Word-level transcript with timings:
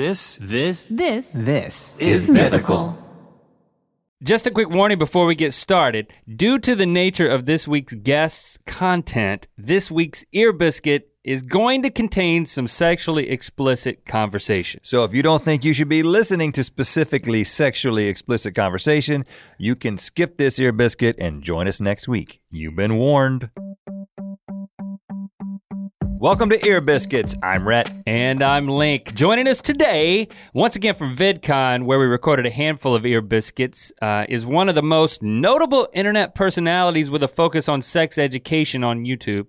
This 0.00 0.38
This 0.40 0.86
This 0.86 1.30
this 1.34 1.98
is 1.98 2.26
mythical. 2.26 2.96
Just 4.22 4.46
a 4.46 4.50
quick 4.50 4.70
warning 4.70 4.96
before 4.96 5.26
we 5.26 5.34
get 5.34 5.52
started. 5.52 6.10
Due 6.26 6.58
to 6.60 6.74
the 6.74 6.86
nature 6.86 7.28
of 7.28 7.44
this 7.44 7.68
week's 7.68 7.92
guest's 7.92 8.58
content, 8.64 9.46
this 9.58 9.90
week's 9.90 10.24
ear 10.32 10.54
biscuit 10.54 11.10
is 11.22 11.42
going 11.42 11.82
to 11.82 11.90
contain 11.90 12.46
some 12.46 12.66
sexually 12.66 13.28
explicit 13.28 14.06
conversation. 14.06 14.80
So 14.84 15.04
if 15.04 15.12
you 15.12 15.22
don't 15.22 15.42
think 15.42 15.66
you 15.66 15.74
should 15.74 15.90
be 15.90 16.02
listening 16.02 16.52
to 16.52 16.64
specifically 16.64 17.44
sexually 17.44 18.06
explicit 18.06 18.54
conversation, 18.54 19.26
you 19.58 19.76
can 19.76 19.98
skip 19.98 20.38
this 20.38 20.58
ear 20.58 20.72
biscuit 20.72 21.16
and 21.18 21.42
join 21.42 21.68
us 21.68 21.78
next 21.78 22.08
week. 22.08 22.40
You've 22.50 22.74
been 22.74 22.96
warned. 22.96 23.50
Welcome 26.20 26.50
to 26.50 26.68
Ear 26.68 26.82
Biscuits. 26.82 27.34
I'm 27.42 27.66
Rhett. 27.66 27.90
And 28.06 28.42
I'm 28.42 28.68
Link. 28.68 29.14
Joining 29.14 29.48
us 29.48 29.62
today, 29.62 30.28
once 30.52 30.76
again 30.76 30.94
from 30.94 31.16
VidCon, 31.16 31.86
where 31.86 31.98
we 31.98 32.04
recorded 32.04 32.44
a 32.44 32.50
handful 32.50 32.94
of 32.94 33.06
ear 33.06 33.22
biscuits, 33.22 33.90
uh, 34.02 34.26
is 34.28 34.44
one 34.44 34.68
of 34.68 34.74
the 34.74 34.82
most 34.82 35.22
notable 35.22 35.88
internet 35.94 36.34
personalities 36.34 37.10
with 37.10 37.22
a 37.22 37.28
focus 37.28 37.70
on 37.70 37.80
sex 37.80 38.18
education 38.18 38.84
on 38.84 39.06
YouTube, 39.06 39.46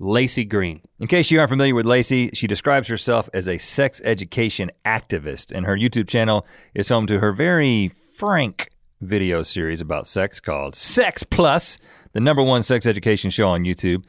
Laci 0.00 0.48
Green. 0.48 0.80
In 0.98 1.08
case 1.08 1.30
you 1.30 1.40
aren't 1.40 1.50
familiar 1.50 1.74
with 1.74 1.84
Laci, 1.84 2.34
she 2.34 2.46
describes 2.46 2.88
herself 2.88 3.28
as 3.34 3.46
a 3.46 3.58
sex 3.58 4.00
education 4.02 4.70
activist, 4.86 5.54
and 5.54 5.66
her 5.66 5.76
YouTube 5.76 6.08
channel 6.08 6.46
is 6.74 6.88
home 6.88 7.06
to 7.06 7.18
her 7.18 7.32
very 7.32 7.92
frank 8.16 8.70
video 9.02 9.42
series 9.42 9.82
about 9.82 10.08
sex 10.08 10.40
called 10.40 10.74
Sex 10.74 11.22
Plus, 11.22 11.76
the 12.14 12.20
number 12.20 12.42
one 12.42 12.62
sex 12.62 12.86
education 12.86 13.28
show 13.30 13.50
on 13.50 13.64
YouTube. 13.64 14.04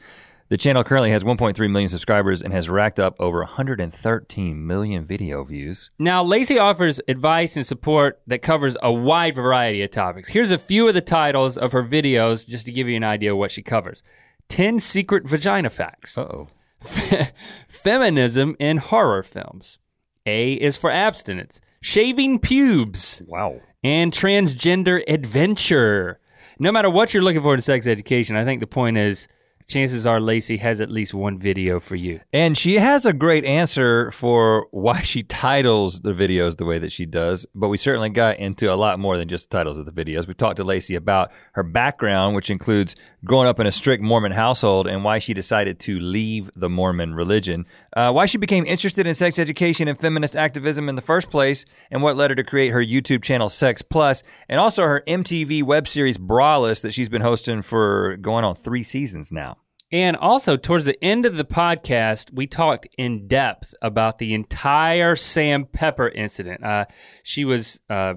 The 0.50 0.58
channel 0.58 0.84
currently 0.84 1.12
has 1.12 1.24
1.3 1.24 1.70
million 1.70 1.90
subscribers 1.90 2.42
and 2.42 2.52
has 2.54 2.70
racked 2.70 3.00
up 3.00 3.16
over 3.20 3.40
113 3.42 4.66
million 4.68 5.06
video 5.06 5.44
views. 5.44 5.92
Now, 6.00 6.24
Laci 6.24 6.60
offers 6.60 7.00
advice 7.08 7.56
and 7.56 7.64
support 7.66 8.20
that 8.26 8.42
covers 8.42 8.76
a 8.82 8.92
wide 8.92 9.36
variety 9.36 9.84
of 9.84 9.92
topics. 9.92 10.30
Here's 10.30 10.50
a 10.50 10.58
few 10.58 10.88
of 10.88 10.96
the 10.96 11.02
titles 11.02 11.56
of 11.56 11.72
her 11.72 11.84
videos 11.84 12.48
just 12.48 12.66
to 12.66 12.72
give 12.72 12.88
you 12.88 12.98
an 12.98 13.04
idea 13.04 13.32
of 13.34 13.38
what 13.38 13.52
she 13.52 13.62
covers 13.62 14.02
10 14.50 14.80
secret 14.80 15.28
vagina 15.30 15.70
facts, 15.70 16.18
Uh 16.18 16.22
oh. 16.24 16.48
feminism 17.70 18.56
in 18.60 18.78
horror 18.78 19.22
films. 19.22 19.78
A 20.26 20.54
is 20.54 20.78
for 20.78 20.90
abstinence, 20.92 21.62
shaving 21.82 22.40
pubes, 22.40 23.22
Wow. 23.28 23.62
and 23.84 24.12
transgender 24.12 25.04
adventure. 25.08 26.20
No 26.58 26.72
matter 26.72 26.90
what 26.90 27.14
you're 27.14 27.24
looking 27.24 27.42
for 27.44 27.54
in 27.54 27.62
sex 27.62 27.86
education, 27.86 28.36
I 28.36 28.44
think 28.46 28.60
the 28.62 28.68
point 28.68 28.98
is 28.98 29.28
chances 29.70 30.06
are 30.06 30.20
Laci 30.20 30.60
has 30.60 30.82
at 30.82 30.90
least 30.90 31.14
one 31.14 31.40
video 31.40 31.80
for 31.80 31.96
you. 31.96 32.20
And 32.34 32.58
she 32.58 32.76
has 32.76 33.06
a 33.06 33.14
great 33.14 33.46
answer 33.46 34.12
for 34.12 34.68
why 34.72 35.02
she 35.02 35.24
titles 35.24 36.02
the 36.02 36.14
videos 36.14 36.58
the 36.58 36.66
way 36.66 36.80
that 36.80 36.92
she 36.92 37.06
does, 37.06 37.46
but 37.56 37.70
we 37.70 37.78
certainly 37.78 38.10
got 38.10 38.38
into 38.38 38.74
a 38.74 38.76
lot 38.76 39.00
more 39.00 39.18
than 39.18 39.30
just 39.30 39.50
the 39.50 39.58
titles 39.58 39.78
of 39.78 39.86
the 39.86 39.92
videos. 39.92 40.28
We 40.28 40.34
talked 40.34 40.58
to 40.58 40.66
Laci 40.66 40.98
about 40.98 41.32
her 41.54 41.64
background, 41.64 42.36
which 42.36 42.50
includes 42.50 42.96
growing 43.24 43.48
up 43.48 43.60
in 43.60 43.68
a 43.68 43.72
strict 43.72 44.04
Mormon 44.04 44.32
household 44.32 44.88
and 44.88 45.04
why 45.04 45.20
she 45.20 45.34
decided 45.34 45.80
to 45.82 46.00
leave 46.00 46.50
the 46.56 46.70
Mormon 46.70 47.14
religion, 47.14 47.66
uh, 47.96 48.12
why 48.12 48.26
she 48.26 48.38
became 48.38 48.66
interested 48.66 49.06
in 49.06 49.16
sex 49.16 49.40
education 49.40 49.88
and 49.88 50.00
feminist 50.00 50.36
activism 50.36 50.90
in 50.90 50.96
the 50.96 51.02
first 51.02 51.30
place, 51.30 51.66
and 51.92 52.02
what 52.02 52.18
led 52.18 52.32
her 52.32 52.36
to 52.36 52.44
create 52.44 52.70
her 52.70 52.84
YouTube 52.84 53.24
channel 53.24 53.50
Sex 53.50 53.82
Plus, 53.82 54.24
and 54.48 54.60
also 54.60 54.84
her 54.84 55.04
MTV 55.08 55.64
web 55.64 55.88
series 55.88 56.18
Braless 56.18 56.82
that 56.82 56.94
she's 56.94 57.10
been 57.10 57.22
hosting 57.22 57.62
for 57.62 58.18
going 58.18 58.44
on 58.44 58.56
three 58.56 58.84
seasons 58.84 59.32
now. 59.32 59.59
And 59.92 60.16
also, 60.16 60.56
towards 60.56 60.86
the 60.86 61.04
end 61.04 61.26
of 61.26 61.36
the 61.36 61.44
podcast, 61.46 62.32
we 62.32 62.46
talked 62.46 62.88
in 62.98 63.28
depth 63.28 63.74
about 63.82 64.20
the 64.20 64.36
entire 64.36 65.16
Sam 65.16 65.66
Pepper 65.66 66.10
incident. 66.10 66.64
Uh, 66.64 66.86
she 67.24 67.44
was 67.44 67.80
uh, 67.90 68.14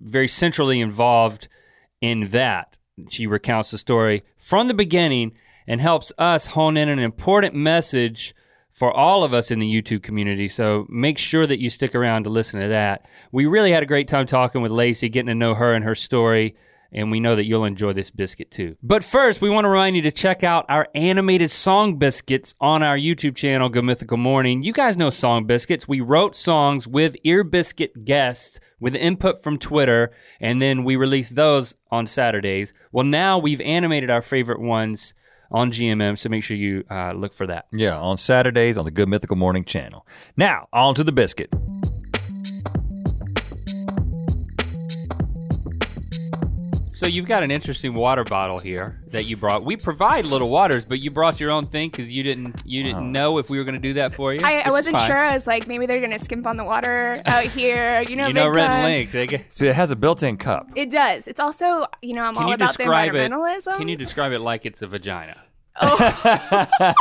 very 0.00 0.28
centrally 0.28 0.80
involved 0.80 1.48
in 2.00 2.30
that. 2.30 2.76
She 3.10 3.26
recounts 3.26 3.72
the 3.72 3.78
story 3.78 4.22
from 4.38 4.68
the 4.68 4.74
beginning 4.74 5.32
and 5.66 5.80
helps 5.80 6.12
us 6.16 6.46
hone 6.46 6.76
in 6.76 6.88
an 6.88 7.00
important 7.00 7.54
message 7.54 8.32
for 8.72 8.92
all 8.92 9.24
of 9.24 9.34
us 9.34 9.50
in 9.50 9.58
the 9.58 9.66
YouTube 9.66 10.02
community. 10.02 10.48
So 10.48 10.86
make 10.88 11.18
sure 11.18 11.46
that 11.46 11.58
you 11.58 11.70
stick 11.70 11.94
around 11.94 12.24
to 12.24 12.30
listen 12.30 12.60
to 12.60 12.68
that. 12.68 13.06
We 13.32 13.46
really 13.46 13.72
had 13.72 13.82
a 13.82 13.86
great 13.86 14.06
time 14.06 14.26
talking 14.26 14.60
with 14.60 14.70
Laci, 14.70 15.10
getting 15.10 15.28
to 15.28 15.34
know 15.34 15.54
her 15.54 15.74
and 15.74 15.84
her 15.84 15.94
story 15.94 16.56
and 16.96 17.10
we 17.10 17.20
know 17.20 17.36
that 17.36 17.44
you'll 17.44 17.66
enjoy 17.66 17.92
this 17.92 18.10
biscuit 18.10 18.50
too. 18.50 18.74
But 18.82 19.04
first, 19.04 19.42
we 19.42 19.50
want 19.50 19.66
to 19.66 19.68
remind 19.68 19.94
you 19.94 20.02
to 20.02 20.10
check 20.10 20.42
out 20.42 20.64
our 20.68 20.88
animated 20.94 21.50
song 21.50 21.98
biscuits 21.98 22.54
on 22.58 22.82
our 22.82 22.96
YouTube 22.96 23.36
channel, 23.36 23.68
Good 23.68 23.84
Mythical 23.84 24.16
Morning. 24.16 24.62
You 24.62 24.72
guys 24.72 24.96
know 24.96 25.10
song 25.10 25.44
biscuits. 25.44 25.86
We 25.86 26.00
wrote 26.00 26.34
songs 26.34 26.88
with 26.88 27.14
ear 27.22 27.44
biscuit 27.44 28.06
guests 28.06 28.58
with 28.80 28.96
input 28.96 29.42
from 29.42 29.58
Twitter, 29.58 30.10
and 30.40 30.60
then 30.60 30.84
we 30.84 30.96
release 30.96 31.28
those 31.28 31.74
on 31.90 32.06
Saturdays. 32.06 32.72
Well, 32.92 33.04
now 33.04 33.38
we've 33.38 33.60
animated 33.60 34.10
our 34.10 34.22
favorite 34.22 34.60
ones 34.60 35.12
on 35.50 35.70
GMM, 35.70 36.18
so 36.18 36.28
make 36.28 36.44
sure 36.44 36.56
you 36.56 36.84
uh, 36.90 37.12
look 37.12 37.34
for 37.34 37.46
that. 37.46 37.66
Yeah, 37.72 37.96
on 37.96 38.16
Saturdays 38.16 38.78
on 38.78 38.84
the 38.84 38.90
Good 38.90 39.08
Mythical 39.08 39.36
Morning 39.36 39.64
channel. 39.64 40.06
Now, 40.36 40.68
on 40.72 40.94
to 40.94 41.04
the 41.04 41.12
biscuit. 41.12 41.52
So 46.96 47.06
you've 47.06 47.26
got 47.26 47.42
an 47.42 47.50
interesting 47.50 47.92
water 47.92 48.24
bottle 48.24 48.56
here 48.56 48.98
that 49.08 49.24
you 49.24 49.36
brought. 49.36 49.66
We 49.66 49.76
provide 49.76 50.24
little 50.24 50.48
waters, 50.48 50.86
but 50.86 51.00
you 51.00 51.10
brought 51.10 51.38
your 51.38 51.50
own 51.50 51.66
thing 51.66 51.90
because 51.90 52.10
you 52.10 52.22
didn't 52.22 52.62
you 52.64 52.82
didn't 52.82 53.12
know 53.12 53.36
if 53.36 53.50
we 53.50 53.58
were 53.58 53.64
going 53.64 53.74
to 53.74 53.80
do 53.80 53.92
that 53.94 54.14
for 54.14 54.32
you. 54.32 54.40
I, 54.42 54.60
I 54.60 54.70
wasn't 54.70 54.96
fine. 54.96 55.06
sure. 55.06 55.22
I 55.22 55.34
was 55.34 55.46
like, 55.46 55.66
maybe 55.68 55.84
they're 55.84 56.00
gonna 56.00 56.18
skimp 56.18 56.46
on 56.46 56.56
the 56.56 56.64
water 56.64 57.20
out 57.26 57.44
here. 57.58 58.00
You 58.08 58.16
know, 58.16 58.28
You 58.28 58.32
know, 58.32 58.46
VidCon. 58.46 58.54
Rhett 58.54 58.70
and 58.70 58.84
Link. 58.84 59.12
They 59.12 59.26
get, 59.26 59.52
See, 59.52 59.68
it 59.68 59.74
has 59.74 59.90
a 59.90 59.96
built-in 59.96 60.38
cup. 60.38 60.70
It 60.74 60.90
does. 60.90 61.28
It's 61.28 61.38
also, 61.38 61.84
you 62.00 62.14
know, 62.14 62.22
I'm 62.22 62.32
can 62.32 62.44
all 62.44 62.48
you 62.48 62.54
about 62.54 62.72
the 62.72 62.78
describe 62.78 63.14
it? 63.14 63.30
Can 63.76 63.88
you 63.88 63.96
describe 63.96 64.32
it 64.32 64.38
like 64.38 64.64
it's 64.64 64.80
a 64.80 64.86
vagina? 64.86 65.36
Oh. 65.80 65.96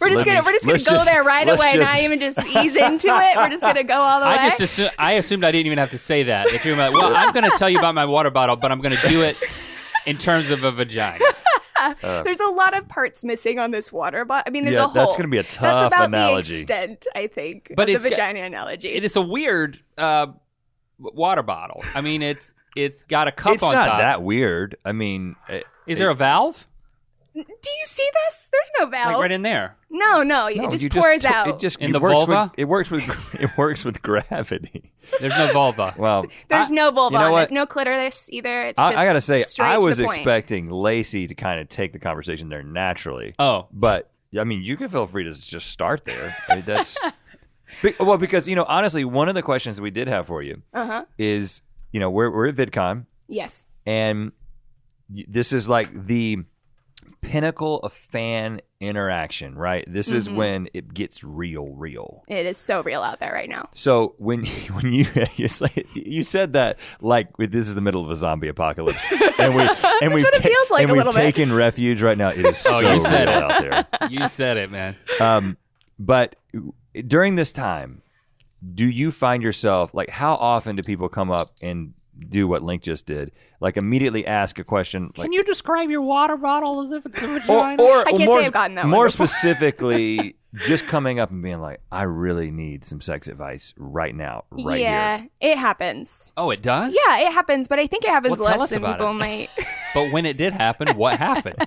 We're 0.00 0.08
just 0.10 0.24
gonna 0.24 0.42
we're 0.42 0.52
just 0.52 0.64
gonna 0.64 0.78
go 0.78 0.84
just- 0.84 1.04
there 1.10 1.22
right 1.22 1.48
away, 1.48 1.74
just- 1.74 1.92
not 1.92 2.00
even 2.02 2.18
just 2.18 2.38
ease 2.56 2.74
into 2.76 3.08
it. 3.08 3.36
We're 3.36 3.48
just 3.50 3.62
gonna 3.62 3.84
go 3.84 3.94
all 3.94 4.20
the 4.20 4.26
way. 4.26 4.32
I 4.32 4.48
just 4.48 4.60
assumed, 4.60 4.90
I 4.98 5.12
assumed 5.12 5.44
I 5.44 5.52
didn't 5.52 5.66
even 5.66 5.78
have 5.78 5.90
to 5.90 5.98
say 5.98 6.22
that. 6.24 6.48
If 6.52 6.64
you're 6.64 6.76
like, 6.76 6.92
well, 6.92 7.14
I'm 7.14 7.32
going 7.32 7.48
to 7.50 7.56
tell 7.58 7.68
you 7.68 7.78
about 7.78 7.94
my 7.94 8.04
water 8.06 8.30
bottle, 8.30 8.56
but 8.56 8.72
I'm 8.72 8.80
going 8.80 8.96
to 8.96 9.08
do 9.08 9.22
it 9.22 9.36
in 10.06 10.16
terms 10.18 10.50
of 10.50 10.64
a 10.64 10.72
vagina. 10.72 11.22
There's 12.02 12.40
a 12.40 12.46
lot 12.48 12.74
of 12.76 12.88
parts 12.88 13.22
missing 13.22 13.58
on 13.58 13.70
this 13.70 13.92
water 13.92 14.24
bottle. 14.24 14.44
I 14.46 14.50
mean, 14.50 14.64
there's 14.64 14.76
Yeah, 14.78 14.84
a 14.84 14.88
hole. 14.88 14.94
that's 15.04 15.14
gonna 15.16 15.28
be 15.28 15.38
a 15.38 15.42
tough 15.42 15.60
That's 15.80 15.82
about 15.94 16.08
analogy. 16.08 16.54
the 16.54 16.60
extent, 16.60 17.06
I 17.14 17.26
think, 17.26 17.70
But 17.76 17.88
of 17.90 17.96
it's 17.96 18.04
the 18.04 18.10
got- 18.10 18.16
vagina 18.16 18.40
analogy. 18.46 18.88
It 18.88 19.04
is 19.04 19.14
a 19.16 19.20
weird 19.22 19.78
uh, 19.98 20.28
water 20.98 21.42
bottle. 21.42 21.82
I 21.94 22.00
mean, 22.00 22.22
it's 22.22 22.54
it's 22.74 23.02
got 23.02 23.28
a 23.28 23.32
cup 23.32 23.54
It's 23.56 23.62
on 23.62 23.74
not 23.74 23.86
top. 23.88 23.98
that 24.00 24.22
weird. 24.22 24.76
I 24.86 24.92
mean, 24.92 25.36
it, 25.50 25.64
Is 25.86 25.98
there 25.98 26.08
a 26.10 26.14
valve? 26.14 26.66
Do 27.44 27.70
you 27.70 27.84
see 27.86 28.08
this? 28.26 28.48
There's 28.50 28.70
no 28.80 28.86
valve. 28.86 29.12
Like 29.12 29.20
right 29.22 29.30
in 29.32 29.42
there. 29.42 29.76
no, 29.90 30.22
no, 30.22 30.46
it 30.46 30.56
no, 30.56 30.70
just 30.70 30.84
you 30.84 30.90
pours 30.90 31.22
t- 31.22 31.28
out. 31.28 31.48
It 31.48 31.58
just 31.58 31.76
In 31.78 31.90
it 31.90 31.92
the 31.92 32.00
works 32.00 32.14
vulva? 32.14 32.44
With, 32.52 32.58
it 32.58 32.64
works 32.64 32.90
with 32.90 33.04
it 33.34 33.50
works 33.58 33.84
with 33.84 34.00
gravity. 34.00 34.92
There's 35.20 35.36
no 35.36 35.52
vulva. 35.52 35.94
Well, 35.98 36.24
There's 36.48 36.70
I, 36.70 36.74
no 36.74 36.90
vulva 36.90 37.14
you 37.14 37.20
know 37.20 37.26
on 37.26 37.32
what? 37.32 37.50
it, 37.50 37.54
no 37.54 37.66
clitoris 37.66 38.28
either. 38.32 38.62
It's 38.62 38.78
I, 38.78 38.90
just 38.92 38.98
I 39.00 39.04
gotta 39.04 39.20
say, 39.20 39.42
straight 39.42 39.66
I 39.68 39.78
to 39.80 39.86
was 39.86 39.98
the 39.98 40.04
point. 40.04 40.16
expecting 40.16 40.68
Laci 40.68 41.28
to 41.28 41.34
kind 41.34 41.60
of 41.60 41.68
take 41.68 41.92
the 41.92 41.98
conversation 41.98 42.48
there 42.48 42.62
naturally. 42.62 43.34
Oh, 43.38 43.66
But 43.72 44.10
I 44.38 44.44
mean, 44.44 44.62
you 44.62 44.76
can 44.76 44.88
feel 44.88 45.06
free 45.06 45.24
to 45.24 45.32
just 45.34 45.68
start 45.70 46.04
there. 46.06 46.34
I 46.48 46.56
mean, 46.56 46.64
that's 46.66 46.96
Be- 47.82 47.94
well 48.00 48.16
because 48.16 48.48
you 48.48 48.56
know 48.56 48.64
honestly, 48.66 49.04
one 49.04 49.28
of 49.28 49.34
the 49.34 49.42
questions 49.42 49.78
we 49.80 49.90
did 49.90 50.08
have 50.08 50.26
for 50.26 50.42
you 50.42 50.62
Uh-huh. 50.72 51.04
is 51.18 51.60
you 51.92 52.00
know 52.00 52.08
we're 52.08 52.30
we're 52.30 52.48
at 52.48 52.54
VidCon 52.54 53.04
Yes. 53.28 53.66
and 53.84 54.32
y- 55.12 55.24
this 55.28 55.52
is 55.52 55.68
like 55.68 56.06
the 56.06 56.38
pinnacle 57.30 57.80
of 57.80 57.92
fan 57.92 58.60
interaction, 58.80 59.54
right? 59.56 59.84
This 59.92 60.08
is 60.12 60.26
Mm-hmm. 60.28 60.36
when 60.36 60.68
it 60.74 60.92
gets 60.94 61.24
real, 61.24 61.68
real. 61.68 62.22
It 62.28 62.46
is 62.46 62.58
so 62.58 62.82
real 62.82 63.02
out 63.02 63.20
there 63.20 63.32
right 63.32 63.48
now. 63.48 63.68
So 63.74 64.14
when 64.18 64.44
when 64.72 64.92
you 64.92 65.06
you, 65.36 65.48
say, 65.48 65.84
you 65.94 66.22
said 66.22 66.52
that 66.54 66.78
like 67.00 67.28
this 67.38 67.66
is 67.68 67.74
the 67.74 67.80
middle 67.80 68.04
of 68.04 68.10
a 68.10 68.16
zombie 68.16 68.48
apocalypse, 68.48 69.04
and 69.38 69.54
we 69.54 69.62
and 70.02 70.14
we've 70.14 70.24
what 70.24 70.34
it 70.36 70.42
feels 70.42 70.70
like 70.70 70.82
and 70.82 70.90
a 70.90 70.92
we've 70.92 70.98
little 70.98 71.12
bit. 71.12 71.20
taken 71.20 71.52
refuge 71.52 72.02
right 72.02 72.18
now. 72.18 72.28
It 72.28 72.44
is 72.46 72.64
Oh, 72.68 72.80
so 72.80 72.92
you 72.92 73.00
said 73.00 73.28
real 73.28 73.38
it. 73.38 73.42
out 73.72 73.88
there. 74.00 74.08
you 74.10 74.28
said 74.28 74.56
it, 74.56 74.70
man. 74.70 74.96
Um, 75.20 75.56
but 75.98 76.36
during 77.06 77.36
this 77.36 77.52
time, 77.52 78.02
do 78.74 78.88
you 78.88 79.10
find 79.12 79.42
yourself 79.42 79.94
like 79.94 80.10
how 80.10 80.34
often 80.34 80.76
do 80.76 80.82
people 80.82 81.08
come 81.08 81.30
up 81.30 81.52
and 81.62 81.92
do 82.28 82.48
what 82.48 82.62
Link 82.62 82.82
just 82.82 83.06
did? 83.06 83.32
Like 83.60 83.76
immediately 83.76 84.26
ask 84.26 84.58
a 84.58 84.64
question 84.64 85.12
like 85.16 85.26
Can 85.26 85.32
you 85.32 85.44
describe 85.44 85.90
your 85.90 86.02
water 86.02 86.36
bottle 86.36 86.82
as 86.82 86.92
if 86.92 87.06
it's 87.06 87.22
a 87.22 87.26
vagina? 87.26 87.82
or, 87.82 88.00
I 88.00 88.12
can't 88.12 88.26
more, 88.26 88.40
say 88.40 88.46
I've 88.46 88.52
gotten 88.52 88.74
that 88.76 88.86
more 88.86 89.06
before. 89.06 89.26
specifically, 89.26 90.36
just 90.54 90.86
coming 90.86 91.18
up 91.20 91.30
and 91.30 91.42
being 91.42 91.60
like, 91.60 91.80
"I 91.90 92.02
really 92.02 92.50
need 92.50 92.86
some 92.86 93.00
sex 93.00 93.28
advice 93.28 93.74
right 93.76 94.14
now, 94.14 94.44
right 94.50 94.80
yeah, 94.80 95.18
here." 95.18 95.28
it 95.40 95.58
happens. 95.58 96.32
oh, 96.36 96.50
it 96.50 96.62
does. 96.62 96.96
Yeah, 97.06 97.20
it 97.20 97.32
happens, 97.32 97.68
but 97.68 97.78
I 97.78 97.86
think 97.86 98.04
it 98.04 98.10
happens 98.10 98.38
Well, 98.38 98.56
less 98.58 98.70
than 98.70 98.78
about 98.78 98.96
people 98.98 99.10
it. 99.10 99.14
might. 99.14 99.48
But 99.94 100.12
when 100.12 100.26
it 100.26 100.36
did 100.36 100.52
happen, 100.52 100.94
what 100.98 101.18
happened? 101.18 101.66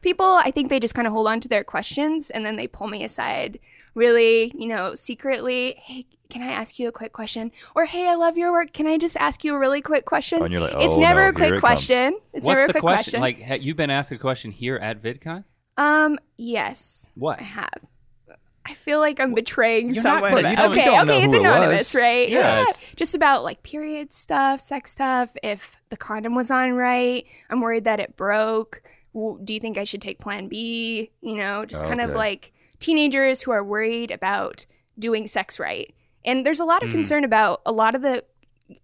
people, 0.00 0.24
I 0.24 0.50
think 0.50 0.70
they 0.70 0.80
just 0.80 0.94
kind 0.94 1.06
of 1.06 1.12
hold 1.12 1.26
on 1.26 1.38
to 1.42 1.48
their 1.48 1.62
questions 1.64 2.30
and 2.30 2.46
then 2.46 2.56
they 2.56 2.66
pull 2.66 2.88
me 2.88 3.04
aside 3.04 3.58
really, 3.98 4.52
you 4.56 4.68
know, 4.68 4.94
secretly, 4.94 5.76
hey, 5.84 6.06
can 6.30 6.42
I 6.42 6.52
ask 6.52 6.78
you 6.78 6.88
a 6.88 6.92
quick 6.92 7.12
question? 7.12 7.50
Or 7.74 7.84
hey, 7.84 8.06
I 8.08 8.14
love 8.14 8.36
your 8.38 8.52
work. 8.52 8.72
Can 8.72 8.86
I 8.86 8.96
just 8.98 9.16
ask 9.16 9.44
you 9.44 9.54
a 9.54 9.58
really 9.58 9.82
quick 9.82 10.04
question? 10.04 10.38
Oh, 10.40 10.44
and 10.44 10.52
you're 10.52 10.60
like, 10.62 10.74
it's 10.80 10.96
oh, 10.96 11.00
never 11.00 11.22
no, 11.24 11.28
a 11.28 11.32
quick 11.32 11.46
it 11.48 11.50
comes. 11.52 11.60
question. 11.60 12.18
It's 12.32 12.46
What's 12.46 12.48
never 12.48 12.64
a 12.64 12.66
the 12.68 12.72
quick 12.74 12.82
question? 12.82 13.20
question. 13.20 13.20
Like, 13.20 13.42
ha- 13.42 13.58
you've 13.60 13.76
been 13.76 13.90
asked 13.90 14.12
a 14.12 14.18
question 14.18 14.50
here 14.52 14.76
at 14.76 15.02
VidCon. 15.02 15.44
um, 15.76 16.18
yes, 16.36 17.08
What? 17.14 17.40
I 17.40 17.44
have. 17.44 17.70
I 18.66 18.74
feel 18.74 18.98
like 19.00 19.18
I'm 19.18 19.32
betraying 19.32 19.94
You're 19.94 20.02
someone. 20.02 20.30
putting- 20.30 20.50
you 20.50 20.56
don't- 20.58 20.72
okay, 20.72 20.84
know 20.84 21.02
okay, 21.04 21.22
it's 21.24 21.34
who 21.34 21.40
it 21.40 21.46
anonymous, 21.46 21.94
was. 21.94 22.00
right? 22.02 22.28
Yes. 22.28 22.78
Yeah. 22.82 22.88
Just 22.96 23.14
about 23.14 23.42
like 23.42 23.62
period 23.62 24.12
stuff, 24.12 24.60
sex 24.60 24.90
stuff. 24.92 25.30
If 25.42 25.76
the 25.88 25.96
condom 25.96 26.34
was 26.34 26.50
on 26.50 26.72
right, 26.72 27.24
I'm 27.48 27.62
worried 27.62 27.84
that 27.84 27.98
it 27.98 28.14
broke. 28.18 28.82
W- 29.14 29.40
Do 29.42 29.54
you 29.54 29.60
think 29.60 29.78
I 29.78 29.84
should 29.84 30.02
take 30.02 30.18
Plan 30.18 30.48
B? 30.48 31.10
You 31.22 31.36
know, 31.36 31.64
just 31.64 31.82
kind 31.84 32.02
of 32.02 32.10
like 32.10 32.52
teenagers 32.80 33.42
who 33.42 33.50
are 33.50 33.64
worried 33.64 34.10
about 34.10 34.66
doing 34.98 35.26
sex 35.26 35.58
right. 35.58 35.94
And 36.24 36.44
there's 36.44 36.60
a 36.60 36.64
lot 36.64 36.82
of 36.82 36.88
Mhm. 36.88 36.92
concern 36.92 37.24
about 37.24 37.60
a 37.64 37.72
lot 37.72 37.94
of 37.94 38.02
the 38.02 38.24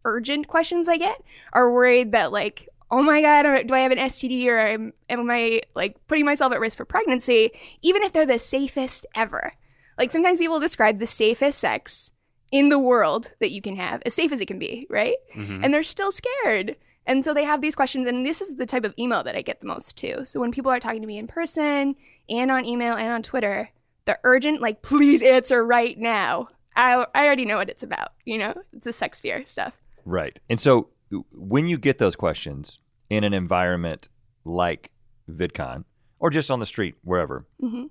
urgent 0.04 0.48
questions 0.48 0.88
I 0.88 0.96
get 0.96 1.22
are 1.52 1.72
worried 1.72 2.12
that 2.12 2.32
like, 2.32 2.68
oh 2.90 3.02
my 3.02 3.20
god, 3.20 3.66
do 3.66 3.74
I 3.74 3.80
have 3.80 3.92
an 3.92 3.98
STD 3.98 4.46
or 4.48 4.58
am, 4.58 4.92
am 5.10 5.30
I 5.30 5.62
like 5.74 5.96
putting 6.06 6.24
myself 6.24 6.52
at 6.52 6.60
risk 6.60 6.76
for 6.76 6.84
pregnancy? 6.84 7.50
Even 7.82 8.02
if 8.02 8.12
they're 8.12 8.26
the 8.26 8.38
safest 8.38 9.06
ever. 9.14 9.52
Like 9.98 10.12
sometimes 10.12 10.40
people 10.40 10.60
describe 10.60 10.98
the 10.98 11.06
safest 11.06 11.58
sex 11.58 12.12
in 12.52 12.68
the 12.68 12.78
world 12.78 13.32
that 13.40 13.50
you 13.50 13.60
can 13.60 13.76
have, 13.76 14.00
as 14.06 14.14
safe 14.14 14.30
as 14.32 14.40
it 14.40 14.46
can 14.46 14.58
be, 14.58 14.86
right? 14.88 15.16
Mhm. 15.36 15.60
And 15.64 15.74
they're 15.74 15.82
still 15.82 16.12
scared. 16.12 16.76
And 17.06 17.24
so 17.24 17.34
they 17.34 17.44
have 17.44 17.60
these 17.60 17.74
questions, 17.74 18.06
and 18.06 18.24
this 18.24 18.40
is 18.40 18.56
the 18.56 18.64
type 18.66 18.84
of 18.84 18.94
email 18.98 19.22
that 19.24 19.36
I 19.36 19.42
get 19.42 19.60
the 19.60 19.66
most 19.66 19.96
too. 19.98 20.24
So 20.24 20.40
when 20.40 20.52
people 20.52 20.70
are 20.70 20.80
talking 20.80 21.00
to 21.02 21.06
me 21.06 21.18
in 21.18 21.26
person 21.26 21.96
and 22.30 22.50
on 22.50 22.64
email 22.64 22.94
and 22.94 23.08
on 23.12 23.22
Twitter, 23.22 23.70
the 24.06 24.18
urgent, 24.24 24.60
like, 24.60 24.82
please 24.82 25.22
answer 25.22 25.64
right 25.64 25.98
now. 25.98 26.46
I, 26.76 27.06
I 27.14 27.24
already 27.24 27.44
know 27.44 27.56
what 27.56 27.70
it's 27.70 27.82
about, 27.82 28.12
you 28.24 28.38
know? 28.38 28.54
It's 28.72 28.84
the 28.84 28.92
sex 28.92 29.20
fear 29.20 29.44
stuff. 29.46 29.74
Right. 30.04 30.38
And 30.50 30.60
so 30.60 30.88
when 31.32 31.66
you 31.66 31.78
get 31.78 31.98
those 31.98 32.16
questions 32.16 32.80
in 33.08 33.24
an 33.24 33.32
environment 33.32 34.08
like 34.44 34.90
VidCon 35.30 35.84
or 36.18 36.30
just 36.30 36.50
on 36.50 36.60
the 36.60 36.66
street, 36.66 36.96
wherever, 37.02 37.46
hmm 37.60 37.84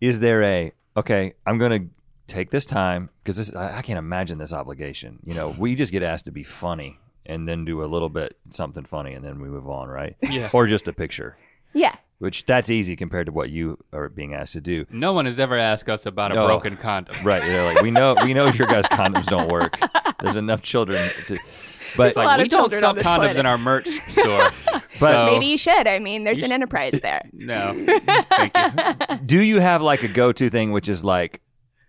is 0.00 0.20
there 0.20 0.42
a, 0.42 0.72
okay, 0.98 1.32
I'm 1.46 1.56
going 1.56 1.88
to 1.88 1.88
take 2.34 2.50
this 2.50 2.66
time 2.66 3.08
because 3.22 3.38
this, 3.38 3.54
I, 3.56 3.78
I 3.78 3.82
can't 3.82 3.98
imagine 3.98 4.36
this 4.36 4.52
obligation. 4.52 5.18
You 5.24 5.32
know, 5.32 5.54
we 5.58 5.76
just 5.76 5.92
get 5.92 6.02
asked 6.02 6.26
to 6.26 6.30
be 6.30 6.42
funny 6.42 6.98
and 7.24 7.48
then 7.48 7.64
do 7.64 7.82
a 7.82 7.86
little 7.86 8.10
bit 8.10 8.36
something 8.50 8.84
funny 8.84 9.14
and 9.14 9.24
then 9.24 9.40
we 9.40 9.48
move 9.48 9.66
on, 9.66 9.88
right? 9.88 10.16
Yeah. 10.28 10.50
Or 10.52 10.66
just 10.66 10.88
a 10.88 10.92
picture, 10.92 11.38
Yeah. 11.74 11.94
which 12.18 12.46
that's 12.46 12.70
easy 12.70 12.96
compared 12.96 13.26
to 13.26 13.32
what 13.32 13.50
you 13.50 13.78
are 13.92 14.08
being 14.08 14.32
asked 14.34 14.52
to 14.54 14.60
do. 14.60 14.86
No 14.90 15.12
one 15.12 15.26
has 15.26 15.38
ever 15.40 15.58
asked 15.58 15.88
us 15.90 16.06
about 16.06 16.32
a 16.32 16.36
No. 16.36 16.46
broken 16.46 16.76
condom. 16.76 17.14
Right. 17.24 17.42
They're 17.42 17.64
like, 17.74 17.82
we 17.82 17.90
know, 17.90 18.14
we 18.22 18.32
know 18.32 18.46
your 18.48 18.66
guys' 18.68 18.86
condoms 18.86 19.26
don't 19.26 19.50
work. 19.50 19.76
There's 20.20 20.36
enough 20.36 20.62
children 20.62 21.10
to, 21.26 21.34
but 21.96 22.04
There's 22.04 22.16
a 22.16 22.20
lot 22.20 22.38
we 22.38 22.44
of 22.44 22.50
don't 22.50 22.60
children 22.60 22.80
sell 22.80 22.90
on 22.90 22.96
this 22.96 23.04
condoms 23.06 23.16
planet. 23.16 23.36
in 23.38 23.46
our 23.46 23.58
merch 23.58 23.88
store. 24.10 24.48
But- 25.00 25.12
so, 25.12 25.26
Maybe 25.26 25.46
you 25.46 25.58
should. 25.58 25.86
I 25.88 25.98
mean, 25.98 26.24
there's 26.24 26.38
You 26.38 26.44
an 26.44 26.50
sh- 26.50 26.54
enterprise 26.54 27.00
there. 27.02 27.28
no. 27.32 27.84
Thank 28.30 28.52
you. 28.56 29.16
do 29.26 29.40
you 29.40 29.60
have 29.60 29.82
like 29.82 30.02
a 30.04 30.08
go-to 30.08 30.48
thing 30.50 30.70
which 30.72 30.88
is 30.88 31.02
like 31.04 31.40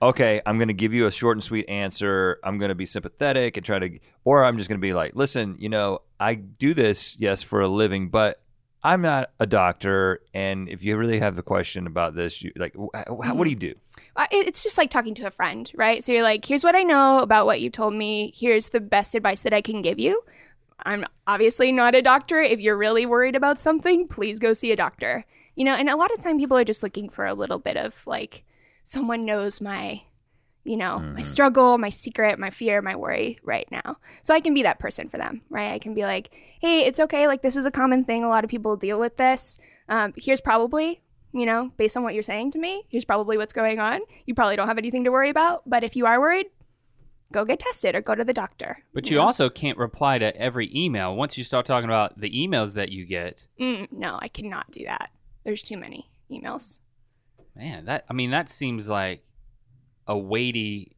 okay 0.02 0.42
i'm 0.46 0.58
going 0.58 0.68
to 0.68 0.74
give 0.74 0.94
you 0.94 1.06
a 1.08 1.12
short 1.12 1.38
and 1.38 1.44
sweet 1.44 1.68
answer 1.70 2.38
i'm 2.44 2.58
going 2.58 2.68
to 2.70 2.76
be 2.76 2.86
sympathetic 2.86 3.56
and 3.56 3.66
try 3.66 3.80
to 3.80 3.98
or 4.26 4.44
i'm 4.44 4.58
just 4.58 4.68
going 4.70 4.80
to 4.80 4.86
be 4.86 4.94
like 4.94 5.16
listen 5.16 5.56
you 5.58 5.70
know 5.70 6.00
i 6.20 6.34
do 6.36 6.74
this 6.74 7.16
yes 7.18 7.42
for 7.42 7.62
a 7.62 7.68
living 7.68 8.10
but 8.10 8.42
i'm 8.86 9.02
not 9.02 9.32
a 9.40 9.46
doctor 9.46 10.22
and 10.34 10.70
if 10.70 10.84
you 10.84 10.96
really 10.96 11.20
have 11.20 11.38
a 11.38 11.44
question 11.44 11.88
about 11.88 12.16
this 12.16 12.42
you 12.44 12.52
like 12.56 12.74
wh- 12.76 13.36
what 13.36 13.44
do 13.44 13.50
you 13.50 13.56
do 13.56 13.74
Uh, 14.16 14.28
It's 14.32 14.64
just 14.64 14.78
like 14.78 14.90
talking 14.90 15.16
to 15.16 15.28
a 15.28 15.32
friend, 15.32 15.70
right? 15.76 16.04
So 16.04 16.12
you're 16.14 16.24
like, 16.32 16.46
here's 16.46 16.64
what 16.64 16.76
I 16.76 16.84
know 16.84 17.20
about 17.20 17.46
what 17.46 17.60
you 17.62 17.70
told 17.70 17.94
me. 17.94 18.34
Here's 18.36 18.70
the 18.70 18.80
best 18.80 19.16
advice 19.16 19.42
that 19.44 19.54
I 19.54 19.62
can 19.62 19.82
give 19.82 20.00
you. 20.00 20.22
I'm 20.86 21.04
obviously 21.28 21.72
not 21.72 21.96
a 21.96 22.02
doctor. 22.02 22.40
If 22.42 22.60
you're 22.60 22.78
really 22.78 23.06
worried 23.06 23.36
about 23.36 23.60
something, 23.62 24.08
please 24.08 24.40
go 24.40 24.54
see 24.54 24.72
a 24.72 24.76
doctor. 24.86 25.26
You 25.56 25.66
know, 25.66 25.76
and 25.76 25.90
a 25.90 25.96
lot 25.98 26.14
of 26.14 26.24
time 26.24 26.38
people 26.38 26.58
are 26.58 26.64
just 26.72 26.84
looking 26.84 27.10
for 27.10 27.26
a 27.26 27.34
little 27.34 27.60
bit 27.60 27.78
of 27.78 28.06
like, 28.08 28.44
someone 28.86 29.26
knows 29.26 29.60
my, 29.60 30.04
you 30.66 30.76
know, 30.78 31.00
my 31.00 31.22
struggle, 31.22 31.78
my 31.78 31.90
secret, 31.90 32.38
my 32.38 32.50
fear, 32.50 32.82
my 32.82 32.96
worry 32.96 33.40
right 33.44 33.68
now. 33.72 33.98
So 34.24 34.34
I 34.34 34.42
can 34.42 34.54
be 34.54 34.64
that 34.64 34.80
person 34.80 35.08
for 35.08 35.18
them, 35.18 35.42
right? 35.50 35.72
I 35.72 35.80
can 35.80 35.94
be 35.94 36.02
like, 36.02 36.32
hey, 36.60 36.82
it's 36.86 37.00
okay. 37.00 37.28
Like, 37.28 37.42
this 37.42 37.56
is 37.56 37.66
a 37.66 37.72
common 37.72 38.04
thing. 38.04 38.24
A 38.24 38.28
lot 38.30 38.44
of 38.44 38.50
people 38.50 38.76
deal 38.76 39.00
with 39.00 39.16
this. 39.18 39.60
Um, 39.88 40.14
here's 40.18 40.42
probably 40.42 41.02
you 41.36 41.46
know, 41.46 41.70
based 41.76 41.98
on 41.98 42.04
what 42.04 42.14
you're 42.14 42.24
saying 42.24 42.52
to 42.52 42.60
me, 42.60 42.86
here's 42.88 43.04
probably 43.04 43.38
what's 43.38 43.52
going 43.52 43.78
on. 43.78 44.00
You 44.26 44.34
probably 44.34 44.56
don't 44.56 44.70
have 44.70 44.78
anything 44.78 45.04
to 45.04 45.12
worry 45.12 45.30
about, 45.30 45.64
but 45.70 45.84
if 45.84 45.98
you 45.98 46.06
are 46.06 46.18
worried, 46.18 46.46
go 47.34 47.44
get 47.44 47.60
tested 47.60 47.94
or 47.94 48.00
go 48.02 48.16
to 48.16 48.24
the 48.24 48.32
doctor. 48.32 48.84
But 48.94 49.10
you 49.10 49.20
also 49.20 49.50
can't 49.50 49.78
reply 49.78 50.18
to 50.18 50.34
every 50.38 50.72
email. 50.74 51.14
Once 51.14 51.38
you 51.38 51.44
start 51.44 51.66
talking 51.66 51.90
about 51.90 52.20
the 52.22 52.32
emails 52.32 52.74
that 52.76 52.90
you 52.90 53.06
get, 53.06 53.46
Mm, 53.60 53.92
no, 53.92 54.18
I 54.22 54.30
cannot 54.30 54.72
do 54.72 54.86
that. 54.86 55.10
There's 55.44 55.62
too 55.62 55.76
many 55.78 56.10
emails. 56.32 56.80
man, 57.54 57.84
that 57.86 58.06
I 58.10 58.14
mean, 58.14 58.32
that 58.32 58.50
seems 58.50 58.88
like 58.88 59.22
a 60.08 60.18
weighty 60.18 60.92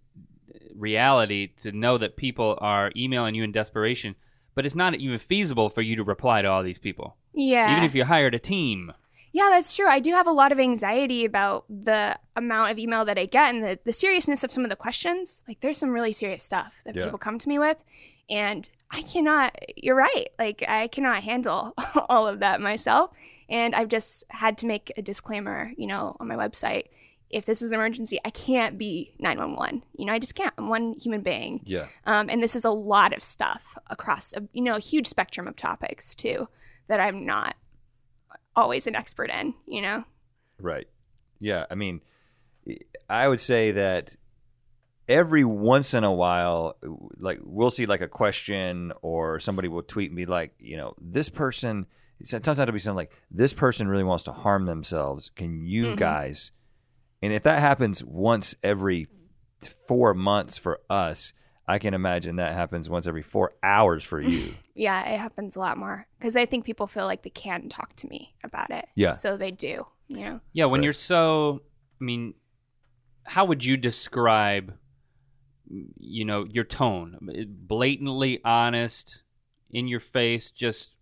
reality 0.75 1.51
to 1.61 1.71
know 1.71 1.97
that 1.97 2.15
people 2.17 2.57
are 2.61 2.91
emailing 2.95 3.35
you 3.35 3.43
in 3.43 3.51
desperation. 3.51 4.15
But 4.55 4.65
it's 4.65 4.75
not 4.75 4.95
even 4.95 5.19
feasible 5.19 5.69
for 5.69 5.81
you 5.81 5.95
to 5.97 6.03
reply 6.03 6.41
to 6.41 6.47
all 6.47 6.63
these 6.63 6.79
people, 6.79 7.15
Yeah. 7.33 7.71
even 7.71 7.83
if 7.83 7.93
you 7.93 8.05
hired 8.05 8.33
a 8.33 8.39
team. 8.39 8.91
Yeah, 9.31 9.49
that's 9.51 9.75
true. 9.75 9.87
I 9.87 9.99
do 9.99 10.11
have 10.13 10.25
a 10.25 10.31
lot 10.31 10.51
of 10.51 10.59
anxiety 10.59 11.25
about 11.25 11.65
the 11.69 12.17
amount 12.35 12.71
of 12.71 12.79
email 12.79 13.05
that 13.05 13.19
I 13.19 13.27
get 13.27 13.53
and 13.53 13.63
the, 13.63 13.77
the 13.83 13.93
seriousness 13.93 14.43
of 14.43 14.51
some 14.51 14.63
of 14.63 14.71
the 14.71 14.75
questions. 14.75 15.43
Like, 15.47 15.59
there's 15.59 15.77
some 15.77 15.91
really 15.91 16.11
serious 16.13 16.43
stuff 16.43 16.73
that 16.85 16.95
Yeah. 16.95 17.03
people 17.03 17.19
come 17.19 17.37
to 17.37 17.47
me 17.47 17.59
with. 17.59 17.83
And 18.31 18.67
I 18.89 19.03
cannot, 19.03 19.55
you're 19.75 19.95
right. 19.95 20.29
Like, 20.39 20.63
I 20.67 20.87
cannot 20.87 21.21
handle 21.21 21.73
all 22.09 22.27
of 22.27 22.39
that 22.39 22.59
myself. 22.59 23.11
And 23.49 23.75
I've 23.75 23.89
just 23.89 24.23
had 24.29 24.57
to 24.59 24.65
make 24.65 24.91
a 24.97 25.03
disclaimer, 25.03 25.71
you 25.77 25.85
know, 25.85 26.17
on 26.19 26.27
my 26.27 26.35
website. 26.35 26.85
If 27.29 27.45
this 27.45 27.61
is 27.61 27.71
an 27.71 27.79
emergency, 27.79 28.19
I 28.23 28.29
can't 28.29 28.77
be 28.77 29.13
911. 29.19 29.83
You 29.97 30.05
know, 30.05 30.13
I 30.13 30.19
just 30.19 30.33
can't. 30.35 30.53
I'm 30.57 30.69
one 30.69 30.93
human 30.93 31.21
being. 31.21 31.61
yeah 31.65 31.87
Um, 32.05 32.29
and 32.29 32.41
this 32.41 32.55
is 32.55 32.63
a 32.65 32.69
lot 32.71 33.11
of 33.13 33.23
stuff 33.23 33.77
across 33.87 34.33
a 34.33 34.43
you 34.53 34.61
know 34.63 34.75
a 34.75 34.79
huge 34.79 35.07
spectrum 35.07 35.47
of 35.47 35.55
topics 35.55 36.15
too 36.15 36.47
that 36.87 36.99
I'm 37.01 37.25
not 37.25 37.55
always 38.55 38.87
an 38.87 38.95
expert 38.95 39.29
in. 39.29 39.53
You 39.65 39.81
know. 39.81 40.03
Right. 40.59 40.87
Yeah. 41.39 41.65
I 41.69 41.75
mean, 41.75 42.01
I 43.09 43.27
would 43.27 43.41
say 43.41 43.71
that 43.73 44.15
every 45.07 45.43
once 45.43 45.93
in 45.93 46.03
a 46.03 46.11
while, 46.13 46.77
like 47.17 47.39
we'll 47.43 47.69
see 47.69 47.85
like 47.85 48.01
a 48.01 48.07
question 48.07 48.91
or 49.01 49.39
somebody 49.39 49.67
will 49.67 49.83
tweet 49.83 50.11
me 50.11 50.25
like, 50.25 50.53
you 50.59 50.75
know, 50.77 50.93
this 50.99 51.29
person, 51.29 51.85
sometimes 52.25 52.59
it'll 52.59 52.73
be 52.73 52.79
something 52.79 52.97
like, 52.97 53.11
this 53.31 53.53
person 53.53 53.87
really 53.87 54.03
wants 54.03 54.23
to 54.25 54.31
harm 54.33 54.65
themselves. 54.65 55.29
Can 55.35 55.61
you 55.61 55.87
Mhm. 55.87 55.97
guys? 55.97 56.51
And 57.21 57.33
if 57.33 57.43
that 57.43 57.59
happens 57.59 58.03
once 58.03 58.55
every 58.63 59.07
four 59.87 60.13
months 60.13 60.57
for 60.57 60.79
us, 60.89 61.33
I 61.67 61.79
can 61.79 61.93
imagine 61.93 62.35
that 62.37 62.53
happens 62.53 62.89
once 62.89 63.07
every 63.07 63.23
four 63.23 63.53
hours 63.63 64.03
for 64.03 64.21
you. 64.21 64.53
Yeah, 64.79 65.09
it 65.09 65.19
happens 65.19 65.55
a 65.55 65.59
lot 65.59 65.79
more 65.79 66.05
because 66.19 66.35
I 66.35 66.45
think 66.45 66.63
people 66.63 66.85
feel 66.85 67.05
like 67.05 67.23
they 67.23 67.31
can 67.31 67.67
talk 67.67 67.95
to 67.95 68.07
me 68.07 68.35
about 68.43 68.69
it. 68.69 68.85
Yeah. 68.93 69.13
So 69.13 69.35
they 69.35 69.49
do. 69.49 69.87
You 70.07 70.19
know. 70.19 70.39
Yeah, 70.53 70.65
when 70.65 70.81
Right. 70.81 70.83
you're 70.85 70.93
so, 70.93 71.63
I 71.99 72.03
mean, 72.03 72.35
how 73.23 73.45
would 73.45 73.65
you 73.65 73.75
describe, 73.75 74.77
you 75.97 76.25
know, 76.25 76.45
your 76.47 76.63
tone? 76.63 77.17
Blatantly 77.47 78.39
honest, 78.45 79.23
in 79.71 79.87
your 79.87 79.99
face, 79.99 80.51
just 80.51 80.93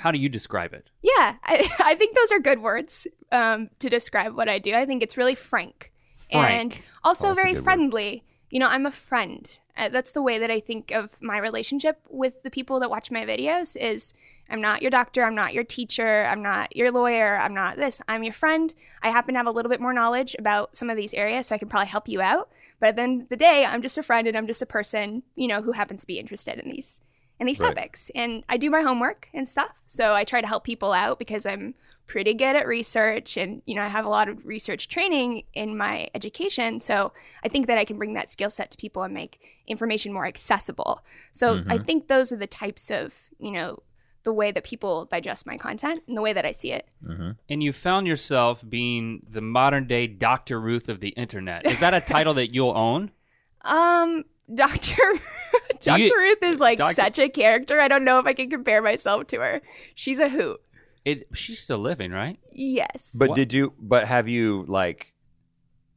how 0.00 0.10
do 0.10 0.18
you 0.18 0.28
describe 0.28 0.72
it? 0.72 0.90
Yeah, 1.02 1.36
I, 1.44 1.70
I 1.78 1.94
think 1.94 2.16
those 2.16 2.32
are 2.32 2.40
good 2.40 2.60
words 2.60 3.06
um, 3.32 3.70
to 3.78 3.88
describe 3.88 4.34
what 4.34 4.48
I 4.48 4.58
do. 4.58 4.74
I 4.74 4.84
think 4.86 5.02
it's 5.02 5.16
really 5.16 5.34
frank, 5.34 5.92
and 6.32 6.76
also 7.04 7.30
Oh, 7.30 7.34
very 7.34 7.50
good 7.52 7.58
word. 7.60 7.64
friendly. 7.64 8.24
You 8.50 8.58
know, 8.58 8.66
I'm 8.66 8.84
a 8.86 8.90
friend. 8.90 9.60
Uh, 9.76 9.88
that's 9.90 10.12
the 10.12 10.22
way 10.22 10.38
that 10.40 10.50
I 10.50 10.58
think 10.60 10.90
of 10.90 11.22
my 11.22 11.38
relationship 11.38 12.00
with 12.08 12.42
the 12.42 12.50
people 12.50 12.80
that 12.80 12.90
watch 12.90 13.10
my 13.10 13.24
videos. 13.24 13.76
Is 13.80 14.12
I'm 14.48 14.60
not 14.60 14.82
your 14.82 14.90
doctor. 14.90 15.22
I'm 15.24 15.36
not 15.36 15.54
your 15.54 15.62
teacher. 15.64 16.24
I'm 16.26 16.42
not 16.42 16.74
your 16.74 16.90
lawyer. 16.90 17.36
I'm 17.38 17.54
not 17.54 17.76
this. 17.76 18.02
I'm 18.08 18.24
your 18.24 18.34
friend. 18.34 18.74
I 19.02 19.10
happen 19.10 19.34
to 19.34 19.38
have 19.38 19.46
a 19.46 19.52
little 19.52 19.70
bit 19.70 19.80
more 19.80 19.92
knowledge 19.92 20.34
about 20.38 20.76
some 20.76 20.90
of 20.90 20.96
these 20.96 21.14
areas, 21.14 21.46
so 21.46 21.54
I 21.54 21.58
can 21.58 21.68
probably 21.68 21.86
help 21.88 22.08
you 22.08 22.20
out. 22.20 22.48
But 22.80 22.88
at 22.90 22.96
the 22.96 23.02
end 23.02 23.22
of 23.22 23.28
the 23.28 23.36
day, 23.36 23.64
I'm 23.64 23.82
just 23.82 23.98
a 23.98 24.02
friend, 24.02 24.26
and 24.26 24.36
I'm 24.36 24.46
just 24.48 24.62
a 24.62 24.66
person, 24.66 25.22
you 25.36 25.46
know, 25.46 25.62
who 25.62 25.72
happens 25.72 26.00
to 26.00 26.06
be 26.08 26.18
interested 26.18 26.58
in 26.58 26.68
these 26.70 27.00
in 27.40 27.46
these 27.46 27.58
Right. 27.58 27.74
topics. 27.74 28.10
And 28.14 28.44
I 28.48 28.56
do 28.56 28.70
my 28.70 28.82
homework 28.82 29.28
and 29.34 29.48
stuff. 29.48 29.72
So 29.86 30.14
I 30.14 30.22
try 30.24 30.40
to 30.40 30.46
help 30.46 30.62
people 30.62 30.92
out 30.92 31.18
because 31.18 31.46
I'm 31.46 31.74
pretty 32.06 32.34
good 32.34 32.56
at 32.56 32.66
research 32.66 33.36
and 33.36 33.62
you 33.66 33.74
know 33.76 33.82
I 33.82 33.88
have 33.88 34.04
a 34.04 34.08
lot 34.08 34.28
of 34.28 34.44
research 34.44 34.88
training 34.88 35.44
in 35.54 35.76
my 35.76 36.08
education. 36.14 36.80
So 36.80 37.12
I 37.44 37.48
think 37.48 37.66
that 37.68 37.78
I 37.78 37.84
can 37.84 37.98
bring 37.98 38.14
that 38.14 38.30
skill 38.32 38.50
set 38.50 38.70
to 38.72 38.76
people 38.76 39.02
and 39.04 39.14
make 39.14 39.40
information 39.66 40.12
more 40.12 40.26
accessible. 40.26 41.04
So 41.32 41.62
I 41.68 41.78
think 41.78 42.08
those 42.08 42.32
are 42.32 42.36
the 42.36 42.48
types 42.48 42.90
of, 42.90 43.16
you 43.38 43.52
know, 43.52 43.82
the 44.24 44.32
way 44.32 44.50
that 44.52 44.64
people 44.64 45.06
digest 45.06 45.46
my 45.46 45.56
content 45.56 46.02
and 46.06 46.14
the 46.16 46.20
way 46.20 46.32
that 46.34 46.44
I 46.44 46.52
see 46.52 46.72
it. 46.72 46.86
And 47.48 47.62
you 47.62 47.72
found 47.72 48.06
yourself 48.06 48.62
being 48.68 49.24
the 49.30 49.40
modern 49.40 49.86
day 49.86 50.06
Dr. 50.08 50.60
Ruth 50.60 50.88
of 50.90 51.00
the 51.00 51.10
internet. 51.10 51.64
Is 51.64 51.80
that 51.80 51.94
a 51.94 52.00
title 52.02 52.34
that 52.34 52.52
you'll 52.52 52.76
own? 52.76 53.12
Um, 53.62 54.24
Doctor 54.52 54.96
Doctor 55.80 56.02
you- 56.04 56.16
Ruth 56.16 56.42
is 56.42 56.60
like 56.60 56.78
Doctor- 56.78 56.94
such 56.94 57.18
a 57.18 57.28
character. 57.28 57.80
I 57.80 57.88
don't 57.88 58.04
know 58.04 58.18
if 58.18 58.26
I 58.26 58.34
can 58.34 58.50
compare 58.50 58.82
myself 58.82 59.26
to 59.28 59.36
her. 59.38 59.62
She's 59.94 60.18
a 60.18 60.28
hoot. 60.28 60.60
It, 61.04 61.28
she's 61.34 61.60
still 61.60 61.78
living, 61.78 62.10
right? 62.12 62.38
Yes. 62.52 63.16
But 63.18 63.34
did 63.34 63.54
you? 63.54 63.72
But 63.78 64.06
have 64.06 64.28
you 64.28 64.64
like? 64.68 65.12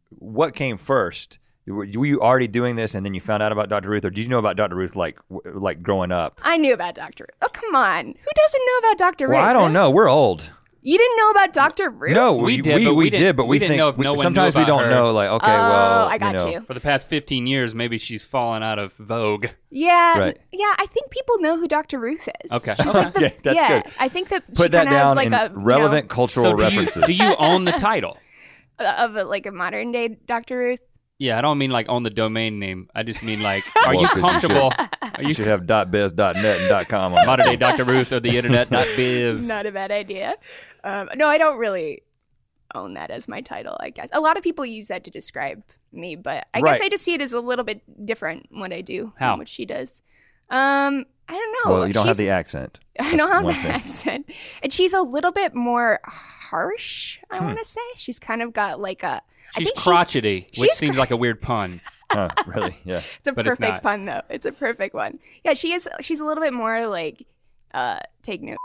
What 0.09 0.55
came 0.55 0.77
first? 0.77 1.39
Were 1.65 1.75
were 1.75 2.05
you 2.05 2.21
already 2.21 2.47
doing 2.47 2.75
this, 2.75 2.93
and 2.95 3.05
then 3.05 3.13
you 3.13 3.21
found 3.21 3.41
out 3.43 3.51
about 3.51 3.69
Dr. 3.69 3.89
Ruth, 3.89 4.05
or 4.05 4.09
did 4.09 4.23
you 4.23 4.29
know 4.29 4.39
about 4.39 4.57
Dr. 4.57 4.75
Ruth 4.75 4.95
like 4.95 5.17
like 5.45 5.81
growing 5.81 6.11
up? 6.11 6.39
I 6.41 6.57
knew 6.57 6.73
about 6.73 6.95
Doctor 6.95 7.25
Ruth. 7.29 7.37
Oh 7.41 7.49
come 7.51 7.75
on, 7.75 8.05
who 8.05 8.31
doesn't 8.35 8.61
know 8.65 8.77
about 8.79 8.97
Doctor 8.97 9.27
Ruth? 9.27 9.35
Well, 9.37 9.45
I 9.45 9.53
don't 9.53 9.73
know. 9.73 9.89
We're 9.89 10.09
old. 10.09 10.51
You 10.85 10.97
didn't 10.97 11.17
know 11.17 11.29
about 11.29 11.53
Doctor 11.53 11.89
Ruth? 11.89 12.13
No, 12.13 12.35
We 12.35 12.43
we 12.57 12.61
did, 12.61 12.75
we, 12.79 12.85
but 12.85 12.93
we 12.95 13.03
we 13.05 13.09
didn't- 13.09 13.35
but 13.37 13.45
we 13.45 13.51
we, 13.51 13.59
didn't 13.59 13.69
think 13.69 13.77
know 13.79 13.87
if 13.87 13.97
we- 13.97 14.03
no 14.03 14.11
one 14.11 14.17
knew 14.17 14.23
sometimes 14.23 14.53
we 14.55 14.65
don't 14.65 14.83
her. 14.83 14.89
know. 14.89 15.11
Like, 15.11 15.29
okay, 15.29 15.45
Oh, 15.51 15.57
well, 15.57 16.07
I 16.07 16.17
got 16.17 16.35
know. 16.35 16.47
you. 16.49 16.61
For 16.67 16.73
the 16.73 16.81
past 16.81 17.07
15 17.07 17.47
years, 17.47 17.73
maybe 17.73 17.97
she's 17.97 18.23
fallen 18.25 18.63
out 18.63 18.79
of 18.79 18.91
vogue. 18.95 19.47
Yeah, 19.69 20.19
Right. 20.19 20.37
yeah. 20.51 20.73
I 20.77 20.85
think 20.87 21.09
people 21.09 21.39
know 21.39 21.57
who 21.57 21.69
Doctor 21.69 21.99
Ruth 21.99 22.27
is. 22.43 22.51
Okay. 22.51 22.75
She's 22.83 22.93
like 22.93 23.13
the, 23.13 23.25
Okay, 23.27 23.37
that's 23.43 23.55
yeah, 23.61 23.81
good. 23.81 23.91
I 23.97 24.09
think 24.09 24.27
that 24.29 24.43
she 24.49 24.55
Put 24.55 24.71
that 24.73 24.83
kinda 24.83 24.97
has 24.99 25.07
down 25.11 25.15
like 25.15 25.27
in 25.27 25.33
a 25.33 25.43
you 25.43 25.49
know, 25.57 25.61
relevant 25.63 26.09
cultural 26.09 26.45
So 26.47 26.55
do 26.57 26.63
you, 26.63 26.67
references. 26.81 27.05
do 27.05 27.13
you 27.23 27.33
own 27.39 27.63
the 27.63 27.71
title? 27.71 28.17
of 28.79 29.15
a, 29.15 29.23
like 29.23 29.45
a 29.45 29.51
modern 29.51 29.93
day 29.93 30.17
Doctor 30.27 30.57
Ruth. 30.57 30.79
Yeah, 31.17 31.37
I 31.37 31.41
don't 31.41 31.57
mean 31.59 31.69
like 31.71 31.87
own 31.87 32.03
the 32.03 32.09
domain 32.09 32.59
name. 32.59 32.89
I 32.93 33.03
just 33.03 33.23
mean 33.23 33.41
like, 33.41 33.63
are 33.85 33.93
Well, 33.93 34.01
you 34.01 34.07
'cause 34.09 34.15
you 34.17 34.21
comfortable? 34.21 34.73
Are 35.01 35.21
You 35.21 35.27
you 35.29 35.33
should 35.35 35.47
have 35.47 35.65
.biz, 35.91 36.13
.net, 36.15 36.35
and 36.71 36.87
.com 36.89 37.13
on 37.13 37.25
modern 37.25 37.45
day 37.45 37.55
Dr. 37.55 37.83
Ruth 37.85 38.11
or 38.11 38.19
the 38.19 38.35
internet? 38.35 38.69
Dot 38.69 38.87
biz. 38.97 39.47
Not 39.47 39.65
a 39.67 39.71
bad 39.71 39.91
idea. 39.91 40.35
Um, 40.83 41.09
no, 41.15 41.27
I 41.27 41.37
don't 41.37 41.57
really 41.57 42.03
own 42.75 42.95
that 42.95 43.11
as 43.11 43.27
my 43.27 43.41
title. 43.41 43.77
I 43.79 43.89
guess 43.91 44.09
a 44.11 44.19
lot 44.19 44.37
of 44.37 44.43
people 44.43 44.65
use 44.65 44.87
that 44.87 45.03
to 45.05 45.11
describe 45.11 45.63
me, 45.91 46.15
but 46.15 46.47
I 46.53 46.59
Right. 46.59 46.73
guess 46.77 46.85
I 46.85 46.89
just 46.89 47.03
see 47.03 47.13
it 47.13 47.21
as 47.21 47.33
a 47.33 47.39
little 47.39 47.63
bit 47.65 47.81
different 48.05 48.47
what 48.51 48.73
I 48.73 48.81
do 48.81 49.13
How? 49.19 49.33
and 49.33 49.39
what 49.39 49.47
she 49.47 49.65
does. 49.65 50.01
Um, 50.49 51.05
I 51.29 51.33
don't 51.33 51.51
know. 51.65 51.73
Well, 51.75 51.87
you 51.87 51.93
don't 51.93 52.07
have 52.07 52.17
the 52.17 52.29
accent. 52.31 52.79
I 52.99 53.15
don't 53.15 53.31
have 53.31 53.45
the 53.45 53.53
thing. 53.53 53.71
accent, 53.71 54.29
and 54.61 54.73
she's 54.73 54.93
a 54.93 55.01
little 55.01 55.31
bit 55.31 55.55
more 55.55 55.99
harsh. 56.03 57.19
I 57.29 57.37
Hmm. 57.37 57.45
want 57.45 57.59
to 57.59 57.65
say 57.65 57.81
she's 57.95 58.19
kind 58.19 58.41
of 58.41 58.53
got 58.53 58.79
like 58.79 59.03
a. 59.03 59.21
She's 59.57 59.67
think 59.67 59.77
crotchety, 59.77 60.47
which 60.57 60.69
she's 60.71 60.77
seems 60.77 60.97
like 60.97 61.11
a 61.11 61.17
weird 61.17 61.41
pun. 61.41 61.79
Huh, 62.11 62.29
really? 62.45 62.77
Yeah. 62.85 63.01
It's 63.19 63.27
a 63.29 63.33
But 63.33 63.45
perfect 63.45 63.61
not. 63.61 63.81
pun 63.81 64.05
though. 64.05 64.21
It's 64.29 64.45
a 64.45 64.51
perfect 64.51 64.93
one. 64.93 65.17
Yeah, 65.43 65.55
she 65.55 65.73
is. 65.73 65.89
She's 66.01 66.19
a 66.19 66.25
little 66.25 66.43
bit 66.43 66.53
more 66.53 66.85
like 66.85 67.25
uh 67.73 68.01
take 68.21 68.43
no. 68.43 68.55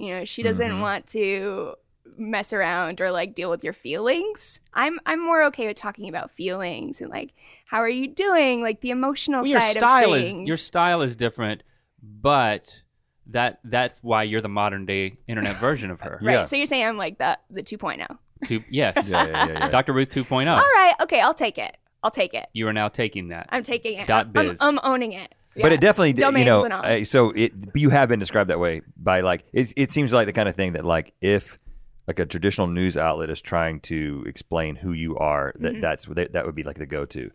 You 0.00 0.14
know, 0.18 0.24
she 0.24 0.42
doesn't 0.42 0.70
Mhm. 0.70 0.80
want 0.80 1.06
to 1.08 1.74
mess 2.16 2.52
around 2.52 3.00
or 3.00 3.10
like 3.10 3.34
deal 3.34 3.50
with 3.50 3.62
your 3.62 3.72
feelings. 3.72 4.60
I'm 4.74 4.98
I'm 5.06 5.20
more 5.24 5.42
okay 5.44 5.66
with 5.68 5.76
talking 5.76 6.08
about 6.08 6.30
feelings 6.30 7.00
and 7.00 7.10
like 7.10 7.32
how 7.66 7.78
are 7.78 7.88
you 7.88 8.08
doing, 8.08 8.62
like 8.62 8.80
the 8.80 8.90
emotional 8.90 9.42
Well, 9.42 9.50
your 9.50 9.60
side 9.60 9.76
style 9.76 10.14
of 10.14 10.22
is 10.22 10.32
your 10.32 10.56
style 10.56 11.02
is 11.02 11.16
different, 11.16 11.62
but 12.02 12.82
that 13.26 13.60
that's 13.64 14.02
why 14.02 14.22
you're 14.24 14.40
the 14.40 14.48
modern 14.48 14.86
day 14.86 15.18
internet 15.28 15.56
version 15.60 15.90
of 15.90 16.00
her. 16.00 16.18
right. 16.22 16.32
Yeah. 16.34 16.44
So 16.44 16.56
you're 16.56 16.66
saying 16.66 16.84
I'm 16.86 16.96
like 16.96 17.18
the 17.18 17.38
the 17.50 17.62
2.0. 17.62 18.18
Two- 18.46 18.64
yes, 18.70 19.08
Yeah, 19.10 19.26
yeah, 19.26 19.46
yeah, 19.46 19.52
yeah. 19.52 19.68
Dr. 19.68 19.92
Ruth 19.92 20.10
2.0. 20.10 20.48
All 20.50 20.56
right. 20.58 20.94
Okay, 21.02 21.20
I'll 21.20 21.34
take 21.34 21.58
it. 21.58 21.76
I'll 22.02 22.10
take 22.10 22.32
it. 22.32 22.46
You 22.54 22.66
are 22.68 22.72
now 22.72 22.88
taking 22.88 23.28
that. 23.28 23.46
I'm 23.50 23.62
taking 23.62 23.98
it. 23.98 24.08
Dot 24.08 24.28
I'm, 24.34 24.48
biz. 24.48 24.58
I'm 24.62 24.80
owning 24.82 25.12
it. 25.12 25.34
But 25.56 25.72
it 25.72 25.80
definitely, 25.80 26.12
did, 26.12 26.20
you 26.20 26.26
Domains 26.26 26.46
know, 26.46 26.76
uh, 26.76 27.04
so 27.04 27.30
it 27.30 27.52
you 27.74 27.90
have 27.90 28.08
been 28.08 28.20
described 28.20 28.50
that 28.50 28.60
way 28.60 28.82
by 28.96 29.20
like 29.20 29.44
it. 29.52 29.72
It 29.76 29.90
seems 29.92 30.12
like 30.12 30.26
the 30.26 30.32
kind 30.32 30.48
of 30.48 30.54
thing 30.56 30.72
that 30.74 30.84
like 30.84 31.12
if 31.20 31.58
like 32.06 32.18
a 32.18 32.26
traditional 32.26 32.66
news 32.66 32.96
outlet 32.96 33.30
is 33.30 33.40
trying 33.40 33.80
to 33.80 34.24
explain 34.26 34.76
who 34.76 34.92
you 34.92 35.16
are, 35.18 35.52
that 35.60 35.80
that's 35.80 36.06
that, 36.06 36.32
that 36.34 36.46
would 36.46 36.54
be 36.54 36.62
like 36.62 36.78
the 36.78 36.86
go 36.86 37.04
to. 37.06 37.30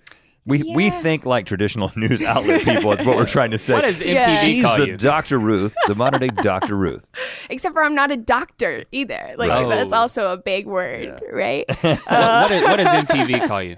We 0.48 0.62
we 0.76 0.90
Mm-hmm. 0.92 1.02
Think 1.02 1.26
like 1.26 1.46
traditional 1.46 1.92
news 1.98 2.22
outlet 2.22 2.62
people. 2.64 2.94
Is 2.94 3.06
what 3.06 3.18
we're 3.18 3.26
trying 3.40 3.52
to 3.52 3.58
say. 3.58 3.74
what 3.74 3.82
does 3.84 3.96
MTV 4.00 4.14
Yeah. 4.14 4.40
She's 4.42 4.64
call 4.64 4.78
the 4.78 4.88
you? 4.88 4.98
Dr. 4.98 5.40
Ruth, 5.40 5.76
the 5.88 5.96
modern 5.96 6.20
day 6.22 6.28
Dr. 6.44 6.76
Ruth. 6.76 7.06
Except 7.50 7.74
for 7.74 7.84
I'm 7.84 7.96
not 7.96 8.12
a 8.12 8.18
doctor 8.18 8.86
either. 8.92 9.34
Like 9.38 9.50
Right. 9.50 9.68
that's 9.68 9.92
Oh. 9.94 9.98
also 9.98 10.32
a 10.32 10.38
big 10.38 10.68
word, 10.68 11.20
right? 11.34 11.66
what, 11.68 11.84
what, 12.08 12.52
is, 12.52 12.64
what 12.64 12.76
does 12.78 12.88
MTV 13.06 13.48
call 13.48 13.64
you? 13.64 13.78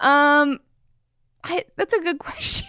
Um, 0.00 0.60
I, 1.48 1.64
that's 1.76 1.94
a 1.94 2.00
good 2.00 2.18
question. 2.20 2.66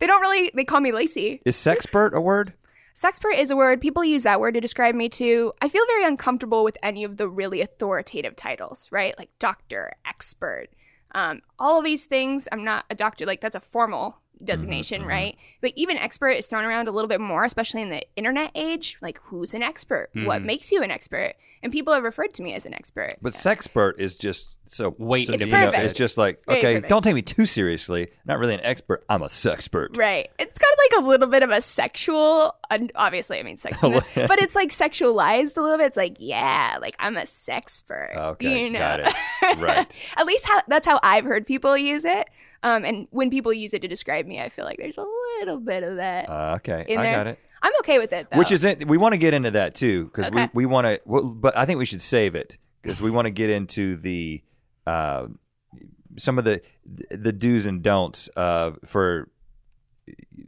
they 0.00 0.06
don't 0.06 0.20
really. 0.20 0.50
They 0.54 0.64
call 0.64 0.80
me 0.80 0.90
Laci. 0.90 1.40
Is 1.44 1.56
sexpert 1.56 2.12
a 2.12 2.20
word? 2.20 2.52
Sexpert 2.96 3.38
is 3.38 3.50
a 3.50 3.56
word. 3.56 3.80
People 3.82 4.02
use 4.04 4.22
that 4.22 4.40
word 4.40 4.54
to 4.54 4.60
describe 4.60 4.94
me 4.94 5.10
too. 5.10 5.52
I 5.60 5.68
feel 5.68 5.84
very 5.86 6.04
uncomfortable 6.04 6.64
with 6.64 6.78
any 6.82 7.04
of 7.04 7.18
the 7.18 7.28
really 7.28 7.60
authoritative 7.60 8.36
titles, 8.36 8.88
right? 8.90 9.14
Like 9.18 9.28
doctor, 9.38 9.92
expert, 10.06 10.68
um, 11.14 11.42
all 11.58 11.78
of 11.78 11.84
these 11.84 12.06
things. 12.06 12.48
I'm 12.50 12.64
not 12.64 12.86
a 12.88 12.94
doctor. 12.94 13.26
Like 13.26 13.42
that's 13.42 13.56
a 13.56 13.60
formal 13.60 14.16
designation, 14.44 15.04
right? 15.04 15.36
But 15.60 15.72
even 15.76 15.96
expert 15.96 16.30
is 16.30 16.46
thrown 16.46 16.64
around 16.64 16.88
a 16.88 16.92
little 16.92 17.08
bit 17.08 17.20
more, 17.20 17.44
especially 17.44 17.82
in 17.82 17.90
the 17.90 18.02
internet 18.16 18.50
age. 18.54 18.96
Like 19.00 19.18
who's 19.24 19.54
an 19.54 19.62
expert? 19.62 20.10
What 20.14 20.42
Mhm. 20.42 20.46
makes 20.46 20.70
you 20.72 20.82
an 20.82 20.90
expert? 20.90 21.34
And 21.62 21.72
people 21.72 21.94
have 21.94 22.04
referred 22.04 22.34
to 22.34 22.42
me 22.42 22.54
as 22.54 22.66
an 22.66 22.74
expert. 22.74 23.16
But 23.20 23.32
sexpert 23.32 23.98
is 23.98 24.14
just 24.14 24.54
so. 24.66 24.94
Wait 24.98 25.26
so, 25.26 25.32
It's 25.32 25.44
you 25.44 25.50
know, 25.50 25.64
perfect. 25.64 25.84
it's 25.84 25.94
just 25.94 26.18
like 26.18 26.44
Very 26.44 26.58
okay, 26.58 26.74
perfect. 26.74 26.90
don't 26.90 27.02
take 27.02 27.14
me 27.14 27.22
too 27.22 27.46
seriously. 27.46 28.08
Not 28.24 28.38
really 28.38 28.54
an 28.54 28.60
expert. 28.60 29.04
I'm 29.08 29.22
a 29.22 29.26
sexpert. 29.26 29.96
Right. 29.96 30.28
It's 30.38 30.58
got 30.58 30.68
like 30.78 31.02
a 31.02 31.06
little 31.08 31.28
bit 31.28 31.42
of 31.42 31.50
a 31.50 31.60
sexual, 31.62 32.54
obviously, 32.94 33.38
I 33.40 33.42
mean 33.42 33.56
sex, 33.56 33.80
but 33.80 34.04
it's 34.14 34.54
like 34.54 34.68
sexualized 34.68 35.56
a 35.56 35.60
little 35.62 35.78
bit. 35.78 35.86
It's 35.86 35.96
like, 35.96 36.16
yeah, 36.18 36.76
like 36.80 36.94
I'm 36.98 37.16
a 37.16 37.22
sexpert. 37.22 38.14
Okay, 38.16 38.64
you 38.64 38.70
know? 38.70 38.78
got 38.78 39.00
it. 39.00 39.14
Right. 39.58 39.86
At 40.16 40.26
least 40.26 40.44
how, 40.46 40.60
that's 40.68 40.86
how 40.86 41.00
I've 41.02 41.24
heard 41.24 41.46
people 41.46 41.76
use 41.76 42.04
it. 42.04 42.28
Um, 42.66 42.84
and 42.84 43.06
when 43.10 43.30
people 43.30 43.52
use 43.52 43.74
it 43.74 43.82
to 43.82 43.88
describe 43.88 44.26
me, 44.26 44.40
I 44.40 44.48
feel 44.48 44.64
like 44.64 44.78
there's 44.78 44.98
a 44.98 45.06
little 45.40 45.60
bit 45.60 45.82
of 45.82 45.96
that. 45.96 46.28
Uh, 46.28 46.54
okay, 46.56 46.84
I 46.96 47.02
there. 47.02 47.16
got 47.16 47.26
it. 47.28 47.38
I'm 47.62 47.72
okay 47.80 47.98
with 47.98 48.12
it 48.12 48.28
though. 48.30 48.38
Which 48.38 48.50
is 48.52 48.64
it? 48.64 48.86
We 48.86 48.96
want 48.98 49.12
to 49.12 49.18
get 49.18 49.34
into 49.34 49.50
that 49.52 49.74
too 49.74 50.06
because 50.06 50.26
Okay. 50.26 50.48
we, 50.52 50.64
we 50.64 50.66
want 50.66 50.86
to. 50.86 51.00
Well, 51.04 51.22
but 51.24 51.56
I 51.56 51.64
think 51.64 51.78
we 51.78 51.86
should 51.86 52.02
save 52.02 52.34
it 52.34 52.58
because 52.82 53.00
we 53.00 53.10
want 53.10 53.26
to 53.26 53.30
get 53.30 53.50
into 53.50 53.96
the 53.96 54.42
uh, 54.86 55.26
some 56.18 56.38
of 56.38 56.44
the 56.44 56.60
the 57.10 57.32
do's 57.32 57.66
and 57.66 57.82
don'ts 57.82 58.28
uh, 58.36 58.72
for 58.84 59.30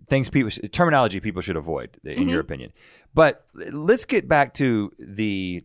things 0.08 0.28
people 0.30 0.50
terminology 0.70 1.20
people 1.20 1.42
should 1.42 1.56
avoid 1.56 1.98
in 2.04 2.10
Mm-hmm. 2.20 2.28
your 2.28 2.40
opinion. 2.40 2.72
But 3.14 3.46
let's 3.54 4.04
get 4.04 4.28
back 4.28 4.54
to 4.54 4.92
the 4.98 5.64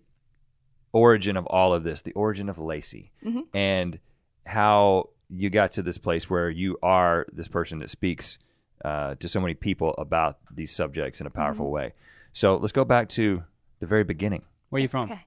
origin 0.92 1.36
of 1.38 1.46
all 1.48 1.74
of 1.74 1.84
this, 1.84 2.02
the 2.04 2.14
origin 2.14 2.50
of 2.50 2.58
Laci, 2.58 3.10
Mhm. 3.26 3.44
and 3.54 4.00
how 4.46 5.10
you 5.36 5.50
got 5.50 5.72
to 5.74 5.82
this 5.82 5.98
place 5.98 6.30
where 6.30 6.50
you 6.50 6.78
are 6.84 7.26
this 7.32 7.48
person 7.48 7.80
that 7.80 7.90
speaks 7.90 8.38
uh, 8.86 9.16
to 9.16 9.28
so 9.28 9.40
many 9.40 9.54
people 9.54 9.94
about 9.98 10.38
these 10.54 10.72
subjects 10.72 11.20
in 11.22 11.28
a 11.28 11.30
powerful 11.30 11.66
Mm-hmm. 11.66 11.74
way. 11.76 11.94
So 12.34 12.58
let's 12.58 12.72
go 12.74 12.84
back 12.86 13.10
to 13.10 13.44
the 13.80 13.86
very 13.86 14.04
beginning. 14.04 14.44
Where 14.70 14.80
are 14.80 14.82
you 14.82 14.88
from? 14.88 15.12
Okay. 15.12 15.26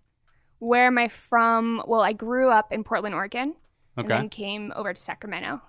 Where 0.58 0.86
am 0.86 0.98
I 0.98 1.08
from? 1.08 1.82
Well, 1.86 2.00
I 2.00 2.12
grew 2.12 2.50
up 2.50 2.72
in 2.72 2.82
Portland, 2.84 3.14
Oregon, 3.14 3.54
and 3.96 4.08
then 4.10 4.28
came 4.28 4.72
over 4.74 4.92
to 4.92 5.00
Sacramento, 5.00 5.60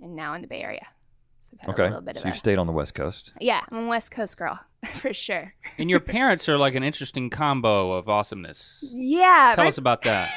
and 0.00 0.16
now 0.16 0.34
in 0.34 0.42
the 0.42 0.48
Bay 0.48 0.62
Area. 0.62 0.86
So 1.42 1.56
Okay, 1.70 1.82
a 1.82 1.86
little 1.86 2.00
bit 2.00 2.16
so 2.16 2.20
of 2.20 2.26
you've 2.26 2.34
a, 2.34 2.38
stayed 2.38 2.58
on 2.58 2.66
the 2.66 2.72
West 2.72 2.94
Coast. 2.94 3.32
yeah, 3.40 3.60
I'm 3.70 3.84
a 3.84 3.88
West 3.88 4.10
Coast 4.10 4.36
girl 4.36 4.58
for 4.94 5.12
sure. 5.14 5.54
And 5.78 5.88
your 5.90 6.00
parents 6.00 6.48
are 6.48 6.56
like 6.58 6.74
an 6.74 6.82
interesting 6.82 7.28
combo 7.30 7.92
of 7.92 8.08
awesomeness. 8.08 8.84
Yeah, 8.92 9.52
Tell 9.54 9.64
my 9.64 9.68
us 9.68 9.78
about 9.78 10.02
that. 10.02 10.30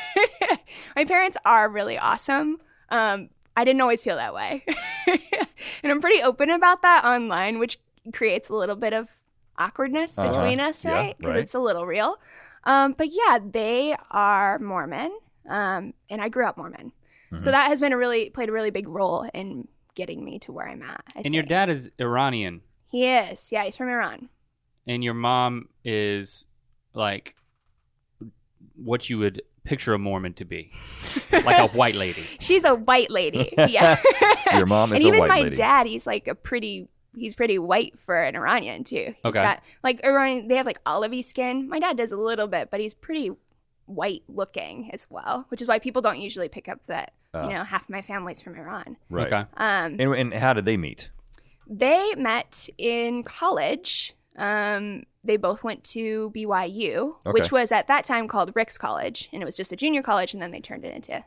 my 0.96 1.06
parents 1.06 1.38
are 1.46 1.70
really 1.70 1.98
awesome. 1.98 2.60
Um, 2.90 3.30
I 3.58 3.64
didn't 3.64 3.82
always 3.82 4.04
feel 4.04 4.16
that 4.18 4.34
way. 4.34 4.64
and 5.08 5.92
I'm 5.92 6.02
pretty 6.02 6.22
open 6.24 6.50
about 6.50 6.82
that 6.82 7.06
online, 7.06 7.60
which 7.60 7.80
creates 8.14 8.50
a 8.50 8.56
little 8.56 8.76
bit 8.76 8.94
of 8.94 9.10
awkwardness 9.58 10.20
Uh-huh. 10.20 10.32
between 10.32 10.60
us, 10.60 10.86
right? 10.86 11.18
Because 11.18 11.30
right. 11.30 11.40
it's 11.40 11.56
a 11.56 11.60
little 11.60 11.86
real. 11.86 12.18
Um, 12.66 12.94
but 12.98 13.08
yeah, 13.12 13.40
they 13.44 13.96
are 14.12 14.60
Mormon. 14.60 15.18
Um, 15.50 15.94
and 16.10 16.22
I 16.22 16.30
grew 16.30 16.46
up 16.48 16.58
Mormon. 16.58 16.92
Mm-hmm. 17.32 17.38
So 17.38 17.52
that 17.52 17.68
has 17.70 17.80
been 17.80 17.94
a 17.94 17.98
really 17.98 18.30
played 18.32 18.50
a 18.50 18.52
really 18.52 18.72
big 18.72 18.88
role 18.88 19.28
in 19.34 19.68
getting 19.96 20.24
me 20.26 20.40
to 20.40 20.52
where 20.52 20.68
I'm 20.68 20.82
at. 20.82 21.04
I 21.16 21.22
And 21.24 21.34
your 21.34 21.44
dad 21.44 21.70
is 21.70 21.90
Iranian, 22.00 22.62
He 22.90 23.06
is. 23.08 23.52
Yeah, 23.52 23.64
he's 23.64 23.78
from 23.78 23.88
Iran. 23.90 24.30
and 24.88 25.04
your 25.04 25.14
mom 25.14 25.70
is 25.84 26.46
like 26.94 27.36
what 28.76 29.10
you 29.10 29.18
would 29.20 29.42
picture 29.66 29.94
a 29.94 30.00
Mormon 30.00 30.34
to 30.36 30.46
be, 30.46 30.72
like 31.32 31.58
a 31.60 31.68
white 31.76 31.96
lady. 31.96 32.24
She's 32.40 32.64
a 32.64 32.74
white 32.76 33.12
lady. 33.12 33.54
Yeah. 33.58 34.00
Your 34.56 34.66
mom 34.66 34.94
is 34.94 35.04
and 35.04 35.14
a 35.14 35.18
even 35.18 35.28
my 35.28 35.50
dad, 35.50 35.88
he's 35.88 36.08
like 36.08 36.28
a 36.28 36.36
pretty 36.36 36.88
he's 37.18 37.34
pretty 37.34 37.58
white 37.58 37.98
for 38.00 38.22
an 38.22 38.36
Iranian 38.36 38.84
too. 38.84 39.08
He's 39.08 39.26
Okay. 39.26 39.40
got 39.42 39.62
like 39.84 40.04
Iranian 40.06 40.48
they 40.48 40.56
have 40.56 40.66
like 40.66 40.84
olivey 40.86 41.24
skin. 41.24 41.68
My 41.68 41.80
dad 41.80 41.98
does 41.98 42.12
a 42.12 42.18
little 42.18 42.48
bit, 42.48 42.70
but 42.72 42.80
he's 42.80 42.94
pretty 42.94 43.32
white 43.88 44.24
looking 44.28 44.90
as 44.94 45.08
well, 45.10 45.46
which 45.50 45.62
is 45.62 45.68
why 45.68 45.80
people 45.80 46.02
don't 46.02 46.20
usually 46.20 46.50
pick 46.50 46.68
up 46.70 46.80
that 46.88 47.14
Oh. 47.34 47.44
you 47.44 47.50
know 47.54 47.64
half 47.66 47.90
my 47.90 48.02
family's 48.02 48.42
from 48.42 48.56
Iran. 48.56 48.96
Right. 49.10 49.28
Okay. 49.28 49.46
Um, 49.58 49.98
And, 50.00 50.14
and 50.16 50.34
how 50.34 50.54
did 50.54 50.64
they 50.66 50.78
meet? 50.78 51.10
they 51.68 52.14
met 52.16 52.70
in 52.78 53.24
college. 53.24 54.14
Um, 54.38 55.04
they 55.24 55.38
both 55.38 55.64
went 55.64 55.84
to 55.86 56.32
BYU, 56.36 57.16
Okay. 57.26 57.32
which 57.32 57.52
was 57.52 57.72
at 57.72 57.88
that 57.88 58.04
time 58.06 58.28
called 58.28 58.52
Ricks 58.56 58.78
College, 58.78 59.30
and 59.32 59.42
it 59.42 59.46
was 59.46 59.58
just 59.58 59.72
a 59.72 59.76
junior 59.76 60.04
college, 60.04 60.34
and 60.34 60.42
then 60.42 60.52
they 60.52 60.60
turned 60.60 60.86
it 60.86 60.94
into 60.94 61.24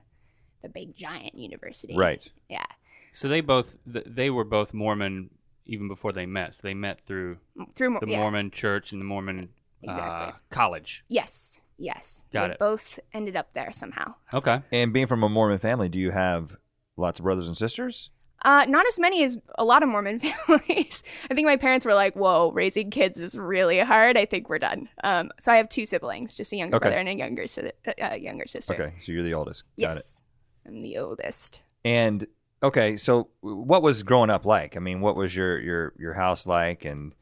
the 0.62 0.68
big 0.68 0.94
giant 0.94 1.34
university. 1.34 1.96
Right. 1.96 2.20
Yeah. 2.48 2.66
So 3.12 3.28
they 3.28 3.40
both 3.40 3.78
they 3.86 4.30
were 4.30 4.44
both 4.44 4.74
Mormon 4.74 5.30
even 5.66 5.88
before 5.88 6.12
they 6.12 6.26
met. 6.26 6.56
So 6.56 6.60
they 6.64 6.74
met 6.74 7.00
through 7.06 7.38
Through 7.74 7.98
the 8.00 8.08
yeah. 8.08 8.18
Mormon 8.18 8.50
church 8.50 8.92
and 8.92 9.00
the 9.00 9.04
Mormon 9.04 9.50
uh, 9.86 10.32
college. 10.50 11.04
Yes. 11.08 11.60
Yes. 11.78 12.24
Got 12.32 12.48
they 12.48 12.52
it. 12.54 12.58
both 12.58 12.98
ended 13.12 13.36
up 13.36 13.52
there 13.54 13.70
somehow. 13.72 14.14
Okay. 14.32 14.62
And 14.72 14.92
being 14.92 15.06
from 15.06 15.22
a 15.22 15.28
Mormon 15.28 15.58
family, 15.58 15.88
do 15.88 15.98
you 15.98 16.10
have 16.10 16.56
lots 16.96 17.18
of 17.20 17.24
brothers 17.24 17.46
and 17.46 17.56
sisters? 17.56 18.10
Uh, 18.42 18.64
not 18.68 18.86
as 18.86 18.98
many 18.98 19.24
as 19.24 19.36
a 19.56 19.64
lot 19.64 19.82
of 19.82 19.88
Mormon 19.88 20.20
families. 20.46 21.02
I 21.30 21.34
think 21.34 21.46
my 21.46 21.56
parents 21.56 21.84
were 21.84 21.94
like, 21.94 22.14
"Whoa, 22.14 22.50
raising 22.52 22.90
kids 22.90 23.18
is 23.20 23.36
really 23.36 23.80
hard. 23.80 24.16
I 24.16 24.26
think 24.26 24.48
we're 24.48 24.58
done." 24.58 24.88
Um, 25.02 25.30
so 25.40 25.50
I 25.52 25.56
have 25.56 25.68
two 25.68 25.84
siblings, 25.86 26.36
just 26.36 26.52
a 26.52 26.56
younger 26.56 26.76
Okay. 26.76 26.84
brother 26.84 26.98
and 26.98 27.08
a 27.08 27.14
younger 27.16 27.46
si- 27.46 27.72
uh, 28.02 28.14
younger 28.14 28.46
sister. 28.46 28.74
Okay, 28.74 28.94
so 29.00 29.12
you're 29.12 29.24
the 29.24 29.34
oldest. 29.34 29.64
Got 29.80 29.90
it. 29.90 29.94
Yes, 29.96 30.20
I'm 30.66 30.82
the 30.82 30.98
oldest. 30.98 31.60
And 31.84 32.26
okay, 32.62 32.96
so 32.96 33.28
what 33.40 33.82
was 33.82 34.02
growing 34.02 34.30
up 34.30 34.44
like? 34.46 34.76
I 34.76 34.80
mean, 34.80 35.00
what 35.00 35.16
was 35.16 35.34
your 35.34 35.58
your 35.60 35.92
your 35.98 36.14
house 36.14 36.46
like, 36.46 36.84
and 36.84 37.12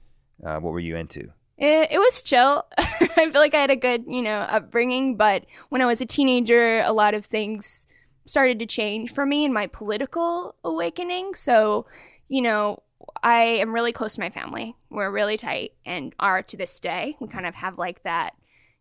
uh, 0.44 0.58
what 0.58 0.72
were 0.72 0.80
you 0.80 0.96
into? 0.96 1.30
It, 1.58 1.92
it 1.92 1.98
was 1.98 2.20
chill. 2.22 2.66
I 2.78 3.30
feel 3.30 3.40
like 3.40 3.54
I 3.54 3.60
had 3.62 3.70
a 3.70 3.76
good, 3.76 4.04
you 4.06 4.20
know, 4.20 4.40
upbringing. 4.40 5.16
But 5.16 5.46
when 5.70 5.80
I 5.80 5.86
was 5.86 6.02
a 6.02 6.06
teenager, 6.06 6.80
a 6.84 6.92
lot 6.92 7.14
of 7.14 7.24
things 7.24 7.86
started 8.26 8.58
to 8.58 8.66
change 8.66 9.12
for 9.12 9.24
me 9.24 9.44
in 9.44 9.52
my 9.52 9.66
political 9.66 10.54
awakening. 10.64 11.34
So, 11.34 11.86
you 12.28 12.42
know, 12.42 12.82
I 13.22 13.42
am 13.42 13.72
really 13.72 13.92
close 13.92 14.14
to 14.14 14.20
my 14.20 14.30
family. 14.30 14.76
We're 14.90 15.10
really 15.10 15.36
tight 15.36 15.72
and 15.84 16.14
are 16.18 16.42
to 16.42 16.56
this 16.56 16.80
day. 16.80 17.16
We 17.20 17.28
kind 17.28 17.46
of 17.46 17.54
have 17.54 17.78
like 17.78 18.02
that, 18.02 18.34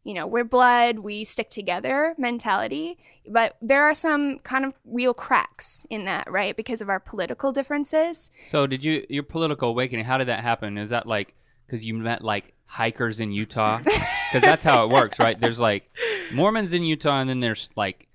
you 0.03 0.13
know, 0.13 0.27
we're 0.27 0.43
blood, 0.43 0.99
we 0.99 1.23
stick 1.23 1.49
together 1.49 2.15
mentality. 2.17 2.97
But 3.27 3.55
there 3.61 3.83
are 3.85 3.93
some 3.93 4.39
kind 4.39 4.65
of 4.65 4.73
real 4.85 5.13
cracks 5.13 5.85
in 5.89 6.05
that, 6.05 6.31
right? 6.31 6.55
Because 6.55 6.81
of 6.81 6.89
our 6.89 6.99
political 6.99 7.51
differences. 7.51 8.29
So 8.43 8.67
did 8.67 8.83
you 8.83 9.05
your 9.09 9.23
political 9.23 9.69
awakening? 9.69 10.05
How 10.05 10.17
did 10.17 10.27
that 10.27 10.41
happen? 10.41 10.77
Is 10.77 10.89
that 10.89 11.07
like 11.07 11.33
because 11.65 11.83
you 11.83 11.93
met 11.95 12.23
like 12.23 12.53
hikers 12.65 13.19
in 13.19 13.31
Utah? 13.31 13.79
Because 13.79 14.41
that's 14.41 14.63
how 14.63 14.85
it 14.85 14.91
works, 14.91 15.19
right? 15.19 15.39
There's 15.39 15.59
like 15.59 15.89
Mormons 16.33 16.73
in 16.73 16.83
Utah, 16.83 17.21
and 17.21 17.29
then 17.29 17.39
there's 17.39 17.69
like 17.75 18.07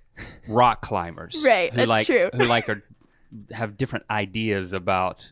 rock 0.47 0.81
climbers, 0.81 1.41
Right, 1.45 1.71
Who 1.71 1.77
that's 1.77 1.89
like, 1.89 2.05
true. 2.07 2.29
Who 2.33 2.43
like 2.45 2.69
are 2.69 2.83
have 3.51 3.77
different 3.77 4.05
ideas 4.09 4.73
about 4.73 5.31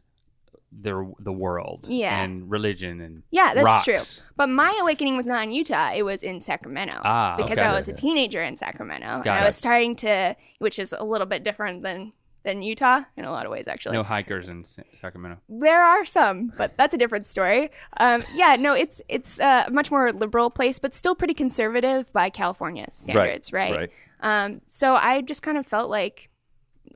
their 0.72 1.06
the 1.20 1.32
world, 1.34 1.86
Yeah. 1.88 2.22
and 2.24 2.50
religion, 2.50 3.02
and 3.02 3.24
Yeah, 3.32 3.54
that's 3.56 3.66
rocks. 3.66 3.86
true. 3.86 4.26
But 4.36 4.50
my 4.50 4.78
awakening 4.82 5.18
was 5.18 5.26
not 5.26 5.44
in 5.44 5.52
Utah; 5.52 5.92
it 5.96 6.04
was 6.04 6.22
in 6.24 6.42
Sacramento. 6.42 7.02
Ah, 7.04 7.36
because 7.38 7.58
okay. 7.58 7.68
I 7.68 7.74
was 7.74 7.88
a 7.88 7.94
teenager 7.94 8.44
in 8.44 8.56
Sacramento, 8.56 9.22
Got 9.24 9.28
and 9.28 9.44
I 9.44 9.48
was 9.48 9.58
starting 9.58 9.96
to, 9.98 10.36
which 10.60 10.78
is 10.78 10.94
a 10.98 11.04
little 11.04 11.26
bit 11.28 11.44
different 11.44 11.82
than 11.82 12.14
than 12.44 12.62
Utah 12.62 13.02
in 13.18 13.26
a 13.26 13.32
lot 13.32 13.46
of 13.46 13.52
ways, 13.52 13.68
actually. 13.68 13.98
No 13.98 14.04
hikers 14.04 14.48
in 14.48 14.64
Sacramento. 15.02 15.40
There 15.50 15.84
are 15.84 16.06
some, 16.06 16.54
but 16.58 16.78
that's 16.78 16.94
a 16.94 16.98
different 16.98 17.28
story. 17.28 17.70
Um, 17.98 18.24
yeah, 18.34 18.56
no, 18.56 18.74
it's 18.74 19.02
it's 19.10 19.40
a 19.40 19.68
much 19.72 19.92
more 19.92 20.14
liberal 20.14 20.50
place, 20.52 20.78
but 20.80 20.94
still 20.94 21.16
pretty 21.16 21.34
conservative 21.34 22.14
by 22.14 22.30
California 22.30 22.88
standards, 22.94 23.52
right? 23.52 23.76
Right. 23.76 23.92
Um, 24.20 24.62
so 24.68 24.96
I 24.96 25.22
just 25.22 25.42
kind 25.42 25.58
of 25.58 25.66
felt 25.66 25.90
like 25.90 26.30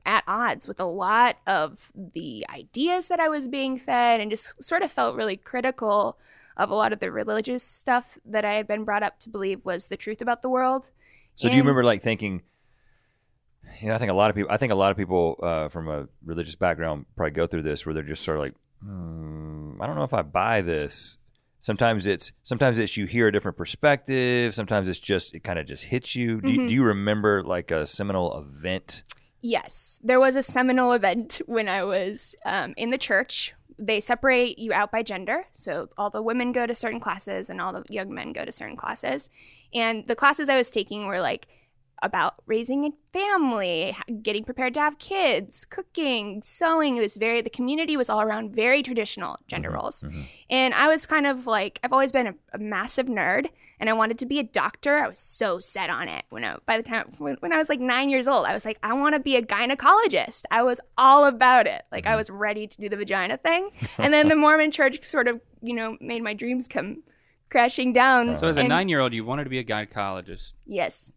at 0.06 0.24
odds 0.26 0.68
with 0.68 0.80
a 0.80 0.84
lot 0.84 1.36
of 1.46 1.92
the 2.14 2.46
ideas 2.52 3.08
that 3.08 3.20
I 3.20 3.28
was 3.28 3.48
being 3.48 3.78
fed 3.78 4.20
and 4.20 4.30
just 4.30 4.62
sort 4.62 4.82
of 4.82 4.92
felt 4.92 5.16
really 5.16 5.36
critical 5.36 6.18
of 6.56 6.70
a 6.70 6.74
lot 6.74 6.92
of 6.92 7.00
the 7.00 7.10
religious 7.10 7.62
stuff 7.62 8.18
that 8.24 8.44
I 8.44 8.54
had 8.54 8.66
been 8.66 8.84
brought 8.84 9.02
up 9.02 9.18
to 9.20 9.30
believe 9.30 9.64
was 9.64 9.88
the 9.88 9.96
truth 9.96 10.20
about 10.20 10.42
the 10.42 10.48
world. 10.48 10.90
So 11.36 11.48
do 11.48 11.54
you 11.54 11.62
remember 11.62 11.82
like 11.82 12.02
thinking? 12.02 12.42
You 13.80 13.88
know, 13.88 13.94
I 13.94 13.98
think 13.98 14.10
a 14.10 14.14
lot 14.14 14.30
of 14.30 14.36
people. 14.36 14.52
I 14.52 14.56
think 14.56 14.72
a 14.72 14.76
lot 14.76 14.92
of 14.92 14.96
people 14.96 15.38
uh, 15.42 15.68
from 15.68 15.88
a 15.88 16.06
religious 16.24 16.54
background 16.54 17.06
probably 17.16 17.32
go 17.32 17.46
through 17.46 17.62
this, 17.62 17.84
where 17.84 17.94
they're 17.94 18.04
just 18.04 18.22
sort 18.22 18.36
of 18.36 18.42
like, 18.44 18.54
hmm, 18.80 19.80
I 19.80 19.86
don't 19.86 19.96
know 19.96 20.04
if 20.04 20.14
I 20.14 20.22
buy 20.22 20.60
this. 20.60 21.18
Sometimes 21.64 22.06
it's 22.06 22.30
sometimes 22.44 22.78
it's 22.78 22.96
you 22.96 23.06
hear 23.06 23.26
a 23.28 23.32
different 23.32 23.56
perspective. 23.56 24.54
Sometimes 24.54 24.86
it's 24.86 24.98
just 24.98 25.34
it 25.34 25.42
kind 25.42 25.58
of 25.58 25.66
just 25.66 25.84
hits 25.84 26.14
you. 26.14 26.40
Do, 26.40 26.48
Mm-hmm. 26.48 26.60
you. 26.60 26.68
do 26.68 26.74
you 26.74 26.84
remember 26.84 27.42
like 27.42 27.70
a 27.70 27.86
seminal 27.86 28.38
event? 28.38 29.02
Yes, 29.40 29.98
there 30.04 30.20
was 30.20 30.36
a 30.36 30.42
seminal 30.42 30.92
event 30.92 31.40
when 31.46 31.68
I 31.68 31.82
was 31.84 32.36
um, 32.44 32.74
in 32.76 32.90
the 32.90 32.98
church. 32.98 33.54
They 33.78 33.98
separate 34.00 34.58
you 34.58 34.72
out 34.72 34.92
by 34.92 35.02
gender. 35.02 35.46
So 35.54 35.88
all 35.98 36.10
the 36.10 36.22
women 36.22 36.52
go 36.52 36.64
to 36.66 36.74
certain 36.74 37.00
classes 37.00 37.50
and 37.50 37.60
all 37.60 37.72
the 37.72 37.82
young 37.88 38.14
men 38.14 38.32
go 38.32 38.44
to 38.44 38.52
certain 38.52 38.76
classes. 38.76 39.30
And 39.72 40.06
the 40.06 40.14
classes 40.14 40.48
I 40.48 40.56
was 40.56 40.70
taking 40.70 41.06
were 41.06 41.20
like 41.20 41.48
about 42.02 42.34
raising 42.46 42.84
a 42.84 42.90
family, 43.12 43.96
getting 44.22 44.44
prepared 44.44 44.74
to 44.74 44.80
have 44.80 44.98
kids, 44.98 45.64
cooking, 45.64 46.42
sewing. 46.42 46.96
It 46.96 47.00
was 47.00 47.16
very, 47.16 47.42
the 47.42 47.50
community 47.50 47.96
was 47.96 48.10
all 48.10 48.20
around 48.20 48.54
very 48.54 48.82
traditional 48.82 49.34
mm-hmm, 49.34 49.48
gender 49.48 49.70
roles. 49.70 50.02
Mm-hmm. 50.02 50.22
And 50.50 50.74
I 50.74 50.88
was 50.88 51.06
kind 51.06 51.26
of 51.26 51.46
like, 51.46 51.80
I've 51.82 51.92
always 51.92 52.12
been 52.12 52.26
a, 52.26 52.34
a 52.52 52.58
massive 52.58 53.06
nerd 53.06 53.46
and 53.80 53.90
I 53.90 53.92
wanted 53.92 54.18
to 54.20 54.26
be 54.26 54.38
a 54.38 54.42
doctor. 54.42 54.98
I 54.98 55.08
was 55.08 55.20
so 55.20 55.60
set 55.60 55.90
on 55.90 56.08
it. 56.08 56.24
When 56.30 56.44
I, 56.44 56.56
by 56.66 56.76
the 56.76 56.82
time, 56.82 57.12
when, 57.18 57.36
when 57.40 57.52
I 57.52 57.58
was 57.58 57.68
like 57.68 57.80
nine 57.80 58.10
years 58.10 58.28
old, 58.28 58.46
I 58.46 58.54
was 58.54 58.64
like, 58.64 58.78
I 58.82 58.92
want 58.92 59.14
to 59.14 59.20
be 59.20 59.36
a 59.36 59.42
gynecologist. 59.42 60.44
I 60.50 60.62
was 60.62 60.80
all 60.96 61.24
about 61.24 61.66
it. 61.66 61.82
Like, 61.90 62.06
I 62.06 62.10
mm-hmm. 62.10 62.18
was 62.18 62.30
ready 62.30 62.66
to 62.66 62.80
do 62.80 62.88
the 62.88 62.96
vagina 62.96 63.36
thing. 63.36 63.70
And 63.98 64.12
then 64.12 64.28
the 64.28 64.36
Mormon 64.36 64.70
church 64.70 65.04
sort 65.04 65.28
of, 65.28 65.40
you 65.62 65.74
know, 65.74 65.96
made 66.00 66.22
my 66.22 66.34
dreams 66.34 66.68
come 66.68 67.02
crashing 67.50 67.92
down. 67.92 68.36
So 68.36 68.48
as 68.48 68.56
a 68.56 68.60
And- 68.60 68.68
nine 68.68 68.88
year 68.88 69.00
old, 69.00 69.12
you 69.12 69.24
wanted 69.24 69.44
to 69.44 69.50
be 69.50 69.58
a 69.58 69.64
gynecologist. 69.64 70.54
Yes. 70.66 71.10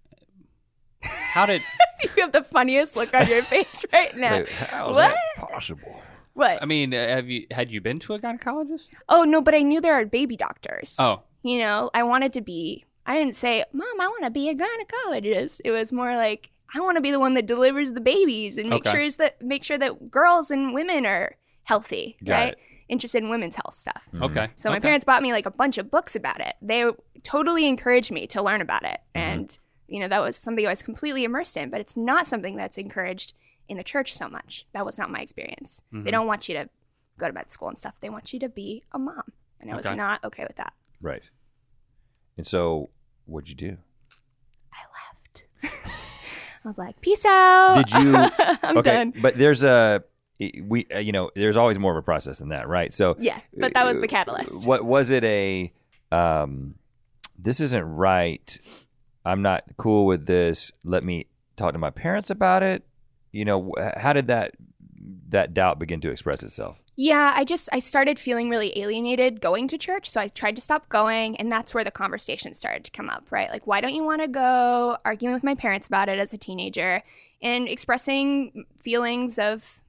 How 1.01 1.45
did 1.45 1.61
You 2.03 2.09
have 2.23 2.31
the 2.31 2.43
funniest 2.43 2.95
look 2.95 3.13
on 3.13 3.27
your 3.27 3.41
face 3.53 3.83
right 3.91 4.15
now. 4.15 4.37
Wait, 4.39 4.49
how's 4.49 4.95
What? 4.95 5.15
that 5.37 5.47
possible? 5.49 6.01
What? 6.33 6.61
I 6.61 6.65
mean, 6.65 6.93
uh, 6.93 7.07
have 7.07 7.27
you 7.27 7.47
had 7.49 7.71
you 7.71 7.81
been 7.81 7.99
to 8.01 8.13
a 8.13 8.19
gynecologist? 8.19 8.91
Oh, 9.09 9.23
no, 9.23 9.41
but 9.41 9.55
I 9.55 9.63
knew 9.63 9.81
there 9.81 9.95
are 9.95 10.05
baby 10.05 10.37
doctors. 10.37 10.95
Oh, 10.99 11.21
you 11.43 11.57
know, 11.59 11.89
I 11.95 12.03
wanted 12.03 12.33
to 12.33 12.41
be, 12.41 12.85
I 13.07 13.17
didn't 13.17 13.35
say, 13.35 13.63
Mom, 13.73 13.99
I 13.99 14.07
want 14.07 14.23
to 14.25 14.29
be 14.29 14.49
a 14.49 14.55
gynecologist. 14.55 15.61
It 15.65 15.71
was 15.71 15.91
more 15.91 16.15
like, 16.15 16.49
I 16.75 16.81
want 16.81 16.97
to 16.97 17.01
be 17.01 17.09
the 17.11 17.19
one 17.19 17.33
that 17.35 17.47
delivers 17.47 17.93
the 17.93 18.01
babies 18.01 18.57
and 18.59 18.69
make 18.69 18.85
Okay. 18.85 18.91
sure 18.91 19.09
that 19.17 19.41
make 19.41 19.63
sure 19.63 19.77
that 19.79 20.11
girls 20.11 20.51
and 20.51 20.73
women 20.73 21.05
are 21.05 21.35
healthy, 21.63 22.17
Got 22.23 22.33
right? 22.33 22.53
it. 22.53 22.59
Interested 22.89 23.23
in 23.23 23.29
women's 23.29 23.55
health 23.55 23.77
stuff. 23.77 24.07
okay. 24.21 24.49
So 24.57 24.69
my 24.69 24.77
Okay. 24.77 24.87
parents 24.87 25.05
bought 25.05 25.23
me 25.23 25.31
like 25.33 25.45
a 25.47 25.51
bunch 25.51 25.77
of 25.77 25.89
books 25.89 26.15
about 26.15 26.39
it. 26.41 26.55
They 26.61 26.85
totally 27.23 27.67
encouraged 27.67 28.11
me 28.11 28.27
to 28.27 28.41
learn 28.43 28.61
about 28.61 28.83
it. 28.83 28.99
Mm-hmm. 29.15 29.19
And, 29.19 29.57
you 29.87 29.99
know, 29.99 30.07
that 30.07 30.19
was 30.21 30.35
something 30.37 30.65
I 30.65 30.69
was 30.69 30.81
completely 30.81 31.23
immersed 31.23 31.55
in, 31.57 31.69
but 31.69 31.79
it's 31.81 31.95
not 31.97 32.27
something 32.27 32.55
that's 32.55 32.77
encouraged 32.77 33.33
in 33.69 33.77
the 33.77 33.83
church 33.83 34.13
so 34.15 34.27
much. 34.29 34.65
That 34.73 34.85
was 34.85 34.97
not 34.97 35.09
my 35.11 35.19
experience. 35.21 35.81
Mm-hmm. 35.93 36.03
They 36.05 36.11
don't 36.11 36.27
want 36.27 36.47
you 36.49 36.55
to 36.55 36.69
go 37.17 37.27
to 37.27 37.33
med 37.33 37.51
school 37.51 37.67
and 37.69 37.77
stuff. 37.77 37.95
They 38.01 38.09
want 38.09 38.31
you 38.33 38.39
to 38.39 38.49
be 38.49 38.83
a 38.91 38.99
mom. 38.99 39.23
And 39.59 39.71
I 39.71 39.75
was 39.75 39.85
Okay. 39.87 39.95
not 39.95 40.23
okay 40.23 40.43
with 40.47 40.55
that. 40.57 40.73
Right. 41.01 41.23
And 42.37 42.47
so, 42.47 42.89
what'd 43.25 43.49
you 43.49 43.55
do? 43.55 43.77
I 44.71 44.77
left. 45.63 45.73
I 46.65 46.67
was 46.67 46.77
like, 46.77 46.99
peace 47.01 47.25
out. 47.25 47.75
Did 47.87 48.03
you? 48.03 48.15
I'm 48.63 48.77
okay, 48.77 48.91
done. 48.91 49.13
but 49.21 49.37
there's 49.37 49.63
a 49.63 50.03
we 50.39 50.85
uh, 50.93 50.99
you 50.99 51.11
know 51.11 51.31
there's 51.35 51.57
always 51.57 51.79
more 51.79 51.91
of 51.91 51.97
a 51.97 52.03
process 52.03 52.37
than 52.39 52.49
that, 52.49 52.67
right? 52.67 52.93
So 52.93 53.15
Yeah, 53.19 53.39
but 53.57 53.73
that 53.73 53.85
was 53.85 53.99
the 53.99 54.07
catalyst. 54.07 54.67
What 54.67 54.85
was 54.85 55.09
it? 55.09 55.23
A 55.23 55.73
um, 56.11 56.75
this 57.39 57.59
isn't 57.61 57.83
right. 57.83 58.59
I'm 59.27 59.41
not 59.41 59.63
cool 59.77 60.05
with 60.05 60.25
this. 60.25 60.71
Let 60.83 61.03
me 61.03 61.27
talk 61.57 61.73
to 61.73 61.79
my 61.79 61.89
parents 61.89 62.29
about 62.29 62.63
it. 62.63 62.83
You 63.31 63.45
know, 63.45 63.73
how 63.97 64.13
did 64.13 64.27
that 64.27 64.55
that 65.29 65.53
doubt 65.53 65.79
begin 65.79 66.01
to 66.01 66.09
express 66.09 66.41
itself? 66.43 66.77
Yeah, 66.95 67.33
I 67.35 67.43
just 67.43 67.69
I 67.71 67.79
started 67.79 68.19
feeling 68.19 68.49
really 68.49 68.77
alienated 68.79 69.41
going 69.41 69.67
to 69.67 69.77
church, 69.77 70.09
so 70.09 70.19
I 70.19 70.29
tried 70.29 70.55
to 70.55 70.61
stop 70.61 70.89
going, 70.89 71.35
and 71.37 71.51
that's 71.51 71.73
where 71.73 71.83
the 71.83 71.91
conversation 71.91 72.53
started 72.55 72.83
to 72.85 72.91
come 72.91 73.09
up, 73.09 73.27
right? 73.29 73.51
Like, 73.51 73.67
why 73.67 73.81
don't 73.81 73.93
you 73.93 74.03
want 74.03 74.21
to 74.21 74.27
go? 74.27 74.97
Arguing 75.05 75.35
with 75.35 75.43
my 75.43 75.53
parents 75.53 75.87
about 75.87 76.09
it 76.09 76.17
as 76.17 76.33
a 76.33 76.37
teenager, 76.37 77.03
and 77.41 77.67
expressing 77.67 78.65
feelings 78.81 79.37
of 79.37 79.81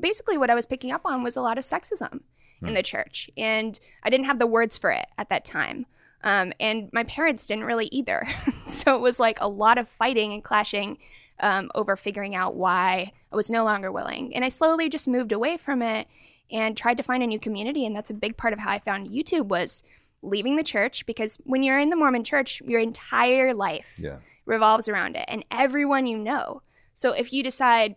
basically 0.00 0.38
what 0.38 0.48
I 0.48 0.54
was 0.54 0.66
picking 0.66 0.92
up 0.92 1.02
on 1.04 1.22
was 1.22 1.36
a 1.36 1.42
lot 1.42 1.58
of 1.58 1.64
sexism 1.64 2.20
in 2.62 2.68
hmm. 2.68 2.74
the 2.74 2.82
church, 2.82 3.28
and 3.36 3.78
I 4.02 4.08
didn't 4.08 4.26
have 4.26 4.38
the 4.38 4.46
words 4.46 4.78
for 4.78 4.90
it 4.90 5.06
at 5.18 5.28
that 5.28 5.44
time. 5.44 5.84
Um, 6.24 6.52
and 6.58 6.88
my 6.92 7.04
parents 7.04 7.46
didn't 7.46 7.64
really 7.64 7.86
either. 7.86 8.26
so 8.68 8.96
it 8.96 9.00
was 9.00 9.20
like 9.20 9.38
a 9.40 9.48
lot 9.48 9.78
of 9.78 9.88
fighting 9.88 10.32
and 10.32 10.42
clashing 10.42 10.98
um, 11.40 11.70
over 11.74 11.96
figuring 11.96 12.34
out 12.34 12.56
why 12.56 13.12
I 13.32 13.36
was 13.36 13.50
no 13.50 13.62
longer 13.62 13.92
willing. 13.92 14.34
And 14.34 14.44
I 14.44 14.48
slowly 14.48 14.88
just 14.88 15.06
moved 15.06 15.32
away 15.32 15.56
from 15.58 15.82
it 15.82 16.08
and 16.50 16.76
tried 16.76 16.96
to 16.96 17.02
find 17.02 17.22
a 17.22 17.26
new 17.26 17.38
community. 17.38 17.84
And 17.86 17.94
that's 17.94 18.10
a 18.10 18.14
big 18.14 18.36
part 18.36 18.52
of 18.52 18.58
how 18.58 18.70
I 18.70 18.78
found 18.78 19.08
YouTube 19.08 19.46
was 19.46 19.82
leaving 20.22 20.56
the 20.56 20.62
church 20.62 21.04
because 21.04 21.38
when 21.44 21.62
you're 21.62 21.78
in 21.78 21.90
the 21.90 21.96
Mormon 21.96 22.24
church, 22.24 22.62
your 22.64 22.80
entire 22.80 23.52
life 23.52 23.86
Yeah. 23.98 24.16
revolves 24.46 24.88
around 24.88 25.16
it 25.16 25.24
and 25.28 25.44
everyone 25.50 26.06
you 26.06 26.16
know. 26.16 26.62
So 26.94 27.12
if 27.12 27.32
you 27.32 27.42
decide 27.42 27.96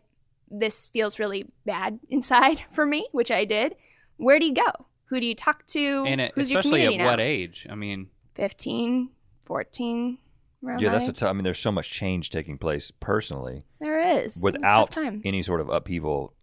this 0.50 0.88
feels 0.88 1.20
really 1.20 1.46
bad 1.66 2.00
inside 2.10 2.62
for 2.72 2.86
me, 2.86 3.08
which 3.14 3.32
I 3.32 3.46
did, 3.46 3.76
where 4.18 4.40
do 4.40 4.46
you 4.46 4.54
go? 4.54 4.72
Who 5.06 5.22
do 5.22 5.26
you 5.26 5.36
talk 5.36 5.66
to? 5.68 6.04
And 6.06 6.20
it, 6.20 6.34
Who's 6.36 6.52
your 6.52 6.60
especially 6.60 6.80
community 6.82 7.00
at 7.00 7.06
now? 7.06 7.12
what 7.12 7.20
age? 7.22 7.66
I 7.70 7.76
mean, 7.76 8.08
15, 8.38 9.10
14. 9.46 10.18
Around 10.66 10.80
Yeah, 10.80 10.90
that 10.90 10.94
that's 10.94 11.08
a 11.08 11.12
age. 11.12 11.18
tough. 11.18 11.30
I 11.30 11.34
mean, 11.34 11.44
there's 11.44 11.60
so 11.60 11.72
much 11.72 11.92
change 11.92 12.30
taking 12.32 12.58
place 12.58 12.92
personally 13.00 13.64
There 13.80 14.00
is. 14.00 14.38
It's 14.38 14.44
a 14.48 14.52
tough 14.52 14.54
without 14.54 14.92
time. 14.92 15.22
any 15.26 15.44
sort 15.44 15.62
of 15.62 15.70
upheaval. 15.70 16.34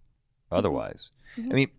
Otherwise, 0.53 1.11
Mhm. 1.37 1.51
I 1.51 1.55
mean, 1.55 1.71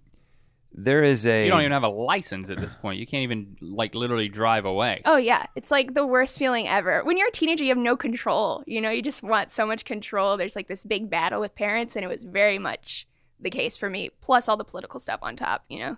there 0.74 1.02
is 1.06 1.26
a. 1.26 1.46
you 1.46 1.50
don't 1.52 1.62
even 1.62 1.72
have 1.72 1.84
a 1.84 1.88
license 1.88 2.50
at 2.50 2.58
this 2.58 2.76
point. 2.76 3.00
You 3.00 3.08
can't 3.08 3.24
even 3.24 3.56
like 3.62 3.96
literally 3.96 4.28
drive 4.28 4.66
away. 4.66 5.02
Oh 5.06 5.16
yeah, 5.16 5.46
it's 5.56 5.72
like 5.72 5.94
the 5.94 6.06
worst 6.06 6.38
feeling 6.38 6.68
ever. 6.68 7.02
When 7.06 7.16
you're 7.16 7.30
a 7.30 7.32
teenager, 7.32 7.64
you 7.64 7.70
have 7.70 7.78
no 7.78 7.96
control. 7.96 8.64
You 8.68 8.82
know, 8.82 8.90
you 8.90 9.02
just 9.02 9.24
want 9.24 9.54
so 9.54 9.66
much 9.66 9.86
control. 9.86 10.36
There's 10.36 10.58
like 10.58 10.68
this 10.68 10.84
big 10.84 11.10
battle 11.10 11.40
with 11.40 11.56
parents, 11.56 11.96
and 11.96 12.04
it 12.04 12.10
was 12.10 12.24
very 12.24 12.60
much 12.60 13.08
the 13.40 13.50
case 13.50 13.78
for 13.78 13.90
me. 13.90 14.10
Plus 14.20 14.50
all 14.50 14.58
the 14.58 14.66
political 14.66 15.00
stuff 15.00 15.20
on 15.22 15.38
top. 15.38 15.64
You 15.70 15.80
know. 15.80 15.98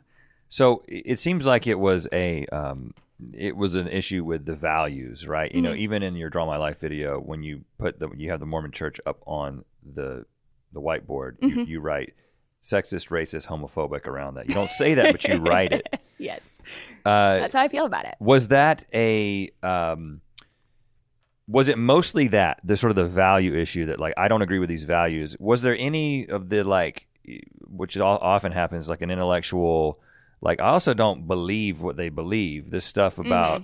So 0.49 0.83
it 0.87 1.17
seems 1.17 1.45
like 1.47 1.65
it 1.65 1.79
was 1.79 2.07
a 2.13 2.45
um, 2.47 2.93
it 3.33 3.55
was 3.57 3.75
an 3.75 3.87
issue 3.87 4.23
with 4.23 4.45
the 4.45 4.55
values, 4.55 5.27
right? 5.27 5.51
You 5.51 5.61
know, 5.61 5.73
Mhm. 5.73 5.77
even 5.79 6.03
in 6.03 6.15
your 6.15 6.29
Draw 6.29 6.45
My 6.45 6.57
Life 6.57 6.79
video, 6.79 7.19
when 7.19 7.41
you 7.43 7.65
put 7.79 7.99
the 7.99 8.09
you 8.15 8.29
have 8.31 8.39
the 8.39 8.45
Mormon 8.45 8.71
Church 8.71 8.99
up 9.05 9.19
on 9.25 9.65
the 9.83 10.25
the 10.73 10.81
whiteboard, 10.81 11.37
you, 11.41 11.49
Mhm. 11.49 11.67
you 11.67 11.79
write 11.79 12.13
sexist, 12.63 13.09
racist, 13.09 13.47
homophobic 13.47 14.05
around 14.05 14.35
that. 14.35 14.47
You 14.49 14.53
don't 14.53 14.69
say 14.69 14.93
that, 14.95 15.11
but 15.13 15.23
you 15.27 15.37
write 15.37 15.71
it. 15.71 15.87
Yes, 16.19 16.59
Uh, 17.05 17.37
that's 17.37 17.53
how 17.55 17.61
I 17.61 17.67
feel 17.67 17.85
about 17.85 18.05
it. 18.05 18.15
was 18.19 18.47
that 18.47 18.85
a 18.93 19.51
um, 19.61 20.21
was 21.47 21.69
it 21.69 21.77
mostly 21.77 22.27
that 22.29 22.59
the 22.63 22.75
sort 22.75 22.89
of 22.89 22.95
the 22.95 23.05
value 23.05 23.55
issue 23.55 23.85
that 23.85 23.99
like 23.99 24.13
I 24.17 24.27
don't 24.27 24.41
agree 24.41 24.59
with 24.59 24.67
these 24.69 24.83
values? 24.83 25.37
Was 25.39 25.61
there 25.61 25.75
any 25.77 26.27
of 26.27 26.49
the 26.49 26.63
like, 26.63 27.05
which 27.67 27.97
often 27.97 28.51
happens, 28.51 28.89
like 28.89 29.01
an 29.01 29.09
intellectual, 29.11 29.99
like 30.41 30.59
I 30.59 30.69
also 30.69 30.93
don't 30.93 31.27
believe 31.27 31.81
what 31.81 31.97
they 31.97 32.09
believe. 32.09 32.71
This 32.71 32.85
stuff 32.85 33.17
about 33.17 33.63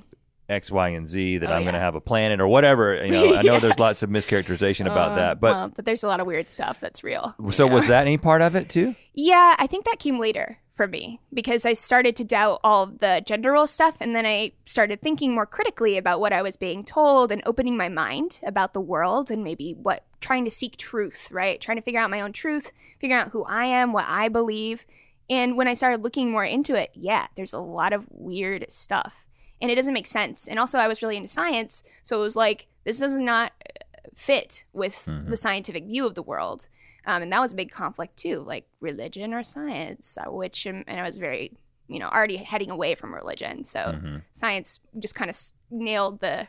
X, 0.49 0.71
Y, 0.71 0.89
and 0.89 1.09
Z 1.09 1.37
that 1.37 1.45
Mm-hmm. 1.45 1.53
Oh, 1.53 1.55
I'm 1.55 1.63
going 1.63 1.73
to 1.73 1.79
have 1.79 1.95
a 1.95 2.01
planet 2.01 2.39
or 2.41 2.47
whatever. 2.47 3.05
You 3.05 3.11
know, 3.11 3.35
I 3.35 3.41
know 3.43 3.59
there's 3.59 3.79
lots 3.79 4.03
of 4.03 4.09
mischaracterization 4.09 4.81
about 4.85 5.11
Uh, 5.11 5.15
that, 5.15 5.39
but 5.39 5.51
well, 5.51 5.69
but 5.75 5.85
there's 5.85 6.03
a 6.03 6.07
lot 6.07 6.19
of 6.19 6.27
weird 6.27 6.49
stuff 6.49 6.77
that's 6.79 7.03
real. 7.03 7.35
so 7.51 7.67
know? 7.67 7.75
was 7.75 7.87
that 7.87 8.01
any 8.01 8.17
part 8.17 8.41
of 8.41 8.55
it 8.55 8.69
too? 8.69 8.95
Yeah, 9.13 9.55
I 9.57 9.67
think 9.67 9.85
that 9.85 9.99
came 9.99 10.19
later 10.19 10.57
for 10.73 10.87
me 10.87 11.19
because 11.31 11.65
I 11.67 11.73
started 11.73 12.15
to 12.15 12.23
doubt 12.23 12.59
all 12.63 12.87
the 12.87 13.21
gender 13.25 13.51
role 13.51 13.67
stuff 13.67 13.95
and 13.99 14.15
then 14.15 14.25
I 14.25 14.53
started 14.65 15.01
thinking 15.01 15.33
more 15.35 15.45
critically 15.45 15.97
about 15.99 16.19
what 16.19 16.33
I 16.33 16.41
was 16.41 16.57
being 16.57 16.83
told 16.83 17.31
and 17.31 17.43
opening 17.45 17.77
my 17.77 17.89
mind 17.89 18.39
about 18.43 18.73
the 18.73 18.81
world 18.81 19.29
and 19.29 19.43
maybe 19.43 19.73
what 19.73 20.03
trying 20.19 20.45
to 20.45 20.51
seek 20.51 20.77
truth, 20.77 21.29
right? 21.31 21.61
Trying 21.61 21.77
to 21.77 21.83
figure 21.83 21.99
out 21.99 22.09
my 22.09 22.21
own 22.21 22.33
truth, 22.33 22.71
figuring 22.99 23.21
out 23.21 23.29
who 23.31 23.43
I 23.43 23.65
am, 23.65 23.93
what 23.93 24.05
I 24.07 24.29
believe. 24.29 24.85
And 25.29 25.55
when 25.57 25.67
I 25.67 25.73
started 25.73 26.03
looking 26.03 26.31
more 26.31 26.43
into 26.45 26.75
it, 26.75 26.91
yeah, 26.93 27.27
there's 27.35 27.53
a 27.53 27.59
lot 27.59 27.93
of 27.93 28.05
weird 28.11 28.65
stuff. 28.69 29.13
And 29.61 29.71
it 29.71 29.75
doesn't 29.75 29.93
make 29.93 30.07
sense. 30.07 30.47
And 30.47 30.59
also 30.59 30.77
I 30.77 30.87
was 30.87 31.01
really 31.01 31.15
into 31.17 31.29
science, 31.29 31.83
so 32.01 32.19
it 32.19 32.21
was 32.21 32.35
like 32.35 32.67
this 32.83 32.99
does 32.99 33.17
not 33.17 33.53
uh, 33.65 34.09
fit 34.13 34.65
with 34.73 35.05
Mhm. 35.07 35.29
the 35.29 35.37
scientific 35.37 35.85
view 35.85 36.05
of 36.05 36.15
the 36.15 36.21
world. 36.23 36.67
Um, 37.05 37.21
and 37.21 37.31
that 37.31 37.39
was 37.41 37.53
a 37.53 37.55
big 37.55 37.71
conflict 37.71 38.17
too, 38.17 38.39
like 38.41 38.65
religion 38.81 39.33
or 39.33 39.43
science, 39.43 40.17
uh, 40.17 40.29
which, 40.31 40.67
um, 40.67 40.83
and 40.87 40.99
I 40.99 41.03
was 41.03 41.17
very, 41.17 41.53
you 41.87 41.99
know, 41.99 42.09
already 42.09 42.37
heading 42.37 42.71
away 42.71 42.95
from 42.95 43.13
religion. 43.13 43.63
So 43.65 43.79
Mhm. 43.79 44.21
science 44.33 44.79
just 44.99 45.15
kind 45.15 45.29
of 45.29 45.37
nailed 45.69 46.19
the, 46.19 46.47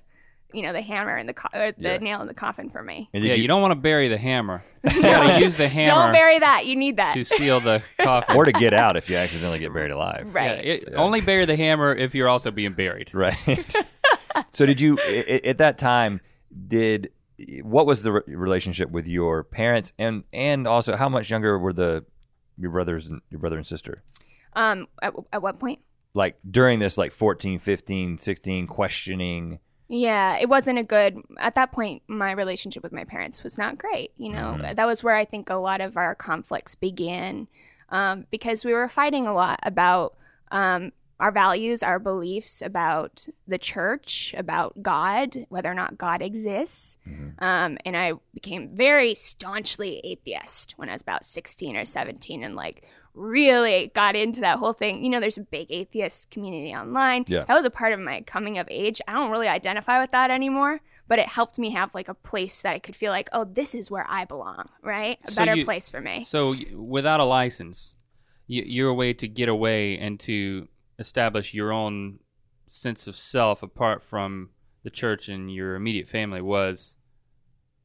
you 0.54 0.62
know, 0.62 0.72
the 0.72 0.80
hammer 0.82 1.14
and 1.16 1.28
the, 1.28 1.34
co- 1.34 1.48
or 1.52 1.72
the 1.72 1.82
Yeah. 1.82 1.96
nail 1.98 2.20
in 2.22 2.26
the 2.28 2.34
coffin 2.34 2.70
for 2.70 2.82
me. 2.82 3.08
And 3.12 3.22
did 3.22 3.28
yeah, 3.28 3.34
you- 3.36 3.42
you, 3.42 3.48
don't 3.48 3.60
want 3.62 3.72
to 3.72 3.76
bury 3.80 4.08
the 4.08 4.18
hammer. 4.18 4.62
You 4.94 5.02
got 5.02 5.38
to 5.38 5.44
use 5.44 5.56
the 5.56 5.68
hammer 5.68 5.90
Don't 5.90 6.12
bury 6.12 6.38
that. 6.38 6.66
You 6.66 6.76
need 6.76 6.96
that. 6.98 7.14
to 7.14 7.24
seal 7.24 7.60
the 7.60 7.82
coffin. 7.98 8.36
or 8.36 8.44
to 8.44 8.52
get 8.52 8.72
out 8.74 8.96
if 8.96 9.08
you 9.10 9.16
accidentally 9.16 9.58
get 9.58 9.72
buried 9.72 9.90
alive. 9.90 10.28
right. 10.32 10.64
Yeah, 10.64 10.72
it- 10.72 10.94
Only 10.94 11.20
bury 11.20 11.44
the 11.44 11.56
hammer 11.56 11.94
if 11.94 12.14
you're 12.14 12.28
also 12.28 12.50
being 12.50 12.74
buried. 12.74 13.12
Right. 13.14 13.36
so 14.52 14.66
did 14.66 14.80
you 14.80 14.98
i- 15.06 15.40
i- 15.44 15.48
at 15.48 15.58
that 15.58 15.78
time 15.78 16.20
did 16.68 17.10
what 17.62 17.84
was 17.86 18.02
the 18.02 18.12
re- 18.12 18.22
relationship 18.28 18.90
with 18.90 19.08
your 19.08 19.42
parents 19.42 19.92
and 19.98 20.22
and 20.32 20.68
also 20.68 20.96
how 20.96 21.08
much 21.08 21.30
younger 21.30 21.58
were 21.58 21.72
the 21.72 22.04
your 22.56 22.70
brothers 22.70 23.08
and 23.10 23.20
your 23.30 23.40
brother 23.40 23.56
and 23.56 23.66
sister? 23.66 24.02
Um, 24.52 24.86
at, 25.02 25.12
at 25.32 25.42
what 25.42 25.58
point? 25.58 25.80
Like 26.14 26.36
during 26.48 26.78
this 26.78 26.96
like 26.96 27.10
14, 27.12 27.58
15, 27.58 28.18
16 28.18 28.66
questioning 28.68 29.58
Yeah, 29.88 30.38
it 30.38 30.48
wasn't 30.48 30.78
a 30.78 30.82
good. 30.82 31.20
At 31.38 31.54
that 31.56 31.72
point, 31.72 32.02
my 32.08 32.32
relationship 32.32 32.82
with 32.82 32.92
my 32.92 33.04
parents 33.04 33.42
was 33.44 33.58
not 33.58 33.76
great. 33.78 34.12
You 34.16 34.30
know, 34.30 34.56
Mhm. 34.58 34.76
that 34.76 34.86
was 34.86 35.04
where 35.04 35.14
I 35.14 35.24
think 35.24 35.50
a 35.50 35.54
lot 35.56 35.80
of 35.80 35.96
our 35.96 36.14
conflicts 36.14 36.74
began 36.74 37.48
um, 37.90 38.26
because 38.30 38.64
we 38.64 38.72
were 38.72 38.88
fighting 38.88 39.26
a 39.26 39.34
lot 39.34 39.60
about 39.62 40.14
um, 40.50 40.92
our 41.20 41.30
values, 41.30 41.82
our 41.82 41.98
beliefs 41.98 42.60
about 42.62 43.26
the 43.46 43.58
church, 43.58 44.34
about 44.36 44.82
God, 44.82 45.46
whether 45.48 45.70
or 45.70 45.74
not 45.74 45.98
God 45.98 46.22
exists. 46.22 46.96
Mhm. 47.08 47.34
Um, 47.42 47.78
and 47.84 47.96
I 47.96 48.12
became 48.32 48.68
very 48.74 49.14
staunchly 49.14 50.00
atheist 50.02 50.72
when 50.76 50.88
I 50.88 50.92
was 50.92 51.02
about 51.02 51.24
16 51.24 51.76
or 51.76 51.84
17 51.84 52.42
and 52.42 52.56
like 52.56 52.84
really 53.14 53.92
got 53.94 54.16
into 54.16 54.40
that 54.40 54.58
whole 54.58 54.72
thing. 54.72 55.02
You 55.04 55.10
know, 55.10 55.20
there's 55.20 55.38
a 55.38 55.42
big 55.42 55.68
atheist 55.70 56.30
community 56.30 56.74
online. 56.74 57.24
Yeah. 57.28 57.44
That 57.46 57.54
was 57.54 57.64
a 57.66 57.70
part 57.70 57.92
of 57.92 58.00
my 58.00 58.20
coming 58.22 58.58
of 58.58 58.66
age. 58.70 59.00
I 59.08 59.12
don't 59.12 59.30
really 59.30 59.48
identify 59.48 60.00
with 60.00 60.10
that 60.10 60.30
anymore, 60.30 60.80
but 61.08 61.18
it 61.18 61.26
helped 61.28 61.58
me 61.58 61.70
have 61.70 61.94
like 61.94 62.08
a 62.08 62.14
place 62.14 62.62
that 62.62 62.72
I 62.72 62.78
could 62.78 62.96
feel 62.96 63.12
like, 63.12 63.28
oh, 63.32 63.44
this 63.44 63.74
is 63.74 63.90
where 63.90 64.06
I 64.08 64.24
belong, 64.24 64.68
right? 64.82 65.18
A 65.24 65.30
So 65.30 65.40
better 65.40 65.54
you- 65.54 65.64
place 65.64 65.88
for 65.88 66.00
me. 66.00 66.24
So 66.24 66.54
without 66.74 67.20
a 67.20 67.24
license, 67.24 67.94
y- 68.48 68.64
your 68.66 68.92
way 68.94 69.12
to 69.14 69.28
get 69.28 69.48
away 69.48 69.96
and 69.98 70.18
to 70.20 70.68
establish 70.98 71.54
your 71.54 71.72
own 71.72 72.18
sense 72.68 73.06
of 73.06 73.16
self 73.16 73.62
apart 73.62 74.02
from 74.02 74.50
the 74.82 74.90
church 74.90 75.28
and 75.28 75.52
your 75.54 75.76
immediate 75.76 76.08
family 76.08 76.42
was 76.42 76.96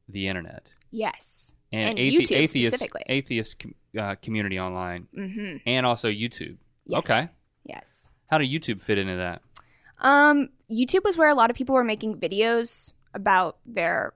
the 0.08 0.28
internet 0.28 0.68
Yes. 0.92 1.54
and, 1.72 1.90
And 1.92 2.00
athe- 2.00 2.32
atheist 2.32 2.52
specifically. 2.76 3.04
atheist 3.08 3.60
com- 3.60 3.76
uh, 3.98 4.16
community 4.16 4.60
online 4.60 5.08
Mm-hmm. 5.16 5.58
and 5.66 5.86
also 5.86 6.10
YouTube. 6.10 6.58
Yes. 6.86 7.00
Okay, 7.00 7.30
Yes. 7.64 8.12
how 8.28 8.38
did 8.38 8.50
YouTube 8.50 8.82
fit 8.82 8.98
into 8.98 9.16
that? 9.16 9.42
Um, 10.00 10.50
YouTube 10.72 11.04
was 11.04 11.18
where 11.18 11.30
a 11.30 11.36
lot 11.36 11.50
of 11.50 11.56
people 11.56 11.76
were 11.76 11.84
making 11.84 12.18
videos 12.18 12.94
about 13.14 13.58
their 13.66 14.14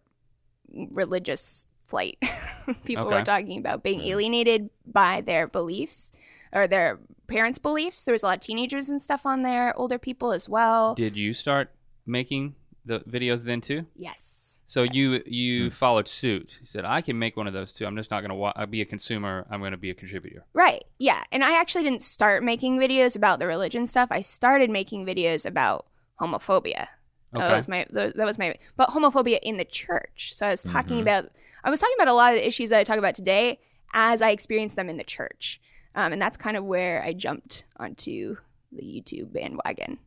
religious 0.91 1.67
flight. 1.87 2.17
people 2.85 3.05
Okay. 3.07 3.15
were 3.19 3.23
talking 3.25 3.57
about 3.59 3.83
being 3.83 4.01
alienated 4.01 4.69
by 4.85 5.21
their 5.21 5.47
beliefs 5.47 6.11
or 6.51 6.67
their 6.67 6.99
parents' 7.27 7.59
beliefs. 7.59 8.05
There 8.05 8.13
was 8.13 8.23
a 8.23 8.27
lot 8.27 8.35
of 8.37 8.41
teenagers 8.41 8.89
and 8.89 9.01
stuff 9.01 9.25
on 9.25 9.43
there, 9.43 9.77
older 9.77 9.97
people 9.99 10.31
as 10.31 10.47
well. 10.49 10.95
Did 10.95 11.15
you 11.15 11.33
start 11.33 11.71
making 12.05 12.55
the 12.85 12.99
videos 13.01 13.43
then 13.43 13.61
too? 13.61 13.85
yes. 13.95 14.52
So 14.73 14.81
you 14.81 15.21
you 15.27 15.65
Hmm. 15.65 15.69
followed 15.69 16.07
suit. 16.07 16.57
You 16.59 16.65
said 16.65 16.83
I 16.83 17.01
can 17.01 17.19
make 17.19 17.37
one 17.37 17.45
of 17.45 17.53
those 17.53 17.71
too. 17.71 17.85
I'm 17.85 17.95
just 17.95 18.09
not 18.09 18.21
going 18.21 18.29
to 18.29 18.35
wa- 18.35 18.65
be 18.65 18.81
a 18.81 18.85
consumer. 18.85 19.45
I'm 19.51 19.59
going 19.59 19.69
to 19.71 19.77
be 19.77 19.91
a 19.91 19.93
contributor. 19.93 20.45
Right. 20.53 20.83
Yeah. 20.97 21.23
And 21.31 21.43
I 21.43 21.59
actually 21.59 21.83
didn't 21.83 22.01
start 22.01 22.43
making 22.43 22.79
videos 22.79 23.15
about 23.15 23.37
the 23.37 23.45
religion 23.45 23.85
stuff. 23.85 24.07
I 24.11 24.21
started 24.21 24.71
making 24.71 25.05
videos 25.05 25.45
about 25.45 25.85
homophobia. 26.19 26.87
Okay. 27.35 27.47
That 27.47 27.51
was 27.55 27.67
my 27.67 27.85
that 27.91 28.15
was 28.25 28.39
my 28.39 28.55
but 28.75 28.89
homophobia 28.89 29.37
in 29.43 29.57
the 29.57 29.65
church. 29.65 30.33
So 30.33 30.47
I 30.47 30.49
was 30.49 30.63
talking 30.63 30.97
Mhm. 30.97 31.01
about 31.03 31.29
I 31.63 31.69
was 31.69 31.79
talking 31.79 31.95
about 31.99 32.07
a 32.07 32.13
lot 32.13 32.33
of 32.33 32.39
the 32.39 32.47
issues 32.47 32.71
that 32.71 32.79
I 32.79 32.83
talk 32.83 32.97
about 32.97 33.13
today 33.13 33.59
as 33.93 34.23
I 34.23 34.31
experienced 34.31 34.75
them 34.75 34.89
in 34.89 34.97
the 34.97 35.03
church. 35.03 35.61
Um, 35.93 36.13
and 36.13 36.19
that's 36.19 36.35
kind 36.37 36.57
of 36.57 36.63
where 36.65 37.03
I 37.03 37.13
jumped 37.13 37.63
onto 37.77 38.37
the 38.71 38.81
YouTube 38.81 39.33
bandwagon. 39.33 39.99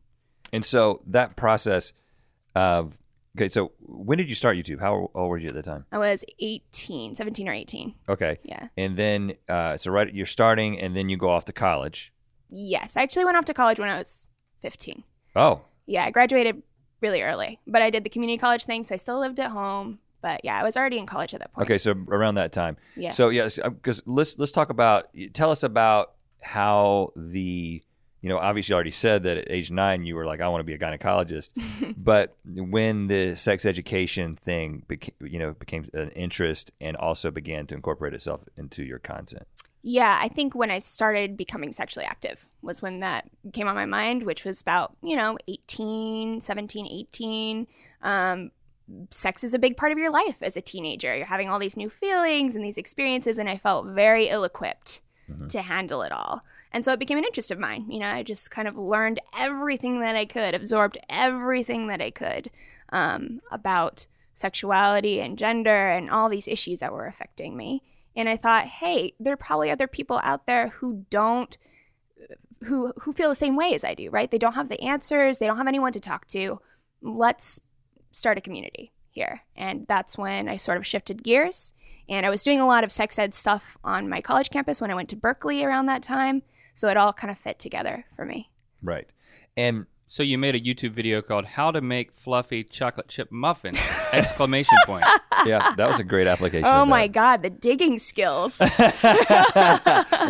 And 0.51 0.65
so 0.65 1.01
that 1.07 1.37
process 1.37 1.93
of 2.53 2.97
okay, 3.37 3.49
so 3.49 3.71
when 3.79 4.17
did 4.17 4.27
you 4.29 4.35
start 4.35 4.57
YouTube? 4.57 4.79
How 4.79 5.11
old 5.13 5.29
were 5.29 5.37
you 5.37 5.47
at 5.47 5.53
the 5.53 5.61
time? 5.63 5.85
I 5.91 5.97
was 5.97 6.25
18, 6.39 7.15
17 7.15 7.47
or 7.47 7.53
18. 7.53 7.93
Okay. 8.09 8.39
Yeah. 8.43 8.67
And 8.77 8.97
then 8.97 9.33
uh, 9.47 9.77
so 9.77 9.91
right 9.91 10.13
you're 10.13 10.25
starting 10.25 10.79
and 10.79 10.95
then 10.95 11.09
you 11.09 11.17
go 11.17 11.29
off 11.29 11.45
to 11.45 11.53
college. 11.53 12.13
Yes. 12.49 12.97
I 12.97 13.03
actually 13.03 13.25
went 13.25 13.37
off 13.37 13.45
to 13.45 13.53
college 13.53 13.79
when 13.79 13.89
I 13.89 13.97
was 13.97 14.29
15. 14.61 15.03
Oh, 15.35 15.61
Yeah, 15.85 16.05
I 16.05 16.11
graduated 16.11 16.63
really 17.01 17.21
early, 17.21 17.59
but 17.67 17.81
I 17.81 17.89
did 17.91 18.03
the 18.03 18.09
community 18.09 18.39
college 18.39 18.65
thing, 18.65 18.83
so 18.83 18.95
I 18.95 18.97
still 18.97 19.19
lived 19.19 19.39
at 19.39 19.51
home. 19.51 19.99
But 20.21 20.41
yeah, 20.43 20.59
I 20.59 20.63
was 20.63 20.75
already 20.75 20.97
in 20.97 21.05
college 21.05 21.33
at 21.35 21.39
that 21.41 21.53
point. 21.53 21.67
okay, 21.67 21.77
so 21.77 21.93
around 22.07 22.35
that 22.35 22.51
time. 22.51 22.75
Yeah. 22.95 23.11
So 23.11 23.29
yes, 23.29 23.59
because 23.63 24.01
let's 24.07 24.37
let's 24.39 24.51
talk 24.51 24.71
about. 24.71 25.09
Tell 25.33 25.51
us 25.51 25.61
about 25.61 26.13
how 26.41 27.13
the 27.15 27.83
you 28.21 28.29
know 28.29 28.37
obviously 28.37 28.73
you 28.73 28.75
already 28.75 28.91
said 28.91 29.23
that 29.23 29.37
at 29.37 29.51
age 29.51 29.71
nine 29.71 30.05
you 30.05 30.15
were 30.15 30.25
like 30.25 30.41
I 30.41 30.47
want 30.47 30.61
to 30.61 30.63
be 30.63 30.73
a 30.73 30.79
gynecologist, 30.79 31.51
but 31.97 32.35
when 32.45 33.07
the 33.07 33.35
sex 33.35 33.65
education 33.65 34.35
thing 34.35 34.83
became 34.87 35.15
you 35.21 35.39
know 35.39 35.53
became 35.53 35.89
an 35.93 36.11
interest 36.11 36.71
and 36.81 36.97
also 36.97 37.31
began 37.31 37.67
to 37.67 37.75
incorporate 37.75 38.13
itself 38.13 38.41
into 38.57 38.83
your 38.83 38.99
content. 38.99 39.47
Yeah, 39.83 40.19
I 40.21 40.27
think 40.27 40.53
when 40.53 40.71
I 40.71 40.79
started 40.79 41.37
becoming 41.37 41.71
sexually 41.71 42.05
active 42.05 42.45
was 42.61 42.81
when 42.81 42.99
that 42.99 43.29
came 43.53 43.67
on 43.67 43.75
my 43.75 43.85
mind, 43.85 44.23
which 44.23 44.43
was 44.43 44.59
about, 44.59 44.97
you 45.01 45.15
know, 45.15 45.37
18, 45.47 46.41
17, 46.41 46.85
18. 46.85 47.67
Um, 48.01 48.51
sex 49.11 49.43
is 49.43 49.53
a 49.53 49.59
big 49.59 49.77
part 49.77 49.91
of 49.91 49.97
your 49.97 50.09
life 50.09 50.37
as 50.41 50.57
a 50.57 50.61
teenager. 50.61 51.15
You're 51.15 51.25
having 51.25 51.49
all 51.49 51.59
these 51.59 51.77
new 51.77 51.89
feelings 51.89 52.55
and 52.55 52.65
these 52.65 52.77
experiences, 52.77 53.37
and 53.37 53.47
I 53.47 53.57
felt 53.57 53.87
very 53.87 54.27
ill 54.27 54.43
equipped 54.43 55.01
to 55.49 55.61
handle 55.61 56.01
it 56.03 56.11
all. 56.11 56.41
And 56.71 56.83
so 56.83 56.93
it 56.93 56.99
became 56.99 57.17
an 57.17 57.23
interest 57.23 57.51
of 57.51 57.59
mine. 57.59 57.89
You 57.89 57.99
know, 57.99 58.07
I 58.07 58.23
just 58.23 58.51
kind 58.51 58.67
of 58.67 58.77
learned 58.77 59.21
everything 59.37 60.01
that 60.01 60.15
I 60.15 60.25
could, 60.25 60.53
absorbed 60.53 60.97
everything 61.09 61.87
that 61.87 62.01
I 62.01 62.11
could 62.11 62.49
um, 62.89 63.41
about 63.51 64.07
sexuality 64.33 65.19
and 65.19 65.37
gender 65.37 65.89
and 65.89 66.09
all 66.09 66.29
these 66.29 66.47
issues 66.47 66.79
that 66.79 66.93
were 66.93 67.07
affecting 67.07 67.57
me. 67.57 67.83
And 68.15 68.27
I 68.27 68.37
thought, 68.37 68.65
hey, 68.65 69.13
there 69.19 69.33
are 69.33 69.37
probably 69.37 69.71
other 69.71 69.87
people 69.87 70.19
out 70.23 70.45
there 70.45 70.69
who 70.69 71.05
don't 71.09 71.57
who 72.63 72.91
who 73.01 73.13
feel 73.13 73.29
the 73.29 73.35
same 73.35 73.55
way 73.55 73.75
as 73.75 73.83
I 73.83 73.93
do, 73.93 74.09
right? 74.09 74.29
They 74.29 74.39
don't 74.39 74.53
have 74.53 74.69
the 74.69 74.81
answers, 74.81 75.37
they 75.37 75.45
don't 75.45 75.57
have 75.57 75.67
anyone 75.67 75.93
to 75.93 75.99
talk 75.99 76.27
to. 76.29 76.59
Let's 77.01 77.59
start 78.11 78.37
a 78.37 78.41
community 78.41 78.91
here. 79.11 79.41
And 79.55 79.85
that's 79.87 80.17
when 80.17 80.49
I 80.49 80.57
sort 80.57 80.77
of 80.77 80.85
shifted 80.85 81.23
gears. 81.23 81.73
And 82.09 82.25
I 82.25 82.29
was 82.29 82.43
doing 82.43 82.59
a 82.59 82.65
lot 82.65 82.83
of 82.83 82.91
sex 82.91 83.19
ed 83.19 83.33
stuff 83.33 83.77
on 83.83 84.09
my 84.09 84.21
college 84.21 84.49
campus 84.49 84.81
when 84.81 84.91
I 84.91 84.95
went 84.95 85.09
to 85.09 85.15
Berkeley 85.15 85.63
around 85.63 85.87
that 85.87 86.01
time. 86.01 86.41
So 86.77 86.89
it 86.89 86.95
all 86.95 87.11
kind 87.11 87.31
of 87.31 87.39
fit 87.39 87.57
together 87.57 88.05
for 88.15 88.23
me. 88.23 88.51
Right. 88.83 89.07
And 89.57 89.87
So 90.09 90.21
you 90.23 90.37
made 90.37 90.53
a 90.55 90.59
YouTube 90.61 90.91
video 90.93 91.21
called 91.21 91.45
"How 91.45 91.71
to 91.71 91.81
Make 91.81 92.13
Fluffy 92.13 92.63
Chocolate 92.63 93.07
Chip 93.09 93.29
Muffins!" 93.31 93.79
Exclamation 94.13 94.77
point. 94.85 95.03
yeah, 95.45 95.73
that 95.75 95.87
was 95.89 95.99
a 95.99 96.03
great 96.03 96.27
application. 96.27 96.67
Oh 96.67 96.85
my. 96.85 97.07
God, 97.09 97.41
the 97.41 97.49
digging 97.49 97.97
skills. 97.99 98.59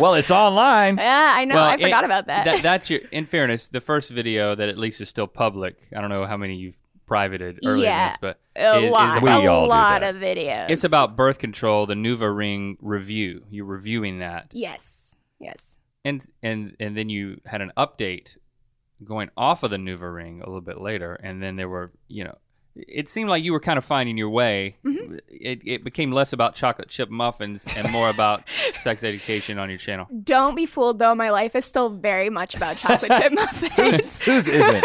well, 0.00 0.14
it's 0.14 0.30
online. 0.30 0.96
yeah, 0.96 1.32
I 1.36 1.44
know. 1.44 1.58
I 1.58 1.74
it- 1.74 1.80
forgot 1.80 2.04
about 2.04 2.26
that. 2.26 2.44
that. 2.46 2.62
That's 2.62 2.90
your. 2.90 3.00
In 3.12 3.26
fairness, 3.26 3.68
the 3.68 3.80
first 3.80 4.10
video 4.10 4.54
that 4.54 4.68
at 4.68 4.78
least 4.78 5.00
is 5.00 5.08
still 5.08 5.26
public. 5.28 5.76
I 5.96 6.00
don't 6.00 6.10
know 6.10 6.26
how 6.26 6.36
many 6.36 6.56
you've 6.56 6.80
privated 7.06 7.60
earlier 7.64 7.84
Yeah. 7.84 8.08
this, 8.10 8.18
but 8.20 8.40
a 8.56 8.78
is- 8.78 8.84
is 8.86 8.90
lot, 8.90 9.22
We 9.22 9.28
about- 9.30 9.46
all 9.46 9.62
a 9.62 9.66
do 9.66 9.70
lot 9.70 10.00
that. 10.00 10.14
of 10.16 10.20
videos. 10.20 10.70
It's 10.70 10.84
about 10.84 11.14
birth 11.16 11.38
control, 11.38 11.86
the 11.86 11.94
Nuva 11.94 12.34
Ring 12.34 12.78
review. 12.80 13.44
You're 13.50 13.64
reviewing 13.66 14.18
that, 14.20 14.48
yes, 14.52 15.14
yes. 15.38 15.76
And 16.08 16.26
and 16.42 16.76
and 16.80 16.96
then 16.96 17.08
you 17.08 17.40
had 17.44 17.60
an 17.60 17.72
update 17.76 18.36
going 19.04 19.30
off 19.36 19.62
of 19.62 19.70
the 19.70 19.76
Nuva 19.76 20.12
Ring 20.12 20.40
a 20.40 20.46
little 20.46 20.60
bit 20.60 20.80
later, 20.80 21.14
and 21.14 21.42
then 21.42 21.56
there 21.56 21.68
were 21.68 21.92
you 22.08 22.24
know. 22.24 22.38
It 22.76 23.08
seemed 23.08 23.28
like 23.28 23.42
you 23.42 23.52
were 23.52 23.58
kind 23.60 23.76
of 23.76 23.84
finding 23.84 24.16
your 24.16 24.30
way. 24.30 24.76
Mm-hmm. 24.84 25.16
It, 25.28 25.60
it 25.64 25.84
became 25.84 26.12
less 26.12 26.32
about 26.32 26.54
chocolate 26.54 26.88
chip 26.88 27.10
muffins 27.10 27.66
and 27.76 27.90
more 27.90 28.08
about 28.08 28.44
sex 28.80 29.02
education 29.02 29.58
on 29.58 29.68
your 29.68 29.78
channel. 29.78 30.06
Don't 30.22 30.54
be 30.54 30.64
fooled 30.64 31.00
though. 31.00 31.14
My 31.14 31.30
life 31.30 31.56
is 31.56 31.64
still 31.64 31.90
very 31.90 32.30
much 32.30 32.54
about 32.54 32.76
chocolate 32.76 33.10
chip 33.10 33.32
muffins. 33.32 34.18
Whose 34.24 34.46
isn't? 34.46 34.84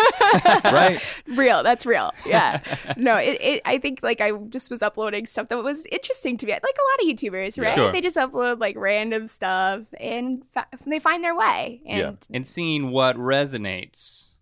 right? 0.63 0.99
real. 1.27 1.61
That's 1.61 1.85
real. 1.85 2.11
Yeah. 2.25 2.61
No, 2.97 3.17
it, 3.17 3.37
it. 3.39 3.61
I 3.65 3.77
think 3.77 4.01
like 4.01 4.21
I 4.21 4.31
just 4.49 4.71
was 4.71 4.81
uploading 4.81 5.27
stuff 5.27 5.49
that 5.49 5.63
was 5.63 5.85
interesting 5.87 6.37
to 6.37 6.45
me. 6.47 6.53
Like 6.53 6.63
a 6.63 7.03
lot 7.03 7.11
of 7.11 7.15
YouTubers, 7.15 7.61
right? 7.61 7.75
Sure. 7.75 7.91
They 7.91 8.01
just 8.01 8.17
upload 8.17 8.59
like 8.59 8.75
random 8.75 9.27
stuff 9.27 9.81
and 9.99 10.43
fa- 10.53 10.67
they 10.87 10.99
find 10.99 11.23
their 11.23 11.35
way. 11.35 11.81
And 11.85 11.99
Yeah. 11.99 12.35
And 12.35 12.47
seeing 12.47 12.89
what 12.89 13.17
resonates. 13.17 14.32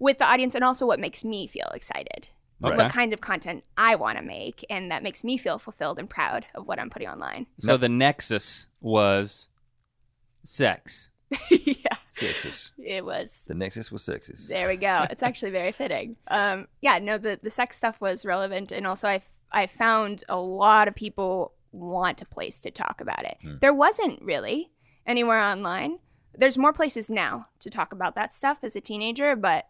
Yeah, 0.00 0.04
with 0.04 0.18
the 0.18 0.24
audience 0.24 0.54
and 0.54 0.64
also 0.64 0.86
what 0.86 0.98
makes 1.00 1.24
me 1.24 1.46
feel 1.46 1.70
excited. 1.74 2.28
Like 2.60 2.74
Okay. 2.74 2.82
What 2.82 2.92
kind 2.92 3.12
of 3.12 3.20
content 3.20 3.64
I 3.78 3.94
want 3.94 4.18
to 4.18 4.24
make, 4.24 4.66
and 4.68 4.90
that 4.90 5.02
makes 5.02 5.24
me 5.24 5.38
feel 5.38 5.58
fulfilled 5.58 5.98
and 5.98 6.10
proud 6.10 6.44
of 6.54 6.66
what 6.66 6.78
I'm 6.78 6.90
putting 6.90 7.08
online. 7.08 7.46
So 7.60 7.78
the 7.78 7.88
nexus 7.88 8.66
was 8.80 9.48
sex. 10.44 11.08
yeah, 11.50 11.96
Sixes. 12.10 12.72
it 12.84 13.04
was. 13.04 13.44
The 13.46 13.54
Nexus 13.54 13.92
was 13.92 14.02
sixes. 14.02 14.48
There 14.48 14.68
we 14.68 14.76
go. 14.76 15.06
It's 15.10 15.22
actually 15.22 15.52
very 15.52 15.70
fitting. 15.72 16.16
Um, 16.28 16.66
yeah, 16.80 16.98
no, 16.98 17.18
the, 17.18 17.38
the 17.40 17.50
sex 17.52 17.76
stuff 17.76 18.00
was 18.00 18.26
relevant, 18.26 18.72
and 18.72 18.86
also 18.86 19.08
I 19.08 19.22
I 19.52 19.66
found 19.66 20.24
a 20.28 20.36
lot 20.36 20.88
of 20.88 20.94
people 20.94 21.52
want 21.72 22.20
a 22.20 22.26
place 22.26 22.60
to 22.62 22.70
talk 22.70 23.00
about 23.00 23.24
it. 23.24 23.38
There 23.60 23.74
wasn't 23.74 24.20
really 24.22 24.70
anywhere 25.06 25.40
online. 25.40 25.98
There's 26.34 26.58
more 26.58 26.72
places 26.72 27.08
now 27.10 27.46
to 27.60 27.70
talk 27.70 27.92
about 27.92 28.14
that 28.16 28.34
stuff 28.34 28.58
as 28.62 28.74
a 28.74 28.80
teenager, 28.80 29.36
but 29.36 29.66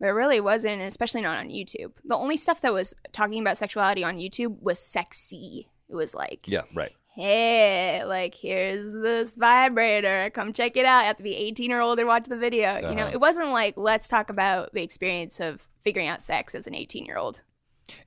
there 0.00 0.14
really 0.14 0.40
wasn't, 0.40 0.82
especially 0.82 1.22
not 1.22 1.38
on 1.38 1.48
YouTube. 1.48 1.92
The 2.04 2.14
only 2.16 2.36
stuff 2.36 2.60
that 2.62 2.72
was 2.72 2.94
talking 3.12 3.40
about 3.40 3.58
sexuality 3.58 4.04
on 4.04 4.16
YouTube 4.16 4.60
was 4.62 4.78
sexy. 4.78 5.68
It 5.88 5.94
was 5.94 6.14
like, 6.14 6.40
Yeah, 6.46 6.62
right. 6.74 6.92
hey, 7.16 8.02
like 8.04 8.34
here's 8.34 8.92
this 8.92 9.34
vibrator, 9.36 10.30
come 10.34 10.52
check 10.52 10.76
it 10.76 10.84
out. 10.84 11.00
You 11.00 11.06
have 11.06 11.16
to 11.16 11.22
be 11.22 11.34
18 11.34 11.72
or 11.72 11.80
older 11.80 12.02
to 12.02 12.06
watch 12.06 12.24
the 12.26 12.36
video. 12.36 12.76
You 12.76 12.94
know, 12.94 13.04
Uh-huh. 13.04 13.10
it 13.14 13.20
wasn't 13.20 13.48
like 13.50 13.74
let's 13.76 14.08
talk 14.08 14.30
about 14.30 14.72
the 14.72 14.82
experience 14.82 15.40
of 15.40 15.68
figuring 15.82 16.08
out 16.08 16.22
sex 16.22 16.54
as 16.54 16.66
an 16.66 16.74
18 16.74 17.04
year 17.04 17.16
old. 17.18 17.42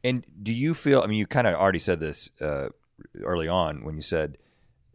And 0.04 0.26
do 0.44 0.54
you 0.54 0.74
feel? 0.74 1.02
I 1.02 1.08
mean, 1.08 1.18
you 1.18 1.26
kind 1.28 1.48
of 1.48 1.56
already 1.56 1.80
said 1.80 2.00
this 2.00 2.30
uh, 2.40 2.70
early 3.24 3.48
on 3.48 3.84
when 3.84 3.96
you 3.96 4.04
said 4.04 4.38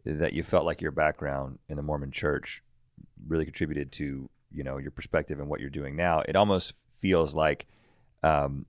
that 0.05 0.31
you 0.31 0.41
felt 0.41 0.65
like 0.65 0.81
your 0.81 0.91
background 0.93 1.59
in 1.67 1.75
the 1.75 1.83
Mormon 1.83 2.11
Church 2.11 2.63
really 3.27 3.43
contributed 3.43 3.91
to 3.91 4.29
you 4.53 4.63
know 4.63 4.77
your 4.77 4.91
perspective 4.91 5.39
and 5.41 5.49
what 5.49 5.59
you're 5.59 5.69
doing 5.69 5.95
now. 5.97 6.21
It 6.27 6.37
almost 6.37 6.73
feels 6.99 7.33
like 7.35 7.65
um, 8.23 8.65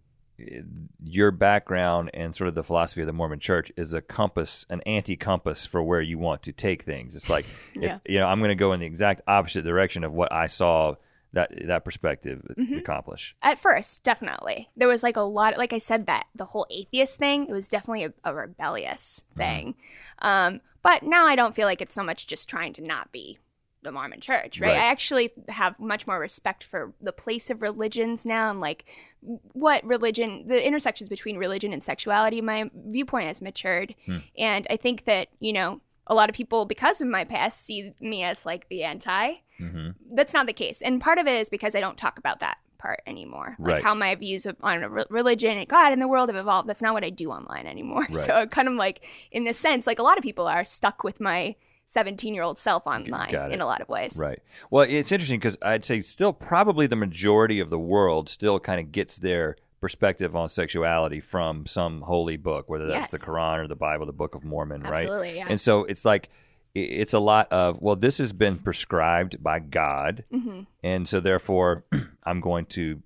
your 1.04 1.30
background 1.30 2.10
and 2.14 2.34
sort 2.36 2.48
of 2.48 2.54
the 2.54 2.62
philosophy 2.62 3.00
of 3.00 3.06
the 3.06 3.12
Mormon 3.12 3.40
Church 3.40 3.72
is 3.76 3.92
a 3.92 4.00
compass, 4.00 4.64
an 4.70 4.80
anti-compass 4.82 5.66
for 5.66 5.82
where 5.82 6.00
you 6.00 6.18
want 6.18 6.42
to 6.44 6.52
take 6.52 6.84
things. 6.84 7.16
It's 7.16 7.28
like, 7.30 7.46
Yeah. 7.74 7.96
if, 8.04 8.12
you 8.12 8.18
know, 8.20 8.26
I'm 8.26 8.38
going 8.40 8.50
to 8.50 8.54
go 8.54 8.72
in 8.72 8.80
the 8.80 8.86
exact 8.86 9.22
opposite 9.26 9.64
direction 9.64 10.04
of 10.04 10.12
what 10.12 10.32
I 10.32 10.46
saw 10.46 10.94
that 11.34 11.50
that 11.66 11.84
perspective 11.84 12.40
accomplish. 12.78 13.34
At 13.42 13.58
first, 13.58 14.02
definitely. 14.02 14.70
There 14.78 14.88
was 14.88 15.02
like 15.02 15.16
a 15.18 15.20
lot, 15.20 15.58
like 15.58 15.74
I 15.74 15.78
said, 15.78 16.06
that 16.06 16.26
the 16.34 16.46
whole 16.46 16.66
atheist 16.70 17.18
thing, 17.18 17.46
it 17.46 17.52
was 17.52 17.68
definitely 17.68 18.04
a, 18.04 18.12
a 18.24 18.34
rebellious 18.34 19.24
thing. 19.36 19.74
Um, 20.20 20.62
but 20.82 21.02
now 21.02 21.26
I 21.26 21.36
don't 21.36 21.54
feel 21.54 21.66
like 21.66 21.82
it's 21.82 21.94
so 21.94 22.02
much 22.02 22.26
just 22.28 22.48
trying 22.48 22.72
to 22.74 22.82
not 22.82 23.12
be 23.12 23.38
the 23.82 23.92
Mormon 23.92 24.20
church, 24.20 24.60
right? 24.60 24.68
Right. 24.68 24.76
I 24.78 24.86
actually 24.86 25.32
have 25.48 25.78
much 25.78 26.06
more 26.06 26.18
respect 26.18 26.64
for 26.64 26.92
the 27.00 27.12
place 27.12 27.48
of 27.50 27.62
religions 27.62 28.26
now 28.26 28.50
and 28.50 28.60
like 28.60 28.84
what 29.20 29.84
religion, 29.84 30.46
the 30.48 30.66
intersections 30.66 31.08
between 31.08 31.36
religion 31.36 31.72
and 31.72 31.82
sexuality. 31.82 32.40
My 32.40 32.70
viewpoint 32.74 33.28
has 33.28 33.40
matured. 33.40 33.94
And 34.36 34.66
I 34.68 34.76
think 34.76 35.04
that, 35.04 35.28
you 35.40 35.52
know, 35.52 35.80
a 36.06 36.14
lot 36.14 36.28
of 36.28 36.34
people, 36.34 36.64
because 36.64 37.00
of 37.00 37.08
my 37.08 37.24
past, 37.24 37.64
see 37.64 37.92
me 38.00 38.22
as 38.24 38.44
like 38.46 38.68
the 38.68 38.82
anti 38.84 39.34
hmm 39.58 39.90
that's 40.12 40.32
not 40.32 40.46
the 40.46 40.52
case 40.54 40.80
and 40.80 41.00
part 41.02 41.18
of 41.18 41.26
it 41.26 41.38
is 41.38 41.50
because 41.50 41.74
i 41.74 41.80
don't 41.80 41.98
talk 41.98 42.18
about 42.18 42.40
that 42.40 42.56
part 42.78 43.00
anymore 43.06 43.56
like 43.58 43.74
Right. 43.74 43.82
how 43.82 43.92
my 43.94 44.14
views 44.14 44.46
of, 44.46 44.56
on 44.62 44.80
religion 45.10 45.58
and 45.58 45.68
god 45.68 45.92
and 45.92 46.00
the 46.00 46.06
world 46.08 46.28
have 46.30 46.36
evolved 46.36 46.68
that's 46.68 46.80
not 46.80 46.94
what 46.94 47.02
i 47.04 47.10
do 47.10 47.30
online 47.30 47.66
anymore 47.66 48.06
so 48.12 48.32
Right. 48.32 48.50
kind 48.50 48.68
of 48.68 48.74
like 48.74 49.00
in 49.32 49.42
this 49.44 49.58
sense 49.58 49.86
like 49.86 49.98
a 49.98 50.02
lot 50.04 50.16
of 50.16 50.22
people 50.22 50.46
are 50.46 50.64
stuck 50.64 51.02
with 51.04 51.20
my 51.20 51.56
17 51.88 52.34
year 52.34 52.42
old 52.44 52.58
self 52.58 52.86
online 52.86 53.34
in 53.34 53.60
a 53.60 53.66
lot 53.66 53.80
of 53.80 53.88
ways 53.88 54.16
Right. 54.16 54.40
Well, 54.70 54.86
it's 54.88 55.10
interesting 55.10 55.40
because 55.40 55.58
I'd 55.62 55.84
say 55.84 56.00
still 56.00 56.32
probably 56.32 56.86
the 56.86 56.96
majority 56.96 57.58
of 57.60 57.70
the 57.70 57.78
world 57.78 58.28
still 58.28 58.60
kind 58.60 58.78
of 58.78 58.92
gets 58.92 59.18
their 59.18 59.56
perspective 59.80 60.36
on 60.36 60.48
sexuality 60.48 61.20
from 61.20 61.64
some 61.66 62.02
holy 62.02 62.36
book, 62.36 62.68
whether 62.68 62.86
that's 62.86 63.10
the 63.10 63.18
Quran 63.18 63.58
or 63.58 63.68
the 63.68 63.76
Bible, 63.76 64.06
the 64.06 64.12
Book 64.12 64.34
of 64.34 64.44
Mormon, 64.44 64.82
right? 64.82 64.92
absolutely 64.92 65.36
yeah 65.36 65.46
And 65.48 65.60
so 65.60 65.84
it's 65.84 66.04
like 66.04 66.28
it's 66.74 67.14
a 67.14 67.18
lot 67.18 67.50
of 67.50 67.80
well, 67.80 67.96
this 67.96 68.18
has 68.18 68.32
been 68.32 68.56
prescribed 68.58 69.42
by 69.42 69.58
God, 69.58 70.24
hmm 70.30 70.60
and 70.84 71.08
so 71.08 71.20
therefore 71.20 71.84
I'm 72.24 72.40
going 72.40 72.66
to 72.66 73.02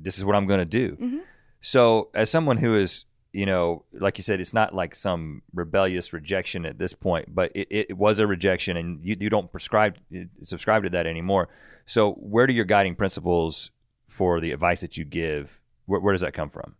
this 0.00 0.16
is 0.18 0.24
what 0.24 0.34
I'm 0.34 0.46
going 0.46 0.60
to 0.60 0.64
do. 0.64 0.96
Mhm. 1.00 1.20
So 1.60 2.08
as 2.14 2.30
someone 2.30 2.58
who 2.58 2.76
is 2.76 3.04
you 3.34 3.46
know, 3.46 3.84
like 3.92 4.16
you 4.16 4.22
said, 4.22 4.40
it's 4.40 4.54
not 4.54 4.76
like 4.76 4.94
some 4.94 5.42
rebellious 5.52 6.12
rejection 6.12 6.64
at 6.64 6.78
this 6.78 6.94
point, 6.94 7.34
but 7.34 7.50
it, 7.52 7.66
it 7.68 7.96
was 7.98 8.20
a 8.20 8.28
rejection, 8.28 8.76
and 8.76 9.04
you, 9.04 9.16
you 9.18 9.28
don't 9.28 9.50
prescribe 9.50 9.96
subscribe 10.44 10.84
to 10.84 10.90
that 10.90 11.04
anymore. 11.04 11.48
So 11.84 12.12
where 12.12 12.46
do 12.46 12.52
your 12.52 12.64
guiding 12.64 12.94
principles 12.94 13.72
for 14.06 14.40
the 14.40 14.52
advice 14.52 14.82
that 14.82 14.96
you 14.96 15.04
give? 15.04 15.60
Where, 15.86 15.98
where 15.98 16.12
does 16.12 16.20
that 16.20 16.32
come 16.32 16.48
from? 16.48 16.76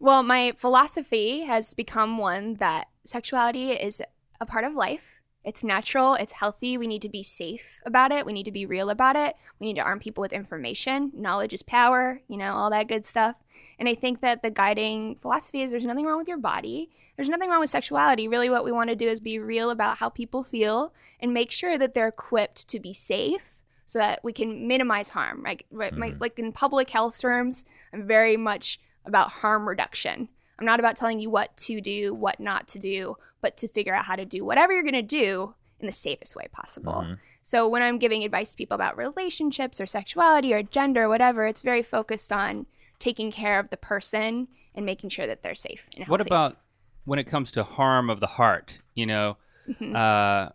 Well, 0.00 0.24
my 0.24 0.54
philosophy 0.58 1.42
has 1.42 1.72
become 1.72 2.18
one 2.18 2.54
that 2.54 2.88
sexuality 3.06 3.70
is 3.70 4.02
a 4.40 4.44
part 4.44 4.64
of 4.64 4.74
life. 4.74 5.11
It's 5.44 5.64
natural, 5.64 6.14
it's 6.14 6.34
healthy. 6.34 6.78
We 6.78 6.86
need 6.86 7.02
to 7.02 7.08
be 7.08 7.22
safe 7.22 7.80
about 7.84 8.12
it. 8.12 8.24
We 8.24 8.32
need 8.32 8.44
to 8.44 8.52
be 8.52 8.66
real 8.66 8.90
about 8.90 9.16
it. 9.16 9.34
We 9.58 9.66
need 9.66 9.74
to 9.74 9.82
arm 9.82 9.98
people 9.98 10.22
with 10.22 10.32
information. 10.32 11.10
Knowledge 11.14 11.52
is 11.52 11.62
power, 11.62 12.20
you 12.28 12.36
know, 12.36 12.54
all 12.54 12.70
that 12.70 12.88
good 12.88 13.06
stuff. 13.06 13.36
And 13.78 13.88
I 13.88 13.94
think 13.96 14.20
that 14.20 14.42
the 14.42 14.50
guiding 14.50 15.16
philosophy 15.20 15.62
is 15.62 15.70
there's 15.70 15.84
nothing 15.84 16.06
wrong 16.06 16.18
with 16.18 16.28
your 16.28 16.38
body. 16.38 16.90
There's 17.16 17.28
nothing 17.28 17.50
wrong 17.50 17.60
with 17.60 17.70
sexuality. 17.70 18.28
Really, 18.28 18.50
what 18.50 18.64
we 18.64 18.70
want 18.70 18.90
to 18.90 18.96
do 18.96 19.08
is 19.08 19.18
be 19.18 19.38
real 19.40 19.70
about 19.70 19.98
how 19.98 20.08
people 20.08 20.44
feel 20.44 20.92
and 21.18 21.34
make 21.34 21.50
sure 21.50 21.76
that 21.76 21.92
they're 21.94 22.08
equipped 22.08 22.68
to 22.68 22.78
be 22.78 22.92
safe 22.92 23.60
so 23.86 23.98
that 23.98 24.20
we 24.22 24.32
can 24.32 24.68
minimize 24.68 25.10
harm. 25.10 25.42
Like, 25.42 25.66
right, 25.70 25.92
my, 25.92 26.10
mm-hmm. 26.10 26.20
like 26.20 26.38
in 26.38 26.52
public 26.52 26.90
health 26.90 27.20
terms, 27.20 27.64
I'm 27.92 28.06
very 28.06 28.36
much 28.36 28.78
about 29.04 29.30
harm 29.30 29.68
reduction. 29.68 30.28
I'm 30.58 30.66
not 30.66 30.78
about 30.78 30.96
telling 30.96 31.18
you 31.18 31.28
what 31.28 31.56
to 31.58 31.80
do, 31.80 32.14
what 32.14 32.38
not 32.38 32.68
to 32.68 32.78
do, 32.78 33.16
but 33.42 33.56
to 33.58 33.68
figure 33.68 33.94
out 33.94 34.06
how 34.06 34.16
to 34.16 34.24
do 34.24 34.44
whatever 34.44 34.72
you're 34.72 34.82
going 34.82 34.94
to 34.94 35.02
do 35.02 35.54
in 35.80 35.86
the 35.86 35.92
safest 35.92 36.34
way 36.34 36.46
possible. 36.52 37.04
Mhm. 37.06 37.18
So 37.42 37.68
when 37.68 37.82
I'm 37.82 37.98
giving 37.98 38.22
advice 38.22 38.52
to 38.52 38.56
people 38.56 38.76
about 38.76 38.96
relationships 38.96 39.80
or 39.80 39.86
sexuality 39.86 40.54
or 40.54 40.62
gender 40.62 41.04
or 41.04 41.08
whatever, 41.08 41.44
it's 41.46 41.60
very 41.60 41.82
focused 41.82 42.32
on 42.32 42.66
taking 43.00 43.32
care 43.32 43.58
of 43.58 43.68
the 43.70 43.76
person 43.76 44.46
and 44.74 44.86
making 44.86 45.10
sure 45.10 45.26
that 45.26 45.42
they're 45.42 45.54
safe 45.56 45.88
and 45.96 46.06
What 46.08 46.20
about 46.20 46.56
when 47.04 47.18
it 47.18 47.24
comes 47.24 47.50
to 47.52 47.64
harm 47.64 48.08
of 48.08 48.20
the 48.20 48.28
heart? 48.28 48.78
You 48.94 49.06
know, 49.06 49.36
Mhm. 49.68 49.94
uh, 49.96 50.52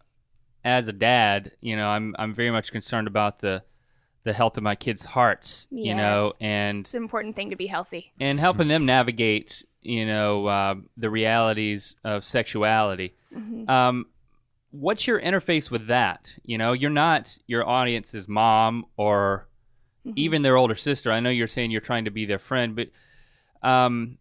as 0.64 0.88
a 0.88 0.94
dad, 0.94 1.52
you 1.62 1.76
know, 1.76 1.90
I'm 1.90 2.16
I'm 2.18 2.34
very 2.34 2.52
much 2.52 2.72
concerned 2.72 3.08
about 3.08 3.40
the 3.40 3.64
the 4.24 4.34
health 4.34 4.58
of 4.58 4.64
my 4.64 4.76
kids' 4.76 5.06
hearts, 5.06 5.68
you 5.72 5.96
know, 5.96 6.34
and 6.42 6.82
It's 6.86 6.94
an 6.94 7.02
important 7.04 7.36
thing 7.38 7.50
to 7.50 7.56
be 7.56 7.68
healthy. 7.68 8.12
and 8.20 8.40
helping 8.42 8.68
them 8.68 8.86
navigate, 8.86 9.64
you 9.88 10.06
know, 10.06 10.46
uh, 10.48 10.76
the 10.98 11.10
realities 11.10 11.96
of 12.04 12.26
sexuality. 12.26 13.14
Um, 13.70 14.06
what's 14.72 15.08
your 15.08 15.20
interface 15.20 15.72
with 15.72 15.88
that? 15.88 16.34
You 16.44 16.58
know, 16.58 16.74
you're 16.74 16.90
not 16.90 17.38
your 17.48 17.68
audience's 17.68 18.28
mom 18.28 18.86
or 18.98 19.48
even 20.16 20.42
their 20.42 20.58
older 20.58 20.76
sister. 20.76 21.12
I 21.12 21.20
know 21.20 21.30
you're 21.30 21.48
saying 21.48 21.72
you're 21.72 21.82
trying 21.82 22.06
to 22.06 22.12
be 22.12 22.26
their 22.26 22.40
friend, 22.40 22.76
but 22.76 22.90
um, 23.68 24.18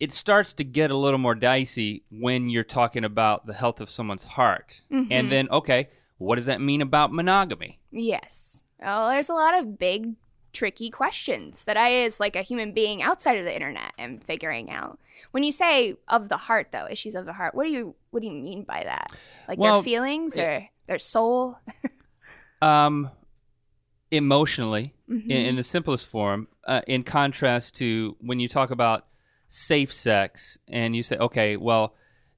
it 0.00 0.12
starts 0.12 0.52
to 0.54 0.64
get 0.64 0.90
a 0.90 0.96
little 0.96 1.18
more 1.18 1.34
dicey 1.34 2.02
when 2.10 2.48
you're 2.48 2.64
talking 2.64 3.04
about 3.04 3.46
the 3.46 3.54
health 3.54 3.80
of 3.80 3.88
someone's 3.90 4.24
heart. 4.24 4.80
And 5.12 5.30
then, 5.32 5.48
okay, 5.50 5.88
what 6.18 6.36
does 6.36 6.46
that 6.46 6.60
mean 6.60 6.82
about 6.82 7.12
monogamy? 7.12 7.78
Yes. 7.90 8.62
Well, 8.80 9.08
there's 9.10 9.28
a 9.28 9.34
lot 9.34 9.58
of 9.58 9.78
big, 9.78 10.14
tricky 10.52 10.90
questions 10.90 11.64
that 11.64 11.76
I, 11.76 11.92
as 12.04 12.20
like 12.20 12.36
a 12.36 12.42
human 12.42 12.72
being 12.72 13.02
outside 13.02 13.36
of 13.38 13.44
the 13.44 13.54
internet, 13.54 13.92
am 13.98 14.18
figuring 14.18 14.70
out. 14.70 14.98
When 15.30 15.42
you 15.42 15.52
say 15.52 15.96
of 16.08 16.28
the 16.28 16.36
heart, 16.36 16.68
though, 16.72 16.86
issues 16.90 17.14
of 17.14 17.24
the 17.26 17.32
heart, 17.32 17.54
what 17.54 17.66
do 17.66 17.72
you 17.72 17.94
what 18.10 18.20
do 18.20 18.26
you 18.28 18.34
mean 18.34 18.64
by 18.64 18.84
that? 18.84 19.12
Like 19.48 19.58
Well, 19.58 19.76
their 19.76 19.82
feelings 19.84 20.38
or 20.38 20.68
their 20.86 20.98
soul? 20.98 21.58
Um, 22.60 23.10
emotionally, 24.10 24.94
Mm-hmm. 25.10 25.30
in, 25.30 25.46
in 25.46 25.56
the 25.56 25.64
simplest 25.64 26.06
form, 26.08 26.48
uh, 26.66 26.80
in 26.86 27.02
contrast 27.04 27.74
to 27.76 28.16
when 28.20 28.40
you 28.40 28.48
talk 28.48 28.70
about 28.70 29.04
safe 29.50 29.92
sex 29.92 30.56
and 30.68 30.96
you 30.96 31.02
say, 31.02 31.16
okay, 31.18 31.56
well, 31.58 31.92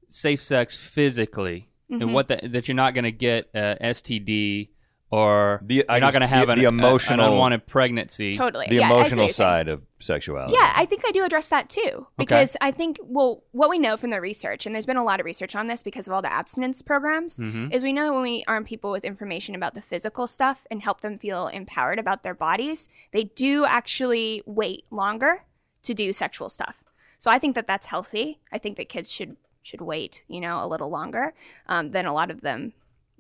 safe 0.09 0.41
sex 0.41 0.77
physically, 0.77 1.69
Mm-hmm. 1.91 2.01
and 2.03 2.15
what 2.15 2.29
that 2.29 2.51
that 2.53 2.67
you're 2.67 2.75
not 2.75 2.95
going 2.95 3.05
to 3.05 3.13
get 3.13 3.51
uh, 3.55 3.77
STD 3.83 4.71
or 5.11 5.61
The- 5.63 5.75
you're 5.77 5.85
not 5.89 6.01
just- 6.01 6.13
going 6.13 6.21
to 6.23 6.27
have 6.27 6.47
the- 6.49 6.53
an, 6.55 6.59
the 6.59 6.65
a- 6.65 6.95
an 7.13 7.21
unwanted 7.21 7.67
pregnancy. 7.67 8.35
Totally. 8.35 8.67
The 8.69 8.77
yeah, 8.77 8.87
I 8.87 8.89
see 8.89 8.93
what 8.95 9.01
emotional 9.01 9.25
you're 9.27 9.33
saying. 9.33 9.49
side 9.51 9.69
of 9.69 9.83
sexuality. 10.01 10.55
Yeah, 10.55 10.73
I 10.77 10.87
think 10.87 11.03
I 11.07 11.13
do 11.13 11.25
address 11.25 11.49
that 11.49 11.69
too. 11.69 12.07
Because 12.19 12.57
I 12.61 12.73
think, 12.73 12.99
well, 13.03 13.45
what 13.53 13.71
we 13.71 13.79
know 13.79 13.97
from 13.97 14.11
the 14.11 14.21
research, 14.21 14.67
and 14.67 14.75
there's 14.75 14.87
been 14.87 14.97
a 14.97 15.05
lot 15.05 15.21
of 15.21 15.27
research 15.27 15.55
on 15.55 15.67
this 15.69 15.83
because 15.83 16.07
of 16.09 16.13
all 16.13 16.23
the 16.23 16.33
abstinence 16.33 16.83
programs, 16.83 17.39
is 17.39 17.83
we 17.83 17.93
know 17.93 18.13
when 18.13 18.23
we 18.23 18.45
arm 18.49 18.65
people 18.65 18.91
with 18.91 19.05
information 19.05 19.55
about 19.55 19.75
the 19.75 19.81
physical 19.83 20.27
stuff 20.27 20.67
and 20.71 20.83
help 20.83 21.01
them 21.01 21.19
feel 21.19 21.47
empowered 21.49 21.99
about 21.99 22.23
their 22.23 22.35
bodies, 22.35 22.89
they 23.13 23.25
do 23.25 23.65
actually 23.65 24.43
wait 24.47 24.85
longer 24.91 25.45
to 25.85 25.95
do 25.95 26.13
sexual 26.13 26.49
stuff. 26.49 26.77
So 27.19 27.31
I 27.31 27.39
think 27.39 27.55
that 27.55 27.67
that's 27.67 27.87
healthy. 27.87 28.41
I 28.53 28.59
think 28.59 28.77
that 28.79 28.89
kids 28.89 29.13
should 29.13 29.37
should 29.63 29.81
wait, 29.81 30.25
you 30.29 30.41
know, 30.43 30.63
a 30.63 30.69
little 30.69 30.91
longer 30.91 31.33
um, 31.69 31.93
than 31.93 32.05
a 32.05 32.13
lot 32.13 32.31
of 32.31 32.43
them 32.43 32.75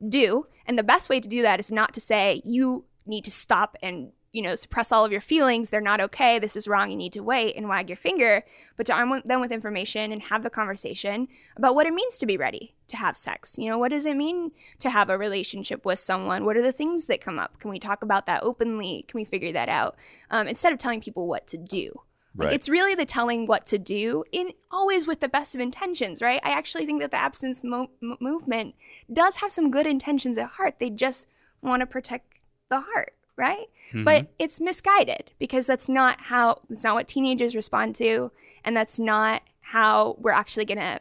do. 0.06 0.46
And 0.66 0.78
the 0.78 0.82
best 0.82 1.08
way 1.08 1.20
to 1.20 1.28
do 1.28 1.42
that 1.42 1.60
is 1.60 1.70
not 1.70 1.92
to 1.94 2.00
say 2.00 2.42
you 2.44 2.84
need 3.06 3.24
to 3.24 3.30
stop 3.30 3.76
and 3.82 4.12
you 4.32 4.42
know 4.42 4.54
suppress 4.56 4.90
all 4.90 5.04
of 5.04 5.12
your 5.12 5.20
feelings. 5.20 5.70
They're 5.70 5.80
not 5.80 6.00
okay. 6.00 6.38
This 6.38 6.56
is 6.56 6.66
wrong. 6.66 6.90
You 6.90 6.96
need 6.96 7.12
to 7.12 7.22
wait 7.22 7.56
and 7.56 7.68
wag 7.68 7.88
your 7.88 7.96
finger. 7.96 8.44
But 8.76 8.86
to 8.86 8.92
arm 8.92 9.22
them 9.24 9.40
with 9.40 9.52
information 9.52 10.10
and 10.10 10.22
have 10.22 10.42
the 10.42 10.50
conversation 10.50 11.28
about 11.56 11.74
what 11.74 11.86
it 11.86 11.94
means 11.94 12.18
to 12.18 12.26
be 12.26 12.36
ready 12.36 12.74
to 12.88 12.96
have 12.96 13.16
sex. 13.16 13.56
You 13.58 13.70
know, 13.70 13.78
what 13.78 13.90
does 13.90 14.06
it 14.06 14.16
mean 14.16 14.50
to 14.80 14.90
have 14.90 15.08
a 15.08 15.18
relationship 15.18 15.84
with 15.84 15.98
someone? 15.98 16.44
What 16.44 16.56
are 16.56 16.62
the 16.62 16.72
things 16.72 17.06
that 17.06 17.20
come 17.20 17.38
up? 17.38 17.60
Can 17.60 17.70
we 17.70 17.78
talk 17.78 18.02
about 18.02 18.26
that 18.26 18.42
openly? 18.42 19.04
Can 19.08 19.18
we 19.18 19.24
figure 19.24 19.52
that 19.52 19.68
out 19.68 19.96
um, 20.30 20.48
instead 20.48 20.72
of 20.72 20.78
telling 20.78 21.00
people 21.00 21.26
what 21.26 21.46
to 21.48 21.56
do? 21.56 22.00
Like, 22.36 22.52
It's 22.52 22.68
really 22.68 22.94
the 22.94 23.06
telling 23.06 23.46
what 23.46 23.64
to 23.66 23.78
do 23.78 24.24
in 24.32 24.50
always 24.70 25.06
with 25.06 25.20
the 25.20 25.28
best 25.28 25.54
of 25.54 25.60
intentions, 25.60 26.20
right? 26.20 26.40
I 26.42 26.50
actually 26.50 26.84
think 26.84 27.00
that 27.00 27.10
the 27.12 27.16
abstinence 27.16 27.62
mo- 27.62 27.90
m- 28.02 28.16
movement 28.20 28.74
does 29.12 29.36
have 29.36 29.52
some 29.52 29.70
good 29.70 29.86
intentions 29.86 30.36
at 30.38 30.50
heart. 30.50 30.76
They 30.80 30.90
just 30.90 31.28
want 31.62 31.80
to 31.80 31.86
protect 31.86 32.26
the 32.70 32.80
heart, 32.80 33.14
right? 33.36 33.66
But 33.92 34.24
mm-hmm. 34.24 34.32
it's 34.40 34.60
misguided 34.60 35.30
because 35.38 35.66
that's 35.66 35.88
not 35.88 36.22
how 36.22 36.62
that's 36.68 36.82
not 36.82 36.94
what 36.94 37.06
teenagers 37.06 37.54
respond 37.54 37.94
to, 37.96 38.32
and 38.64 38.76
that's 38.76 38.98
not 38.98 39.42
how 39.60 40.16
we're 40.18 40.32
actually 40.32 40.64
going 40.64 40.78
to 40.78 40.98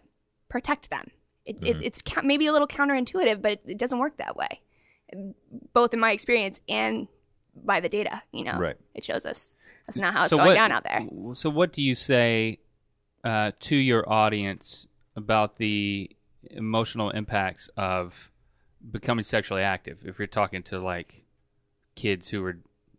protect 0.50 0.92
them. 0.92 1.10
It, 1.46 1.56
it, 1.56 1.62
mm-hmm. 1.62 1.82
it's 1.82 2.02
ca- 2.04 2.22
maybe 2.24 2.46
a 2.46 2.52
little 2.52 2.68
counterintuitive, 2.68 3.42
but 3.42 3.54
it, 3.54 3.62
it 3.66 3.78
doesn't 3.80 3.98
work 3.98 4.18
that 4.18 4.36
way, 4.36 4.62
both 5.74 5.96
in 5.96 6.00
my 6.00 6.12
experience 6.12 6.62
and 6.70 7.08
by 7.56 7.80
the 7.80 7.90
data. 7.90 8.22
You 8.32 8.44
know, 8.44 8.60
Right. 8.60 8.78
it 8.94 9.04
shows 9.04 9.26
us 9.26 9.56
that's 9.86 9.98
not 9.98 10.14
how 10.14 10.22
it's 10.22 10.30
So 10.30 10.38
going 10.38 10.48
what- 10.50 10.54
down 10.56 10.72
out 10.72 10.84
there. 10.84 11.02
So, 11.34 11.50
what 11.50 11.74
do 11.74 11.82
you 11.82 11.96
say 11.96 12.60
uh, 13.24 13.52
to 13.62 13.76
your 13.76 14.08
audience 14.12 14.88
about 15.16 15.58
the 15.58 16.10
emotional 16.52 17.10
impacts 17.12 17.70
of 17.78 18.32
becoming 18.92 19.26
sexually 19.26 19.62
active? 19.64 20.00
If 20.06 20.20
you're 20.20 20.28
talking 20.28 20.64
to 20.64 20.80
like 20.80 21.24
kids 21.96 22.30
who 22.30 22.44
are 22.46 22.58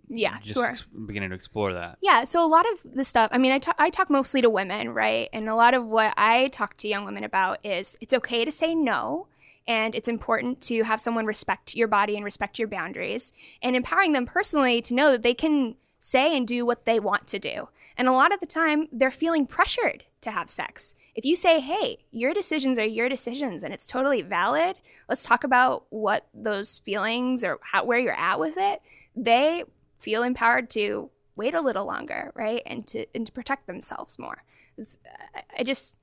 Yeah, 0.08 0.38
just 0.40 0.54
sure. 0.60 0.66
ex- 0.66 0.82
beginning 1.06 1.30
to 1.30 1.34
explore 1.36 1.72
that. 1.74 1.98
Yeah, 2.00 2.24
so 2.24 2.44
a 2.44 2.46
lot 2.46 2.64
of 2.72 2.94
the 2.94 3.04
stuff, 3.04 3.28
I 3.32 3.38
mean, 3.38 3.52
I 3.52 3.58
ta- 3.58 3.74
I 3.78 3.90
talk 3.90 4.08
mostly 4.10 4.40
to 4.42 4.50
women, 4.50 4.90
right? 4.90 5.28
And 5.32 5.48
a 5.48 5.54
lot 5.54 5.74
of 5.74 5.84
what 5.86 6.14
I 6.16 6.48
talk 6.48 6.76
to 6.78 6.88
young 6.88 7.04
women 7.04 7.24
about 7.24 7.58
is 7.64 7.96
it's 8.00 8.14
okay 8.14 8.44
to 8.44 8.50
say 8.52 8.74
no. 8.74 9.26
And 9.66 9.94
it's 9.94 10.08
important 10.08 10.60
to 10.64 10.82
have 10.82 11.00
someone 11.00 11.24
respect 11.24 11.74
your 11.74 11.88
body 11.88 12.16
and 12.16 12.24
respect 12.24 12.58
your 12.58 12.68
boundaries 12.68 13.32
and 13.62 13.74
empowering 13.74 14.12
them 14.12 14.26
personally 14.26 14.82
to 14.82 14.94
know 14.94 15.10
that 15.12 15.22
they 15.22 15.32
can 15.32 15.76
say 16.04 16.36
and 16.36 16.46
do 16.46 16.66
what 16.66 16.84
they 16.84 17.00
want 17.00 17.26
to 17.26 17.38
do. 17.38 17.66
And 17.96 18.06
a 18.06 18.12
lot 18.12 18.30
of 18.30 18.38
the 18.38 18.46
time, 18.46 18.88
they're 18.92 19.10
feeling 19.10 19.46
pressured 19.46 20.04
to 20.20 20.30
have 20.30 20.50
sex. 20.50 20.94
If 21.14 21.24
you 21.24 21.34
say, 21.34 21.60
hey, 21.60 21.96
your 22.10 22.34
decisions 22.34 22.78
are 22.78 22.84
your 22.84 23.08
decisions 23.08 23.64
and 23.64 23.72
it's 23.72 23.86
totally 23.86 24.20
valid, 24.20 24.76
let's 25.08 25.22
talk 25.22 25.44
about 25.44 25.86
what 25.88 26.26
those 26.34 26.76
feelings 26.84 27.42
or 27.42 27.58
how, 27.62 27.84
where 27.84 27.98
you're 27.98 28.12
at 28.12 28.38
with 28.38 28.52
it, 28.58 28.82
they 29.16 29.64
feel 29.98 30.24
empowered 30.24 30.68
to 30.70 31.08
wait 31.36 31.54
a 31.54 31.62
little 31.62 31.86
longer, 31.86 32.32
right? 32.34 32.62
And 32.66 32.86
to, 32.88 33.06
and 33.14 33.24
to 33.24 33.32
protect 33.32 33.66
themselves 33.66 34.18
more. 34.18 34.44
It's, 34.76 34.98
I, 35.58 35.62
just, 35.62 35.96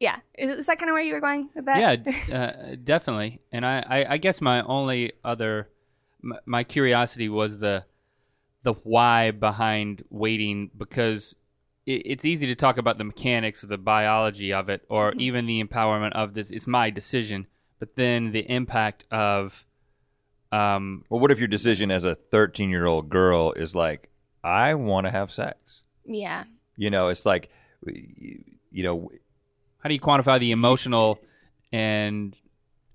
yeah. 0.00 0.16
Is, 0.36 0.58
is 0.58 0.66
that 0.66 0.80
kind 0.80 0.90
of 0.90 0.94
where 0.94 1.04
you 1.04 1.14
were 1.14 1.20
going 1.20 1.50
with 1.54 1.66
that? 1.66 2.04
Yeah, 2.04 2.34
uh, 2.36 2.76
definitely. 2.82 3.42
And 3.52 3.64
I, 3.64 3.84
I, 3.88 4.14
I 4.14 4.16
guess 4.18 4.40
my 4.40 4.62
only 4.62 5.12
other, 5.22 5.68
my, 6.20 6.38
my 6.46 6.64
curiosity 6.64 7.28
was 7.28 7.60
the, 7.60 7.84
the 8.62 8.72
why 8.72 9.30
behind 9.30 10.04
waiting 10.10 10.70
because 10.76 11.36
it, 11.86 12.02
it's 12.04 12.24
easy 12.24 12.46
to 12.46 12.54
talk 12.54 12.78
about 12.78 12.98
the 12.98 13.04
mechanics 13.04 13.64
or 13.64 13.68
the 13.68 13.78
biology 13.78 14.52
of 14.52 14.68
it 14.68 14.84
or 14.88 15.12
even 15.14 15.46
the 15.46 15.62
empowerment 15.62 16.12
of 16.12 16.34
this. 16.34 16.50
It's 16.50 16.66
my 16.66 16.90
decision, 16.90 17.46
but 17.78 17.96
then 17.96 18.32
the 18.32 18.50
impact 18.50 19.04
of, 19.10 19.64
um, 20.52 21.04
Well, 21.08 21.20
what 21.20 21.30
if 21.30 21.38
your 21.38 21.48
decision 21.48 21.90
as 21.90 22.04
a 22.04 22.14
13 22.14 22.70
year 22.70 22.86
old 22.86 23.08
girl 23.08 23.52
is 23.52 23.74
like, 23.74 24.10
I 24.42 24.74
want 24.74 25.06
to 25.06 25.10
have 25.10 25.32
sex? 25.32 25.84
Yeah. 26.04 26.44
You 26.76 26.90
know, 26.90 27.08
it's 27.08 27.26
like, 27.26 27.50
you 27.86 28.82
know, 28.82 29.10
how 29.80 29.88
do 29.88 29.94
you 29.94 30.00
quantify 30.00 30.40
the 30.40 30.50
emotional 30.52 31.20
and 31.72 32.36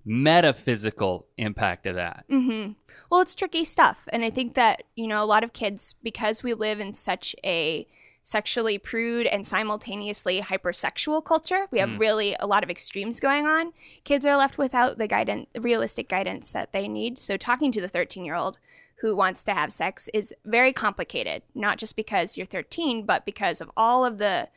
metaphysical 0.05 1.27
impact 1.37 1.85
of 1.85 1.95
that? 1.95 2.25
hmm 2.29 2.71
Well, 3.09 3.21
it's 3.21 3.35
tricky 3.35 3.65
stuff. 3.65 4.07
And 4.11 4.23
I 4.23 4.29
think 4.29 4.55
that, 4.55 4.83
you 4.95 5.07
know, 5.07 5.23
a 5.23 5.25
lot 5.25 5.43
of 5.43 5.53
kids, 5.53 5.95
because 6.03 6.43
we 6.43 6.53
live 6.53 6.79
in 6.79 6.93
such 6.93 7.35
a 7.43 7.87
sexually 8.23 8.77
prude 8.77 9.27
and 9.27 9.45
simultaneously 9.45 10.41
hypersexual 10.41 11.23
culture, 11.23 11.67
we 11.71 11.79
have 11.79 11.99
really 11.99 12.35
a 12.39 12.47
lot 12.47 12.63
of 12.63 12.69
extremes 12.69 13.19
going 13.19 13.45
on. 13.45 13.73
Kids 14.05 14.25
are 14.25 14.37
left 14.37 14.57
without 14.57 14.97
the 14.97 15.07
guidance, 15.07 15.47
realistic 15.59 16.07
guidance 16.07 16.51
that 16.53 16.71
they 16.71 16.87
need. 16.87 17.19
So 17.19 17.35
talking 17.35 17.71
to 17.73 17.81
the 17.81 17.89
13 17.89 18.23
year 18.23 18.35
old 18.35 18.59
who 19.01 19.13
wants 19.15 19.43
to 19.43 19.53
have 19.53 19.73
sex 19.73 20.07
is 20.13 20.33
very 20.45 20.71
complicated, 20.71 21.41
not 21.53 21.77
just 21.77 21.97
because 21.97 22.37
you're 22.37 22.45
13, 22.45 23.05
but 23.05 23.25
because 23.25 23.59
of 23.59 23.69
all 23.75 24.05
of 24.05 24.17
the 24.17 24.47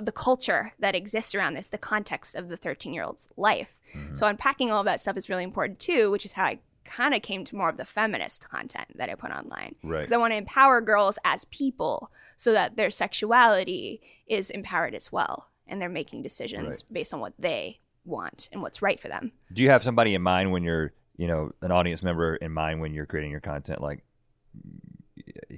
the 0.00 0.12
culture 0.12 0.72
that 0.78 0.94
exists 0.94 1.34
around 1.34 1.54
this, 1.54 1.68
the 1.68 1.78
context 1.78 2.34
of 2.34 2.48
the 2.48 2.56
13 2.56 2.92
year 2.92 3.04
old's 3.04 3.28
life. 3.36 3.78
Mm-hmm. 3.96 4.14
So 4.14 4.26
unpacking 4.26 4.70
all 4.70 4.80
of 4.80 4.86
that 4.86 5.00
stuff 5.00 5.16
is 5.16 5.28
really 5.28 5.44
important 5.44 5.80
too, 5.80 6.10
which 6.10 6.24
is 6.24 6.32
how 6.32 6.44
I 6.44 6.58
kind 6.84 7.14
of 7.14 7.22
came 7.22 7.44
to 7.44 7.56
more 7.56 7.68
of 7.68 7.76
the 7.76 7.84
feminist 7.84 8.48
content 8.48 8.86
that 8.96 9.10
I 9.10 9.14
put 9.14 9.30
online. 9.30 9.74
Right. 9.82 10.00
Because 10.00 10.12
I 10.12 10.16
want 10.16 10.32
to 10.32 10.38
empower 10.38 10.80
girls 10.80 11.18
as 11.24 11.44
people 11.46 12.10
so 12.36 12.52
that 12.52 12.76
their 12.76 12.90
sexuality 12.90 14.00
is 14.26 14.50
empowered 14.50 14.94
as 14.94 15.12
well. 15.12 15.48
And 15.66 15.80
they're 15.80 15.90
making 15.90 16.22
decisions 16.22 16.82
based 16.82 17.12
on 17.12 17.20
what 17.20 17.34
they 17.38 17.80
want 18.04 18.48
and 18.52 18.62
what's 18.62 18.80
right 18.80 18.98
for 18.98 19.08
them. 19.08 19.32
do 19.52 19.62
you 19.62 19.68
have 19.68 19.84
somebody 19.84 20.14
in 20.14 20.22
mind 20.22 20.50
when 20.50 20.64
you're, 20.64 20.92
you 21.18 21.26
know, 21.26 21.52
an 21.60 21.70
audience 21.70 22.02
member 22.02 22.36
in 22.36 22.52
mind 22.52 22.80
when 22.80 22.94
you're 22.94 23.04
creating 23.04 23.30
your 23.30 23.40
content? 23.40 23.82
Like, 23.82 24.02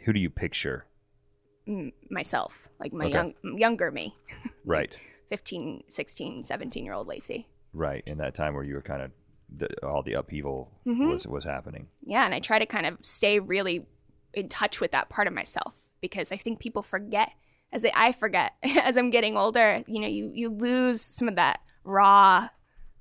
who 0.04 0.12
do 0.12 0.18
you 0.18 0.30
picture? 0.30 0.84
Myself, 2.10 2.68
like 2.80 2.92
my 2.92 3.04
Okay. 3.06 3.14
young, 3.14 3.34
younger 3.58 3.90
me, 3.90 4.16
Right. 4.64 4.92
15, 5.28 5.84
16, 5.88 6.44
17 6.44 6.84
year 6.84 6.94
old 6.94 7.06
Laci. 7.08 7.46
Right. 7.72 8.02
In 8.06 8.18
that 8.18 8.34
time 8.34 8.54
where 8.54 8.64
you 8.64 8.74
were 8.74 8.82
kind 8.82 9.02
of, 9.02 9.10
the, 9.56 9.68
all 9.86 10.02
the 10.02 10.14
upheaval 10.14 10.72
Mm-hmm. 10.86 11.08
was, 11.10 11.26
was 11.26 11.44
happening. 11.44 11.86
Yeah, 12.02 12.24
and 12.24 12.34
I 12.34 12.40
try 12.40 12.58
to 12.58 12.66
kind 12.66 12.86
of 12.86 12.98
stay 13.02 13.38
really 13.38 13.86
in 14.34 14.48
touch 14.48 14.80
with 14.80 14.90
that 14.92 15.08
part 15.08 15.26
of 15.28 15.32
myself 15.34 15.88
because 16.00 16.32
I 16.32 16.36
think 16.36 16.58
people 16.58 16.82
forget 16.82 17.30
as 17.72 17.82
they 17.82 17.92
I 17.94 18.12
forget 18.12 18.52
as 18.62 18.96
I'm 18.96 19.10
getting 19.10 19.36
older, 19.36 19.84
you 19.86 20.00
know, 20.00 20.08
you 20.08 20.30
you 20.32 20.48
lose 20.50 21.00
some 21.00 21.28
of 21.28 21.36
that 21.36 21.60
raw 21.84 22.48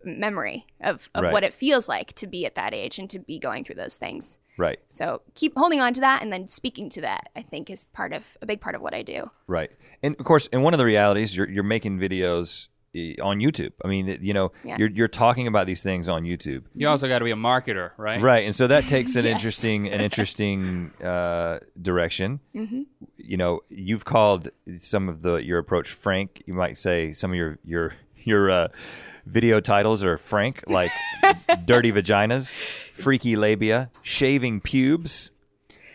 memory 0.03 0.65
of, 0.81 1.09
of 1.13 1.23
Right. 1.23 1.33
what 1.33 1.43
it 1.43 1.53
feels 1.53 1.87
like 1.89 2.13
to 2.13 2.27
be 2.27 2.45
at 2.45 2.55
that 2.55 2.73
age 2.73 2.99
and 2.99 3.09
to 3.09 3.19
be 3.19 3.39
going 3.39 3.63
through 3.63 3.75
those 3.75 3.97
things. 3.97 4.37
Right. 4.57 4.79
So 4.89 5.21
keep 5.35 5.53
holding 5.55 5.79
on 5.81 5.93
to 5.93 6.01
that 6.01 6.21
and 6.21 6.31
then 6.33 6.47
speaking 6.49 6.89
to 6.91 7.01
that, 7.01 7.29
I 7.35 7.41
think 7.41 7.69
is 7.69 7.85
part 7.85 8.11
of 8.13 8.23
a 8.41 8.45
big 8.45 8.59
part 8.61 8.75
of 8.75 8.81
what 8.81 8.93
I 8.93 9.03
do. 9.03 9.29
Right. 9.47 9.71
And 10.03 10.15
of 10.19 10.25
course, 10.25 10.49
and 10.51 10.63
one 10.63 10.73
of 10.73 10.77
the 10.77 10.85
realities, 10.85 11.35
you're 11.35 11.49
you're 11.49 11.63
making 11.63 11.97
videos 11.99 12.67
eh, 12.93 13.13
on 13.21 13.39
YouTube. 13.39 13.71
I 13.85 13.87
mean, 13.87 14.17
you 14.21 14.33
know, 14.33 14.51
Yeah. 14.65 14.75
you're 14.77 14.89
you're 14.89 15.07
talking 15.07 15.47
about 15.47 15.65
these 15.65 15.81
things 15.83 16.09
on 16.09 16.23
YouTube. 16.23 16.63
You 16.75 16.87
also 16.89 17.07
got 17.07 17.19
to 17.19 17.25
be 17.25 17.31
a 17.31 17.35
marketer, 17.35 17.91
right? 17.97 18.21
Right, 18.21 18.45
and 18.45 18.53
so 18.55 18.67
that 18.67 18.83
takes 18.85 19.15
an 19.15 19.23
Yes. 19.25 19.35
interesting, 19.35 19.87
an 19.87 20.01
interesting 20.01 20.91
uh, 21.01 21.59
direction. 21.81 22.39
Mm-hmm. 22.53 22.81
You 23.17 23.37
know, 23.37 23.61
you've 23.69 24.03
called 24.05 24.49
some 24.79 25.07
of 25.07 25.21
the 25.21 25.35
your 25.35 25.59
approach 25.59 25.91
frank. 25.91 26.43
You 26.45 26.53
might 26.53 26.79
say 26.79 27.13
some 27.13 27.31
of 27.31 27.35
your 27.37 27.59
your 27.63 27.93
your 28.25 28.51
uh, 28.51 28.67
video 29.29 29.59
titles 29.59 30.03
are 30.03 30.17
frank, 30.17 30.63
like 30.67 30.91
"dirty 31.65 31.91
vaginas," 31.91 32.57
"freaky 32.93 33.35
labia," 33.35 33.89
"shaving 34.01 34.61
pubes." 34.61 35.29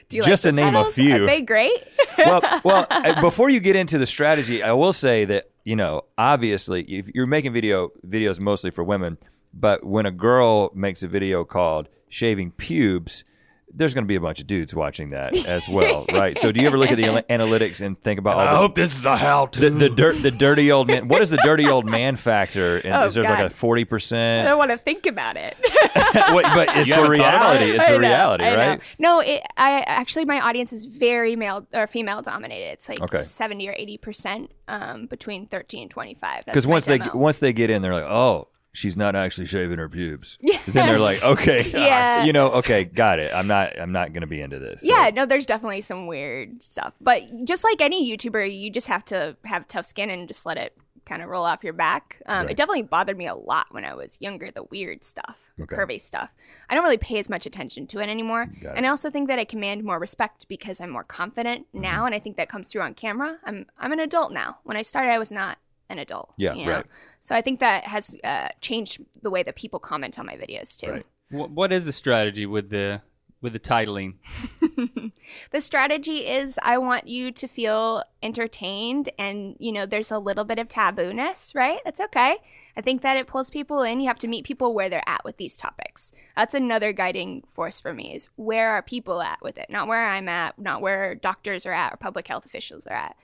Do 0.08 0.18
you 0.18 0.22
Just 0.22 0.44
like 0.44 0.54
to 0.54 0.60
name 0.60 0.74
a 0.76 0.90
few. 0.90 1.24
Are 1.24 1.26
they 1.26 1.40
great? 1.40 1.82
well, 2.18 2.42
well, 2.62 2.86
uh, 2.90 3.20
before 3.20 3.50
you 3.50 3.60
get 3.60 3.74
into 3.74 3.98
the 3.98 4.06
strategy, 4.06 4.62
I 4.62 4.72
will 4.72 4.92
say 4.92 5.24
that 5.24 5.50
you 5.64 5.76
know, 5.76 6.02
obviously, 6.18 6.82
if 6.82 7.08
you're 7.08 7.26
making 7.26 7.52
video 7.52 7.90
videos 8.06 8.38
mostly 8.38 8.70
for 8.70 8.84
women, 8.84 9.18
but 9.52 9.84
when 9.84 10.06
a 10.06 10.10
girl 10.10 10.70
makes 10.74 11.02
a 11.02 11.08
video 11.08 11.44
called 11.44 11.88
"shaving 12.08 12.52
pubes," 12.52 13.24
there's 13.72 13.94
going 13.94 14.04
to 14.04 14.08
be 14.08 14.14
a 14.14 14.20
bunch 14.20 14.40
of 14.40 14.46
dudes 14.46 14.74
watching 14.74 15.10
that 15.10 15.34
as 15.46 15.68
well, 15.68 16.06
right? 16.12 16.38
So, 16.38 16.52
do 16.52 16.60
you 16.60 16.66
ever 16.66 16.78
look 16.78 16.90
at 16.90 16.96
the 16.96 17.24
analytics 17.28 17.80
and 17.84 18.00
think 18.02 18.18
about 18.20 18.46
all 18.46 18.68
the, 18.68 18.74
this 18.74 18.96
is 18.96 19.04
a 19.04 19.16
how 19.16 19.46
to 19.46 19.60
the 19.60 19.70
the, 19.70 19.88
dirt, 19.88 20.22
the 20.22 20.30
dirty 20.30 20.70
old 20.70 20.86
man? 20.88 21.08
What 21.08 21.22
is 21.22 21.30
the 21.30 21.38
dirty 21.38 21.66
old 21.66 21.84
man 21.86 22.16
factor? 22.16 22.78
And 22.78 22.94
Oh, 22.94 23.06
is 23.06 23.14
there 23.14 23.24
like 23.24 23.44
a 23.44 23.50
forty 23.50 23.84
percent? 23.84 24.46
I 24.46 24.50
don't 24.50 24.58
want 24.58 24.70
to 24.70 24.78
think 24.78 25.06
about 25.06 25.36
it. 25.36 25.56
but 25.62 26.68
it's 26.76 26.88
You 26.88 26.94
a 26.94 26.96
haven't 26.96 27.18
thought 27.18 27.34
about 27.34 27.60
reality. 27.60 27.64
it? 27.64 27.74
It's 27.76 27.88
I 27.88 27.92
a 27.92 27.92
know, 27.94 27.98
reality, 28.08 28.44
I 28.44 28.50
know. 28.50 28.56
right? 28.56 28.80
No, 28.98 29.20
it, 29.20 29.42
I 29.56 29.80
actually 29.86 30.24
my 30.24 30.40
audience 30.40 30.72
is 30.72 30.86
very 30.86 31.36
male 31.36 31.66
or 31.74 31.86
female 31.86 32.22
dominated. 32.22 32.72
It's 32.72 32.88
like 32.88 33.00
Okay. 33.00 33.22
seventy 33.22 33.68
or 33.68 33.74
eighty 33.76 33.98
percent 33.98 34.50
um, 34.68 35.06
between 35.06 35.46
thirteen 35.46 35.82
and 35.82 35.90
twenty 35.90 36.14
five. 36.14 36.44
Because 36.44 36.66
once 36.66 36.84
they 36.86 36.98
once 37.14 37.38
they 37.38 37.52
get 37.52 37.70
in, 37.70 37.82
they're 37.82 37.94
like, 37.94 38.04
oh, 38.04 38.48
she's 38.74 38.96
not 38.96 39.16
actually 39.16 39.46
shaving 39.46 39.78
her 39.78 39.88
pubes. 39.88 40.36
then 40.66 40.86
they're 40.86 40.98
like, 40.98 41.22
okay, 41.24 41.70
Yeah. 41.72 42.24
you 42.24 42.32
know, 42.34 42.50
okay, 42.52 42.84
got 42.84 43.18
it. 43.18 43.32
I'm 43.34 43.46
not 43.46 43.78
I'm 43.80 43.92
not 43.92 44.12
gonna 44.12 44.26
be 44.26 44.42
into 44.42 44.58
this. 44.58 44.82
So- 44.82 44.88
Yeah, 44.88 45.10
no, 45.14 45.24
there's 45.24 45.46
definitely 45.46 45.80
some 45.80 46.06
weird 46.06 46.62
stuff. 46.62 46.92
But 47.00 47.22
just 47.44 47.64
like 47.64 47.80
any 47.80 48.06
YouTuber, 48.14 48.54
you 48.60 48.70
just 48.70 48.88
have 48.88 49.04
to 49.06 49.36
have 49.44 49.66
tough 49.66 49.86
skin 49.86 50.10
and 50.10 50.28
just 50.28 50.44
let 50.44 50.58
it 50.58 50.76
kind 51.06 51.20
of 51.22 51.28
roll 51.28 51.44
off 51.44 51.62
your 51.62 51.74
back. 51.74 52.20
Um, 52.26 52.42
Right. 52.42 52.50
It 52.52 52.56
definitely 52.56 52.82
bothered 52.82 53.18
me 53.18 53.26
a 53.26 53.34
lot 53.34 53.66
when 53.70 53.84
I 53.84 53.94
was 53.94 54.16
younger, 54.20 54.50
the 54.50 54.62
weird 54.64 55.04
stuff, 55.04 55.36
Okay. 55.60 55.76
curvy 55.76 56.00
stuff. 56.00 56.32
I 56.70 56.74
don't 56.74 56.82
really 56.82 56.96
pay 56.96 57.18
as 57.18 57.28
much 57.28 57.44
attention 57.44 57.86
to 57.88 57.98
it 58.00 58.08
anymore. 58.08 58.48
It. 58.62 58.72
And 58.74 58.86
I 58.86 58.88
also 58.88 59.10
think 59.10 59.28
that 59.28 59.38
I 59.38 59.44
command 59.44 59.84
more 59.84 59.98
respect 59.98 60.48
because 60.48 60.80
I'm 60.80 60.88
more 60.90 61.04
confident 61.04 61.66
Mm-hmm. 61.68 61.80
now. 61.82 62.06
And 62.06 62.14
I 62.14 62.20
think 62.20 62.38
that 62.38 62.48
comes 62.48 62.70
through 62.70 62.80
on 62.82 62.94
camera. 62.94 63.36
I'm, 63.44 63.66
I'm 63.78 63.92
an 63.92 64.00
adult 64.00 64.32
now. 64.32 64.58
When 64.64 64.78
I 64.78 64.82
started, 64.82 65.10
I 65.12 65.18
was 65.18 65.30
not 65.30 65.58
an 65.88 65.98
adult. 65.98 66.32
Yeah, 66.36 66.54
you 66.54 66.66
know? 66.66 66.72
right. 66.72 66.86
So 67.20 67.34
I 67.34 67.40
think 67.40 67.60
that 67.60 67.84
has 67.84 68.18
uh, 68.24 68.48
changed 68.60 69.04
the 69.22 69.30
way 69.30 69.42
that 69.42 69.56
people 69.56 69.78
comment 69.78 70.18
on 70.18 70.26
my 70.26 70.36
videos 70.36 70.76
too. 70.76 70.92
Right. 70.92 71.06
What, 71.30 71.50
what 71.50 71.72
is 71.72 71.84
the 71.84 71.92
strategy 71.92 72.46
with 72.46 72.70
the 72.70 73.02
with 73.40 73.52
the 73.52 73.60
titling? 73.60 74.14
the 75.50 75.60
strategy 75.60 76.26
is 76.26 76.58
I 76.62 76.78
want 76.78 77.08
you 77.08 77.30
to 77.32 77.46
feel 77.46 78.02
entertained 78.22 79.10
and 79.18 79.56
you 79.58 79.72
know 79.72 79.86
there's 79.86 80.10
a 80.10 80.18
little 80.18 80.44
bit 80.44 80.58
of 80.58 80.68
tabooness, 80.68 81.54
right? 81.54 81.80
That's 81.84 82.00
okay. 82.00 82.38
I 82.76 82.80
think 82.80 83.02
that 83.02 83.16
it 83.16 83.26
pulls 83.26 83.50
people 83.50 83.82
in. 83.82 84.00
You 84.00 84.08
have 84.08 84.18
to 84.18 84.28
meet 84.28 84.44
people 84.44 84.74
where 84.74 84.88
they're 84.88 85.08
at 85.08 85.24
with 85.24 85.36
these 85.36 85.56
topics. 85.56 86.12
That's 86.36 86.54
another 86.54 86.92
guiding 86.92 87.44
force 87.54 87.78
for 87.80 87.94
me 87.94 88.14
is 88.14 88.28
where 88.36 88.70
are 88.70 88.82
people 88.82 89.22
at 89.22 89.40
with 89.42 89.58
it? 89.58 89.70
Not 89.70 89.86
where 89.86 90.08
I'm 90.08 90.28
at, 90.28 90.58
not 90.58 90.80
where 90.80 91.14
doctors 91.14 91.66
are 91.66 91.72
at 91.72 91.92
or 91.92 91.96
public 91.96 92.26
health 92.26 92.44
officials 92.44 92.86
are 92.86 92.96
at. 92.96 93.16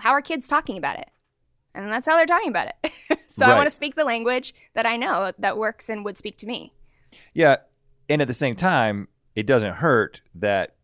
How 0.00 0.10
are 0.10 0.20
kids 0.20 0.46
talking 0.46 0.76
about 0.76 0.98
it? 0.98 1.08
And 1.74 1.90
that's 1.92 2.06
how 2.06 2.16
they're 2.16 2.26
talking 2.26 2.48
about 2.48 2.68
it. 2.82 3.18
so 3.28 3.46
I 3.46 3.54
want 3.54 3.66
to 3.66 3.70
speak 3.70 3.94
the 3.94 4.04
language 4.04 4.54
that 4.74 4.86
I 4.86 4.96
know 4.96 5.32
that 5.38 5.56
works 5.58 5.88
and 5.88 6.04
would 6.04 6.18
speak 6.18 6.36
to 6.38 6.46
me. 6.46 6.72
Yeah, 7.34 7.56
and 8.08 8.20
at 8.22 8.26
the 8.28 8.34
same 8.34 8.56
time, 8.56 9.08
it 9.36 9.46
doesn't 9.46 9.74
hurt 9.74 10.20
that 10.36 10.74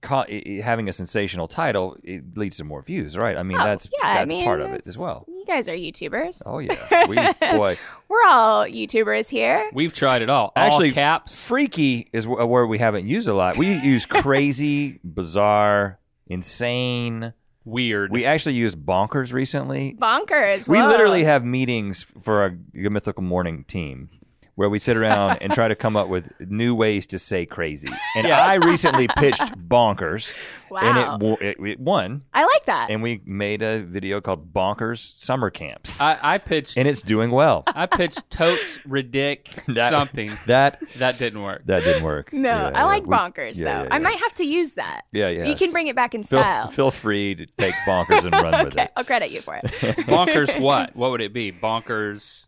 co- 0.00 0.24
i- 0.28 0.42
i- 0.46 0.60
having 0.64 0.88
a 0.88 0.92
sensational 0.92 1.46
title 1.46 1.96
it 2.02 2.36
leads 2.36 2.56
to 2.56 2.64
more 2.64 2.82
views, 2.82 3.16
right? 3.16 3.36
I 3.36 3.42
mean, 3.44 3.58
Oh, 3.60 3.64
that's 3.64 3.86
yeah, 3.92 4.14
that's 4.14 4.22
I 4.22 4.24
mean, 4.24 4.44
part 4.44 4.60
of 4.60 4.70
it 4.72 4.82
as 4.86 4.98
well. 4.98 5.24
You 5.28 5.44
guys 5.46 5.68
are 5.68 5.74
YouTubers. 5.74 6.42
Oh 6.46 6.58
yeah, 6.58 7.06
we 7.08 7.16
boy. 7.56 7.78
We're 8.08 8.24
all 8.26 8.64
YouTubers 8.64 9.28
here. 9.28 9.70
We've 9.72 9.92
tried 9.92 10.22
it 10.22 10.30
all. 10.30 10.52
Actually, 10.56 10.88
all 10.88 10.94
caps. 10.94 11.44
Freaky 11.44 12.08
is 12.12 12.24
a 12.24 12.46
word 12.46 12.66
we 12.66 12.78
haven't 12.78 13.06
used 13.06 13.28
a 13.28 13.34
lot. 13.34 13.56
We 13.56 13.72
use 13.72 14.06
crazy, 14.06 14.98
bizarre, 15.04 15.98
insane. 16.26 17.34
Weird. 17.64 18.10
We 18.10 18.24
actually 18.24 18.54
used 18.54 18.78
bonkers 18.78 19.32
recently. 19.32 19.96
Bonkers. 20.00 20.68
We 20.68 20.78
whoa. 20.78 20.88
literally 20.88 21.24
have 21.24 21.44
meetings 21.44 22.06
for 22.22 22.40
our 22.40 22.50
Good 22.50 22.90
Mythical 22.90 23.22
Morning 23.22 23.64
team 23.64 24.08
where 24.60 24.68
we 24.68 24.78
sit 24.78 24.94
around 24.94 25.38
and 25.40 25.50
try 25.54 25.68
to 25.68 25.74
come 25.74 25.96
up 25.96 26.08
with 26.08 26.30
new 26.38 26.74
ways 26.74 27.06
to 27.06 27.18
say 27.18 27.46
crazy. 27.46 27.88
And 28.14 28.26
I 28.26 28.56
recently 28.56 29.08
pitched 29.16 29.54
bonkers, 29.66 30.34
Wow. 30.70 30.80
and 30.82 31.22
it, 31.22 31.40
it, 31.58 31.66
it 31.66 31.80
won. 31.80 32.24
I 32.34 32.42
like 32.44 32.66
that. 32.66 32.90
And 32.90 33.02
we 33.02 33.22
made 33.24 33.62
a 33.62 33.80
video 33.82 34.20
called 34.20 34.52
"Bonkers 34.52 35.16
Summer 35.18 35.48
Camps," 35.48 35.98
I, 35.98 36.18
I 36.34 36.36
pitched. 36.36 36.76
and 36.76 36.86
it's 36.86 37.00
doing 37.00 37.30
well. 37.30 37.62
I 37.68 37.86
pitched 37.86 38.28
totes 38.28 38.76
ridic 38.86 39.46
That- 39.74 39.90
something 39.90 40.36
That 40.46 40.82
that 40.98 41.18
didn't 41.18 41.40
work. 41.42 41.62
that 41.64 41.82
didn't 41.82 42.04
work. 42.04 42.30
no, 42.34 42.50
Yeah, 42.50 42.66
I 42.68 42.70
yeah, 42.80 42.84
like 42.84 43.06
we- 43.06 43.16
bonkers 43.16 43.58
yeah, 43.58 43.64
though. 43.64 43.82
yeah, 43.84 43.94
I 43.94 43.98
might 43.98 44.18
have 44.18 44.34
to 44.34 44.44
use 44.44 44.74
that. 44.74 45.06
Yeah, 45.10 45.28
yeah. 45.30 45.46
You 45.46 45.56
can 45.56 45.72
bring 45.72 45.86
it 45.86 45.96
back 45.96 46.14
in 46.14 46.22
Feel, 46.22 46.40
style. 46.40 46.70
feel 46.70 46.90
free 46.90 47.34
to 47.34 47.46
take 47.56 47.74
bonkers 47.86 48.24
and 48.24 48.32
run 48.34 48.64
with 48.66 48.76
it. 48.76 48.90
I'll 48.94 49.04
credit 49.06 49.30
you 49.30 49.40
for 49.40 49.56
it. 49.56 49.64
Bonkers. 50.06 50.60
what? 50.68 50.94
What 50.94 51.12
would 51.12 51.22
it 51.22 51.32
be? 51.32 51.50
Bonkers. 51.50 52.44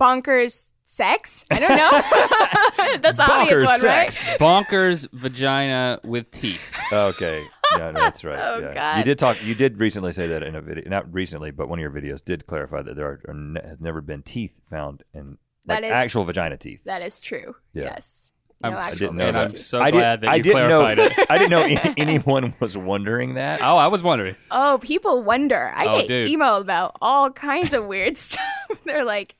bonkers 0.00 0.68
sex? 0.90 1.44
I 1.50 1.58
don't 1.60 1.68
know. 1.70 2.98
That's 3.02 3.16
the 3.18 3.24
obvious 3.30 3.62
Bonkers 3.62 3.64
one, 3.66 3.80
sex. 3.80 4.28
right? 4.28 4.38
Bonkers 4.40 5.08
vagina 5.12 6.00
with 6.04 6.30
teeth. 6.32 6.60
Okay, 6.92 7.44
yeah, 7.78 7.90
no, 7.92 8.00
that's 8.00 8.24
right. 8.24 8.38
Oh, 8.42 8.58
yeah. 8.60 8.74
God. 8.74 8.98
You 8.98 9.04
did 9.04 9.18
talk. 9.18 9.42
You 9.44 9.54
did 9.54 9.78
recently 9.78 10.12
say 10.12 10.26
that 10.26 10.42
in 10.42 10.56
a 10.56 10.60
video. 10.60 10.88
Not 10.90 11.12
recently, 11.14 11.52
but 11.52 11.68
one 11.68 11.78
of 11.78 11.82
your 11.82 11.92
videos 11.92 12.24
did 12.24 12.46
clarify 12.46 12.82
that 12.82 12.96
there 12.96 13.06
are, 13.06 13.20
are 13.28 13.34
ne- 13.34 13.60
has 13.62 13.80
never 13.80 14.00
been 14.00 14.22
teeth 14.22 14.52
found 14.68 15.04
in 15.14 15.38
like 15.66 15.82
That 15.82 15.84
is- 15.84 15.92
actual 15.92 16.24
vagina 16.24 16.56
teeth. 16.56 16.80
That 16.84 17.02
is 17.02 17.20
true. 17.20 17.54
Yeah. 17.72 17.84
Yes. 17.84 18.32
I'm- 18.64 18.72
No 18.72 18.78
I 18.80 18.90
didn't 18.90 19.16
know 19.16 19.24
and 19.24 19.36
that. 19.36 19.50
I'm 19.52 19.56
so 19.56 19.80
I 19.80 19.90
glad 19.92 20.20
did, 20.20 20.26
that 20.26 20.32
I 20.32 20.34
you 20.36 20.42
didn't 20.42 20.56
clarified 20.68 20.98
know, 20.98 21.04
it. 21.04 21.26
I 21.30 21.38
didn't 21.38 21.50
know 21.50 21.62
any- 21.62 21.94
anyone 21.96 22.54
was 22.58 22.76
wondering 22.76 23.34
that. 23.34 23.60
Oh, 23.62 23.76
I 23.76 23.86
was 23.86 24.02
wondering. 24.02 24.34
Oh, 24.50 24.78
people 24.82 25.22
wonder. 25.22 25.72
I 25.74 25.86
Oh, 25.86 25.98
get 26.00 26.08
dude. 26.08 26.28
emailed 26.28 26.62
about 26.62 26.96
all 27.00 27.30
kinds 27.30 27.72
of 27.72 27.86
weird 27.86 28.16
stuff. 28.18 28.42
They're 28.84 29.04
like, 29.04 29.36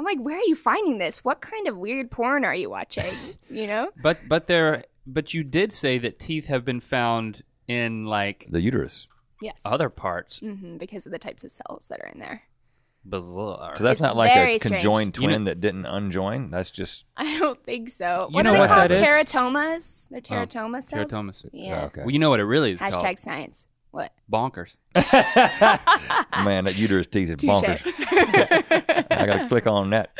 I'm 0.00 0.04
like, 0.06 0.18
where 0.18 0.38
are 0.38 0.42
you 0.46 0.56
finding 0.56 0.96
this? 0.98 1.22
What 1.24 1.42
kind 1.42 1.68
of 1.68 1.76
weird 1.76 2.10
porn 2.10 2.44
are 2.44 2.54
you 2.54 2.70
watching? 2.70 3.12
You 3.50 3.66
know? 3.66 3.90
But 4.02 4.18
but 4.28 4.46
there 4.46 4.84
but 5.06 5.34
you 5.34 5.44
did 5.44 5.72
say 5.74 5.98
that 5.98 6.18
teeth 6.18 6.46
have 6.46 6.64
been 6.64 6.80
found 6.80 7.42
in 7.68 8.04
like 8.06 8.46
The 8.48 8.60
uterus. 8.62 9.06
Yes. 9.42 9.60
other 9.64 9.88
parts. 9.90 10.38
hmm 10.40 10.76
because 10.78 11.04
of 11.06 11.12
the 11.12 11.18
types 11.18 11.44
of 11.44 11.50
cells 11.50 11.86
that 11.88 12.00
are 12.00 12.06
in 12.14 12.18
there. 12.20 12.42
Bizarre. 13.04 13.76
So 13.76 13.84
that's 13.84 13.96
It's 13.96 14.00
not 14.02 14.16
like 14.16 14.32
very 14.34 14.56
a 14.56 14.58
strange. 14.58 14.82
conjoined 14.82 15.16
You 15.16 15.22
know- 15.22 15.28
twin 15.34 15.44
that 15.44 15.60
didn't 15.60 15.86
unjoin. 15.86 16.50
That's 16.50 16.70
just 16.70 17.04
I 17.16 17.38
don't 17.38 17.62
think 17.64 17.90
so. 17.90 18.28
You 18.30 18.34
what 18.36 18.42
know 18.42 18.50
are 18.50 18.54
they 18.54 18.60
what 18.60 18.68
called? 18.70 18.90
Teratomas? 18.90 20.06
They're 20.10 20.20
teratoma 20.20 20.82
cells? 20.82 21.06
Keratomas. 21.10 21.48
Yeah. 21.52 21.80
oh, 21.82 21.86
okay. 21.86 22.00
Well, 22.02 22.10
you 22.10 22.18
know 22.18 22.30
what 22.30 22.40
it 22.40 22.44
really 22.44 22.72
is 22.72 22.80
Hashtag 22.80 23.00
called? 23.02 23.18
science. 23.18 23.66
What? 23.92 24.12
Bonkers. 24.32 24.76
Man, 26.44 26.64
that 26.64 26.74
uterus 26.76 27.06
teeth 27.08 27.30
is 27.30 27.36
Touche. 27.38 27.48
bonkers. 27.50 29.06
I 29.10 29.26
gotta 29.26 29.48
click 29.48 29.66
on 29.66 29.90
that. 29.90 30.10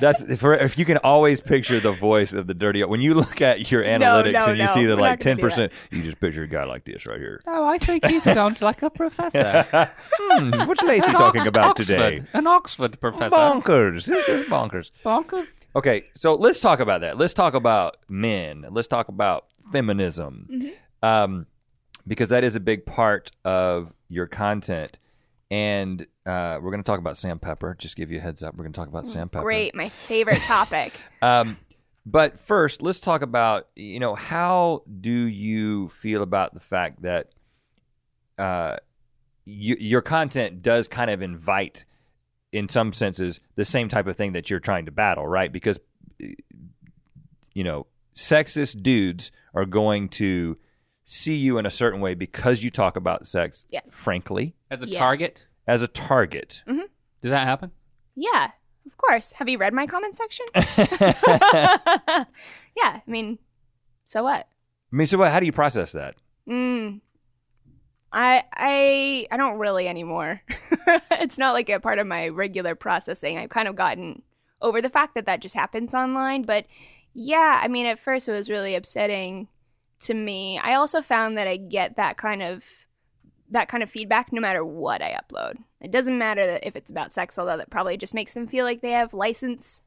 That's 0.00 0.20
for 0.40 0.54
if 0.54 0.78
you 0.78 0.84
can 0.84 0.98
always 0.98 1.40
picture 1.40 1.78
the 1.80 1.92
voice 1.92 2.32
of 2.32 2.46
the 2.46 2.54
dirty. 2.54 2.82
When 2.84 3.00
you 3.00 3.14
look 3.14 3.40
at 3.40 3.70
your 3.70 3.82
analytics 3.84 4.32
no, 4.32 4.46
and 4.46 4.58
you 4.58 4.64
no. 4.66 4.74
see 4.74 4.84
that 4.86 4.96
We're 4.96 5.00
like 5.02 5.18
not 5.20 5.24
gonna 5.24 5.24
ten 5.24 5.36
do 5.36 5.42
percent, 5.42 5.72
you 5.90 6.02
just 6.02 6.20
picture 6.20 6.42
a 6.42 6.48
guy 6.48 6.64
like 6.64 6.84
this 6.84 7.06
right 7.06 7.18
here. 7.18 7.40
Oh, 7.46 7.64
I 7.66 7.78
think 7.78 8.04
he 8.06 8.20
sounds 8.20 8.60
like 8.62 8.82
a 8.82 8.90
professor. 8.90 9.66
Hmm, 10.18 10.50
what's 10.66 10.82
Laci 10.82 11.12
talking 11.12 11.46
about 11.46 11.70
Oxford. 11.70 11.86
today? 11.86 12.22
An 12.32 12.46
Oxford 12.46 13.00
professor. 13.00 13.34
Bonkers. 13.36 14.06
This 14.06 14.28
is 14.28 14.42
bonkers. 14.46 14.90
Bonkers. 15.04 15.46
Okay, 15.76 16.04
so 16.14 16.34
let's 16.34 16.60
talk 16.60 16.80
about 16.80 17.00
that. 17.02 17.16
Let's 17.18 17.34
talk 17.34 17.54
about 17.54 17.96
men. 18.08 18.64
Let's 18.70 18.88
talk 18.88 19.08
about 19.08 19.46
feminism, 19.72 20.48
Mm-hmm. 20.50 21.06
um, 21.06 21.46
because 22.06 22.30
that 22.30 22.44
is 22.44 22.56
a 22.56 22.60
big 22.60 22.86
part 22.86 23.30
of 23.44 23.94
your 24.08 24.26
content. 24.26 24.96
And 25.50 26.02
uh, 26.24 26.58
we're 26.62 26.70
going 26.70 26.82
to 26.82 26.86
talk 26.86 26.98
about 26.98 27.18
Sam 27.18 27.38
Pepper. 27.38 27.76
Just 27.78 27.96
give 27.96 28.10
you 28.10 28.18
a 28.18 28.22
heads 28.22 28.42
up. 28.42 28.54
We're 28.54 28.64
going 28.64 28.72
to 28.72 28.78
talk 28.78 28.88
about 28.88 29.06
Sam 29.06 29.28
Pepper. 29.28 29.44
Great. 29.44 29.74
My 29.74 29.90
favorite 29.90 30.40
topic. 30.42 30.94
Um, 31.20 31.58
but 32.06 32.40
first, 32.40 32.82
let's 32.82 33.00
talk 33.00 33.22
about 33.22 33.68
you 33.76 34.00
know 34.00 34.14
how 34.14 34.82
do 35.00 35.10
you 35.10 35.88
feel 35.90 36.22
about 36.22 36.54
the 36.54 36.60
fact 36.60 37.02
that 37.02 37.30
uh, 38.38 38.76
you, 39.44 39.76
your 39.78 40.00
content 40.00 40.62
does 40.62 40.88
kind 40.88 41.10
of 41.10 41.22
invite 41.22 41.84
in 42.52 42.68
some 42.68 42.92
senses 42.92 43.40
the 43.54 43.64
same 43.64 43.88
type 43.88 44.06
of 44.06 44.16
thing 44.16 44.32
that 44.32 44.50
you're 44.50 44.60
trying 44.60 44.86
to 44.86 44.92
battle, 44.92 45.26
right? 45.26 45.52
Because 45.52 45.78
you 47.54 47.64
know, 47.64 47.86
sexist 48.14 48.82
dudes 48.82 49.30
are 49.54 49.64
going 49.64 50.08
to 50.08 50.56
see 51.12 51.34
you 51.36 51.58
in 51.58 51.66
a 51.66 51.70
certain 51.70 52.00
way 52.00 52.14
because 52.14 52.64
you 52.64 52.70
talk 52.70 52.96
about 52.96 53.26
sex 53.26 53.66
Yes. 53.70 53.82
frankly 53.92 54.54
As 54.70 54.82
a 54.82 54.88
Yeah. 54.88 54.98
target, 54.98 55.46
as 55.66 55.82
a 55.82 55.88
target. 55.88 56.62
does 56.66 57.30
that 57.30 57.46
happen? 57.46 57.70
Yeah, 58.16 58.50
of 58.86 58.96
course. 58.96 59.32
Have 59.32 59.48
you 59.48 59.58
read 59.58 59.72
my 59.74 59.86
comment 59.86 60.16
section? 60.16 60.46
yeah, 60.56 62.26
I 62.84 63.02
mean, 63.06 63.38
so 64.04 64.22
what? 64.22 64.46
I 64.92 64.96
mean, 64.96 65.06
so 65.06 65.18
what, 65.18 65.30
how 65.32 65.40
do 65.40 65.46
you 65.46 65.52
process 65.52 65.92
that? 65.92 66.14
Mm. 66.48 67.00
I 68.12 68.44
I 68.52 69.26
I 69.30 69.36
don't 69.36 69.58
really 69.58 69.88
anymore. 69.88 70.42
it's 71.12 71.38
not 71.38 71.52
like 71.52 71.70
a 71.70 71.80
part 71.80 71.98
of 71.98 72.06
my 72.06 72.28
regular 72.28 72.74
processing. 72.74 73.38
I've 73.38 73.48
kind 73.50 73.68
of 73.68 73.76
gotten 73.76 74.22
over 74.60 74.82
the 74.82 74.90
fact 74.90 75.14
that 75.14 75.26
that 75.26 75.40
just 75.40 75.54
happens 75.54 75.94
online, 75.94 76.42
but 76.42 76.66
yeah, 77.14 77.60
I 77.62 77.68
mean 77.68 77.86
at 77.86 77.98
first 78.00 78.28
it 78.28 78.32
was 78.32 78.50
really 78.50 78.74
upsetting 78.74 79.48
to 80.02 80.14
me. 80.14 80.58
I 80.62 80.74
also 80.74 81.02
found 81.02 81.36
that 81.38 81.46
I 81.46 81.56
get 81.56 81.96
that 81.96 82.16
kind 82.16 82.42
of 82.42 82.64
that 83.50 83.68
kind 83.68 83.82
of 83.82 83.90
feedback 83.90 84.32
no 84.32 84.40
matter 84.40 84.64
what 84.64 85.02
I 85.02 85.18
upload. 85.20 85.58
It 85.80 85.90
doesn't 85.90 86.18
matter 86.18 86.46
that 86.46 86.66
if 86.66 86.74
it's 86.74 86.90
about 86.90 87.12
sex, 87.12 87.38
although 87.38 87.58
that 87.58 87.70
probably 87.70 87.96
just 87.98 88.14
makes 88.14 88.32
them 88.32 88.46
feel 88.46 88.64
like 88.64 88.80
they 88.80 88.92
have 88.92 89.12
license 89.12 89.82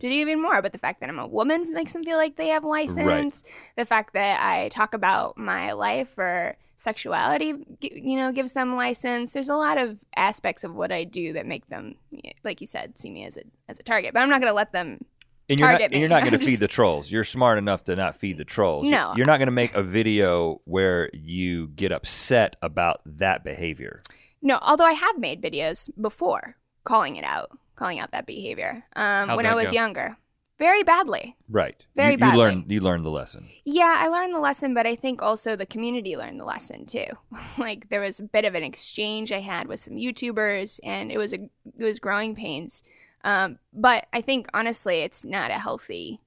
to 0.00 0.08
do 0.08 0.14
even 0.14 0.40
more. 0.40 0.62
But 0.62 0.72
the 0.72 0.78
fact 0.78 1.00
that 1.00 1.10
I'm 1.10 1.18
a 1.18 1.26
woman 1.26 1.72
makes 1.72 1.92
them 1.92 2.04
feel 2.04 2.16
like 2.16 2.36
they 2.36 2.48
have 2.48 2.64
license. 2.64 3.44
The 3.76 3.84
fact 3.84 4.14
that 4.14 4.42
I 4.42 4.70
talk 4.70 4.94
about 4.94 5.36
my 5.36 5.72
life 5.72 6.16
or 6.16 6.56
sexuality, 6.78 7.54
you 7.80 8.16
know, 8.16 8.32
gives 8.32 8.54
them 8.54 8.74
license. 8.74 9.32
There's 9.32 9.48
a 9.48 9.56
lot 9.56 9.78
of 9.78 9.98
aspects 10.16 10.64
of 10.64 10.74
what 10.74 10.90
I 10.90 11.04
do 11.04 11.32
that 11.34 11.46
make 11.46 11.68
them, 11.68 11.96
like 12.44 12.60
you 12.60 12.66
said, 12.66 12.98
see 12.98 13.10
me 13.10 13.24
as 13.24 13.36
a 13.36 13.42
as 13.68 13.78
a 13.78 13.82
target. 13.82 14.14
But 14.14 14.20
I'm 14.20 14.30
not 14.30 14.40
going 14.40 14.50
to 14.50 14.56
let 14.56 14.72
them. 14.72 15.04
And 15.48 15.58
you're 15.58 15.72
not, 15.72 15.80
and 15.80 15.94
you're 15.94 16.08
not 16.08 16.22
going 16.22 16.38
to 16.38 16.44
feed 16.44 16.60
the 16.60 16.68
trolls. 16.68 17.10
You're 17.10 17.24
smart 17.24 17.58
enough 17.58 17.84
to 17.84 17.96
not 17.96 18.16
feed 18.16 18.38
the 18.38 18.44
trolls. 18.44 18.88
No. 18.88 19.12
You're, 19.16 19.26
not 19.26 19.38
going 19.38 19.48
to 19.48 19.52
make 19.52 19.74
a 19.74 19.82
video 19.82 20.60
where 20.64 21.10
you 21.12 21.68
get 21.68 21.92
upset 21.92 22.56
about 22.62 23.00
that 23.04 23.44
behavior. 23.44 24.02
No, 24.40 24.58
although 24.62 24.84
I 24.84 24.92
have 24.92 25.18
made 25.18 25.42
videos 25.42 25.90
before 26.00 26.56
calling 26.84 27.16
it 27.16 27.24
out, 27.24 27.50
calling 27.76 27.98
out 27.98 28.12
that 28.12 28.26
behavior 28.26 28.84
um, 28.96 29.28
How'd 29.28 29.36
when 29.36 29.44
that 29.44 29.52
I 29.52 29.56
was 29.56 29.70
go? 29.70 29.74
younger, 29.74 30.16
very 30.62 30.84
badly. 30.84 31.36
Right. 31.48 31.76
Very 31.96 32.12
you, 32.12 32.18
badly. 32.18 32.38
You 32.38 32.44
learn 32.44 32.64
you 32.68 32.80
learn 32.80 33.02
the 33.02 33.10
lesson. 33.10 33.48
Yeah, 33.64 33.96
I 33.98 34.06
learned 34.08 34.34
the 34.34 34.40
lesson, 34.40 34.74
but 34.74 34.86
I 34.86 34.94
think 34.94 35.20
also 35.20 35.56
the 35.56 35.66
community 35.66 36.16
learned 36.16 36.38
the 36.38 36.44
lesson 36.44 36.86
too. 36.86 37.06
like 37.58 37.88
there 37.88 38.00
was 38.00 38.20
a 38.20 38.24
bit 38.24 38.44
of 38.44 38.54
an 38.54 38.62
exchange 38.62 39.32
I 39.32 39.40
had 39.40 39.66
with 39.66 39.80
some 39.80 39.94
YouTubers, 39.94 40.78
and 40.84 41.10
it 41.10 41.18
was 41.18 41.32
a 41.32 41.48
it 41.78 41.84
was 41.84 41.98
growing 41.98 42.36
pains. 42.36 42.84
Um, 43.24 43.58
but 43.72 44.06
I 44.12 44.20
think 44.20 44.48
honestly, 44.54 45.00
it's 45.00 45.24
not 45.24 45.50
a 45.50 45.58
healthy 45.58 46.20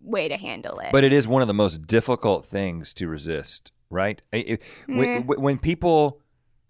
way 0.00 0.28
to 0.28 0.36
handle 0.36 0.78
it. 0.78 0.90
But 0.92 1.04
it 1.04 1.12
is 1.12 1.26
one 1.26 1.42
of 1.42 1.48
the 1.48 1.54
most 1.54 1.82
difficult 1.86 2.46
things 2.46 2.94
to 2.94 3.08
resist, 3.08 3.72
right? 3.90 4.22
I- 4.32 4.36
I- 4.36 4.58
When, 4.86 5.06
Mm. 5.22 5.26
when- 5.26 5.40
when 5.42 5.58
people, 5.58 6.20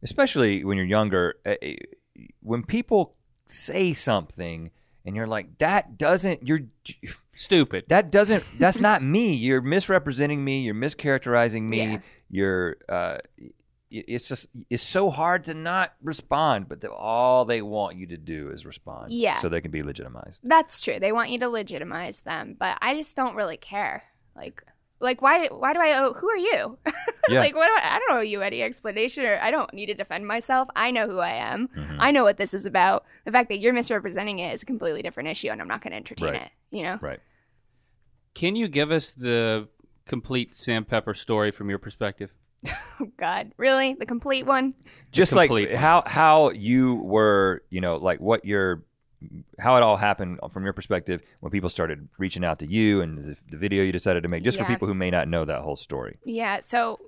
especially 0.02 0.64
when 0.64 0.76
you're 0.78 0.86
younger, 0.86 1.36
uh, 1.44 1.54
uh, 1.62 2.22
when 2.40 2.62
people 2.64 3.14
say 3.46 3.92
something 3.94 4.70
and 5.04 5.14
you're 5.14 5.26
like, 5.26 5.58
that 5.58 5.98
doesn't, 5.98 6.46
you're, 6.46 6.60
Stupid. 7.34 7.84
that 7.88 8.10
doesn't, 8.10 8.44
that's 8.58 8.80
not 8.80 9.02
me. 9.02 9.34
You're 9.34 9.60
misrepresenting 9.60 10.44
me. 10.44 10.60
You're 10.62 10.74
mischaracterizing 10.74 11.62
me. 11.62 11.78
Yeah. 11.78 11.98
You're, 12.30 12.76
uh, 12.88 13.18
it- 13.36 13.54
it's 13.90 14.28
just, 14.28 14.46
it's 14.70 14.82
so 14.82 15.10
hard 15.10 15.44
to 15.44 15.54
not 15.54 15.94
respond, 16.02 16.68
but 16.68 16.80
the, 16.80 16.90
all 16.92 17.44
they 17.44 17.62
want 17.62 17.96
you 17.96 18.06
to 18.08 18.16
do 18.16 18.50
is 18.50 18.66
respond. 18.66 19.12
Yeah. 19.12 19.38
So 19.38 19.48
they 19.48 19.60
can 19.60 19.70
be 19.70 19.82
legitimized. 19.82 20.40
That's 20.44 20.80
true. 20.80 20.98
They 21.00 21.12
want 21.12 21.30
you 21.30 21.38
to 21.40 21.48
legitimize 21.48 22.20
them, 22.22 22.56
but 22.58 22.78
I 22.82 22.94
just 22.94 23.16
don't 23.16 23.34
really 23.34 23.56
care. 23.56 24.02
Like, 24.36 24.62
like 25.00 25.22
why? 25.22 25.46
Why 25.48 25.72
do 25.72 25.80
I 25.80 25.98
owe? 26.00 26.12
Who 26.12 26.28
are 26.28 26.36
you? 26.36 26.78
Yeah. 27.28 27.40
like, 27.40 27.54
what? 27.54 27.66
Do 27.66 27.72
I, 27.74 27.96
I 27.96 27.98
don't 27.98 28.16
owe 28.16 28.22
you 28.22 28.40
any 28.40 28.62
explanation, 28.62 29.22
or 29.26 29.38
I 29.38 29.50
don't 29.50 29.74
need 29.74 29.86
to 29.86 29.94
defend 29.94 30.26
myself. 30.26 30.66
I 30.74 30.90
know 30.90 31.06
who 31.06 31.18
I 31.18 31.32
am. 31.32 31.68
Mhm. 31.76 31.96
I 31.98 32.10
know 32.10 32.24
what 32.24 32.38
this 32.38 32.54
is 32.54 32.64
about. 32.64 33.04
The 33.26 33.32
fact 33.32 33.50
that 33.50 33.58
you're 33.58 33.74
misrepresenting 33.74 34.38
it 34.38 34.54
is 34.54 34.62
a 34.62 34.66
completely 34.66 35.02
different 35.02 35.28
issue, 35.28 35.48
and 35.50 35.60
I'm 35.60 35.68
not 35.68 35.82
going 35.82 35.90
to 35.90 35.98
entertain 35.98 36.30
Right. 36.32 36.42
it. 36.42 36.50
You 36.70 36.84
know? 36.84 36.98
Right. 37.02 37.20
Can 38.34 38.56
you 38.56 38.66
give 38.66 38.90
us 38.90 39.10
the 39.12 39.68
complete 40.06 40.56
Sam 40.56 40.86
Pepper 40.86 41.12
story 41.12 41.50
from 41.50 41.68
your 41.68 41.78
perspective? 41.78 42.30
Oh 43.00 43.08
God, 43.16 43.52
really? 43.56 43.94
The 43.94 44.06
complete 44.06 44.46
one? 44.46 44.72
just 45.12 45.32
like 45.32 45.48
complete 45.48 45.70
one. 45.70 45.78
how 45.78 46.02
how 46.06 46.50
you 46.50 46.96
were 46.96 47.62
you 47.70 47.80
know 47.80 47.96
like 47.96 48.20
what 48.20 48.44
your 48.44 48.82
how 49.58 49.76
it 49.76 49.82
all 49.82 49.96
happened 49.96 50.38
from 50.52 50.64
your 50.64 50.72
perspective 50.72 51.22
when 51.40 51.50
people 51.50 51.70
started 51.70 52.08
reaching 52.18 52.44
out 52.44 52.58
to 52.60 52.66
you 52.66 53.00
and 53.00 53.18
the, 53.24 53.36
the 53.50 53.56
video 53.56 53.82
you 53.82 53.90
decided 53.90 54.22
to 54.22 54.28
make 54.28 54.44
just 54.44 54.58
for 54.58 54.64
Yeah. 54.64 54.68
people 54.68 54.86
who 54.86 54.94
may 54.94 55.10
not 55.10 55.26
know 55.28 55.44
that 55.44 55.60
whole 55.62 55.76
story 55.76 56.18
Yeah. 56.24 56.60
So 56.62 57.00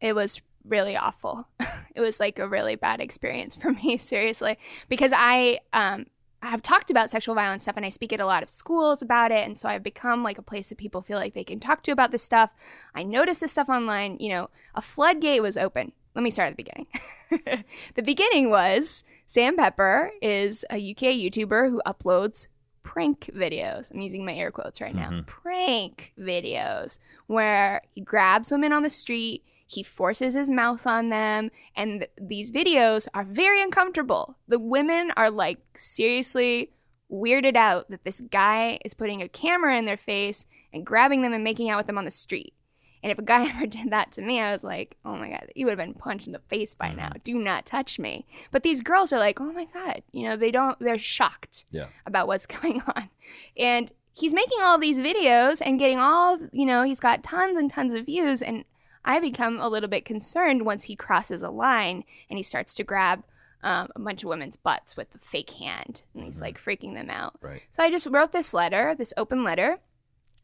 it 0.00 0.14
was 0.14 0.40
really 0.66 0.96
awful. 0.96 1.46
it 1.94 2.00
was 2.00 2.20
like 2.20 2.38
a 2.38 2.48
really 2.48 2.76
bad 2.76 3.00
experience 3.00 3.54
for 3.56 3.72
me, 3.72 3.98
seriously, 4.12 4.56
because 4.88 5.12
I 5.14 5.60
um 5.72 6.06
have 6.50 6.62
talked 6.62 6.90
about 6.90 7.10
sexual 7.10 7.34
violence 7.34 7.64
stuff 7.64 7.76
and 7.76 7.86
I 7.86 7.90
speak 7.90 8.12
at 8.12 8.20
a 8.20 8.26
lot 8.26 8.42
of 8.42 8.50
schools 8.50 9.02
about 9.02 9.30
it. 9.30 9.46
And 9.46 9.56
so 9.58 9.68
I've 9.68 9.82
become 9.82 10.22
like 10.22 10.38
a 10.38 10.42
place 10.42 10.68
that 10.68 10.78
people 10.78 11.02
feel 11.02 11.18
like 11.18 11.34
they 11.34 11.44
can 11.44 11.60
talk 11.60 11.82
to 11.84 11.90
about 11.92 12.10
this 12.10 12.22
stuff. 12.22 12.50
I 12.94 13.02
noticed 13.02 13.40
this 13.40 13.52
stuff 13.52 13.68
online. 13.68 14.16
You 14.20 14.30
know, 14.30 14.50
a 14.74 14.82
floodgate 14.82 15.42
was 15.42 15.56
open. 15.56 15.92
Let 16.14 16.22
me 16.22 16.30
start 16.30 16.50
at 16.50 16.56
the 16.56 16.62
beginning. 16.62 17.64
the 17.94 18.02
beginning 18.02 18.50
was 18.50 19.04
Sam 19.26 19.56
Pepper 19.56 20.12
is 20.22 20.64
a 20.70 20.76
UK 20.76 21.14
YouTuber 21.14 21.70
who 21.70 21.82
uploads 21.86 22.46
prank 22.82 23.30
videos. 23.34 23.92
I'm 23.92 24.00
using 24.00 24.24
my 24.24 24.34
air 24.34 24.50
quotes 24.50 24.80
right 24.80 24.94
now. 24.94 25.10
Mhm. 25.10 25.26
Prank 25.26 26.12
videos 26.18 26.98
where 27.26 27.82
he 27.94 28.00
grabs 28.02 28.52
women 28.52 28.72
on 28.72 28.82
the 28.82 28.90
street, 28.90 29.42
he 29.74 29.82
forces 29.82 30.34
his 30.34 30.50
mouth 30.50 30.86
on 30.86 31.08
them, 31.08 31.50
and 31.76 32.00
th- 32.00 32.10
these 32.20 32.50
videos 32.50 33.08
are 33.14 33.24
very 33.24 33.60
uncomfortable. 33.60 34.36
The 34.48 34.58
women 34.58 35.12
are 35.16 35.30
like 35.30 35.58
seriously 35.76 36.70
weirded 37.10 37.56
out 37.56 37.90
that 37.90 38.04
this 38.04 38.20
guy 38.20 38.78
is 38.84 38.94
putting 38.94 39.22
a 39.22 39.28
camera 39.28 39.76
in 39.78 39.84
their 39.84 39.96
face 39.96 40.46
and 40.72 40.86
grabbing 40.86 41.22
them 41.22 41.32
and 41.32 41.44
making 41.44 41.70
out 41.70 41.78
with 41.78 41.86
them 41.86 41.98
on 41.98 42.04
the 42.04 42.10
street. 42.10 42.54
And 43.02 43.12
if 43.12 43.18
a 43.18 43.22
guy 43.22 43.48
ever 43.54 43.66
did 43.66 43.90
that 43.90 44.12
to 44.12 44.22
me, 44.22 44.40
I 44.40 44.52
was 44.52 44.64
like, 44.64 44.96
oh 45.04 45.16
my 45.16 45.28
God, 45.28 45.52
you 45.54 45.66
would 45.66 45.78
have 45.78 45.86
been 45.86 45.94
punched 45.94 46.26
in 46.26 46.32
the 46.32 46.40
face 46.48 46.74
by 46.74 46.88
mm-hmm. 46.88 46.96
now. 46.96 47.12
Do 47.22 47.38
not 47.38 47.66
touch 47.66 47.98
me. 47.98 48.26
But 48.50 48.62
these 48.62 48.80
girls 48.80 49.12
are 49.12 49.18
like, 49.18 49.40
oh 49.40 49.52
my 49.52 49.66
God, 49.66 50.02
you 50.12 50.28
know, 50.28 50.36
they 50.36 50.50
don't, 50.50 50.78
they're 50.80 50.98
shocked 50.98 51.64
yeah 51.70 51.86
about 52.06 52.26
what's 52.26 52.46
going 52.60 52.82
on. 52.82 53.10
And 53.56 53.92
he's 54.14 54.32
making 54.32 54.58
all 54.62 54.78
these 54.78 54.98
videos 54.98 55.60
and 55.64 55.78
getting 55.78 55.98
all, 55.98 56.38
you 56.52 56.64
know, 56.64 56.82
he's 56.82 57.00
got 57.00 57.22
tons 57.22 57.58
and 57.58 57.70
tons 57.70 57.94
of 57.94 58.06
views. 58.06 58.40
And 58.40 58.64
I 59.04 59.20
become 59.20 59.58
a 59.60 59.68
little 59.68 59.88
bit 59.88 60.04
concerned 60.04 60.64
once 60.64 60.84
he 60.84 60.96
crosses 60.96 61.42
a 61.42 61.50
line 61.50 62.04
and 62.30 62.38
he 62.38 62.42
starts 62.42 62.74
to 62.76 62.84
grab 62.84 63.22
um, 63.62 63.88
a 63.96 64.00
bunch 64.00 64.22
of 64.22 64.28
women's 64.28 64.56
butts 64.56 64.96
with 64.96 65.08
a 65.14 65.18
fake 65.18 65.50
hand 65.50 66.02
and 66.14 66.24
he's 66.24 66.40
like 66.40 66.62
freaking 66.62 66.94
them 66.94 67.10
out. 67.10 67.34
right 67.40 67.62
So 67.72 67.82
I 67.82 67.90
just 67.90 68.06
wrote 68.06 68.32
this 68.32 68.54
letter, 68.54 68.94
this 68.96 69.12
open 69.16 69.44
letter, 69.44 69.78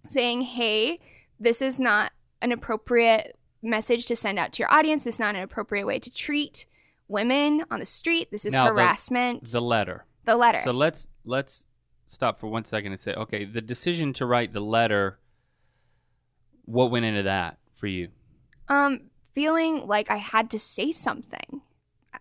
saying, 0.08 0.42
hey, 0.42 1.00
this 1.38 1.60
is 1.62 1.78
not 1.78 2.12
an 2.42 2.52
appropriate 2.52 3.38
message 3.62 4.06
to 4.06 4.16
send 4.16 4.38
out 4.38 4.52
to 4.54 4.62
your 4.62 4.72
audience. 4.72 5.04
This 5.04 5.16
is 5.16 5.20
not 5.20 5.34
an 5.34 5.42
appropriate 5.42 5.86
way 5.86 5.98
to 5.98 6.10
treat 6.10 6.64
women 7.08 7.64
on 7.70 7.80
the 7.80 7.86
street. 7.86 8.30
This 8.30 8.44
is 8.44 8.54
Now, 8.54 8.64
the- 8.66 8.70
harassment. 8.70 9.50
The 9.50 9.60
letter. 9.60 10.04
the 10.24 10.36
letter. 10.36 10.60
So 10.62 10.70
let's 10.70 11.08
let's 11.24 11.66
stop 12.08 12.38
for 12.40 12.46
one 12.46 12.64
second 12.64 12.92
and 12.92 13.00
say, 13.00 13.12
okay, 13.14 13.44
the 13.44 13.60
decision 13.60 14.12
to 14.14 14.26
write 14.26 14.52
the 14.52 14.60
letter. 14.60 15.18
What 16.64 16.90
went 16.90 17.04
into 17.04 17.24
that 17.24 17.58
for 17.74 17.86
you? 17.86 18.08
Um 18.70 19.00
feeling 19.34 19.86
like 19.86 20.10
i 20.10 20.16
had 20.16 20.50
to 20.50 20.58
say 20.58 20.90
something. 20.92 21.60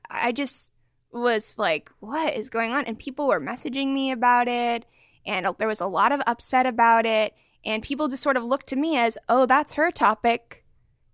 I- 0.09 0.31
just 0.31 0.71
was 1.11 1.55
like 1.57 1.89
what 1.99 2.35
is 2.35 2.49
going 2.49 2.71
on? 2.71 2.85
And 2.85 2.97
people 2.99 3.27
were 3.27 3.39
messaging 3.41 3.93
me 3.93 4.11
about 4.11 4.47
it 4.47 4.85
and 5.25 5.47
there 5.57 5.67
was 5.67 5.81
a 5.81 5.87
lot 5.87 6.11
of 6.11 6.21
upset 6.27 6.65
about 6.65 7.05
it 7.05 7.33
and 7.65 7.81
people 7.83 8.07
just 8.09 8.21
sort 8.23 8.37
of 8.37 8.43
looked 8.43 8.67
to 8.67 8.75
me 8.75 8.97
as 8.97 9.17
oh 9.27 9.45
that's 9.45 9.73
her 9.73 9.89
topic. 9.91 10.63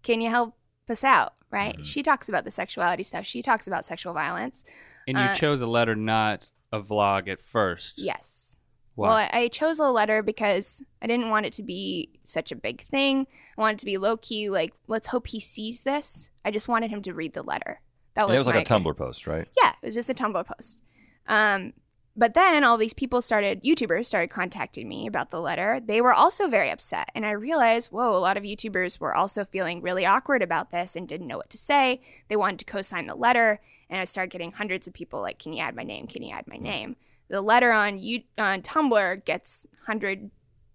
Can 0.03 0.19
you 0.21 0.29
help 0.29 0.55
us 0.89 1.03
out? 1.03 1.33
Right? 1.51 1.77
Mhm. 1.77 1.85
she 1.85 2.03
talks 2.03 2.27
about 2.27 2.43
the 2.43 2.51
sexuality 2.51 3.03
stuff. 3.03 3.25
She 3.25 3.41
talks 3.41 3.67
about 3.67 3.85
sexual 3.85 4.13
violence. 4.13 4.65
And 5.07 5.17
you 5.17 5.23
Uh, 5.23 5.35
chose 5.35 5.61
a 5.61 5.67
letter, 5.67 5.95
not 5.95 6.47
a 6.73 6.81
vlog 6.81 7.29
at 7.29 7.41
first. 7.41 7.97
yes 7.97 8.57
Why? 8.95 9.07
Well, 9.07 9.29
I, 9.31 9.47
chose 9.49 9.79
a 9.79 9.91
letter 9.91 10.23
because 10.23 10.81
I 11.01 11.07
didn't 11.07 11.29
want 11.29 11.45
it 11.45 11.53
to 11.53 11.63
be 11.63 12.09
such 12.23 12.51
a 12.51 12.55
big 12.55 12.81
thing. 12.81 13.27
I 13.57 13.61
wanted 13.61 13.75
it 13.75 13.79
to 13.79 13.85
be 13.85 13.97
low 13.97 14.17
key, 14.17 14.49
like, 14.49 14.73
let's 14.87 15.07
hope 15.07 15.27
he 15.27 15.39
sees 15.39 15.83
this. 15.83 16.29
I 16.43 16.51
just 16.51 16.67
wanted 16.67 16.89
him 16.89 17.01
to 17.03 17.13
read 17.13 17.33
the 17.33 17.43
letter. 17.43 17.81
That 18.15 18.21
And 18.21 18.29
was, 18.29 18.35
it 18.35 18.47
was 18.47 18.55
like 18.55 18.69
a 18.69 18.73
tumblr 18.73 18.95
post 18.95 19.27
right 19.27 19.47
Yeah, 19.61 19.73
it 19.81 19.85
was 19.85 19.95
just 19.95 20.09
a 20.09 20.13
Tumblr 20.13 20.45
post. 20.45 20.81
Um, 21.27 21.73
but 22.15 22.33
then 22.33 22.63
all 22.63 22.77
these 22.77 22.93
people 22.93 23.21
started, 23.21 23.61
YouTubers 23.61 24.05
started 24.05 24.29
contacting 24.29 24.87
me 24.87 25.05
about 25.05 25.31
the 25.31 25.41
letter. 25.41 25.81
They 25.85 25.99
were 25.99 26.13
also 26.13 26.47
very 26.47 26.69
upset. 26.69 27.09
And 27.13 27.25
I 27.25 27.31
realized, 27.31 27.91
whoa, 27.91 28.15
a 28.15 28.19
lot 28.19 28.37
of 28.37 28.43
YouTubers 28.43 29.01
were 29.01 29.13
also 29.13 29.43
feeling 29.43 29.81
really 29.81 30.05
awkward 30.05 30.41
about 30.41 30.71
this 30.71 30.95
and 30.95 31.09
didn't 31.09 31.27
know 31.27 31.35
what 31.35 31.49
to 31.49 31.57
say. 31.57 32.01
They 32.29 32.37
wanted 32.37 32.59
to 32.59 32.65
co 32.65 32.81
sign 32.81 33.07
the 33.07 33.15
letter. 33.15 33.59
and 33.89 33.99
I 33.99 34.05
started 34.05 34.31
getting 34.31 34.53
hundreds 34.53 34.87
of 34.87 34.93
people 34.93 35.21
like, 35.21 35.37
"Can 35.37 35.51
you 35.53 35.61
add 35.61 35.75
my 35.75 35.83
name? 35.83 36.07
Can 36.07 36.23
you 36.23 36.33
add 36.33 36.47
my 36.47 36.55
name?" 36.57 36.95
The 37.29 37.41
letter 37.41 37.71
on 37.71 37.97
you 37.97 38.23
on 38.37 38.61
Tumblr 38.61 39.25
gets 39.25 39.65
hundred 39.85 40.29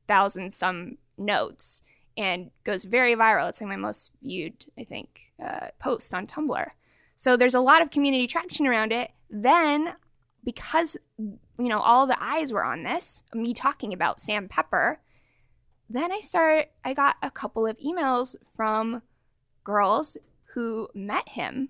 thousand 0.08 0.52
some 0.52 0.98
notes 1.16 1.82
and 2.16 2.50
goes 2.64 2.84
very 2.84 3.14
viral. 3.14 3.48
It's 3.48 3.60
like 3.60 3.68
my 3.68 3.76
most 3.76 4.10
viewed, 4.22 4.66
I 4.78 4.84
think, 4.84 5.32
uh, 5.42 5.68
post 5.78 6.12
on 6.12 6.26
Tumblr. 6.26 6.66
So 7.16 7.36
there's 7.36 7.54
a 7.54 7.60
lot 7.60 7.82
of 7.82 7.90
community 7.90 8.26
traction 8.26 8.66
around 8.66 8.92
it. 8.92 9.10
Then, 9.28 9.94
because 10.42 10.96
you 11.18 11.68
know 11.68 11.80
all 11.80 12.06
the 12.06 12.22
eyes 12.22 12.52
were 12.52 12.64
on 12.64 12.82
this, 12.82 13.22
me 13.34 13.54
talking 13.54 13.92
about 13.92 14.20
Sam 14.20 14.48
Pepper, 14.48 15.00
then 15.88 16.10
I 16.10 16.20
start. 16.20 16.70
I 16.84 16.94
got 16.94 17.16
a 17.22 17.30
couple 17.30 17.66
of 17.66 17.78
emails 17.78 18.34
from 18.56 19.02
girls 19.62 20.16
who 20.54 20.88
met 20.94 21.28
him 21.28 21.68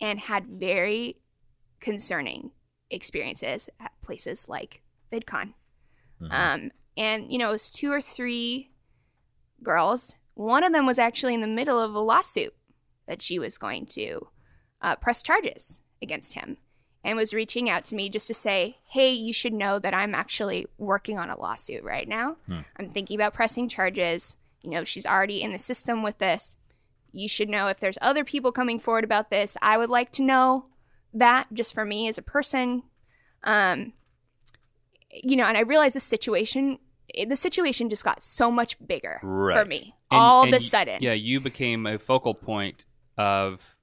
and 0.00 0.18
had 0.18 0.46
very 0.46 1.16
concerning 1.80 2.50
experiences 2.90 3.68
at 3.80 3.92
places 4.02 4.48
like 4.48 4.82
VidCon. 5.12 5.54
Mhm. 6.20 6.32
Um, 6.32 6.70
and 6.96 7.30
you 7.30 7.38
know, 7.38 7.48
it 7.50 7.52
was 7.52 7.70
two 7.70 7.90
or 7.90 8.00
three 8.00 8.70
girls. 9.62 10.16
One 10.34 10.64
of 10.64 10.72
them 10.72 10.86
was 10.86 10.98
actually 10.98 11.34
in 11.34 11.40
the 11.40 11.46
middle 11.46 11.80
of 11.80 11.94
a 11.94 12.00
lawsuit 12.00 12.54
that 13.06 13.22
she 13.22 13.38
was 13.38 13.58
going 13.58 13.86
to 13.86 14.28
uh, 14.82 14.96
press 14.96 15.22
charges 15.22 15.80
against 16.02 16.34
him, 16.34 16.58
and 17.02 17.16
was 17.16 17.32
reaching 17.32 17.70
out 17.70 17.84
to 17.86 17.94
me 17.96 18.08
just 18.10 18.26
to 18.26 18.34
say, 18.34 18.78
"Hey, 18.88 19.12
you 19.12 19.32
should 19.32 19.52
know 19.52 19.78
that 19.78 19.94
I'm 19.94 20.14
actually 20.14 20.66
working 20.76 21.18
on 21.18 21.30
a 21.30 21.38
lawsuit 21.38 21.82
right 21.82 22.06
now. 22.06 22.36
Hmm. 22.46 22.60
I'm 22.76 22.90
thinking 22.90 23.16
about 23.16 23.32
pressing 23.34 23.68
charges. 23.68 24.36
You 24.62 24.70
know, 24.70 24.84
she's 24.84 25.06
already 25.06 25.42
in 25.42 25.52
the 25.52 25.58
system 25.58 26.02
with 26.02 26.18
this. 26.18 26.56
You 27.12 27.28
should 27.28 27.48
know 27.48 27.68
if 27.68 27.80
there's 27.80 27.98
other 28.02 28.24
people 28.24 28.52
coming 28.52 28.78
forward 28.78 29.04
about 29.04 29.30
this. 29.30 29.56
I 29.62 29.78
would 29.78 29.88
like 29.90 30.10
to 30.12 30.22
know 30.22 30.66
that 31.14 31.46
just 31.52 31.74
for 31.74 31.84
me 31.84 32.08
as 32.08 32.18
a 32.18 32.22
person." 32.22 32.82
Um, 33.44 33.92
you 35.10 35.36
know, 35.36 35.44
and 35.44 35.56
I 35.56 35.60
realized 35.60 35.94
the 35.94 36.00
situation, 36.00 36.78
the 37.26 37.36
situation 37.36 37.88
just 37.88 38.04
got 38.04 38.22
so 38.22 38.50
much 38.50 38.76
bigger 38.86 39.18
for 39.22 39.64
me 39.64 39.94
And- 40.10 40.20
all 40.20 40.42
and 40.44 40.54
of 40.54 40.60
a 40.60 40.64
sudden. 40.64 41.02
Yeah, 41.02 41.12
you 41.12 41.40
became 41.40 41.86
a 41.86 41.98
focal 41.98 42.34
point 42.34 42.84
of 43.16 43.76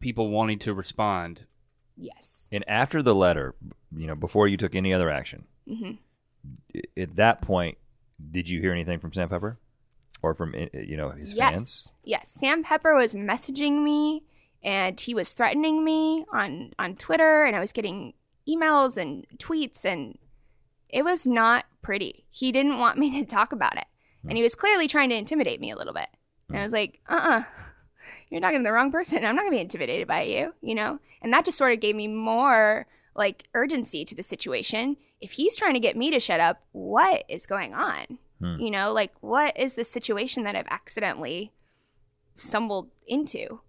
people 0.00 0.28
wanting 0.30 0.58
to 0.60 0.74
respond. 0.74 1.46
Yes. 1.96 2.48
And 2.50 2.64
after 2.68 3.02
the 3.02 3.14
letter, 3.14 3.54
you 3.94 4.06
know, 4.06 4.14
before 4.14 4.48
you 4.48 4.56
took 4.56 4.74
any 4.74 4.92
other 4.92 5.10
action, 5.10 5.44
hmm 5.66 5.92
at 6.96 7.16
that 7.16 7.42
point, 7.42 7.76
did 8.30 8.48
you 8.48 8.60
hear 8.60 8.72
anything 8.72 8.98
from 8.98 9.12
Sam 9.12 9.28
Pepper, 9.28 9.58
or 10.22 10.34
from 10.34 10.54
you 10.72 10.96
know 10.96 11.10
his 11.10 11.34
yes. 11.34 11.50
fans? 11.50 11.94
Yes. 12.02 12.30
Sam 12.30 12.62
Pepper 12.62 12.94
was 12.94 13.14
messaging 13.14 13.82
me 13.82 14.24
and 14.62 15.00
he 15.00 15.14
was 15.14 15.32
threatening 15.32 15.84
me 15.84 16.24
on 16.32 16.72
on 16.78 16.96
Twitter 16.96 17.44
and 17.44 17.56
I 17.56 17.60
was 17.60 17.72
getting 17.72 18.14
emails 18.48 18.96
and 18.96 19.26
tweets 19.38 19.84
and 19.84 20.18
it 20.88 21.04
was 21.04 21.26
not 21.26 21.66
pretty. 21.82 22.26
He 22.30 22.52
didn't 22.52 22.78
want 22.78 22.98
me 22.98 23.10
to 23.20 23.24
talk 23.24 23.52
about 23.52 23.76
it. 23.76 23.86
And 24.28 24.36
he 24.36 24.42
was 24.42 24.54
clearly 24.54 24.86
trying 24.86 25.08
to 25.10 25.16
intimidate 25.16 25.60
me 25.60 25.70
a 25.70 25.76
little 25.76 25.94
bit. 25.94 26.08
And 26.50 26.58
I 26.58 26.64
was 26.64 26.72
like, 26.72 27.00
"Uh-uh. 27.08 27.44
You're 28.28 28.40
talking 28.40 28.58
to 28.58 28.64
the 28.64 28.72
wrong 28.72 28.92
person. 28.92 29.24
I'm 29.24 29.34
not 29.34 29.42
going 29.42 29.52
to 29.52 29.56
be 29.56 29.62
intimidated 29.62 30.06
by 30.06 30.22
you, 30.22 30.52
you 30.60 30.74
know?" 30.74 30.98
And 31.22 31.32
that 31.32 31.44
just 31.44 31.56
sort 31.56 31.72
of 31.72 31.80
gave 31.80 31.96
me 31.96 32.06
more 32.08 32.86
like 33.14 33.44
urgency 33.54 34.04
to 34.04 34.14
the 34.14 34.22
situation. 34.22 34.96
If 35.20 35.32
he's 35.32 35.56
trying 35.56 35.74
to 35.74 35.80
get 35.80 35.96
me 35.96 36.10
to 36.10 36.20
shut 36.20 36.40
up, 36.40 36.60
what 36.72 37.24
is 37.28 37.46
going 37.46 37.72
on? 37.72 38.18
Hmm. 38.40 38.58
You 38.58 38.70
know, 38.70 38.92
like 38.92 39.12
what 39.20 39.56
is 39.58 39.74
the 39.74 39.84
situation 39.84 40.44
that 40.44 40.56
I've 40.56 40.66
accidentally 40.68 41.52
stumbled 42.36 42.90
into? 43.06 43.60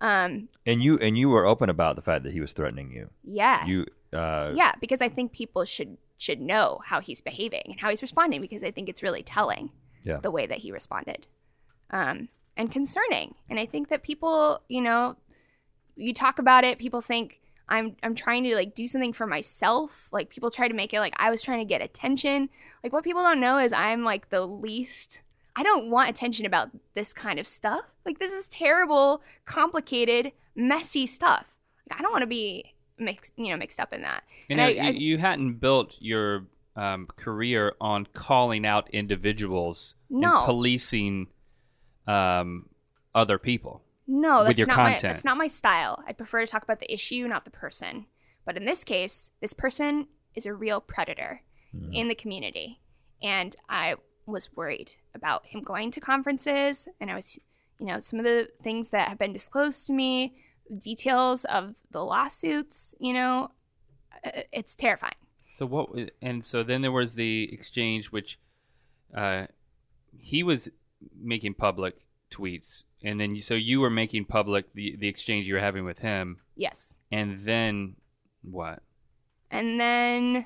Um, 0.00 0.48
And 0.66 0.82
you 0.82 0.98
and 0.98 1.18
you 1.18 1.28
were 1.28 1.44
open 1.46 1.68
about 1.70 1.96
the 1.96 2.02
fact 2.02 2.24
that 2.24 2.32
he 2.32 2.40
was 2.40 2.52
threatening 2.52 2.90
you. 2.92 3.10
yeah. 3.24 3.66
You 3.66 3.86
uh, 4.12 4.52
yeah, 4.54 4.72
because 4.80 5.00
I 5.02 5.08
think 5.08 5.32
people 5.32 5.64
should 5.64 5.96
should 6.18 6.40
know 6.40 6.80
how 6.84 7.00
he's 7.00 7.20
behaving 7.20 7.62
and 7.66 7.80
how 7.80 7.90
he's 7.90 8.02
responding 8.02 8.40
because 8.40 8.62
I 8.64 8.70
think 8.70 8.88
it's 8.88 9.02
really 9.02 9.22
telling 9.22 9.70
Yeah. 10.04 10.18
the 10.18 10.30
way 10.30 10.46
that 10.46 10.58
he 10.58 10.72
responded. 10.72 11.26
Um, 11.90 12.28
and 12.56 12.70
concerning. 12.70 13.34
And 13.48 13.58
I 13.58 13.66
think 13.66 13.88
that 13.88 14.02
people, 14.02 14.60
you 14.68 14.80
know, 14.82 15.16
you 15.96 16.12
talk 16.12 16.38
about 16.38 16.64
it, 16.64 16.78
people 16.78 17.00
think 17.00 17.40
I'm 17.68 17.96
I'm 18.02 18.14
trying 18.14 18.42
to 18.44 18.54
like 18.54 18.74
do 18.74 18.88
something 18.88 19.12
for 19.12 19.26
myself. 19.26 20.08
Like 20.12 20.28
people 20.30 20.50
try 20.50 20.66
to 20.68 20.74
make 20.74 20.92
it 20.92 21.00
like 21.00 21.14
I 21.16 21.30
was 21.30 21.42
trying 21.42 21.60
to 21.60 21.64
get 21.64 21.80
attention. 21.82 22.48
Like 22.82 22.92
what 22.92 23.04
people 23.04 23.22
don't 23.22 23.40
know 23.40 23.58
is 23.58 23.72
I'm 23.72 24.02
like 24.04 24.30
the 24.30 24.44
least 24.46 25.22
I 25.60 25.62
don't 25.62 25.90
want 25.90 26.08
attention 26.08 26.46
about 26.46 26.70
this 26.94 27.12
kind 27.12 27.38
of 27.38 27.46
stuff. 27.46 27.82
Like 28.06 28.18
this 28.18 28.32
is 28.32 28.48
terrible, 28.48 29.22
complicated, 29.44 30.32
messy 30.56 31.06
stuff. 31.06 31.44
Like 31.90 32.00
I 32.00 32.02
don't 32.02 32.12
want 32.12 32.22
to 32.22 32.28
be 32.28 32.74
mixed, 32.98 33.32
you 33.36 33.50
know, 33.50 33.56
mixed 33.58 33.78
up 33.78 33.92
in 33.92 34.00
that. 34.00 34.22
And, 34.48 34.58
And 34.58 34.78
I- 34.78 34.80
uh, 34.82 34.86
I- 34.86 34.90
you, 34.92 35.00
you 35.12 35.18
hadn't 35.18 35.54
built 35.60 35.96
your 35.98 36.46
um, 36.76 37.08
career 37.16 37.74
on 37.78 38.06
calling 38.14 38.64
out 38.64 38.88
individuals 38.90 39.96
No. 40.08 40.38
and 40.38 40.46
policing 40.46 41.26
um, 42.06 42.70
other 43.14 43.38
people. 43.38 43.82
No, 44.06 44.38
with 44.38 44.48
that's 44.48 44.58
your 44.58 44.66
not 44.68 44.76
content. 44.76 45.02
my 45.02 45.08
that's 45.10 45.24
not 45.24 45.36
my 45.36 45.46
style. 45.46 46.02
I 46.08 46.12
prefer 46.14 46.40
to 46.40 46.46
talk 46.46 46.62
about 46.62 46.80
the 46.80 46.92
issue, 46.92 47.28
not 47.28 47.44
the 47.44 47.50
person. 47.50 48.06
But 48.46 48.56
in 48.56 48.64
this 48.64 48.82
case, 48.82 49.30
this 49.42 49.52
person 49.52 50.06
is 50.34 50.46
a 50.46 50.54
real 50.54 50.80
predator 50.80 51.42
in 51.92 52.08
the 52.08 52.14
community. 52.16 52.80
And 53.22 53.54
I 53.68 53.94
was 54.30 54.54
worried 54.56 54.92
about 55.14 55.46
him 55.46 55.62
going 55.62 55.90
to 55.92 56.00
conferences 56.00 56.88
and 57.00 57.10
I 57.10 57.16
was 57.16 57.38
you 57.78 57.86
know, 57.86 57.98
some 58.00 58.18
of 58.18 58.26
the 58.26 58.48
things 58.62 58.90
that 58.90 59.08
have 59.08 59.18
been 59.18 59.32
disclosed 59.32 59.86
to 59.86 59.92
me, 59.94 60.34
details 60.78 61.46
of 61.46 61.74
the 61.90 62.04
lawsuits, 62.04 62.94
you 63.00 63.14
know, 63.14 63.48
uh, 64.22 64.42
it's 64.52 64.76
terrifying. 64.76 65.14
So 65.54 65.64
what? 65.64 65.88
And 66.20 66.44
so 66.44 66.62
then 66.62 66.82
there 66.82 66.92
was 66.92 67.14
the 67.14 67.48
exchange, 67.50 68.12
which 68.12 68.38
uh, 69.16 69.46
he 70.18 70.42
was 70.42 70.68
making 71.18 71.54
public 71.54 71.96
tweets, 72.30 72.84
and 73.02 73.18
then 73.18 73.34
you, 73.34 73.40
so 73.40 73.54
you 73.54 73.80
were 73.80 73.88
making 73.90 74.26
public 74.26 74.72
the 74.74 74.94
the 74.96 75.08
exchange 75.08 75.48
you 75.48 75.54
were 75.54 75.60
having 75.60 75.84
with 75.86 76.00
him, 76.00 76.40
Yes. 76.56 76.98
and 77.10 77.40
then 77.46 77.96
what? 78.42 78.82
And 79.50 79.80
then 79.80 80.44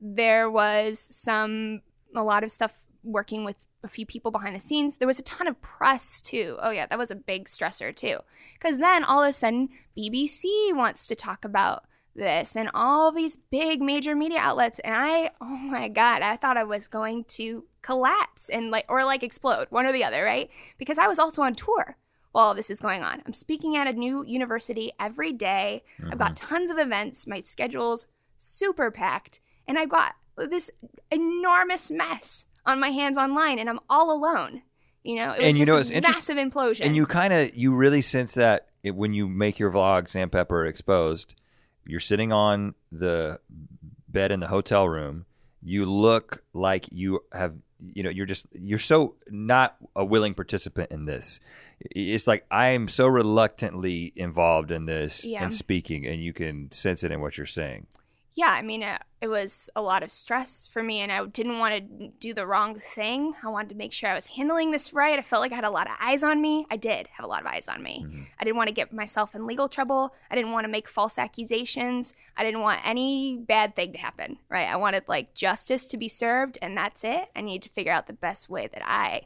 there 0.00 0.50
was 0.50 1.00
some, 1.00 1.80
a 2.16 2.24
lot 2.24 2.44
of 2.44 2.52
stuff 2.52 2.72
working 3.02 3.44
with 3.44 3.56
a 3.82 3.88
few 3.88 4.04
people 4.04 4.30
behind 4.30 4.54
the 4.54 4.60
scenes. 4.60 4.98
There 4.98 5.06
was 5.06 5.18
a 5.18 5.22
ton 5.22 5.46
of 5.46 5.60
press 5.62 6.20
too. 6.20 6.58
Oh, 6.60 6.70
yeah, 6.70 6.86
that 6.86 6.98
was 6.98 7.10
a 7.10 7.16
big 7.16 7.46
stressor 7.46 7.94
too. 7.94 8.18
Because 8.54 8.78
then 8.78 9.04
all 9.04 9.22
of 9.22 9.28
a 9.28 9.32
sudden, 9.32 9.68
BBC 9.96 10.74
wants 10.74 11.06
to 11.06 11.14
talk 11.14 11.44
about 11.44 11.84
this 12.14 12.56
and 12.56 12.70
all 12.74 13.12
these 13.12 13.36
big 13.36 13.80
major 13.80 14.14
media 14.14 14.38
outlets. 14.40 14.78
And 14.80 14.94
I, 14.94 15.30
oh 15.40 15.44
my 15.44 15.88
God, 15.88 16.22
I 16.22 16.36
thought 16.36 16.56
I 16.56 16.64
was 16.64 16.88
going 16.88 17.24
to 17.24 17.64
collapse 17.82 18.48
and 18.48 18.70
like, 18.70 18.86
or 18.88 19.04
like 19.04 19.22
explode, 19.22 19.68
one 19.70 19.86
or 19.86 19.92
the 19.92 20.04
other, 20.04 20.24
right? 20.24 20.50
Because 20.78 20.98
I 20.98 21.06
was 21.06 21.18
also 21.18 21.42
on 21.42 21.54
tour 21.54 21.96
while 22.32 22.54
this 22.54 22.70
is 22.70 22.80
going 22.80 23.02
on. 23.02 23.22
I'm 23.24 23.32
speaking 23.32 23.76
at 23.76 23.86
a 23.86 23.92
new 23.92 24.24
university 24.26 24.92
every 24.98 25.32
day. 25.32 25.84
I've 26.10 26.18
got 26.18 26.34
mm-hmm. 26.34 26.54
tons 26.54 26.70
of 26.70 26.78
events. 26.78 27.26
My 27.26 27.42
schedule's 27.42 28.06
super 28.36 28.90
packed. 28.90 29.40
And 29.68 29.78
I've 29.78 29.88
got 29.88 30.14
this 30.36 30.70
enormous 31.10 31.90
mess 31.90 32.46
on 32.64 32.80
my 32.80 32.90
hands 32.90 33.16
online, 33.16 33.58
and 33.58 33.70
I'm 33.70 33.80
all 33.88 34.10
alone. 34.12 34.62
You 35.02 35.16
know, 35.16 35.32
it 35.32 35.38
was 35.38 35.44
And 35.44 35.58
you 35.58 35.66
know, 35.66 35.76
it's 35.76 35.92
massive 35.92 36.36
implosion. 36.36 36.84
And 36.84 36.96
you 36.96 37.06
kind 37.06 37.32
of 37.32 37.54
you 37.56 37.72
really 37.72 38.02
sense 38.02 38.34
that 38.34 38.66
it, 38.82 38.94
when 38.96 39.14
you 39.14 39.28
make 39.28 39.58
your 39.58 39.70
vlog 39.70 40.08
Sam 40.10 40.30
Pepper 40.30 40.66
exposed, 40.66 41.34
you're 41.86 42.00
sitting 42.00 42.32
on 42.32 42.74
the 42.90 43.38
bed 44.08 44.32
in 44.32 44.40
the 44.40 44.48
hotel 44.48 44.88
room. 44.88 45.26
You 45.62 45.86
look 45.86 46.42
like 46.52 46.86
you 46.90 47.20
have 47.32 47.54
you 47.80 48.02
know 48.02 48.10
you're 48.10 48.26
just 48.26 48.46
you're 48.52 48.78
so 48.78 49.14
not 49.28 49.76
a 49.94 50.04
willing 50.04 50.34
participant 50.34 50.90
in 50.90 51.04
this. 51.04 51.38
It's 51.80 52.26
like 52.26 52.44
I 52.50 52.68
am 52.68 52.88
so 52.88 53.06
reluctantly 53.06 54.12
involved 54.16 54.70
in 54.70 54.86
this 54.86 55.24
Yeah. 55.24 55.44
and 55.44 55.54
speaking, 55.54 56.06
and 56.06 56.22
you 56.22 56.32
can 56.32 56.72
sense 56.72 57.04
it 57.04 57.12
in 57.12 57.20
what 57.20 57.36
you're 57.38 57.46
saying. 57.46 57.86
Yeah, 58.36 58.50
I 58.50 58.60
mean, 58.60 58.82
it, 58.82 59.00
it 59.22 59.28
was 59.28 59.70
a 59.74 59.80
lot 59.80 60.02
of 60.02 60.10
stress 60.10 60.68
for 60.70 60.82
me, 60.82 61.00
and 61.00 61.10
I 61.10 61.24
didn't 61.24 61.58
want 61.58 61.74
to 61.74 62.08
do 62.20 62.34
the 62.34 62.46
wrong 62.46 62.78
thing. 62.78 63.32
I 63.42 63.48
wanted 63.48 63.70
to 63.70 63.74
make 63.74 63.94
sure 63.94 64.10
I 64.10 64.14
was 64.14 64.26
handling 64.26 64.72
this 64.72 64.92
right. 64.92 65.18
I 65.18 65.22
felt 65.22 65.40
like 65.40 65.52
I 65.52 65.54
had 65.54 65.64
a 65.64 65.70
lot 65.70 65.86
of 65.86 65.96
eyes 65.98 66.22
on 66.22 66.42
me. 66.42 66.66
I 66.70 66.76
did 66.76 67.08
have 67.16 67.24
a 67.24 67.28
lot 67.28 67.40
of 67.40 67.46
eyes 67.46 67.66
on 67.66 67.82
me. 67.82 68.04
Mm-hmm. 68.04 68.22
I 68.38 68.44
didn't 68.44 68.58
want 68.58 68.68
to 68.68 68.74
get 68.74 68.92
myself 68.92 69.34
in 69.34 69.46
legal 69.46 69.70
trouble. 69.70 70.14
I 70.30 70.34
didn't 70.34 70.52
want 70.52 70.64
to 70.64 70.70
make 70.70 70.86
false 70.86 71.18
accusations. 71.18 72.12
I 72.36 72.44
didn't 72.44 72.60
want 72.60 72.82
any 72.84 73.38
bad 73.38 73.74
thing 73.74 73.92
to 73.92 73.98
happen, 73.98 74.36
right? 74.50 74.68
I 74.68 74.76
wanted 74.76 75.04
like 75.08 75.32
justice 75.32 75.86
to 75.86 75.96
be 75.96 76.08
served, 76.08 76.58
and 76.60 76.76
that's 76.76 77.04
it. 77.04 77.30
I 77.34 77.40
needed 77.40 77.66
to 77.68 77.74
figure 77.74 77.92
out 77.92 78.06
the 78.06 78.12
best 78.12 78.50
way 78.50 78.66
that 78.66 78.86
I 78.86 79.22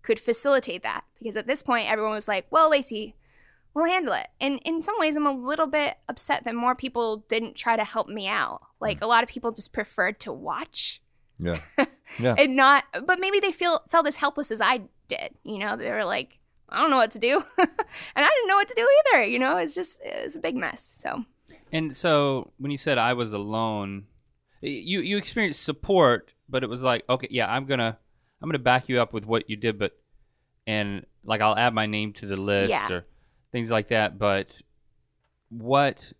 could 0.00 0.18
facilitate 0.18 0.82
that 0.82 1.04
because 1.18 1.36
at 1.36 1.46
this 1.46 1.62
point, 1.62 1.90
everyone 1.90 2.12
was 2.12 2.28
like, 2.28 2.46
well, 2.50 2.70
Laci, 2.70 3.12
we'll 3.76 3.84
handle 3.84 4.14
it. 4.14 4.26
And 4.40 4.58
in 4.64 4.82
some 4.82 4.94
ways, 4.98 5.16
I'm 5.16 5.26
a 5.26 5.32
little 5.32 5.66
bit 5.66 5.96
upset 6.08 6.44
that 6.44 6.54
more 6.54 6.74
people 6.74 7.18
didn't 7.28 7.54
try 7.56 7.76
to 7.76 7.84
help 7.84 8.08
me 8.08 8.26
out. 8.26 8.62
Like 8.80 8.98
a 9.02 9.06
lot 9.06 9.22
of 9.22 9.28
people 9.28 9.52
just 9.52 9.72
preferred 9.74 10.18
to 10.20 10.32
watch 10.32 11.02
Yeah, 11.38 11.60
yeah. 12.18 12.34
and 12.38 12.56
not, 12.56 12.84
but 13.04 13.20
maybe 13.20 13.38
they 13.38 13.52
feel 13.52 13.82
felt 13.90 14.06
as 14.06 14.16
helpless 14.16 14.50
as 14.50 14.60
I 14.62 14.80
did. 15.08 15.34
You 15.44 15.58
know, 15.58 15.76
they 15.76 15.90
were 15.90 16.04
like, 16.06 16.38
I 16.70 16.80
don't 16.80 16.90
know 16.90 16.96
what 16.96 17.10
to 17.12 17.18
do. 17.18 17.44
and 17.58 17.68
I 18.16 18.28
didn't 18.28 18.48
know 18.48 18.56
what 18.56 18.68
to 18.68 18.74
do 18.74 18.88
either. 19.12 19.24
You 19.24 19.38
know, 19.38 19.58
it's 19.58 19.74
just, 19.74 20.00
it's 20.02 20.34
a 20.36 20.40
big 20.40 20.56
mess. 20.56 20.82
So, 20.82 21.24
And 21.70 21.94
so 21.96 22.52
when 22.58 22.70
you 22.72 22.78
said 22.78 22.96
I 22.98 23.12
was 23.12 23.32
alone, 23.34 24.06
you 24.62 25.00
you 25.00 25.18
experienced 25.18 25.62
support, 25.62 26.32
but 26.48 26.62
it 26.64 26.68
was 26.70 26.82
like, 26.82 27.04
okay, 27.10 27.28
yeah, 27.30 27.46
I'm 27.52 27.66
gonna 27.66 27.98
I'm 28.40 28.48
gonna 28.48 28.58
back 28.58 28.88
you 28.88 29.00
up 29.00 29.12
with 29.12 29.24
what 29.26 29.50
you 29.50 29.56
did, 29.56 29.78
but 29.78 29.92
and 30.66 31.04
like 31.24 31.40
I'll 31.42 31.56
add 31.56 31.74
my 31.74 31.84
name 31.86 32.14
to 32.14 32.26
the 32.26 32.40
list 32.40 32.70
Yeah. 32.70 32.90
or 32.90 33.04
things 33.52 33.70
like 33.70 33.88
that. 33.88 34.18
But 34.18 34.60
what 35.48 36.12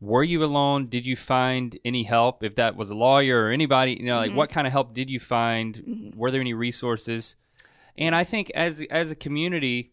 were 0.00 0.24
you 0.24 0.42
alone? 0.42 0.88
Did 0.88 1.06
you 1.06 1.16
find 1.16 1.78
any 1.84 2.02
help? 2.02 2.42
If 2.42 2.56
that 2.56 2.76
was 2.76 2.90
a 2.90 2.94
lawyer 2.94 3.44
or 3.44 3.50
anybody, 3.50 3.92
you 4.00 4.06
know, 4.06 4.16
like 4.16 4.32
Mhm. 4.32 4.36
what 4.36 4.50
kind 4.50 4.66
of 4.66 4.72
help 4.72 4.94
did 4.94 5.08
you 5.08 5.20
find? 5.20 5.76
Mhm. 5.76 6.14
Were 6.16 6.30
there 6.30 6.40
any 6.40 6.54
resources? 6.54 7.36
And 7.96 8.14
I 8.14 8.24
think 8.24 8.50
as 8.50 8.80
as 8.90 9.10
a 9.10 9.14
community, 9.16 9.92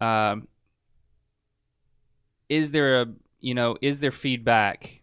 um, 0.00 0.48
is 2.48 2.70
there 2.70 3.02
a 3.02 3.06
you 3.40 3.54
know 3.54 3.76
is 3.80 4.00
there 4.00 4.10
feedback 4.12 5.02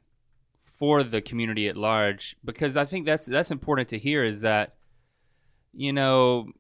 for 0.66 1.04
the 1.04 1.22
community 1.22 1.68
at 1.68 1.78
large? 1.78 2.36
Because 2.44 2.76
I 2.78 2.86
think 2.86 3.06
that's 3.06 3.26
that's 3.26 3.52
important 3.52 3.90
to 3.90 3.98
hear. 4.00 4.24
Is 4.24 4.42
that 4.42 4.76
you 5.74 5.94
know 5.94 6.52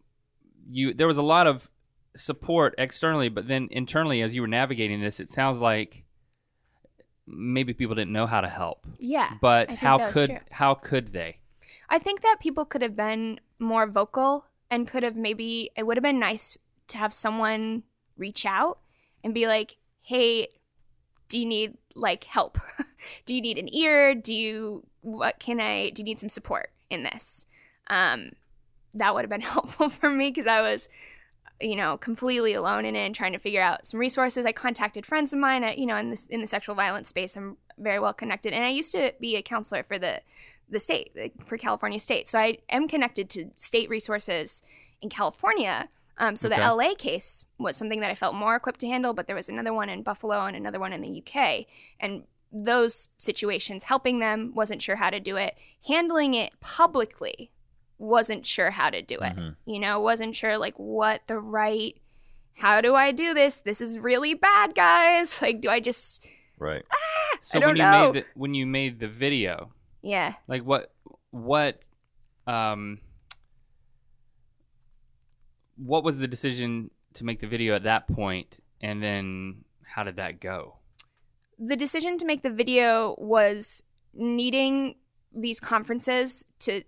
you 0.69 0.93
there 0.93 1.07
was 1.07 1.17
a 1.17 1.21
lot 1.23 1.47
of 1.47 1.69
support 2.15 2.75
externally, 2.77 3.29
but 3.29 3.47
then 3.47 3.67
internally 3.71 4.21
as 4.21 4.33
you 4.33 4.41
were 4.41 4.47
navigating 4.47 5.01
this, 5.01 5.19
it 5.19 5.31
sounds 5.31 5.59
like 5.59 6.03
maybe 7.25 7.73
people 7.73 7.95
didn't 7.95 8.11
know 8.13 8.27
how 8.27 8.41
to 8.41 8.49
help. 8.49 8.85
yeah. 8.99 9.33
But 9.41 9.69
how 9.69 10.11
could 10.11 10.29
true. 10.29 10.39
how 10.51 10.73
could 10.75 11.13
they? 11.13 11.37
I 11.89 11.99
think 11.99 12.21
that 12.21 12.37
people 12.39 12.65
could 12.65 12.81
have 12.81 12.95
been 12.95 13.39
more 13.59 13.87
vocal 13.87 14.45
and 14.69 14.87
could 14.87 15.03
have 15.03 15.15
maybe 15.15 15.71
it 15.75 15.83
would 15.83 15.97
have 15.97 16.03
been 16.03 16.19
nice 16.19 16.57
to 16.89 16.97
have 16.97 17.13
someone 17.13 17.83
reach 18.17 18.45
out 18.45 18.79
and 19.23 19.33
be 19.33 19.47
like, 19.47 19.77
"Hey, 20.01 20.49
do 21.29 21.39
you 21.39 21.45
need 21.45 21.77
like 21.95 22.25
help? 22.25 22.59
do 23.25 23.35
you 23.35 23.41
need 23.41 23.57
an 23.57 23.73
ear? 23.73 24.15
Do 24.15 24.33
you 24.33 24.85
what 25.01 25.39
can 25.39 25.59
I 25.59 25.89
do 25.89 26.01
you 26.01 26.05
need 26.05 26.19
some 26.19 26.29
support 26.29 26.71
in 26.89 27.03
this?" 27.03 27.45
Um 27.87 28.31
that 28.93 29.13
would 29.13 29.21
have 29.21 29.29
been 29.29 29.41
helpful 29.55 29.89
for 29.89 30.09
me 30.09 30.29
because 30.29 30.47
I 30.47 30.61
was 30.61 30.89
you 31.63 31.75
know 31.75 31.97
completely 31.97 32.53
alone 32.53 32.85
in 32.85 32.95
it 32.95 33.05
and 33.05 33.15
trying 33.15 33.33
to 33.33 33.39
figure 33.39 33.61
out 33.61 33.87
some 33.87 33.99
resources. 33.99 34.45
I 34.45 34.51
contacted 34.51 35.05
friends 35.05 35.33
of 35.33 35.39
mine 35.39 35.63
at, 35.63 35.77
you 35.77 35.85
know 35.85 35.95
in 35.97 36.09
this 36.09 36.25
in 36.27 36.41
the 36.41 36.47
sexual 36.47 36.75
violence 36.75 37.09
space. 37.09 37.35
I'm 37.37 37.57
very 37.77 37.99
well 37.99 38.13
connected 38.13 38.53
and 38.53 38.63
I 38.63 38.69
used 38.69 38.91
to 38.93 39.13
be 39.19 39.35
a 39.35 39.41
counselor 39.41 39.83
for 39.83 39.97
the 39.97 40.21
the 40.69 40.79
state 40.79 41.11
for 41.45 41.57
California 41.57 41.99
state. 41.99 42.27
So 42.27 42.39
I 42.39 42.57
am 42.69 42.87
connected 42.87 43.29
to 43.31 43.51
state 43.55 43.89
resources 43.89 44.61
in 45.01 45.09
California. 45.09 45.89
Um, 46.17 46.37
so 46.37 46.47
Okay. 46.47 46.57
the 46.57 46.73
LA 46.73 46.93
case 46.95 47.45
was 47.57 47.75
something 47.75 47.99
that 47.99 48.11
I 48.11 48.15
felt 48.15 48.35
more 48.35 48.55
equipped 48.55 48.79
to 48.81 48.87
handle, 48.87 49.13
but 49.13 49.27
there 49.27 49.35
was 49.35 49.49
another 49.49 49.73
one 49.73 49.89
in 49.89 50.03
Buffalo 50.03 50.45
and 50.45 50.55
another 50.55 50.79
one 50.79 50.93
in 50.93 51.01
the 51.01 51.23
UK. 51.25 51.65
And 51.99 52.23
those 52.51 53.09
situations, 53.17 53.85
helping 53.85 54.19
them, 54.19 54.51
wasn't 54.55 54.81
sure 54.81 54.95
how 54.97 55.09
to 55.09 55.19
do 55.19 55.37
it. 55.37 55.55
Handling 55.87 56.35
it 56.35 56.53
publicly, 56.59 57.49
wasn't 58.03 58.45
sure 58.45 58.69
how 58.71 58.89
to 58.89 59.01
do 59.01 59.15
it. 59.15 59.35
Mhm. 59.35 59.55
You 59.65 59.79
know, 59.79 59.99
wasn't 59.99 60.35
sure 60.35 60.57
like 60.57 60.75
what 60.77 61.21
the 61.27 61.39
right, 61.39 61.95
how 62.55 62.81
do 62.81 62.93
I 62.95 63.11
do 63.11 63.33
this? 63.33 63.61
This 63.61 63.81
is 63.81 63.97
really 63.97 64.33
bad, 64.33 64.75
guys. 64.75 65.39
Like, 65.41 65.61
do 65.61 65.69
I 65.69 65.79
just, 65.79 66.27
Right. 66.59 66.83
So 67.41 67.59
don't 67.59 67.69
when 67.69 67.77
you 67.77 67.83
know. 67.83 68.11
made 68.13 68.23
the, 68.23 68.27
when 68.35 68.53
you 68.53 68.65
made 68.65 68.99
the 68.99 69.07
video, 69.07 69.71
yeah. 70.01 70.35
like 70.47 70.63
what 70.63 70.93
what 71.31 71.79
um 72.45 72.99
what 75.77 76.03
was 76.03 76.17
the 76.19 76.27
decision 76.27 76.91
to 77.15 77.23
make 77.25 77.39
the 77.41 77.47
video 77.47 77.75
at 77.75 77.83
that 77.83 78.07
point 78.07 78.57
and 78.81 79.01
then 79.01 79.63
how 79.83 80.03
did 80.03 80.17
that 80.17 80.39
go 80.39 80.75
the 81.59 81.75
decision 81.75 82.17
to 82.17 82.25
make 82.25 82.43
the 82.43 82.49
video 82.49 83.15
was 83.17 83.81
needing 84.13 84.95
these 85.35 85.59
conferences 85.59 86.45
to 86.59 86.83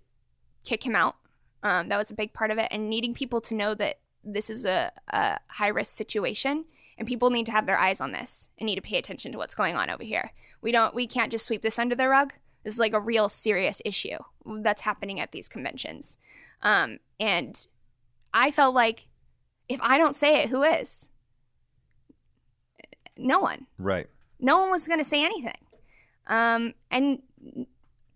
kick 0.66 0.84
him 0.84 0.94
out. 0.94 1.16
Um, 1.62 1.88
that 1.88 1.96
was 1.96 2.10
a 2.10 2.14
big 2.14 2.32
part 2.32 2.50
of 2.50 2.58
it, 2.58 2.68
and 2.70 2.90
needing 2.90 3.14
people 3.14 3.40
to 3.42 3.54
know 3.54 3.74
that 3.74 3.98
this 4.22 4.50
is 4.50 4.64
a, 4.64 4.92
a 5.08 5.38
high 5.48 5.68
risk 5.68 5.94
situation, 5.96 6.64
and 6.98 7.08
people 7.08 7.30
need 7.30 7.46
to 7.46 7.52
have 7.52 7.66
their 7.66 7.78
eyes 7.78 8.00
on 8.00 8.12
this 8.12 8.50
and 8.58 8.66
need 8.66 8.76
to 8.76 8.82
pay 8.82 8.98
attention 8.98 9.32
to 9.32 9.38
what's 9.38 9.54
going 9.54 9.74
on 9.76 9.88
over 9.90 10.02
here. 10.02 10.32
We 10.60 10.72
don't, 10.72 10.94
we 10.94 11.06
can't 11.06 11.32
just 11.32 11.46
sweep 11.46 11.62
this 11.62 11.78
under 11.78 11.94
the 11.94 12.08
rug. 12.08 12.34
This 12.64 12.74
is 12.74 12.80
like 12.80 12.92
a 12.92 13.00
real 13.00 13.28
serious 13.28 13.80
issue 13.84 14.18
that's 14.44 14.82
happening 14.82 15.18
at 15.20 15.32
these 15.32 15.48
conventions, 15.48 16.18
um, 16.62 16.98
and 17.18 17.66
I 18.34 18.50
felt 18.50 18.74
like 18.74 19.06
if 19.68 19.80
I 19.82 19.98
don't 19.98 20.14
say 20.16 20.42
it, 20.42 20.50
who 20.50 20.62
is? 20.62 21.08
No 23.16 23.38
one 23.40 23.66
Right. 23.78 24.08
no 24.38 24.58
one 24.58 24.70
was 24.70 24.86
going 24.86 24.98
to 24.98 25.04
say 25.04 25.24
anything. 25.24 25.56
Um, 26.26 26.74
and 26.90 27.22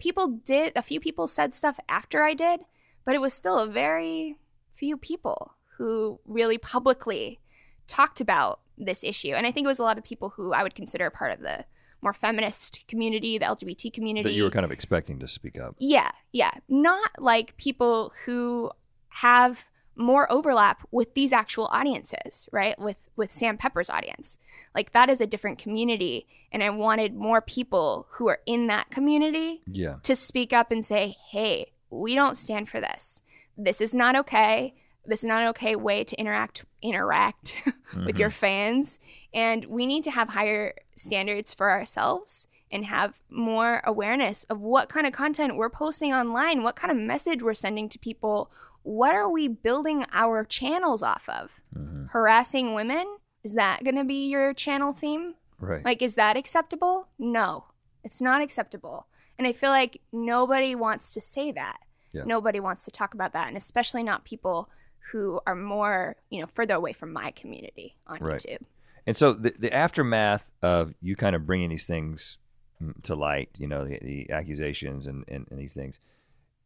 people 0.00 0.40
did, 0.44 0.72
a 0.74 0.82
few 0.82 0.98
people 0.98 1.28
said 1.28 1.54
stuff 1.54 1.78
after 1.88 2.24
I 2.24 2.34
did, 2.34 2.60
but 3.04 3.14
it 3.14 3.20
was 3.20 3.32
still 3.32 3.58
a 3.58 3.68
very 3.68 4.36
few 4.74 4.96
people 4.96 5.54
who 5.76 6.18
really 6.26 6.58
publicly 6.58 7.38
talked 7.86 8.20
about 8.20 8.60
this 8.76 9.04
issue. 9.04 9.32
And 9.32 9.46
I 9.46 9.52
think 9.52 9.64
it 9.64 9.68
was 9.68 9.78
a 9.78 9.84
lot 9.84 9.98
of 9.98 10.04
people 10.04 10.30
who 10.30 10.52
I 10.52 10.62
would 10.62 10.74
consider 10.74 11.06
a 11.06 11.10
part 11.10 11.32
of 11.32 11.40
the 11.40 11.64
more 12.02 12.14
feminist 12.14 12.84
community, 12.88 13.38
the 13.38 13.44
LGBT 13.44 13.92
community. 13.92 14.30
That 14.30 14.34
you 14.34 14.44
were 14.44 14.50
kind 14.50 14.64
of 14.64 14.72
expecting 14.72 15.18
to 15.20 15.28
speak 15.28 15.58
up. 15.58 15.76
Yeah, 15.78 16.10
yeah. 16.32 16.52
Not 16.68 17.10
like 17.18 17.56
people 17.58 18.12
who 18.24 18.70
have 19.08 19.66
more 19.96 20.30
overlap 20.32 20.86
with 20.90 21.14
these 21.14 21.32
actual 21.32 21.68
audiences, 21.72 22.48
right? 22.52 22.78
With 22.78 22.96
with 23.16 23.32
Sam 23.32 23.58
Pepper's 23.58 23.90
audience. 23.90 24.38
Like 24.74 24.92
that 24.92 25.10
is 25.10 25.20
a 25.20 25.26
different 25.26 25.58
community 25.58 26.26
and 26.52 26.62
I 26.62 26.70
wanted 26.70 27.14
more 27.14 27.40
people 27.40 28.06
who 28.12 28.28
are 28.28 28.40
in 28.46 28.66
that 28.68 28.90
community 28.90 29.62
Yeah. 29.66 29.96
to 30.02 30.16
speak 30.16 30.52
up 30.52 30.70
and 30.70 30.84
say, 30.84 31.16
"Hey, 31.30 31.72
we 31.90 32.14
don't 32.14 32.38
stand 32.38 32.68
for 32.68 32.80
this. 32.80 33.22
This 33.56 33.80
is 33.80 33.94
not 33.94 34.16
okay. 34.16 34.74
This 35.04 35.20
is 35.20 35.26
not 35.26 35.42
an 35.42 35.48
okay 35.48 35.76
way 35.76 36.04
to 36.04 36.16
interact 36.16 36.64
interact 36.82 37.54
with 38.06 38.18
your 38.18 38.30
mm-hmm. 38.30 38.38
fans 38.38 39.00
and 39.34 39.66
we 39.66 39.86
need 39.86 40.04
to 40.04 40.10
have 40.10 40.30
higher 40.30 40.74
standards 40.96 41.52
for 41.52 41.70
ourselves 41.70 42.48
and 42.70 42.84
have 42.84 43.18
more 43.28 43.82
awareness 43.84 44.44
of 44.44 44.60
what 44.60 44.88
kind 44.88 45.06
of 45.06 45.12
content 45.12 45.56
we're 45.56 45.68
posting 45.68 46.12
online, 46.12 46.62
what 46.62 46.76
kind 46.76 46.92
of 46.92 46.96
message 46.96 47.42
we're 47.42 47.54
sending 47.54 47.88
to 47.88 47.98
people, 47.98 48.50
what 48.82 49.14
are 49.14 49.30
we 49.30 49.48
building 49.48 50.04
our 50.12 50.44
channels 50.44 51.02
off 51.02 51.28
of? 51.28 51.50
Mhm. 51.76 52.10
Harassing 52.10 52.74
women? 52.74 53.06
Is 53.44 53.54
that 53.54 53.84
going 53.84 53.96
to 53.96 54.04
be 54.04 54.28
your 54.28 54.52
channel 54.54 54.92
theme? 54.92 55.34
Right. 55.58 55.84
Like, 55.84 56.02
is 56.02 56.14
that 56.14 56.36
acceptable? 56.36 57.08
No, 57.18 57.66
it's 58.04 58.20
not 58.20 58.42
acceptable. 58.42 59.06
And 59.38 59.46
I 59.46 59.52
feel 59.52 59.70
like 59.70 60.00
nobody 60.12 60.74
wants 60.74 61.14
to 61.14 61.20
say 61.20 61.52
that. 61.52 61.78
Yeah. 62.12 62.24
Nobody 62.24 62.60
wants 62.60 62.84
to 62.86 62.90
talk 62.90 63.14
about 63.14 63.32
that, 63.34 63.48
and 63.48 63.56
especially 63.56 64.02
not 64.02 64.24
people 64.24 64.68
who 65.12 65.40
are 65.46 65.54
more, 65.54 66.16
you 66.28 66.40
know, 66.40 66.46
further 66.46 66.74
away 66.74 66.92
from 66.92 67.12
my 67.12 67.30
community 67.30 67.96
on 68.06 68.18
Right. 68.20 68.40
YouTube. 68.40 68.62
And 69.06 69.16
so 69.16 69.32
the, 69.32 69.54
the 69.58 69.72
aftermath 69.72 70.52
of 70.62 70.94
you 71.00 71.16
kind 71.16 71.34
of 71.34 71.46
bringing 71.46 71.70
these 71.70 71.86
things 71.86 72.38
mm, 72.82 73.00
to 73.04 73.14
light, 73.14 73.50
you 73.56 73.66
know, 73.66 73.86
the, 73.86 73.98
the 74.02 74.30
accusations 74.30 75.06
and, 75.06 75.24
and, 75.28 75.46
and 75.50 75.58
these 75.58 75.72
things, 75.72 76.00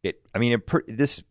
it, 0.03 0.21
I 0.33 0.39
mean, 0.39 0.53
it, 0.53 0.97
this 0.97 1.23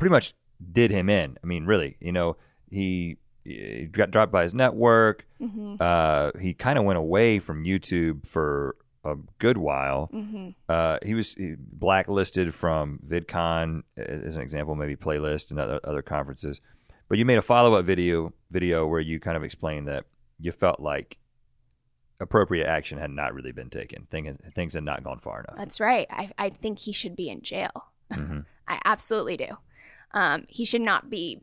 pretty 0.00 0.10
much 0.12 0.34
did 0.72 0.90
him 0.90 1.08
in. 1.08 1.36
I 1.42 1.46
mean, 1.46 1.64
really, 1.66 1.96
you 2.00 2.10
know, 2.12 2.36
he, 2.70 3.18
he 3.44 3.86
got 3.90 4.10
dropped 4.10 4.32
by 4.32 4.42
his 4.42 4.54
network. 4.54 5.24
hmm 5.38 5.76
Uh, 5.78 6.32
he 6.40 6.52
kind 6.54 6.78
of 6.78 6.84
went 6.84 6.98
away 6.98 7.38
from 7.38 7.64
YouTube 7.64 8.26
for 8.26 8.76
a 9.04 9.14
good 9.38 9.56
while. 9.58 10.06
hmm 10.12 10.48
Uh, 10.68 10.98
he 11.02 11.14
was 11.14 11.36
blacklisted 11.58 12.54
from 12.54 12.98
VidCon 13.08 13.82
as 13.96 14.36
an 14.36 14.42
example, 14.42 14.74
maybe 14.74 14.96
playlist 14.96 15.50
and 15.50 15.58
other, 15.60 15.80
other 15.84 16.02
conferences. 16.02 16.60
But 17.08 17.18
you 17.18 17.24
made 17.24 17.38
a 17.38 17.42
follow 17.42 17.74
up 17.74 17.84
video 17.86 18.32
video 18.50 18.86
where 18.86 19.00
you 19.00 19.18
kind 19.20 19.36
of 19.36 19.42
explained 19.44 19.88
that 19.88 20.04
you 20.38 20.52
felt 20.52 20.80
like 20.80 21.16
appropriate 22.20 22.66
action 22.66 22.98
had 22.98 23.10
not 23.10 23.34
really 23.34 23.52
been 23.52 23.70
taken. 23.70 24.06
Things 24.10 24.36
things 24.54 24.74
had 24.74 24.84
not 24.84 25.02
gone 25.02 25.18
far 25.18 25.40
enough. 25.40 25.56
That's 25.56 25.80
right. 25.80 26.06
I, 26.10 26.30
I 26.38 26.50
think 26.50 26.78
he 26.80 26.92
should 26.92 27.16
be 27.16 27.28
in 27.30 27.42
jail. 27.42 27.72
Mhm. 28.12 28.44
I 28.68 28.78
absolutely 28.84 29.36
do. 29.36 29.56
Um, 30.12 30.44
he 30.48 30.64
should 30.64 30.80
not 30.80 31.10
be 31.10 31.42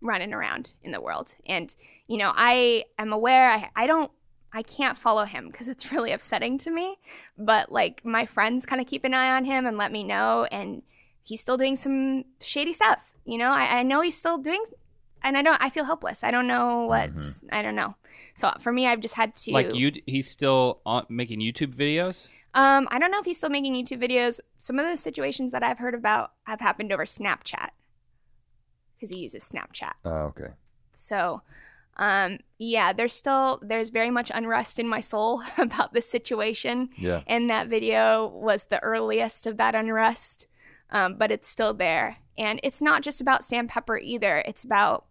running 0.00 0.32
around 0.32 0.72
in 0.82 0.92
the 0.92 1.00
world. 1.00 1.34
And, 1.46 1.74
you 2.06 2.18
know, 2.18 2.32
I 2.34 2.84
am 2.98 3.12
aware, 3.12 3.50
I, 3.50 3.70
I 3.76 3.86
don't, 3.86 4.10
I 4.52 4.62
can't 4.62 4.98
follow 4.98 5.24
him 5.24 5.48
because 5.48 5.68
it's 5.68 5.92
really 5.92 6.12
upsetting 6.12 6.58
to 6.58 6.70
me. 6.70 6.96
But, 7.38 7.70
like, 7.70 8.04
my 8.04 8.26
friends 8.26 8.66
kind 8.66 8.80
of 8.80 8.86
keep 8.88 9.04
an 9.04 9.14
eye 9.14 9.36
on 9.36 9.44
him 9.44 9.66
and 9.66 9.76
let 9.76 9.92
me 9.92 10.04
know. 10.04 10.46
And 10.50 10.82
he's 11.22 11.40
still 11.40 11.56
doing 11.56 11.76
some 11.76 12.24
shady 12.40 12.72
stuff. 12.72 13.12
You 13.24 13.38
know, 13.38 13.50
I, 13.50 13.78
I 13.78 13.82
know 13.82 14.00
he's 14.00 14.16
still 14.16 14.38
doing, 14.38 14.64
and 15.22 15.36
I 15.36 15.42
don't, 15.42 15.62
I 15.62 15.70
feel 15.70 15.84
helpless. 15.84 16.24
I 16.24 16.30
don't 16.30 16.46
know 16.46 16.86
what's, 16.86 17.40
I 17.52 17.62
don't 17.62 17.76
know. 17.76 17.94
So 18.34 18.50
for 18.60 18.72
me, 18.72 18.86
I've 18.86 19.00
just 19.00 19.14
had 19.14 19.36
to. 19.36 19.52
like 19.52 19.74
you 19.74 19.92
he's 20.06 20.30
still 20.30 20.80
on, 20.86 21.04
making 21.08 21.40
youtube 21.40 21.74
videos 21.74 22.28
Um, 22.54 22.88
I 22.90 22.98
don't 22.98 23.10
know 23.10 23.18
if 23.20 23.24
he's 23.26 23.36
still 23.36 23.50
making 23.50 23.74
YouTube 23.74 24.02
videos. 24.02 24.40
Some 24.58 24.78
of 24.78 24.86
the 24.86 24.96
situations 24.96 25.52
that 25.52 25.62
I've 25.62 25.78
heard 25.78 25.94
about 25.94 26.32
have 26.44 26.60
happened 26.60 26.92
over 26.92 27.04
Snapchat 27.04 27.70
because 29.00 29.10
he 29.10 29.18
uses 29.18 29.50
Snapchat. 29.50 29.92
Oh, 30.04 30.10
okay. 30.36 30.50
So, 30.94 31.40
Um, 31.96 32.38
yeah, 32.58 32.92
there's 32.92 33.14
still 33.14 33.58
there's 33.62 33.90
very 33.90 34.10
much 34.10 34.30
unrest 34.34 34.78
in 34.78 34.86
my 34.88 35.00
soul 35.00 35.42
about 35.58 35.92
this 35.92 36.08
situation, 36.08 36.90
Yeah. 36.96 37.22
and 37.26 37.50
that 37.50 37.68
video 37.68 38.28
was 38.28 38.66
the 38.66 38.82
earliest 38.82 39.46
of 39.46 39.56
that 39.56 39.74
unrest. 39.74 40.46
Um, 40.90 41.14
but 41.16 41.30
it's 41.30 41.48
still 41.48 41.72
there, 41.74 42.16
and 42.38 42.58
it's 42.62 42.80
not 42.80 43.02
just 43.02 43.20
about 43.20 43.44
Sam 43.44 43.68
Pepper 43.68 43.98
either. 43.98 44.38
It's 44.46 44.64
about 44.64 45.04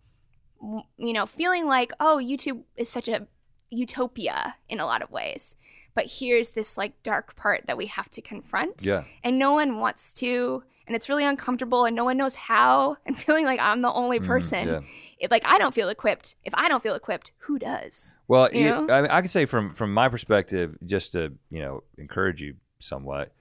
you 0.98 1.14
know 1.14 1.26
feeling 1.26 1.66
like 1.68 1.92
oh 2.00 2.18
YouTube 2.22 2.64
is 2.76 2.90
such 2.90 3.08
a 3.08 3.28
utopia 3.70 4.56
in 4.68 4.80
a 4.80 4.86
lot 4.86 5.02
of 5.02 5.12
ways, 5.12 5.56
but 5.96 6.06
here's 6.20 6.50
this 6.52 6.78
like 6.78 7.02
dark 7.04 7.36
part 7.36 7.66
that 7.68 7.78
we 7.78 7.86
have 7.86 8.10
to 8.12 8.22
confront 8.22 8.84
Yeah. 8.86 9.04
and 9.24 9.38
no 9.40 9.54
one 9.54 9.78
wants 9.80 10.12
to 10.16 10.64
and 10.90 10.96
it's 10.96 11.08
really 11.08 11.24
uncomfortable 11.24 11.86
and 11.86 11.96
no 11.96 12.04
one 12.04 12.18
knows 12.18 12.36
how 12.36 12.98
and 13.06 13.18
feeling 13.18 13.46
like 13.46 13.60
i'm 13.62 13.82
the 13.82 13.92
only 13.94 14.20
person 14.20 14.68
Mm, 14.68 14.82
yeah. 14.82 14.88
if 15.20 15.30
like 15.32 15.44
i 15.46 15.58
don't 15.60 15.74
feel 15.76 15.88
equipped 15.90 16.36
if 16.44 16.54
i 16.56 16.68
don't 16.68 16.82
feel 16.84 16.96
equipped 16.96 17.32
who 17.38 17.60
does 17.60 18.18
Well, 18.28 18.50
You 18.52 18.66
know? 18.70 18.88
I, 18.90 19.02
mean, 19.04 19.12
I 19.12 19.22
can 19.22 19.28
say 19.30 19.46
from 19.46 19.74
from 19.76 19.94
my 19.94 20.10
perspective, 20.10 20.78
just 20.86 21.12
to 21.14 21.34
you 21.50 21.62
know 21.62 21.84
encourage 21.98 22.42
you 22.42 22.56
somewhat. 22.80 23.32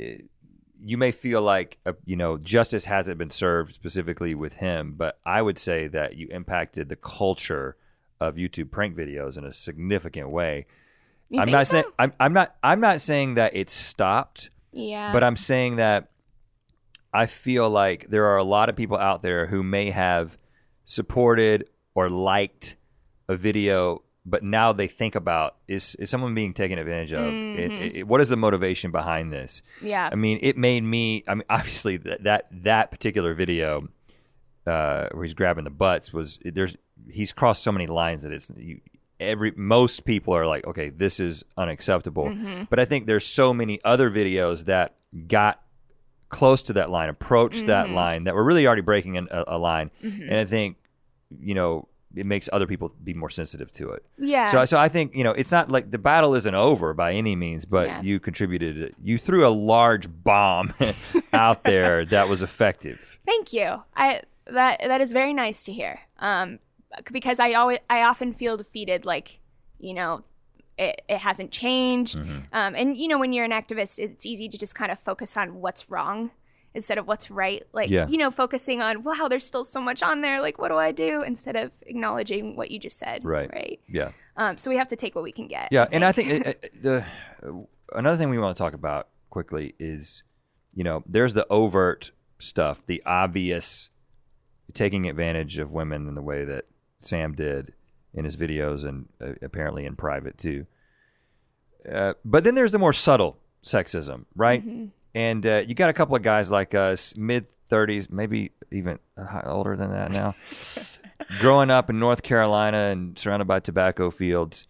eh, 0.00 0.16
you 0.86 0.98
may 0.98 1.12
feel 1.12 1.40
like 1.40 1.78
uh, 1.86 1.92
you 2.04 2.16
know 2.16 2.36
justice 2.38 2.84
hasn't 2.86 3.16
been 3.18 3.30
served 3.30 3.72
specifically 3.74 4.34
with 4.34 4.54
him, 4.54 4.94
but 4.96 5.18
I 5.24 5.40
would 5.40 5.58
say 5.58 5.88
that 5.88 6.16
you 6.16 6.28
impacted 6.30 6.88
the 6.88 6.96
culture 6.96 7.76
of 8.20 8.34
YouTube 8.36 8.70
prank 8.70 8.96
videos 8.96 9.36
in 9.38 9.44
a 9.44 9.52
significant 9.52 10.28
way. 10.30 10.66
You 11.30 11.40
I'm 11.40 11.50
not 11.50 11.66
so? 11.66 11.72
saying 11.72 11.84
I'm, 11.98 12.12
I'm 12.20 12.32
not 12.34 12.54
I'm 12.62 12.80
not 12.80 13.00
saying 13.00 13.34
that 13.36 13.56
it's 13.56 13.72
stopped, 13.72 14.50
yeah 14.72 15.12
but 15.12 15.24
I'm 15.24 15.36
saying 15.36 15.76
that 15.76 16.08
I 17.14 17.26
feel 17.26 17.70
like 17.70 18.10
there 18.10 18.26
are 18.26 18.36
a 18.36 18.44
lot 18.44 18.68
of 18.68 18.76
people 18.76 18.98
out 18.98 19.22
there 19.22 19.46
who 19.46 19.62
may 19.62 19.90
have 19.92 20.36
supported 20.84 21.68
or 21.94 22.10
liked 22.10 22.76
a 23.28 23.36
video, 23.36 24.02
but 24.26 24.42
now 24.42 24.72
they 24.72 24.88
think 24.88 25.14
about 25.14 25.56
is 25.68 25.94
is 25.96 26.10
someone 26.10 26.34
being 26.34 26.52
taken 26.54 26.78
advantage 26.78 27.12
of? 27.12 27.20
Mm-hmm. 27.20 27.96
it- 27.98 28.08
what 28.08 28.20
is 28.20 28.28
the 28.28 28.36
motivation 28.36 28.90
behind 28.90 29.32
this? 29.32 29.62
yeah 29.80 30.08
I 30.10 30.16
mean, 30.16 30.38
it 30.42 30.56
made 30.56 30.82
me. 30.82 31.24
I 31.28 31.34
mean, 31.34 31.44
obviously 31.50 31.96
that 31.98 32.24
that, 32.24 32.48
that 32.64 32.90
particular 32.90 33.34
video 33.34 33.88
uh, 34.66 35.08
where 35.12 35.24
he's 35.24 35.34
grabbing 35.34 35.64
the 35.64 35.70
butts 35.70 36.12
was 36.12 36.38
there's 36.44 36.76
he's 37.08 37.32
crossed 37.32 37.62
so 37.62 37.70
many 37.72 37.86
lines 37.86 38.22
that 38.22 38.32
it's 38.32 38.50
you, 38.56 38.80
every 39.20 39.52
most 39.56 40.04
people 40.04 40.34
are 40.34 40.46
like, 40.46 40.66
okay, 40.66 40.90
this 40.90 41.20
is 41.20 41.44
unacceptable. 41.56 42.24
Mm-hmm. 42.26 42.64
But 42.70 42.80
I 42.80 42.84
think 42.86 43.06
there's 43.06 43.26
so 43.26 43.54
many 43.54 43.80
other 43.84 44.10
videos 44.10 44.64
that 44.64 44.94
got 45.28 45.60
close 46.40 46.62
to 46.68 46.72
that 46.74 46.88
line, 46.96 47.08
approach 47.08 47.56
that 47.66 47.86
Mm-hmm. 47.86 47.94
line 48.02 48.20
that 48.24 48.34
we're 48.34 48.42
really 48.50 48.66
already 48.66 48.82
breaking 48.92 49.16
an, 49.16 49.28
a, 49.30 49.44
a 49.56 49.58
line, 49.58 49.90
and 50.02 50.34
I 50.44 50.44
think 50.44 50.76
you 51.50 51.54
know 51.54 51.88
it 52.16 52.26
makes 52.26 52.48
other 52.52 52.66
people 52.72 52.92
be 53.02 53.12
more 53.12 53.30
sensitive 53.40 53.72
to 53.72 53.90
it. 53.90 54.02
yeah 54.18 54.46
So, 54.52 54.64
so 54.64 54.76
I 54.78 54.88
think 54.88 55.14
you 55.18 55.24
know 55.24 55.32
it's 55.32 55.50
not 55.50 55.70
like 55.76 55.90
the 55.90 55.98
battle 55.98 56.32
isn't 56.40 56.54
over 56.54 56.94
by 56.94 57.12
any 57.12 57.34
means, 57.34 57.64
but 57.76 57.86
Yeah. 57.88 58.02
you 58.02 58.20
contributed. 58.20 58.94
You 59.02 59.18
threw 59.18 59.42
a 59.46 59.50
large 59.74 60.06
bomb 60.22 60.74
out 61.32 61.64
there 61.64 62.04
that 62.14 62.28
was 62.28 62.40
effective. 62.42 63.18
thank 63.26 63.52
you 63.52 63.68
i 63.96 64.20
that 64.58 64.74
that 64.90 65.00
is 65.00 65.10
very 65.12 65.32
nice 65.34 65.64
to 65.64 65.72
hear 65.72 65.94
um 66.18 66.58
because 67.12 67.38
i 67.40 67.52
always 67.54 67.78
i 67.90 68.02
often 68.10 68.32
feel 68.40 68.56
defeated 68.56 69.04
like 69.04 69.40
you 69.80 69.94
know 69.98 70.22
it, 70.78 71.02
it 71.08 71.18
hasn't 71.18 71.50
changed. 71.52 72.16
Mm-hmm. 72.16 72.38
um 72.52 72.74
and 72.74 72.96
you 72.96 73.08
know 73.08 73.18
when 73.18 73.32
you're 73.32 73.44
an 73.44 73.50
activist 73.52 73.98
it's 73.98 74.26
easy 74.26 74.48
to 74.48 74.58
just 74.58 74.74
kind 74.74 74.90
of 74.90 74.98
focus 74.98 75.36
on 75.36 75.54
what's 75.60 75.88
wrong 75.90 76.30
instead 76.74 76.98
of 76.98 77.06
what's 77.06 77.30
right. 77.30 77.62
Like 77.72 77.90
Yeah. 77.90 78.08
you 78.08 78.18
know 78.18 78.30
focusing 78.30 78.82
on 78.82 79.04
wow 79.04 79.28
there's 79.28 79.46
still 79.46 79.64
so 79.64 79.80
much 79.80 80.02
on 80.02 80.20
there. 80.20 80.40
Like 80.40 80.58
what 80.58 80.68
do 80.68 80.76
i 80.76 80.90
do? 80.92 81.22
Instead 81.22 81.56
of 81.56 81.70
acknowledging 81.82 82.56
what 82.56 82.70
you 82.70 82.78
just 82.80 82.98
said. 82.98 83.24
Right. 83.24 83.50
right. 83.52 83.80
Yeah, 83.88 84.10
um 84.36 84.58
so 84.58 84.68
we 84.70 84.76
have 84.76 84.88
to 84.88 84.96
take 84.96 85.14
what 85.14 85.22
we 85.24 85.32
can 85.32 85.46
get 85.48 85.68
yeah, 85.70 85.86
and 85.92 86.04
I 86.04 86.12
think 86.12 86.28
it, 86.30 86.46
it, 86.46 86.82
the 86.82 87.04
another 87.92 88.16
thing 88.16 88.30
we 88.30 88.38
want 88.38 88.56
to 88.56 88.62
talk 88.62 88.72
about 88.74 89.08
quickly 89.30 89.74
is, 89.78 90.22
you 90.74 90.82
know, 90.84 91.02
there's 91.06 91.34
the 91.34 91.46
overt 91.50 92.10
stuff, 92.38 92.82
the 92.86 93.02
obvious 93.06 93.90
taking 94.72 95.08
advantage 95.08 95.58
of 95.58 95.70
women 95.70 96.08
in 96.08 96.14
the 96.16 96.22
way 96.22 96.44
that 96.44 96.64
Sam 96.98 97.34
did 97.34 97.72
in 98.14 98.24
his 98.24 98.36
videos 98.36 98.84
and 98.84 99.06
uh, 99.20 99.32
apparently 99.42 99.84
in 99.84 99.96
private 99.96 100.38
too. 100.38 100.66
Uh, 101.90 102.14
but 102.24 102.44
then 102.44 102.54
there's 102.54 102.72
the 102.72 102.78
more 102.78 102.92
subtle 102.92 103.38
sexism, 103.64 104.24
right? 104.34 104.62
And 105.14 105.46
uh, 105.46 105.62
you 105.66 105.74
got 105.74 105.90
a 105.90 105.92
couple 105.92 106.16
of 106.16 106.22
guys 106.22 106.50
like 106.50 106.74
us, 106.74 107.14
mid 107.16 107.46
30s, 107.70 108.10
maybe 108.10 108.52
even 108.70 108.98
uh, 109.18 109.42
older 109.44 109.76
than 109.76 109.90
that 109.90 110.12
now, 110.12 110.34
growing 111.40 111.70
up 111.70 111.90
in 111.90 111.98
North 111.98 112.22
Carolina 112.22 112.86
and 112.86 113.18
surrounded 113.18 113.46
by 113.46 113.60
tobacco 113.60 114.10
fields. 114.10 114.66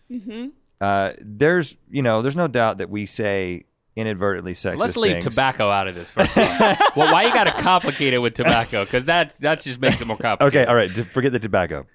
Uh, 0.80 1.12
there's, 1.20 1.76
you 1.90 2.02
know, 2.02 2.20
there's 2.22 2.36
no 2.36 2.48
doubt 2.48 2.78
that 2.78 2.90
we 2.90 3.06
say 3.06 3.64
inadvertently 3.96 4.54
sexist 4.54 4.78
Let's 4.78 4.96
leave 4.96 5.12
things. 5.12 5.24
tobacco 5.24 5.70
out 5.70 5.86
of 5.88 5.94
this. 5.94 6.10
First 6.10 6.36
of 6.36 6.48
well, 6.96 7.12
why 7.12 7.22
you 7.24 7.32
got 7.32 7.44
to 7.44 7.62
complicate 7.62 8.12
it 8.12 8.18
with 8.18 8.34
tobacco? 8.34 8.84
Because 8.84 9.04
that 9.04 9.38
that 9.38 9.60
just 9.60 9.80
makes 9.80 10.00
it 10.00 10.06
more 10.06 10.16
complicated. 10.18 10.62
Okay, 10.62 10.68
all 10.68 10.76
right, 10.76 10.90
forget 10.90 11.32
the 11.32 11.38
tobacco. 11.38 11.86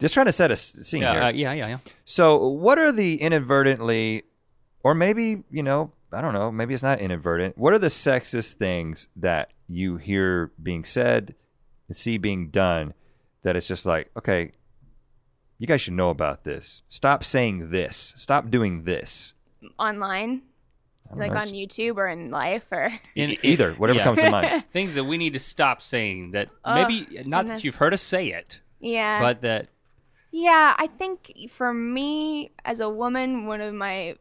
Just 0.00 0.14
trying 0.14 0.26
to 0.26 0.32
set 0.32 0.50
a 0.50 0.56
scene 0.56 1.02
here. 1.02 1.12
Yeah, 1.12 1.26
uh, 1.26 1.32
yeah, 1.32 1.52
yeah, 1.52 1.66
yeah. 1.68 1.78
So, 2.04 2.46
what 2.46 2.78
are 2.78 2.92
the 2.92 3.20
inadvertently, 3.20 4.24
or 4.84 4.94
maybe, 4.94 5.42
you 5.50 5.62
know, 5.62 5.92
I 6.12 6.20
don't 6.20 6.34
know, 6.34 6.50
maybe 6.52 6.72
it's 6.74 6.82
not 6.82 7.00
inadvertent. 7.00 7.58
What 7.58 7.72
are 7.72 7.78
the 7.78 7.88
sexist 7.88 8.54
things 8.54 9.08
that 9.16 9.50
you 9.68 9.96
hear 9.96 10.52
being 10.62 10.84
said 10.84 11.34
and 11.88 11.96
see 11.96 12.16
being 12.16 12.50
done 12.50 12.94
that 13.42 13.56
it's 13.56 13.66
just 13.66 13.84
like, 13.84 14.10
okay, 14.16 14.52
you 15.58 15.66
guys 15.66 15.80
should 15.80 15.94
know 15.94 16.10
about 16.10 16.44
this. 16.44 16.82
Stop 16.88 17.24
saying 17.24 17.70
this. 17.70 18.14
Stop 18.16 18.50
doing 18.50 18.84
this. 18.84 19.34
online 19.78 20.42
like 21.14 21.32
know, 21.32 21.38
on 21.38 21.48
youtube 21.48 21.96
or 21.96 22.06
in 22.06 22.30
life 22.30 22.66
or 22.70 22.90
In, 23.14 23.38
Either, 23.42 23.72
whatever 23.74 23.98
yeah. 23.98 24.04
comes 24.04 24.18
to 24.20 24.30
mind. 24.30 24.64
things 24.72 24.94
that 24.94 25.04
we 25.04 25.16
need 25.16 25.32
to 25.32 25.40
stop 25.40 25.82
saying 25.82 26.32
that 26.32 26.48
Oh, 26.64 26.74
maybe 26.74 27.22
not 27.24 27.46
that 27.48 27.64
you've 27.64 27.76
heard 27.76 27.94
us 27.94 28.02
say 28.02 28.28
it, 28.28 28.60
yeah 28.80 29.20
but 29.20 29.40
that 29.42 29.68
Yeah, 30.30 30.74
I 30.76 30.86
think 30.86 31.32
for 31.50 31.72
me 31.72 32.52
as 32.64 32.80
a 32.80 32.88
woman, 32.88 33.46
one 33.46 33.60
of 33.60 33.74
my 33.74 34.16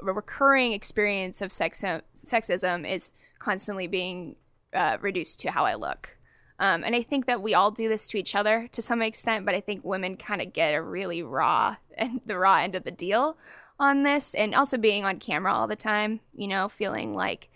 recurring 0.00 0.72
experience 0.72 1.40
of 1.40 1.52
sex- 1.52 1.82
sexism 1.82 2.88
is 2.88 3.10
constantly 3.38 3.86
being 3.86 4.36
uh, 4.72 4.98
reduced 5.00 5.40
to 5.40 5.50
how 5.50 5.64
I 5.64 5.74
look. 5.74 6.16
Um, 6.58 6.84
and 6.84 6.94
I 6.94 7.02
think 7.02 7.26
that 7.26 7.42
we 7.42 7.54
all 7.54 7.70
do 7.70 7.88
this 7.88 8.06
to 8.08 8.18
each 8.18 8.34
other 8.34 8.68
to 8.72 8.82
some 8.82 9.02
extent, 9.02 9.44
but 9.44 9.54
I 9.54 9.60
think 9.60 9.84
women 9.84 10.16
kind 10.16 10.40
of 10.40 10.52
get 10.52 10.74
a 10.74 10.82
really 10.82 11.22
raw 11.22 11.76
and 11.98 12.20
the 12.24 12.38
raw 12.38 12.58
end 12.58 12.74
of 12.74 12.84
the 12.84 12.90
deal 12.90 13.36
on 13.80 14.04
this, 14.04 14.34
and 14.34 14.54
also 14.54 14.78
being 14.78 15.04
on 15.04 15.18
camera 15.18 15.52
all 15.52 15.66
the 15.66 15.74
time. 15.74 16.20
You 16.34 16.46
know, 16.46 16.68
feeling 16.68 17.14
like 17.14 17.48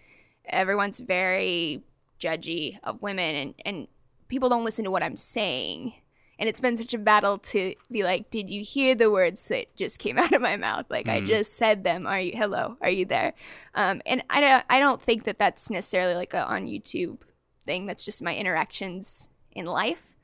everyone's 0.48 0.98
very 0.98 1.84
judgy 2.18 2.78
of 2.82 3.02
women, 3.02 3.34
and 3.36 3.54
and 3.64 3.88
people 4.28 4.48
don't 4.48 4.64
listen 4.64 4.84
to 4.84 4.90
what 4.90 5.04
I'm 5.04 5.16
saying. 5.16 5.94
And 6.38 6.48
it's 6.48 6.60
been 6.60 6.76
such 6.76 6.92
a 6.92 6.98
battle 6.98 7.38
to 7.38 7.74
be 7.90 8.02
like, 8.02 8.30
did 8.30 8.50
you 8.50 8.62
hear 8.62 8.94
the 8.94 9.10
words 9.10 9.48
that 9.48 9.74
just 9.74 9.98
came 9.98 10.18
out 10.22 10.32
of 10.32 10.42
my 10.42 10.56
mouth? 10.56 10.86
Like 10.90 11.08
I 11.08 11.20
just 11.20 11.54
said 11.54 11.82
them. 11.82 12.06
Are 12.06 12.20
you 12.20 12.32
hello? 12.36 12.76
Are 12.80 12.90
you 12.90 13.06
there? 13.06 13.32
Um, 13.74 14.02
and 14.04 14.22
I 14.28 14.40
don't 14.40 14.64
I 14.68 14.78
don't 14.78 15.00
think 15.00 15.24
that 15.24 15.38
that's 15.38 15.70
necessarily 15.70 16.14
like 16.14 16.34
a 16.34 16.44
on 16.44 16.66
YouTube 16.66 17.18
thing. 17.64 17.86
That's 17.86 18.04
just 18.04 18.22
my 18.22 18.34
interactions 18.34 19.28
in 19.52 19.66
life. 19.66 20.14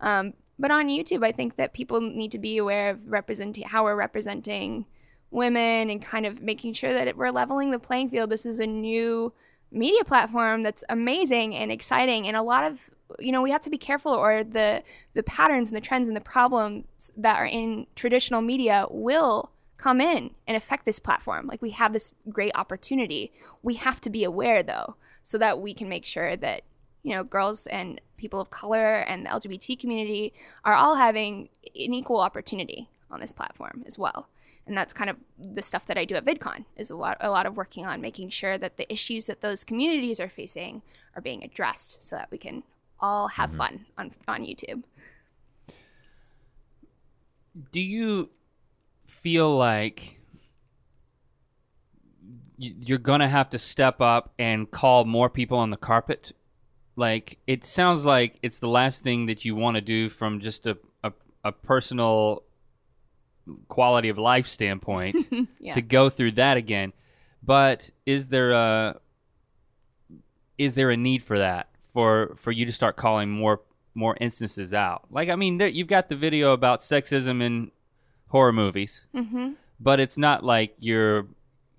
Um, 0.00 0.34
but 0.58 0.70
on 0.70 0.88
YouTube, 0.88 1.24
I 1.24 1.32
think 1.32 1.56
that 1.56 1.72
people 1.72 2.00
need 2.00 2.32
to 2.32 2.38
be 2.38 2.58
aware 2.58 2.90
of 2.90 2.98
representing 3.06 3.64
how 3.64 3.84
we're 3.84 3.96
representing 3.96 4.86
women 5.30 5.88
and 5.88 6.02
kind 6.02 6.26
of 6.26 6.42
making 6.42 6.74
sure 6.74 6.92
that 6.92 7.16
we're 7.16 7.30
leveling 7.30 7.70
the 7.70 7.78
playing 7.78 8.10
field. 8.10 8.30
This 8.30 8.44
is 8.44 8.60
a 8.60 8.66
new 8.66 9.32
media 9.70 10.04
platform 10.04 10.62
that's 10.62 10.84
amazing 10.88 11.54
and 11.54 11.70
exciting, 11.70 12.26
and 12.26 12.36
a 12.36 12.42
lot 12.42 12.64
of 12.64 12.90
you 13.18 13.32
know 13.32 13.42
we 13.42 13.50
have 13.50 13.60
to 13.62 13.70
be 13.70 13.78
careful, 13.78 14.12
or 14.12 14.44
the 14.44 14.82
the 15.14 15.22
patterns 15.22 15.70
and 15.70 15.76
the 15.76 15.80
trends 15.80 16.08
and 16.08 16.16
the 16.16 16.20
problems 16.20 17.10
that 17.16 17.36
are 17.36 17.46
in 17.46 17.86
traditional 17.96 18.40
media 18.40 18.86
will 18.90 19.50
come 19.76 20.00
in 20.00 20.30
and 20.46 20.56
affect 20.56 20.84
this 20.84 20.98
platform. 20.98 21.46
Like 21.46 21.62
we 21.62 21.70
have 21.70 21.92
this 21.92 22.12
great 22.28 22.52
opportunity. 22.54 23.32
We 23.62 23.74
have 23.74 24.00
to 24.02 24.10
be 24.10 24.24
aware 24.24 24.62
though, 24.62 24.96
so 25.22 25.38
that 25.38 25.60
we 25.60 25.74
can 25.74 25.88
make 25.88 26.06
sure 26.06 26.36
that 26.36 26.62
you 27.02 27.14
know 27.14 27.24
girls 27.24 27.66
and 27.66 28.00
people 28.16 28.40
of 28.40 28.50
color 28.50 28.98
and 28.98 29.24
the 29.24 29.30
LGBT 29.30 29.80
community 29.80 30.32
are 30.64 30.74
all 30.74 30.96
having 30.96 31.48
an 31.64 31.94
equal 31.94 32.20
opportunity 32.20 32.90
on 33.10 33.20
this 33.20 33.32
platform 33.32 33.82
as 33.86 33.98
well. 33.98 34.28
And 34.66 34.76
that's 34.76 34.92
kind 34.92 35.10
of 35.10 35.16
the 35.36 35.62
stuff 35.62 35.86
that 35.86 35.98
I 35.98 36.04
do 36.04 36.14
at 36.14 36.24
VidCon 36.24 36.64
is 36.76 36.90
a 36.90 36.96
lot 36.96 37.16
a 37.20 37.30
lot 37.30 37.46
of 37.46 37.56
working 37.56 37.86
on 37.86 38.00
making 38.00 38.30
sure 38.30 38.58
that 38.58 38.76
the 38.76 38.90
issues 38.92 39.26
that 39.26 39.40
those 39.40 39.64
communities 39.64 40.20
are 40.20 40.28
facing 40.28 40.82
are 41.16 41.22
being 41.22 41.42
addressed 41.42 42.04
so 42.04 42.16
that 42.16 42.30
we 42.30 42.38
can 42.38 42.62
all 43.00 43.28
have 43.28 43.50
mm-hmm. 43.50 43.58
fun 43.58 43.86
on 43.98 44.10
on 44.28 44.42
YouTube. 44.42 44.82
do 47.72 47.80
you 47.80 48.30
feel 49.06 49.56
like 49.56 50.18
you're 52.56 52.98
gonna 52.98 53.28
have 53.28 53.50
to 53.50 53.58
step 53.58 54.00
up 54.00 54.32
and 54.38 54.70
call 54.70 55.04
more 55.04 55.30
people 55.30 55.58
on 55.58 55.70
the 55.70 55.76
carpet 55.76 56.32
like 56.96 57.38
it 57.46 57.64
sounds 57.64 58.04
like 58.04 58.38
it's 58.42 58.58
the 58.58 58.68
last 58.68 59.02
thing 59.02 59.26
that 59.26 59.44
you 59.44 59.56
want 59.56 59.76
to 59.76 59.80
do 59.80 60.08
from 60.10 60.40
just 60.40 60.66
a, 60.66 60.76
a 61.02 61.12
a 61.44 61.52
personal 61.52 62.42
quality 63.68 64.08
of 64.08 64.18
life 64.18 64.46
standpoint 64.46 65.16
Yeah. 65.60 65.74
to 65.74 65.82
go 65.82 66.10
through 66.10 66.32
that 66.32 66.56
again. 66.56 66.92
But 67.42 67.90
is 68.06 68.28
there 68.28 68.52
a 68.52 69.00
is 70.58 70.74
there 70.74 70.90
a 70.90 70.96
need 70.96 71.22
for 71.22 71.38
that 71.38 71.68
for 71.92 72.34
for 72.36 72.52
you 72.52 72.64
to 72.66 72.72
start 72.72 72.96
calling 72.96 73.30
more 73.30 73.60
more 73.94 74.16
instances 74.20 74.72
out? 74.74 75.06
Like 75.10 75.28
I 75.28 75.36
mean, 75.36 75.58
there, 75.58 75.68
you've 75.68 75.88
got 75.88 76.08
the 76.08 76.16
video 76.16 76.52
about 76.52 76.80
sexism 76.80 77.42
in 77.42 77.70
horror 78.28 78.52
movies, 78.52 79.06
hmm 79.14 79.52
but 79.82 79.98
it's 79.98 80.18
not 80.18 80.44
like 80.44 80.74
you're 80.78 81.26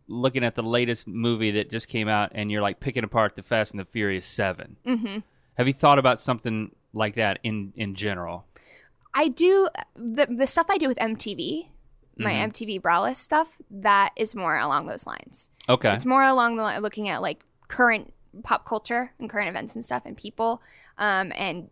looking 0.07 0.43
at 0.43 0.55
the 0.55 0.63
latest 0.63 1.07
movie 1.07 1.51
that 1.51 1.69
just 1.69 1.87
came 1.87 2.07
out 2.07 2.31
and 2.33 2.51
you're 2.51 2.61
like 2.61 2.79
picking 2.79 3.03
apart 3.03 3.35
the 3.35 3.43
Fast 3.43 3.71
and 3.73 3.79
the 3.79 3.85
Furious 3.85 4.25
7. 4.25 4.75
hmm 4.83 5.17
Have 5.53 5.67
you 5.67 5.73
thought 5.73 5.99
about 5.99 6.19
something 6.19 6.71
like 6.93 7.15
that 7.15 7.39
in 7.43 7.71
in 7.75 7.93
general? 7.95 8.45
I 9.13 9.27
do 9.27 9.69
the 9.95 10.25
the 10.29 10.47
stuff 10.47 10.65
I 10.69 10.77
do 10.77 10.87
with 10.87 10.97
MTV, 10.97 11.69
my 12.17 12.33
Mhm. 12.33 12.51
MTV 12.51 12.81
braless 12.81 13.17
stuff. 13.17 13.49
That 13.69 14.11
is 14.15 14.33
more 14.35 14.57
along 14.57 14.87
those 14.87 15.05
lines. 15.05 15.49
Okay. 15.69 15.93
It's 15.93 16.05
more 16.05 16.23
along 16.23 16.55
the 16.57 16.63
line 16.63 16.81
looking 16.81 17.07
at 17.07 17.21
like 17.21 17.45
current 17.67 18.13
pop 18.43 18.65
culture 18.65 19.11
and 19.19 19.29
current 19.29 19.49
events 19.49 19.75
and 19.75 19.83
stuff 19.85 20.03
and 20.05 20.15
people, 20.17 20.61
um, 20.97 21.31
and 21.35 21.69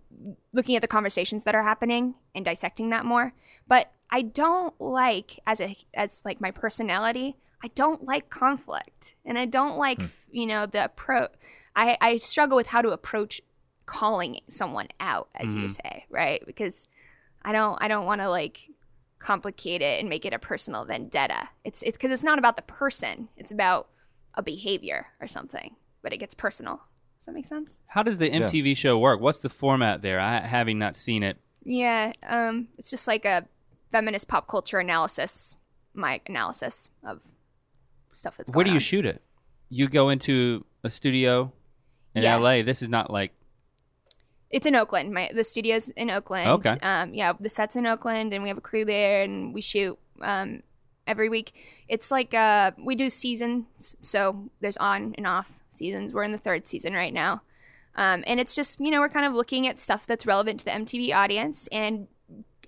looking 0.53 0.75
at 0.75 0.81
the 0.81 0.87
conversations 0.87 1.43
that 1.43 1.55
are 1.55 1.63
happening 1.63 2.15
and 2.35 2.45
dissecting 2.45 2.89
that 2.89 3.05
more. 3.05 3.33
But 3.67 3.91
I 4.11 4.23
don't 4.23 4.79
like 4.81 5.39
as 5.45 5.61
a 5.61 5.75
as 5.93 6.21
like 6.25 6.41
my 6.41 6.51
personality. 6.51 7.37
I 7.63 7.67
don't 7.75 8.05
like 8.05 8.29
conflict, 8.29 9.15
and 9.25 9.37
I 9.37 9.45
don't 9.45 9.77
like 9.77 10.01
you 10.31 10.45
know 10.45 10.65
the 10.65 10.85
approach. 10.85 11.31
I 11.75 11.97
I 12.01 12.17
struggle 12.19 12.57
with 12.57 12.67
how 12.67 12.81
to 12.81 12.89
approach 12.89 13.41
calling 13.85 14.39
someone 14.49 14.87
out, 14.99 15.29
as 15.35 15.55
you 15.55 15.63
Mhm. 15.65 15.71
say, 15.71 16.05
right? 16.09 16.43
Because 16.45 16.87
I 17.43 17.51
don't 17.51 17.77
I 17.81 17.87
don't 17.87 18.05
want 18.05 18.21
to 18.21 18.29
like 18.29 18.69
complicate 19.19 19.81
it 19.81 19.99
and 19.99 20.07
make 20.09 20.25
it 20.25 20.33
a 20.33 20.39
personal 20.39 20.85
vendetta. 20.85 21.49
It's 21.63 21.81
it's 21.81 21.97
because 21.97 22.11
it's 22.11 22.23
not 22.23 22.39
about 22.39 22.55
the 22.55 22.61
person. 22.63 23.29
It's 23.37 23.51
about 23.51 23.89
a 24.35 24.41
behavior 24.43 25.07
or 25.19 25.27
something. 25.27 25.75
But 26.01 26.13
it 26.13 26.17
gets 26.17 26.33
personal. 26.33 26.81
Does 27.19 27.25
that 27.25 27.33
make 27.33 27.45
sense? 27.45 27.79
How 27.87 28.03
does 28.03 28.17
the 28.17 28.29
MTV 28.29 28.77
show 28.77 28.97
work? 28.97 29.19
What's 29.19 29.39
the 29.39 29.49
format 29.49 30.01
there? 30.01 30.19
I 30.19 30.39
having 30.39 30.79
not 30.79 30.97
seen 30.97 31.23
it. 31.23 31.37
Yeah. 31.63 32.13
Um. 32.27 32.69
It's 32.77 32.89
just 32.89 33.07
like 33.07 33.25
a 33.25 33.45
feminist 33.91 34.27
pop 34.27 34.47
culture 34.47 34.79
analysis. 34.79 35.57
My 35.93 36.21
analysis 36.27 36.89
of 37.03 37.19
stuff 38.13 38.37
that's 38.37 38.51
Where 38.53 38.63
do 38.63 38.69
you 38.71 38.75
on. 38.75 38.79
shoot 38.81 39.05
it? 39.05 39.21
You 39.69 39.87
go 39.87 40.09
into 40.09 40.65
a 40.83 40.89
studio 40.89 41.51
in 42.15 42.23
Yeah. 42.23 42.37
LA. 42.37 42.63
This 42.63 42.81
is 42.81 42.87
not 42.89 43.11
like 43.11 43.33
It's 44.49 44.65
in 44.65 44.75
Oakland. 44.75 45.13
My 45.13 45.29
the 45.33 45.43
studio's 45.43 45.89
in 45.89 46.09
Oakland. 46.09 46.49
Okay. 46.65 46.77
Um, 46.81 47.13
yeah, 47.13 47.33
the 47.39 47.49
set's 47.49 47.75
in 47.75 47.85
Oakland, 47.85 48.33
and 48.33 48.41
we 48.43 48.49
have 48.49 48.57
a 48.57 48.61
crew 48.61 48.85
there, 48.85 49.23
and 49.23 49.53
we 49.53 49.61
shoot 49.61 49.99
um, 50.21 50.63
every 51.05 51.27
week. 51.29 51.53
It's 51.89 52.09
like 52.11 52.33
uh, 52.33 52.71
we 52.83 52.95
do 52.95 53.09
seasons, 53.09 53.95
so 54.01 54.49
there's 54.61 54.77
on 54.77 55.13
and 55.17 55.27
off 55.27 55.51
seasons. 55.71 56.13
We're 56.13 56.23
in 56.23 56.31
the 56.31 56.37
third 56.37 56.67
season 56.67 56.93
right 56.93 57.13
now, 57.13 57.41
um, 57.95 58.23
and 58.27 58.39
it's 58.39 58.55
just 58.55 58.79
you 58.79 58.91
know 58.91 58.99
we're 58.99 59.09
kind 59.09 59.25
of 59.25 59.33
looking 59.33 59.67
at 59.67 59.79
stuff 59.79 60.07
that's 60.07 60.25
relevant 60.25 60.59
to 60.59 60.65
the 60.65 60.71
MTV 60.71 61.13
audience 61.13 61.67
and 61.71 62.07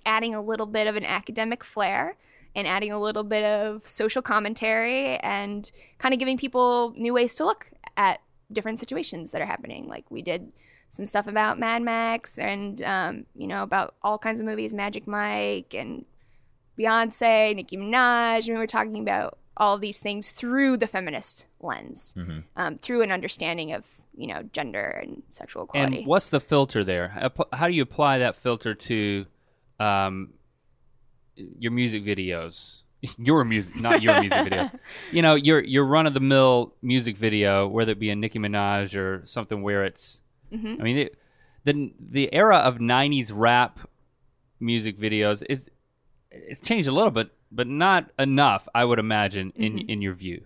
adding 0.04 0.34
a 0.34 0.42
little 0.42 0.66
bit 0.66 0.86
of 0.86 0.96
an 0.96 1.04
academic 1.04 1.62
flair 1.62 2.16
and 2.54 2.66
adding 2.66 2.92
a 2.92 3.00
little 3.00 3.24
bit 3.24 3.44
of 3.44 3.86
social 3.86 4.20
commentary 4.22 5.16
and 5.18 5.70
kind 5.98 6.12
of 6.12 6.18
giving 6.18 6.36
people 6.36 6.92
new 6.96 7.14
ways 7.14 7.34
to 7.36 7.44
look 7.44 7.70
at 7.96 8.20
different 8.52 8.78
situations 8.78 9.32
that 9.32 9.40
are 9.40 9.46
happening. 9.46 9.88
Like 9.88 10.10
we 10.10 10.22
did 10.22 10.52
some 10.90 11.06
stuff 11.06 11.26
about 11.26 11.58
Mad 11.58 11.82
Max 11.82 12.38
and 12.38 12.82
um, 12.82 13.26
you 13.34 13.46
know 13.46 13.62
about 13.62 13.94
all 14.02 14.18
kinds 14.18 14.40
of 14.40 14.46
movies, 14.46 14.74
Magic 14.74 15.06
Mike 15.06 15.74
and 15.74 16.04
Beyonce, 16.78 17.54
Nicki 17.56 17.76
Minaj. 17.76 18.48
We 18.48 18.56
were 18.56 18.66
talking 18.66 19.00
about 19.00 19.38
all 19.56 19.78
these 19.78 19.98
things 19.98 20.30
through 20.30 20.76
the 20.78 20.86
feminist 20.86 21.46
lens, 21.60 22.14
Mhm. 22.16 22.44
um, 22.56 22.78
through 22.78 23.02
an 23.02 23.10
understanding 23.12 23.72
of 23.72 23.86
you 24.14 24.26
know 24.26 24.42
gender 24.52 24.88
and 25.02 25.22
sexual 25.30 25.64
equality. 25.64 25.98
And 25.98 26.06
what's 26.06 26.28
the 26.28 26.40
filter 26.40 26.84
there? 26.84 27.30
How 27.52 27.66
do 27.66 27.72
you 27.72 27.82
apply 27.82 28.18
that 28.18 28.36
filter 28.36 28.74
to 28.74 29.26
um, 29.80 30.34
your 31.36 31.72
music 31.72 32.04
videos? 32.04 32.82
Your 33.18 33.44
music, 33.44 33.74
not 33.80 34.00
your 34.00 34.20
music 34.20 34.38
videos. 34.52 34.78
You 35.10 35.22
know, 35.22 35.34
your 35.34 35.60
your 35.64 35.84
run 35.84 36.06
of 36.06 36.14
the 36.14 36.20
mill 36.20 36.72
music 36.82 37.16
video, 37.16 37.66
whether 37.66 37.90
it 37.92 37.98
be 37.98 38.10
a 38.10 38.14
Nicki 38.14 38.38
Minaj 38.38 38.94
or 38.96 39.22
something 39.26 39.60
where 39.60 39.84
it's. 39.84 40.20
Mhm. 40.52 40.78
I 40.80 40.84
mean, 40.84 40.98
it, 40.98 41.18
the 41.64 41.92
the 41.98 42.32
era 42.32 42.58
of 42.58 42.76
'90s 42.78 43.32
rap 43.34 43.80
music 44.60 45.00
videos 45.00 45.42
is 45.50 45.68
it's 46.30 46.60
changed 46.60 46.86
a 46.86 46.92
little 46.92 47.10
bit, 47.10 47.30
but 47.52 47.66
not 47.66 48.10
enough. 48.18 48.66
I 48.74 48.84
would 48.84 48.98
imagine 48.98 49.52
in 49.56 49.78
in 49.78 50.02
your 50.02 50.14
view, 50.14 50.44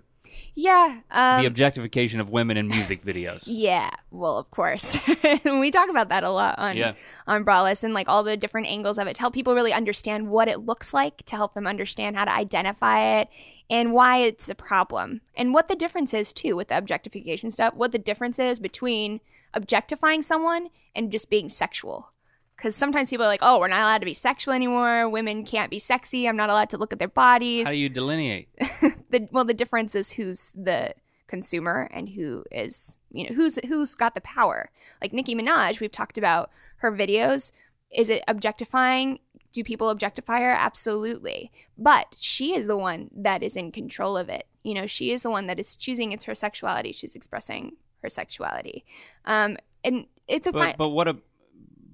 yeah, 0.54 1.00
um, 1.10 1.42
the 1.42 1.46
objectification 1.46 2.20
of 2.20 2.30
women 2.30 2.56
in 2.56 2.68
music 2.68 3.04
videos. 3.04 3.42
Yeah, 3.46 3.90
well, 4.10 4.38
of 4.38 4.50
course. 4.50 4.98
we 5.44 5.70
talk 5.70 5.88
about 5.90 6.08
that 6.08 6.24
a 6.24 6.30
lot 6.30 6.58
on 6.58 6.76
Yeah. 6.76 6.94
on 7.26 7.44
Braless 7.44 7.84
and 7.84 7.94
like 7.94 8.08
all 8.08 8.22
the 8.24 8.36
different 8.36 8.66
angles 8.66 8.98
of 8.98 9.06
it 9.06 9.14
to 9.14 9.20
help 9.20 9.34
people 9.34 9.54
really 9.54 9.72
understand 9.72 10.28
what 10.28 10.48
it 10.48 10.60
looks 10.60 10.92
like, 10.94 11.24
to 11.26 11.36
help 11.36 11.54
them 11.54 11.66
understand 11.66 12.16
how 12.16 12.24
to 12.24 12.32
identify 12.32 13.20
it 13.20 13.28
and 13.68 13.92
why 13.92 14.18
it's 14.18 14.48
a 14.48 14.54
problem. 14.54 15.20
And 15.36 15.52
what 15.52 15.68
the 15.68 15.74
difference 15.74 16.14
is 16.14 16.32
too 16.32 16.56
with 16.56 16.68
the 16.68 16.78
objectification 16.78 17.50
stuff, 17.50 17.74
what 17.74 17.92
the 17.92 17.98
difference 17.98 18.38
is 18.38 18.60
between 18.60 19.20
objectifying 19.54 20.22
someone 20.22 20.68
and 20.94 21.10
just 21.12 21.28
being 21.30 21.48
sexual. 21.48 22.10
Cuz 22.58 22.74
sometimes 22.74 23.10
people 23.10 23.26
are 23.26 23.28
like, 23.28 23.40
"Oh, 23.42 23.58
we're 23.60 23.68
not 23.68 23.82
allowed 23.82 23.98
to 23.98 24.06
be 24.06 24.14
sexual 24.14 24.54
anymore. 24.54 25.08
Women 25.08 25.44
can't 25.44 25.70
be 25.70 25.78
sexy. 25.78 26.26
I'm 26.28 26.36
not 26.36 26.50
allowed 26.50 26.70
to 26.70 26.78
look 26.78 26.92
at 26.92 26.98
their 26.98 27.08
bodies." 27.08 27.66
How 27.66 27.72
do 27.72 27.76
you 27.76 27.88
delineate? 27.88 28.48
the 29.10 29.28
well 29.30 29.44
the 29.44 29.54
difference 29.54 29.94
is 29.94 30.12
who's 30.12 30.50
the 30.54 30.94
consumer 31.26 31.90
and 31.92 32.10
who 32.10 32.44
is 32.50 32.96
you 33.10 33.28
know 33.28 33.34
who's 33.34 33.56
who's 33.66 33.94
got 33.94 34.14
the 34.14 34.20
power. 34.20 34.70
Like 35.02 35.12
nicki 35.12 35.34
minaj 35.34 35.80
we've 35.80 35.92
talked 35.92 36.18
about 36.18 36.50
her 36.78 36.92
videos. 36.92 37.52
Is 37.90 38.10
it 38.10 38.22
objectifying? 38.28 39.20
Do 39.52 39.64
people 39.64 39.88
objectify 39.90 40.40
her? 40.40 40.50
Absolutely. 40.50 41.50
But 41.78 42.14
she 42.18 42.54
is 42.54 42.66
the 42.66 42.76
one 42.76 43.10
that 43.16 43.42
is 43.42 43.56
in 43.56 43.72
control 43.72 44.16
of 44.16 44.28
it. 44.28 44.46
You 44.62 44.74
know 44.74 44.86
she 44.86 45.12
is 45.12 45.22
the 45.22 45.30
one 45.30 45.46
that 45.46 45.58
is 45.58 45.76
choosing. 45.76 46.12
It's 46.12 46.24
her 46.24 46.34
sexuality. 46.34 46.92
She's 46.92 47.16
expressing 47.16 47.76
her 48.02 48.08
sexuality. 48.08 48.84
Um 49.24 49.56
and 49.84 50.06
it's 50.28 50.46
a 50.46 50.52
But 50.52 50.58
fine, 50.58 50.74
but 50.78 50.88
what 50.88 51.08
a 51.08 51.16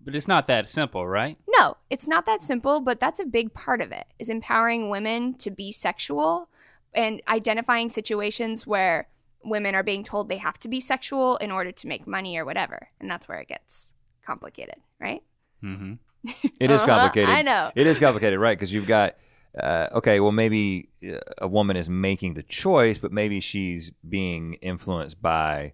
but 0.04 0.14
it's 0.14 0.28
not 0.28 0.46
that 0.48 0.70
simple, 0.70 1.06
right? 1.06 1.38
no, 1.58 1.76
it's 1.90 2.06
not 2.08 2.26
that 2.26 2.42
simple, 2.42 2.80
but 2.80 2.98
that's 2.98 3.20
a 3.20 3.24
big 3.24 3.54
part 3.54 3.80
of 3.80 3.92
it. 3.92 4.06
Is 4.18 4.28
empowering 4.28 4.90
women 4.90 5.34
to 5.34 5.50
be 5.50 5.70
sexual 5.72 6.48
and 6.94 7.22
identifying 7.28 7.88
situations 7.88 8.66
where 8.66 9.08
women 9.44 9.74
are 9.74 9.82
being 9.82 10.02
told 10.04 10.28
they 10.28 10.36
have 10.38 10.58
to 10.60 10.68
be 10.68 10.80
sexual 10.80 11.36
in 11.38 11.50
order 11.50 11.72
to 11.72 11.86
make 11.88 12.06
money 12.06 12.36
or 12.36 12.44
whatever. 12.44 12.88
And 13.00 13.10
that's 13.10 13.26
where 13.28 13.38
it 13.38 13.48
gets 13.48 13.92
complicated, 14.26 14.76
right? 15.00 15.22
Mm-hmm. 15.62 15.94
It 16.60 16.70
is 16.70 16.80
Uh-huh, 16.82 16.86
complicated. 16.92 17.28
I 17.30 17.42
know. 17.42 17.70
It 17.74 17.86
is 17.86 17.98
complicated, 17.98 18.38
right? 18.38 18.56
Because 18.56 18.72
you've 18.72 18.86
got, 18.86 19.16
uh, 19.60 19.88
okay, 19.94 20.20
well, 20.20 20.30
maybe 20.32 20.90
uh, 21.04 21.18
a 21.38 21.48
woman 21.48 21.76
is 21.76 21.88
making 21.90 22.34
the 22.34 22.42
choice, 22.44 22.98
but 22.98 23.10
maybe 23.10 23.40
she's 23.40 23.90
being 24.08 24.54
influenced 24.54 25.20
by 25.20 25.72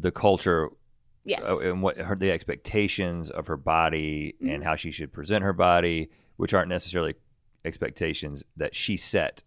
the 0.00 0.10
culture 0.10 0.70
Yes. 1.26 1.44
uh, 1.46 1.58
and 1.58 1.82
what 1.82 1.96
her 1.98 2.16
the 2.16 2.30
expectations 2.30 3.28
of 3.30 3.46
her 3.48 3.56
body 3.56 4.34
Mm-hmm. 4.40 4.48
and 4.54 4.64
how 4.64 4.76
she 4.76 4.90
should 4.90 5.12
present 5.12 5.42
her 5.44 5.52
body, 5.52 6.08
which 6.36 6.54
aren't 6.54 6.68
necessarily 6.68 7.14
expectations 7.64 8.44
that 8.56 8.74
she 8.76 8.96
set. 8.96 9.42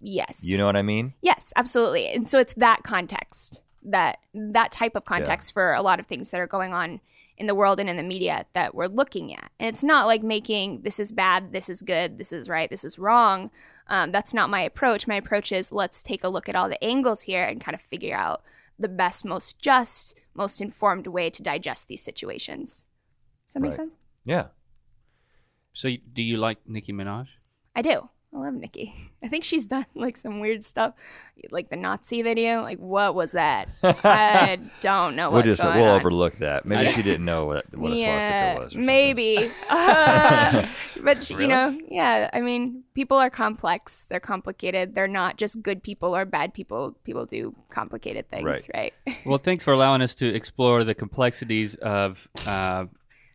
yes. 0.00 0.42
You 0.44 0.58
know 0.58 0.66
what 0.66 0.76
I 0.76 0.82
mean? 0.82 1.14
Yes, 1.22 1.52
absolutely. 1.56 2.08
And 2.08 2.28
so 2.28 2.38
it's 2.38 2.54
that 2.54 2.82
context, 2.82 3.62
that 3.84 4.18
that 4.34 4.72
type 4.72 4.96
of 4.96 5.04
context 5.04 5.52
for 5.52 5.72
a 5.72 5.82
lot 5.82 6.00
of 6.00 6.06
things 6.06 6.30
that 6.30 6.40
are 6.40 6.46
going 6.46 6.72
on 6.72 7.00
in 7.36 7.46
the 7.46 7.54
world 7.54 7.80
and 7.80 7.88
in 7.88 7.96
the 7.96 8.02
media 8.02 8.44
that 8.54 8.74
we're 8.74 8.86
looking 8.86 9.34
at. 9.34 9.50
And 9.58 9.68
it's 9.68 9.82
not 9.82 10.06
like 10.06 10.22
making 10.22 10.82
this 10.82 10.98
is 11.00 11.10
bad, 11.12 11.52
this 11.52 11.68
is 11.70 11.80
good, 11.80 12.18
this 12.18 12.32
is 12.32 12.48
right, 12.48 12.68
this 12.68 12.84
is 12.84 12.98
wrong. 12.98 13.50
Um, 13.86 14.12
that's 14.12 14.34
not 14.34 14.50
my 14.50 14.60
approach. 14.62 15.06
My 15.06 15.14
approach 15.16 15.50
is 15.52 15.72
let's 15.72 16.02
take 16.02 16.22
a 16.24 16.28
look 16.28 16.48
at 16.48 16.54
all 16.54 16.68
the 16.68 16.82
angles 16.84 17.22
here 17.22 17.44
and 17.44 17.60
kind 17.60 17.74
of 17.74 17.80
figure 17.82 18.16
out 18.16 18.42
the 18.80 18.88
best, 18.88 19.24
most 19.24 19.58
just, 19.60 20.18
most 20.34 20.60
informed 20.60 21.06
way 21.06 21.30
to 21.30 21.42
digest 21.42 21.86
these 21.88 22.02
situations. 22.02 22.86
Does 23.46 23.54
that 23.54 23.60
make 23.60 23.70
Right. 23.72 23.76
sense? 23.76 23.92
Yeah. 24.24 24.48
So 25.72 25.90
do 26.12 26.22
you 26.22 26.36
like 26.36 26.58
Nicki 26.66 26.92
Minaj? 26.92 27.28
I 27.76 27.82
do. 27.82 28.08
I 28.32 28.38
love 28.38 28.54
Nicki. 28.54 28.94
I 29.24 29.28
think 29.28 29.42
she's 29.44 29.66
done 29.66 29.86
like 29.94 30.16
some 30.16 30.38
weird 30.40 30.64
stuff, 30.64 30.94
like 31.50 31.68
the 31.68 31.76
Nazi 31.76 32.22
video. 32.22 32.62
Like, 32.62 32.78
what 32.78 33.14
was 33.14 33.32
that? 33.32 33.68
I 33.82 34.58
don't 34.80 35.16
know 35.16 35.30
We'll 35.30 35.38
what's 35.42 35.56
just 35.56 35.62
going 35.62 35.80
we'll 35.80 35.90
on. 35.90 36.00
overlook 36.00 36.38
that. 36.38 36.64
Maybe 36.64 36.90
she 36.92 37.02
didn't 37.02 37.24
know 37.24 37.46
what, 37.46 37.76
what 37.76 37.92
a 37.92 37.96
yeah, 37.96 38.54
swastika 38.54 38.64
was. 38.64 38.66
or 38.66 38.70
something. 38.74 38.86
maybe. 38.86 39.50
Uh, 39.70 40.66
but 41.02 41.28
you 41.30 41.46
know, 41.46 41.76
yeah. 41.88 42.30
I 42.32 42.40
mean, 42.40 42.82
people 42.94 43.16
are 43.16 43.30
complex. 43.30 44.06
They're 44.08 44.20
complicated. 44.20 44.94
They're 44.94 45.08
not 45.08 45.36
just 45.36 45.60
good 45.62 45.82
people 45.82 46.14
or 46.16 46.24
bad 46.24 46.54
people. 46.54 46.96
People 47.04 47.26
do 47.26 47.54
complicated 47.70 48.28
things, 48.30 48.44
Right. 48.44 48.92
right? 49.06 49.16
Well, 49.26 49.38
thanks 49.38 49.64
for 49.64 49.72
allowing 49.72 50.02
us 50.02 50.14
to 50.16 50.26
explore 50.32 50.84
the 50.84 50.94
complexities 50.94 51.74
of 51.76 52.28
uh, 52.46 52.86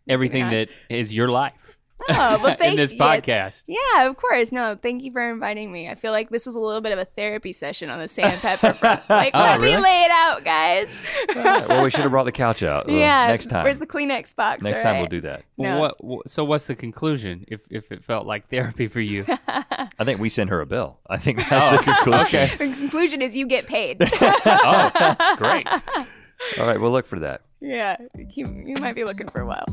everything 0.07 0.49
that 0.51 0.69
is 0.89 1.13
your 1.13 1.27
life. 1.29 1.77
Oh, 2.09 2.37
but 2.41 2.59
thank 2.59 2.63
you. 2.63 2.69
in 2.71 2.75
this 2.75 2.93
yes. 2.93 3.01
podcast. 3.01 3.63
Yeah, 3.67 4.07
of 4.07 4.17
course. 4.17 4.51
No, 4.51 4.77
thank 4.79 5.03
you 5.03 5.11
for 5.11 5.27
inviting 5.27 5.71
me. 5.71 5.89
I 5.89 5.95
feel 5.95 6.11
like 6.11 6.29
this 6.29 6.45
was 6.45 6.55
a 6.55 6.59
little 6.59 6.81
bit 6.81 6.91
of 6.91 6.99
a 6.99 7.05
therapy 7.05 7.51
session 7.51 7.89
on 7.89 7.99
the 7.99 8.07
sandpepper 8.07 8.73
front. 8.79 9.09
Like, 9.09 9.31
Oh, 9.33 9.39
let 9.39 9.61
me 9.61 9.75
lay 9.75 10.03
it 10.03 10.11
out, 10.11 10.43
guys. 10.43 10.95
well, 11.33 11.83
we 11.83 11.89
should 11.89 12.01
have 12.01 12.11
brought 12.11 12.25
the 12.25 12.31
couch 12.31 12.61
out. 12.61 12.87
Well, 12.87 12.95
yeah. 12.95 13.27
next 13.27 13.49
time. 13.49 13.63
Where's 13.63 13.79
the 13.79 13.87
Kleenex 13.87 14.35
box? 14.35 14.61
next 14.61 14.79
all 14.79 14.83
time 14.83 14.99
we'll 14.99 15.09
do 15.09 15.21
that. 15.21 15.45
No. 15.57 15.79
What, 15.79 16.03
what? 16.03 16.29
So 16.29 16.43
what's 16.43 16.67
the 16.67 16.75
conclusion? 16.75 17.45
If 17.47 17.61
if 17.71 17.91
it 17.91 18.03
felt 18.05 18.27
like 18.27 18.49
therapy 18.49 18.87
for 18.87 18.99
you? 19.01 19.25
I 19.47 20.03
think 20.03 20.19
we 20.19 20.29
send 20.29 20.51
her 20.51 20.61
a 20.61 20.65
bill. 20.65 20.99
I 21.09 21.17
think 21.17 21.39
that's 21.49 21.73
oh, 21.73 21.77
the 21.77 21.83
conclusion. 21.83 22.21
okay. 22.25 22.55
The 22.57 22.75
conclusion 22.75 23.21
is 23.23 23.35
you 23.35 23.47
get 23.47 23.65
paid. 23.67 23.97
Oh, 24.01 25.35
great. 25.37 25.67
All 25.67 26.67
right, 26.67 26.79
we'll 26.79 26.91
look 26.91 27.07
for 27.07 27.19
that. 27.19 27.41
Yeah, 27.61 27.97
you, 28.15 28.63
you 28.65 28.75
might 28.79 28.95
be 28.95 29.03
looking 29.03 29.27
for 29.29 29.41
a 29.41 29.45
while. 29.45 29.65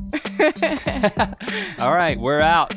All 1.80 1.94
right, 1.94 2.18
we're 2.18 2.40
out. 2.40 2.74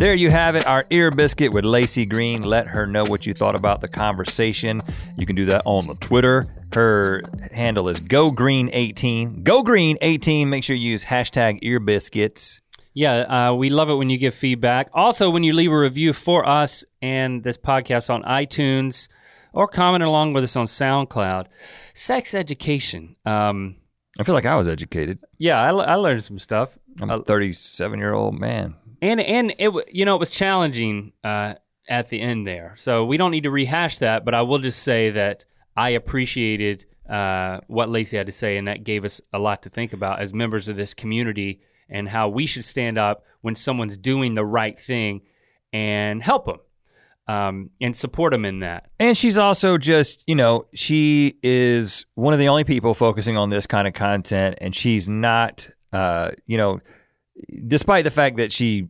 There 0.00 0.14
you 0.14 0.30
have 0.30 0.56
it, 0.56 0.66
our 0.66 0.86
ear 0.88 1.10
biscuit 1.10 1.52
with 1.52 1.66
Laci 1.66 2.08
Green. 2.08 2.40
Let 2.40 2.68
her 2.68 2.86
know 2.86 3.04
what 3.04 3.26
you 3.26 3.34
thought 3.34 3.54
about 3.54 3.82
the 3.82 3.88
conversation. 3.88 4.80
You 5.18 5.26
can 5.26 5.36
do 5.36 5.44
that 5.44 5.60
on 5.66 5.86
the 5.86 5.94
Twitter. 5.96 6.46
Her 6.72 7.22
handle 7.52 7.86
is 7.90 8.00
GoGreen18. 8.00 9.42
GoGreen18. 9.42 10.46
Make 10.46 10.64
sure 10.64 10.74
you 10.74 10.92
use 10.92 11.04
hashtag 11.04 11.58
ear 11.60 11.80
biscuits. 11.80 12.62
Yeah, 12.92 13.50
uh, 13.50 13.54
we 13.54 13.70
love 13.70 13.88
it 13.88 13.94
when 13.94 14.10
you 14.10 14.18
give 14.18 14.34
feedback. 14.34 14.90
Also, 14.92 15.30
when 15.30 15.44
you 15.44 15.52
leave 15.52 15.70
a 15.72 15.78
review 15.78 16.12
for 16.12 16.46
us 16.48 16.84
and 17.00 17.42
this 17.44 17.56
podcast 17.56 18.10
on 18.12 18.22
iTunes 18.24 19.08
or 19.52 19.68
comment 19.68 20.02
along 20.02 20.32
with 20.32 20.44
us 20.44 20.56
on 20.56 20.66
SoundCloud. 20.66 21.46
Sex 21.94 22.34
education. 22.34 23.16
Um, 23.24 23.76
I 24.18 24.24
feel 24.24 24.34
like 24.34 24.46
I 24.46 24.56
was 24.56 24.68
educated. 24.68 25.18
yeah, 25.38 25.60
I, 25.60 25.70
I 25.70 25.94
learned 25.94 26.24
some 26.24 26.38
stuff. 26.38 26.70
I'm 27.00 27.10
Uh, 27.10 27.18
a 27.18 27.24
37 27.24 27.98
year 27.98 28.12
old 28.12 28.38
man. 28.38 28.74
and 29.00 29.20
and 29.20 29.54
it 29.58 29.70
you 29.92 30.04
know 30.04 30.16
it 30.16 30.18
was 30.20 30.30
challenging 30.30 31.12
uh, 31.24 31.54
at 31.88 32.08
the 32.08 32.20
end 32.20 32.46
there. 32.46 32.74
So 32.78 33.04
we 33.04 33.16
don't 33.16 33.30
need 33.30 33.44
to 33.44 33.50
rehash 33.50 33.98
that, 33.98 34.24
but 34.24 34.34
I 34.34 34.42
will 34.42 34.58
just 34.58 34.82
say 34.82 35.10
that 35.10 35.44
I 35.76 35.90
appreciated 35.90 36.86
uh, 37.08 37.60
what 37.68 37.88
Laci 37.88 38.16
had 38.18 38.26
to 38.26 38.32
say, 38.32 38.56
and 38.56 38.66
that 38.68 38.84
gave 38.84 39.04
us 39.04 39.20
a 39.32 39.38
lot 39.38 39.62
to 39.62 39.70
think 39.70 39.92
about 39.92 40.20
as 40.20 40.34
members 40.34 40.68
of 40.68 40.76
this 40.76 40.92
community 40.94 41.60
and 41.90 42.08
how 42.08 42.28
we 42.28 42.46
should 42.46 42.64
stand 42.64 42.98
up 42.98 43.24
when 43.40 43.56
someone's 43.56 43.96
doing 43.96 44.34
the 44.34 44.44
right 44.44 44.80
thing 44.80 45.22
and 45.72 46.22
help 46.22 46.46
them 46.46 46.58
um, 47.30 47.70
and 47.80 47.96
support 47.96 48.32
them 48.32 48.44
in 48.44 48.60
that. 48.60 48.90
And 48.98 49.16
she's 49.16 49.38
also 49.38 49.78
just, 49.78 50.24
you 50.26 50.34
know, 50.34 50.66
she 50.74 51.36
is 51.42 52.04
one 52.14 52.32
of 52.32 52.40
the 52.40 52.48
only 52.48 52.64
people 52.64 52.92
focusing 52.92 53.36
on 53.36 53.50
this 53.50 53.66
kind 53.66 53.86
of 53.86 53.94
content, 53.94 54.58
and 54.60 54.74
she's 54.74 55.08
not, 55.08 55.70
uh, 55.92 56.30
you 56.46 56.56
know, 56.56 56.80
despite 57.66 58.04
the 58.04 58.10
fact 58.10 58.36
that 58.38 58.52
she 58.52 58.88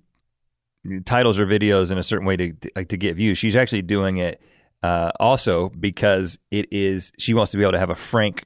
titles 1.04 1.36
her 1.36 1.44
videos 1.44 1.92
in 1.92 1.98
a 1.98 2.02
certain 2.02 2.26
way 2.26 2.36
to 2.36 2.52
to, 2.84 2.96
get 2.96 3.16
views, 3.16 3.38
she's 3.38 3.56
actually 3.56 3.82
doing 3.82 4.16
it 4.16 4.40
uh, 4.82 5.10
also 5.20 5.68
because 5.68 6.38
it 6.50 6.66
is 6.72 7.12
she 7.18 7.34
wants 7.34 7.52
to 7.52 7.58
be 7.58 7.62
able 7.62 7.72
to 7.72 7.78
have 7.78 7.90
a 7.90 7.94
frank, 7.94 8.44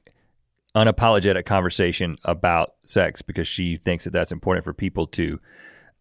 unapologetic 0.75 1.45
conversation 1.45 2.17
about 2.23 2.73
sex 2.83 3.21
because 3.21 3.47
she 3.47 3.77
thinks 3.77 4.03
that 4.03 4.11
that's 4.11 4.31
important 4.31 4.63
for 4.63 4.73
people 4.73 5.07
to 5.07 5.39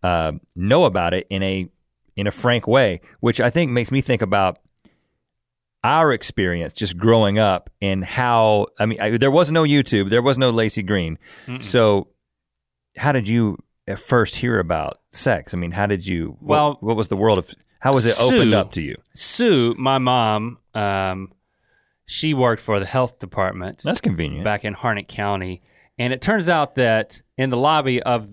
uh, 0.02 0.32
know 0.56 0.84
about 0.84 1.14
it 1.14 1.26
in 1.30 1.42
a 1.42 1.68
in 2.16 2.26
a 2.26 2.30
frank 2.30 2.66
way, 2.66 3.00
which 3.20 3.40
I 3.40 3.50
think 3.50 3.72
makes 3.72 3.90
me 3.90 4.00
think 4.00 4.22
about 4.22 4.58
our 5.82 6.12
experience 6.12 6.72
just 6.72 6.96
growing 6.96 7.38
up 7.38 7.70
and 7.82 8.04
how 8.04 8.66
I 8.78 8.86
mean 8.86 9.00
I, 9.00 9.16
there 9.18 9.30
was 9.30 9.50
no 9.50 9.62
YouTube, 9.64 10.10
there 10.10 10.22
was 10.22 10.38
no 10.38 10.52
Laci 10.52 10.84
Green, 10.86 11.18
so 11.62 12.08
how 12.96 13.12
did 13.12 13.28
you 13.28 13.58
at 13.86 13.98
first 13.98 14.36
hear 14.36 14.58
about 14.58 15.00
sex? 15.12 15.52
I 15.54 15.56
mean, 15.56 15.72
how 15.72 15.86
did 15.86 16.06
you? 16.06 16.36
Well, 16.40 16.78
what 16.80 16.96
was 16.96 17.08
the 17.08 17.16
world 17.16 17.38
of? 17.38 17.50
How 17.80 17.92
was 17.92 18.06
it 18.06 18.18
opened 18.18 18.54
up 18.54 18.72
to 18.72 18.82
you? 18.82 18.96
Sue, 19.14 19.74
my 19.76 19.98
mom, 19.98 20.58
um, 20.74 21.32
she 22.06 22.34
worked 22.34 22.62
for 22.62 22.78
the 22.80 22.86
health 22.86 23.18
department. 23.18 23.80
That's 23.84 24.00
convenient. 24.00 24.44
back 24.44 24.64
in 24.64 24.74
Harnett 24.74 25.08
County. 25.08 25.62
And 25.98 26.12
it 26.12 26.20
turns 26.20 26.48
out 26.48 26.74
that 26.74 27.22
in 27.38 27.50
the 27.50 27.56
lobby 27.56 28.02
of 28.02 28.28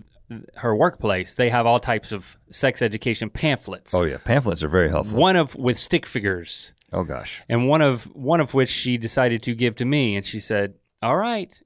her 0.56 0.76
workplace, 0.76 1.34
they 1.36 1.50
have 1.50 1.66
all 1.66 1.80
types 1.80 2.12
of 2.12 2.38
sex 2.50 2.82
education 2.82 3.30
pamphlets. 3.30 3.94
oh 3.94 4.04
yeah, 4.06 4.18
pamphlets 4.18 4.64
are 4.64 4.70
very 4.70 4.90
helpful. 4.90 5.20
One 5.20 5.36
of 5.36 5.56
with 5.56 5.78
stick 5.78 6.06
figures, 6.06 6.74
Oh 6.94 7.04
gosh, 7.04 7.42
and 7.48 7.68
one 7.70 7.82
of 7.82 8.04
one 8.16 8.40
of 8.42 8.54
which 8.54 8.70
she 8.70 8.98
decided 8.98 9.44
to 9.44 9.54
give 9.56 9.76
to 9.78 9.86
me, 9.86 10.16
and 10.16 10.26
she 10.26 10.40
said, 10.40 10.74
"All 11.02 11.16
right, 11.18 11.58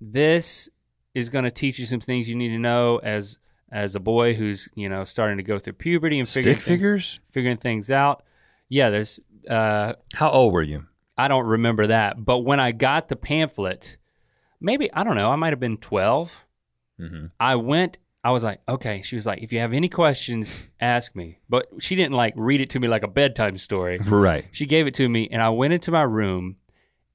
this 0.00 0.68
is 1.14 1.28
going 1.30 1.44
to 1.44 1.50
teach 1.50 1.78
you 1.78 1.86
some 1.86 2.00
things 2.00 2.28
you 2.28 2.34
need 2.36 2.50
to 2.50 2.58
know 2.58 2.98
as 2.98 3.38
as 3.72 3.94
a 3.94 4.00
boy 4.00 4.34
who's 4.34 4.68
you 4.74 4.88
know 4.88 5.04
starting 5.04 5.36
to 5.36 5.42
go 5.42 5.58
through 5.58 5.72
puberty 5.74 6.18
and 6.18 6.28
figuring 6.28 6.56
stick 6.58 6.64
figures. 6.64 7.20
figuring 7.32 7.56
things 7.58 7.90
out." 7.90 8.22
Yeah, 8.68 8.90
there's. 8.90 9.20
Uh, 9.48 9.92
How 10.14 10.30
old 10.30 10.52
were 10.52 10.62
you? 10.62 10.86
I 11.18 11.28
don't 11.28 11.46
remember 11.46 11.88
that, 11.88 12.22
but 12.24 12.38
when 12.38 12.60
I 12.60 12.72
got 12.72 13.08
the 13.08 13.16
pamphlet, 13.16 13.96
maybe 14.60 14.92
I 14.92 15.04
don't 15.04 15.16
know, 15.16 15.30
I 15.30 15.36
might 15.36 15.52
have 15.52 15.60
been 15.60 15.78
12. 15.78 16.44
Mm-hmm. 17.00 17.26
I 17.40 17.56
went 17.56 17.98
I 18.26 18.32
was 18.32 18.42
like, 18.42 18.58
"Okay." 18.68 19.02
She 19.02 19.14
was 19.14 19.24
like, 19.24 19.40
"If 19.40 19.52
you 19.52 19.60
have 19.60 19.72
any 19.72 19.88
questions, 19.88 20.68
ask 20.80 21.14
me." 21.14 21.38
But 21.48 21.66
she 21.78 21.94
didn't 21.94 22.14
like 22.14 22.34
read 22.36 22.60
it 22.60 22.70
to 22.70 22.80
me 22.80 22.88
like 22.88 23.04
a 23.04 23.08
bedtime 23.08 23.56
story. 23.56 23.98
Right. 23.98 24.46
She 24.50 24.66
gave 24.66 24.88
it 24.88 24.94
to 24.94 25.08
me 25.08 25.28
and 25.30 25.40
I 25.40 25.50
went 25.50 25.74
into 25.74 25.92
my 25.92 26.02
room 26.02 26.56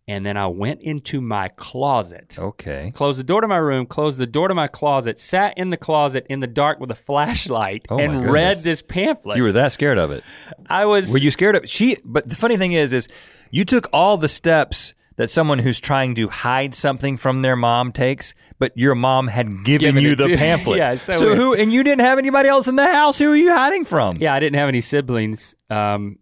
and 0.08 0.26
then 0.26 0.38
I 0.38 0.48
went 0.48 0.82
into 0.82 1.20
my 1.20 1.50
closet. 1.50 2.36
Okay. 2.38 2.92
Closed 2.96 3.20
the 3.20 3.26
door 3.26 3.42
to 3.42 3.48
my 3.48 3.58
room, 3.58 3.86
closed 3.86 4.20
the 4.20 4.28
door 4.28 4.48
to 4.48 4.56
my 4.56 4.68
closet, 4.68 5.20
sat 5.20 5.58
in 5.58 5.70
the 5.70 5.78
closet 5.78 6.26
in 6.30 6.40
the 6.40 6.48
dark 6.48 6.80
with 6.80 6.92
a 6.92 6.96
flashlight 6.96 7.86
Oh, 7.90 8.00
and 8.00 8.32
read 8.32 8.60
this 8.60 8.82
pamphlet. 8.82 9.36
You 9.36 9.44
were 9.44 9.52
that 9.54 9.74
scared 9.74 9.98
of 9.98 10.12
it. 10.12 10.24
I 10.70 10.86
was 10.86 11.12
Were 11.12 11.20
you 11.20 11.32
scared 11.32 11.56
of 11.56 11.64
it? 11.64 11.70
she? 11.70 11.98
But 12.06 12.30
the 12.30 12.36
funny 12.36 12.56
thing 12.56 12.72
is, 12.72 12.94
is 12.94 13.10
you 13.52 13.66
took 13.66 13.88
all 13.94 14.18
the 14.18 14.28
steps 14.28 14.94
that 15.18 15.30
someone 15.30 15.60
who's 15.60 15.80
trying 15.80 16.16
to 16.16 16.30
hide 16.30 16.74
something 16.74 17.18
from 17.18 17.42
their 17.44 17.56
mom 17.56 17.92
takes, 17.92 18.34
but 18.58 18.76
your 18.76 18.96
mom 18.96 19.28
had 19.28 19.64
given, 19.66 19.90
Given 19.90 20.04
you 20.04 20.16
the 20.16 20.30
to- 20.30 20.38
pamphlet. 20.38 20.78
Yeah, 20.80 20.94
it's 20.94 21.04
so 21.04 21.36
who? 21.36 21.54
And 21.54 21.72
you 21.72 21.84
didn't 21.84 22.02
have 22.02 22.18
anybody 22.18 22.50
else 22.50 22.68
in 22.68 22.76
the 22.76 22.88
house. 22.88 23.20
Who 23.20 23.32
are 23.32 23.36
you 23.36 23.54
hiding 23.54 23.86
from? 23.86 24.18
Yeah, 24.18 24.34
I 24.34 24.40
didn't 24.40 24.58
have 24.58 24.70
any 24.70 24.82
siblings. 24.82 25.54
Um, 25.70 26.18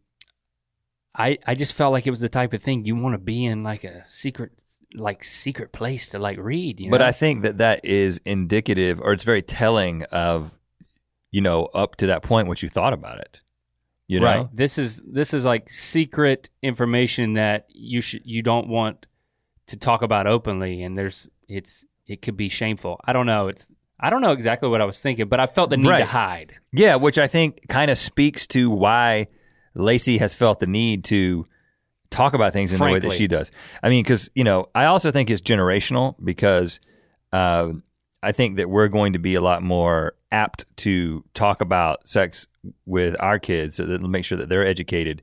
I 1.16 1.38
I 1.46 1.56
just 1.56 1.74
felt 1.74 1.92
like 1.94 2.08
it 2.08 2.12
was 2.12 2.20
the 2.20 2.30
type 2.30 2.54
of 2.54 2.62
thing 2.64 2.84
you 2.84 2.96
want 2.96 3.14
to 3.14 3.20
be 3.20 3.46
in, 3.46 3.64
like 3.64 3.84
a 3.84 4.04
secret, 4.08 4.52
like 4.94 5.24
secret 5.24 5.72
place 5.72 6.10
to 6.10 6.20
like 6.20 6.38
read. 6.40 6.80
You 6.80 6.88
know? 6.88 6.92
But 6.92 7.02
I 7.02 7.12
think 7.12 7.44
that 7.44 7.58
that 7.60 7.86
is 7.86 8.20
indicative, 8.26 9.00
or 9.00 9.14
it's 9.14 9.24
very 9.24 9.42
telling 9.42 10.04
of, 10.12 10.58
you 11.32 11.42
know, 11.42 11.66
up 11.68 11.96
to 11.98 12.08
that 12.08 12.24
point 12.24 12.48
what 12.48 12.64
you 12.64 12.70
thought 12.70 12.94
about 12.94 13.20
it. 13.20 13.40
You 14.10 14.20
know, 14.20 14.26
right. 14.26 14.48
This 14.52 14.78
is 14.80 15.02
this 15.06 15.34
is 15.36 15.46
like 15.46 15.72
secret 15.72 16.50
information 16.64 17.34
that 17.36 17.68
you 17.70 18.02
should 18.02 18.22
you 18.26 18.42
don't 18.42 18.68
want 18.68 19.06
to 19.68 19.78
talk 19.78 20.02
about 20.02 20.26
openly, 20.26 20.82
and 20.82 20.98
there's 20.98 21.30
it's 21.48 21.86
it 22.08 22.24
could 22.24 22.36
be 22.36 22.50
shameful. 22.50 23.00
I 23.06 23.14
don't 23.14 23.28
know. 23.28 23.50
It's 23.50 23.70
I 24.00 24.10
don't 24.10 24.22
know 24.22 24.32
exactly 24.32 24.68
what 24.68 24.82
I 24.82 24.86
was 24.86 25.00
thinking, 25.00 25.28
but 25.28 25.40
I 25.40 25.46
felt 25.46 25.70
the 25.70 25.78
need 25.78 25.90
Right. 25.90 26.00
to 26.00 26.06
hide. 26.06 26.56
Yeah, 26.74 26.96
which 26.96 27.20
I 27.20 27.28
think 27.28 27.68
kind 27.70 27.92
of 27.92 28.00
speaks 28.00 28.48
to 28.48 28.72
why 28.72 29.28
Laci 29.78 30.18
has 30.20 30.34
felt 30.34 30.60
the 30.60 30.66
need 30.68 31.04
to 31.06 31.46
talk 32.10 32.34
about 32.34 32.52
things 32.52 32.72
in 32.74 32.80
the 32.80 32.86
way 32.86 32.98
that 32.98 33.14
she 33.14 33.28
does. 33.28 33.52
I 33.84 33.90
mean, 33.90 34.04
because 34.04 34.28
you 34.34 34.44
know, 34.44 34.70
I 34.74 34.86
also 34.86 35.12
think 35.12 35.30
it's 35.30 35.42
generational 35.42 36.16
because 36.24 36.80
uh, 37.32 37.74
I 38.22 38.32
think 38.32 38.58
that 38.58 38.70
we're 38.70 38.88
going 38.90 39.14
to 39.14 39.20
be 39.20 39.36
a 39.36 39.42
lot 39.42 39.64
more 39.64 40.14
apt 40.32 40.66
to 40.78 41.24
talk 41.34 41.62
about 41.62 42.08
sex 42.10 42.48
with 42.86 43.16
our 43.20 43.40
kids, 43.40 43.78
so 43.78 43.86
that 43.86 44.02
make 44.02 44.26
sure 44.26 44.38
that 44.38 44.50
they're 44.50 44.68
educated 44.68 45.22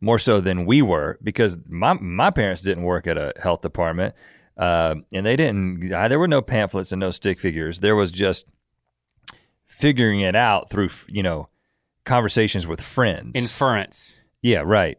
more 0.00 0.18
so 0.18 0.40
than 0.40 0.66
we 0.66 0.82
were. 0.82 1.18
Because 1.22 1.56
my 1.68 1.94
my 1.94 2.30
parents 2.30 2.62
didn't 2.62 2.84
work 2.84 3.06
at 3.06 3.16
a 3.16 3.32
health 3.42 3.62
department, 3.62 4.14
uh, 4.58 4.96
and 5.12 5.24
they 5.24 5.36
didn't. 5.36 5.92
uh, 5.92 6.08
There 6.08 6.18
were 6.18 6.28
no 6.28 6.42
pamphlets 6.42 6.92
and 6.92 7.00
no 7.00 7.10
stick 7.10 7.40
figures. 7.40 7.80
There 7.80 7.96
was 7.96 8.12
just 8.12 8.44
figuring 9.66 10.20
it 10.20 10.36
out 10.36 10.70
through 10.70 10.90
you 11.08 11.22
know 11.22 11.48
conversations 12.04 12.66
with 12.66 12.80
friends. 12.80 13.32
Inference. 13.34 14.20
yeah, 14.42 14.62
right. 14.64 14.98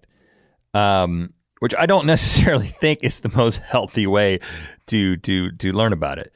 Um, 0.74 1.34
which 1.60 1.74
I 1.78 1.86
don't 1.86 2.06
necessarily 2.16 2.68
think 2.68 3.00
is 3.04 3.20
the 3.20 3.30
most 3.36 3.58
healthy 3.58 4.08
way 4.08 4.40
to 4.88 5.18
to 5.18 5.52
to 5.52 5.72
learn 5.72 5.94
about 5.94 6.20
it. 6.20 6.34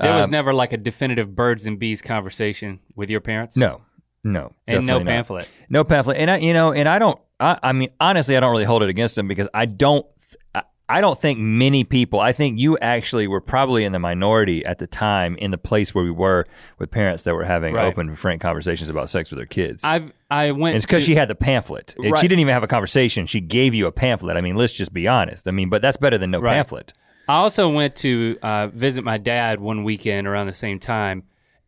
There 0.00 0.14
was 0.14 0.24
Um, 0.26 0.30
never 0.30 0.54
like 0.54 0.72
a 0.72 0.76
definitive 0.78 1.34
birds 1.36 1.66
and 1.66 1.78
bees 1.78 2.00
conversation 2.02 2.80
with 2.96 3.10
your 3.10 3.20
parents. 3.20 3.56
no, 3.56 3.82
no, 4.24 4.52
and 4.66 4.86
no 4.86 4.98
definitely 4.98 5.04
not. 5.04 5.10
pamphlet. 5.10 5.48
no 5.68 5.84
pamphlet. 5.84 6.16
And 6.16 6.30
I, 6.30 6.36
you 6.38 6.52
know, 6.54 6.72
and 6.72 6.88
I 6.88 6.98
don't. 6.98 7.18
I, 7.40 7.58
I 7.62 7.72
mean, 7.72 7.90
honestly, 8.00 8.36
I 8.36 8.40
don't 8.40 8.52
really 8.52 8.64
hold 8.64 8.82
it 8.82 8.88
against 8.88 9.16
them 9.16 9.28
because 9.28 9.48
I 9.52 9.66
don't. 9.66 10.06
I, 10.54 10.62
I 10.88 11.00
don't 11.00 11.18
think 11.18 11.38
many 11.38 11.84
people. 11.84 12.20
I 12.20 12.32
think 12.32 12.58
you 12.58 12.76
actually 12.78 13.26
were 13.26 13.40
probably 13.40 13.84
in 13.84 13.92
the 13.92 13.98
minority 13.98 14.64
at 14.64 14.78
the 14.78 14.86
time 14.86 15.36
in 15.36 15.50
the 15.50 15.56
place 15.58 15.94
where 15.94 16.04
we 16.04 16.10
were 16.10 16.46
with 16.78 16.90
parents 16.90 17.22
that 17.24 17.34
were 17.34 17.44
having 17.44 17.74
Right. 17.74 17.86
open, 17.86 18.14
frank 18.14 18.42
conversations 18.42 18.90
about 18.90 19.08
sex 19.10 19.30
with 19.30 19.38
their 19.38 19.46
kids. 19.46 19.82
I've 19.84 20.12
I 20.30 20.52
went. 20.52 20.74
And 20.74 20.76
it's 20.76 20.86
because 20.86 21.02
she 21.02 21.14
had 21.14 21.28
the 21.28 21.34
pamphlet. 21.34 21.94
Right. 21.98 22.18
She 22.18 22.28
didn't 22.28 22.40
even 22.40 22.52
have 22.52 22.62
a 22.62 22.66
conversation. 22.68 23.26
She 23.26 23.40
gave 23.40 23.74
you 23.74 23.86
a 23.86 23.92
pamphlet. 23.92 24.36
I 24.36 24.40
mean, 24.42 24.56
let's 24.56 24.72
just 24.74 24.92
be 24.92 25.08
honest. 25.08 25.48
I 25.48 25.50
mean, 25.50 25.68
but 25.70 25.80
that's 25.82 25.96
better 25.96 26.18
than 26.18 26.30
no 26.30 26.40
Right. 26.40 26.54
pamphlet. 26.54 26.92
I 27.32 27.36
also 27.36 27.70
went 27.70 27.96
to 27.96 28.36
uh, 28.42 28.66
visit 28.68 29.04
my 29.04 29.16
dad 29.16 29.58
one 29.58 29.84
weekend 29.84 30.26
around 30.26 30.48
the 30.48 30.54
same 30.54 30.78
time, 30.78 31.22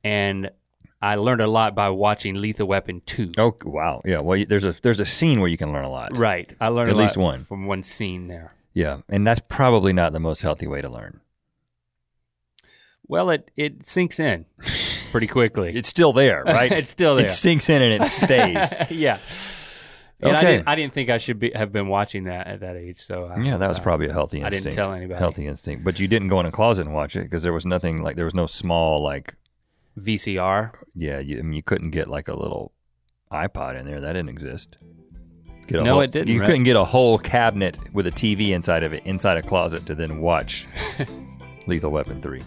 and 0.05 0.51
I 1.01 1.15
learned 1.17 1.41
a 1.41 1.47
lot 1.47 1.75
by 1.75 1.89
watching 1.89 2.35
Lethal 2.35 2.67
Weapon 2.69 3.01
two. 3.07 3.33
Oh 3.39 3.57
wow, 3.65 4.03
yeah. 4.05 4.19
Well, 4.21 4.37
you- 4.37 4.45
there's 4.47 4.67
a 4.67 4.73
there's 4.83 5.01
a 5.01 5.07
scene 5.07 5.41
where 5.41 5.49
you 5.49 5.57
can 5.57 5.73
learn 5.73 5.85
a 5.85 5.91
lot. 5.91 6.17
Right, 6.19 6.55
I 6.61 6.69
learned 6.69 6.91
At 6.91 6.97
a 6.97 6.99
least 6.99 7.17
lot 7.17 7.23
one. 7.25 7.45
from 7.47 7.67
one 7.67 7.83
scene 7.83 8.29
there. 8.29 8.53
Yeah, 8.75 8.99
and 9.09 9.27
that's 9.27 9.41
probably 9.41 9.93
not 9.95 10.13
the 10.13 10.21
most 10.21 10.43
healthy 10.43 10.67
way 10.67 10.83
to 10.83 10.89
learn. 10.91 11.21
Well, 13.07 13.31
it 13.31 13.51
it 13.57 13.87
sinks 13.87 14.19
in 14.21 14.47
pretty 15.13 15.27
quickly. 15.27 15.73
It's 15.77 15.89
still 15.89 16.13
there, 16.13 16.43
right? 16.45 16.73
It's 16.81 16.91
still 16.91 17.17
there. 17.17 17.27
It 17.27 17.31
sinks 17.31 17.69
in 17.71 17.81
and 17.83 18.03
it 18.03 18.09
stays. 18.23 18.75
yeah. 18.91 19.19
And 20.25 20.37
I 20.37 20.41
Okay. 20.41 20.51
didn't, 20.57 20.69
I 20.69 20.75
didn't 20.75 20.95
think 20.95 21.11
I 21.11 21.19
should 21.19 21.39
be, 21.39 21.51
have 21.55 21.71
been 21.73 21.89
watching 21.89 22.25
that 22.25 22.47
at 22.47 22.61
that 22.61 22.77
age. 22.77 23.01
So 23.01 23.27
I 23.27 23.39
yeah, 23.41 23.57
that 23.59 23.69
was 23.69 23.77
so- 23.77 23.83
probably 23.83 24.09
a 24.09 24.13
healthy 24.13 24.43
I 24.43 24.47
instinct. 24.49 24.65
didn't 24.65 24.77
tell 24.77 24.93
anybody. 24.95 25.19
Healthy 25.19 25.47
instinct, 25.47 25.85
but 25.85 26.01
you 26.01 26.09
didn't 26.09 26.29
go 26.29 26.41
in 26.41 26.47
a 26.47 26.51
closet 26.53 26.87
and 26.87 26.95
watch 26.95 27.15
it 27.17 27.25
because 27.25 27.43
there 27.43 27.53
was 27.53 27.67
nothing 27.67 28.03
like 28.03 28.17
there 28.17 28.25
was 28.25 28.35
no 28.35 28.47
small 28.47 29.03
like 29.03 29.35
VCR. 29.99 30.73
yeah. 30.95 31.19
You, 31.19 31.39
I 31.39 31.43
mean, 31.43 31.53
you 31.53 31.63
couldn't 31.63 31.91
get 31.91 32.09
like 32.09 32.29
a 32.29 32.35
little 32.35 32.73
iPod 33.31 33.79
in 33.79 33.87
there. 33.87 34.01
That 34.01 34.13
didn't 34.15 34.29
exist. 34.31 34.77
Get 35.67 35.81
a 35.81 35.85
No, 35.85 35.93
whole- 35.95 36.01
it 36.03 36.11
didn't, 36.11 36.29
You 36.29 36.41
right? 36.41 36.47
couldn't 36.47 36.65
get 36.65 36.77
a 36.77 36.85
whole 36.85 37.19
cabinet 37.19 37.79
with 37.93 38.07
a 38.07 38.11
TV 38.11 38.51
inside 38.51 38.83
of 38.83 38.93
it 38.93 39.03
inside 39.07 39.37
a 39.37 39.43
closet 39.43 39.87
to 39.87 39.95
then 39.95 40.21
watch 40.21 40.67
Lethal 41.67 41.91
Weapon 41.91 42.21
three. 42.21 42.43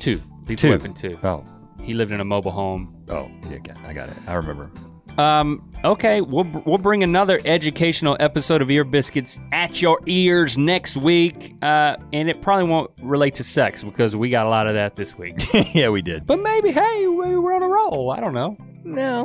Two. 0.00 0.22
Lethal 0.48 0.56
Two. 0.56 0.70
Weapon 0.70 0.94
two. 0.94 1.18
Oh, 1.22 1.44
He 1.82 1.94
lived 1.94 2.12
in 2.12 2.20
a 2.20 2.24
mobile 2.24 2.50
home. 2.50 3.04
oh, 3.08 3.30
yeah, 3.50 3.58
I 3.86 3.92
got 3.92 4.08
it. 4.08 4.16
I 4.26 4.34
remember. 4.34 4.70
Um, 5.18 5.71
okay, 5.84 6.20
we'll 6.20 6.46
we'll 6.66 6.78
bring 6.78 7.02
another 7.02 7.40
educational 7.44 8.16
episode 8.20 8.62
of 8.62 8.70
Ear 8.70 8.84
Biscuits 8.84 9.40
at 9.52 9.82
your 9.82 10.00
ears 10.06 10.56
next 10.58 10.96
week. 10.96 11.54
Uh, 11.62 11.96
and 12.12 12.28
it 12.28 12.42
probably 12.42 12.68
won't 12.68 12.90
relate 13.02 13.34
to 13.36 13.44
sex 13.44 13.82
because 13.82 14.14
we 14.16 14.30
got 14.30 14.46
a 14.46 14.50
lot 14.50 14.66
of 14.66 14.74
that 14.74 14.96
this 14.96 15.16
week. 15.16 15.34
yeah, 15.74 15.88
we 15.88 16.02
did. 16.02 16.26
but 16.26 16.40
maybe, 16.40 16.70
hey, 16.72 17.06
we- 17.06 17.38
we're 17.38 17.54
on 17.54 17.62
a 17.62 17.68
roll. 17.68 18.10
I 18.10 18.20
don't 18.20 18.34
know. 18.34 18.56
No. 18.84 19.24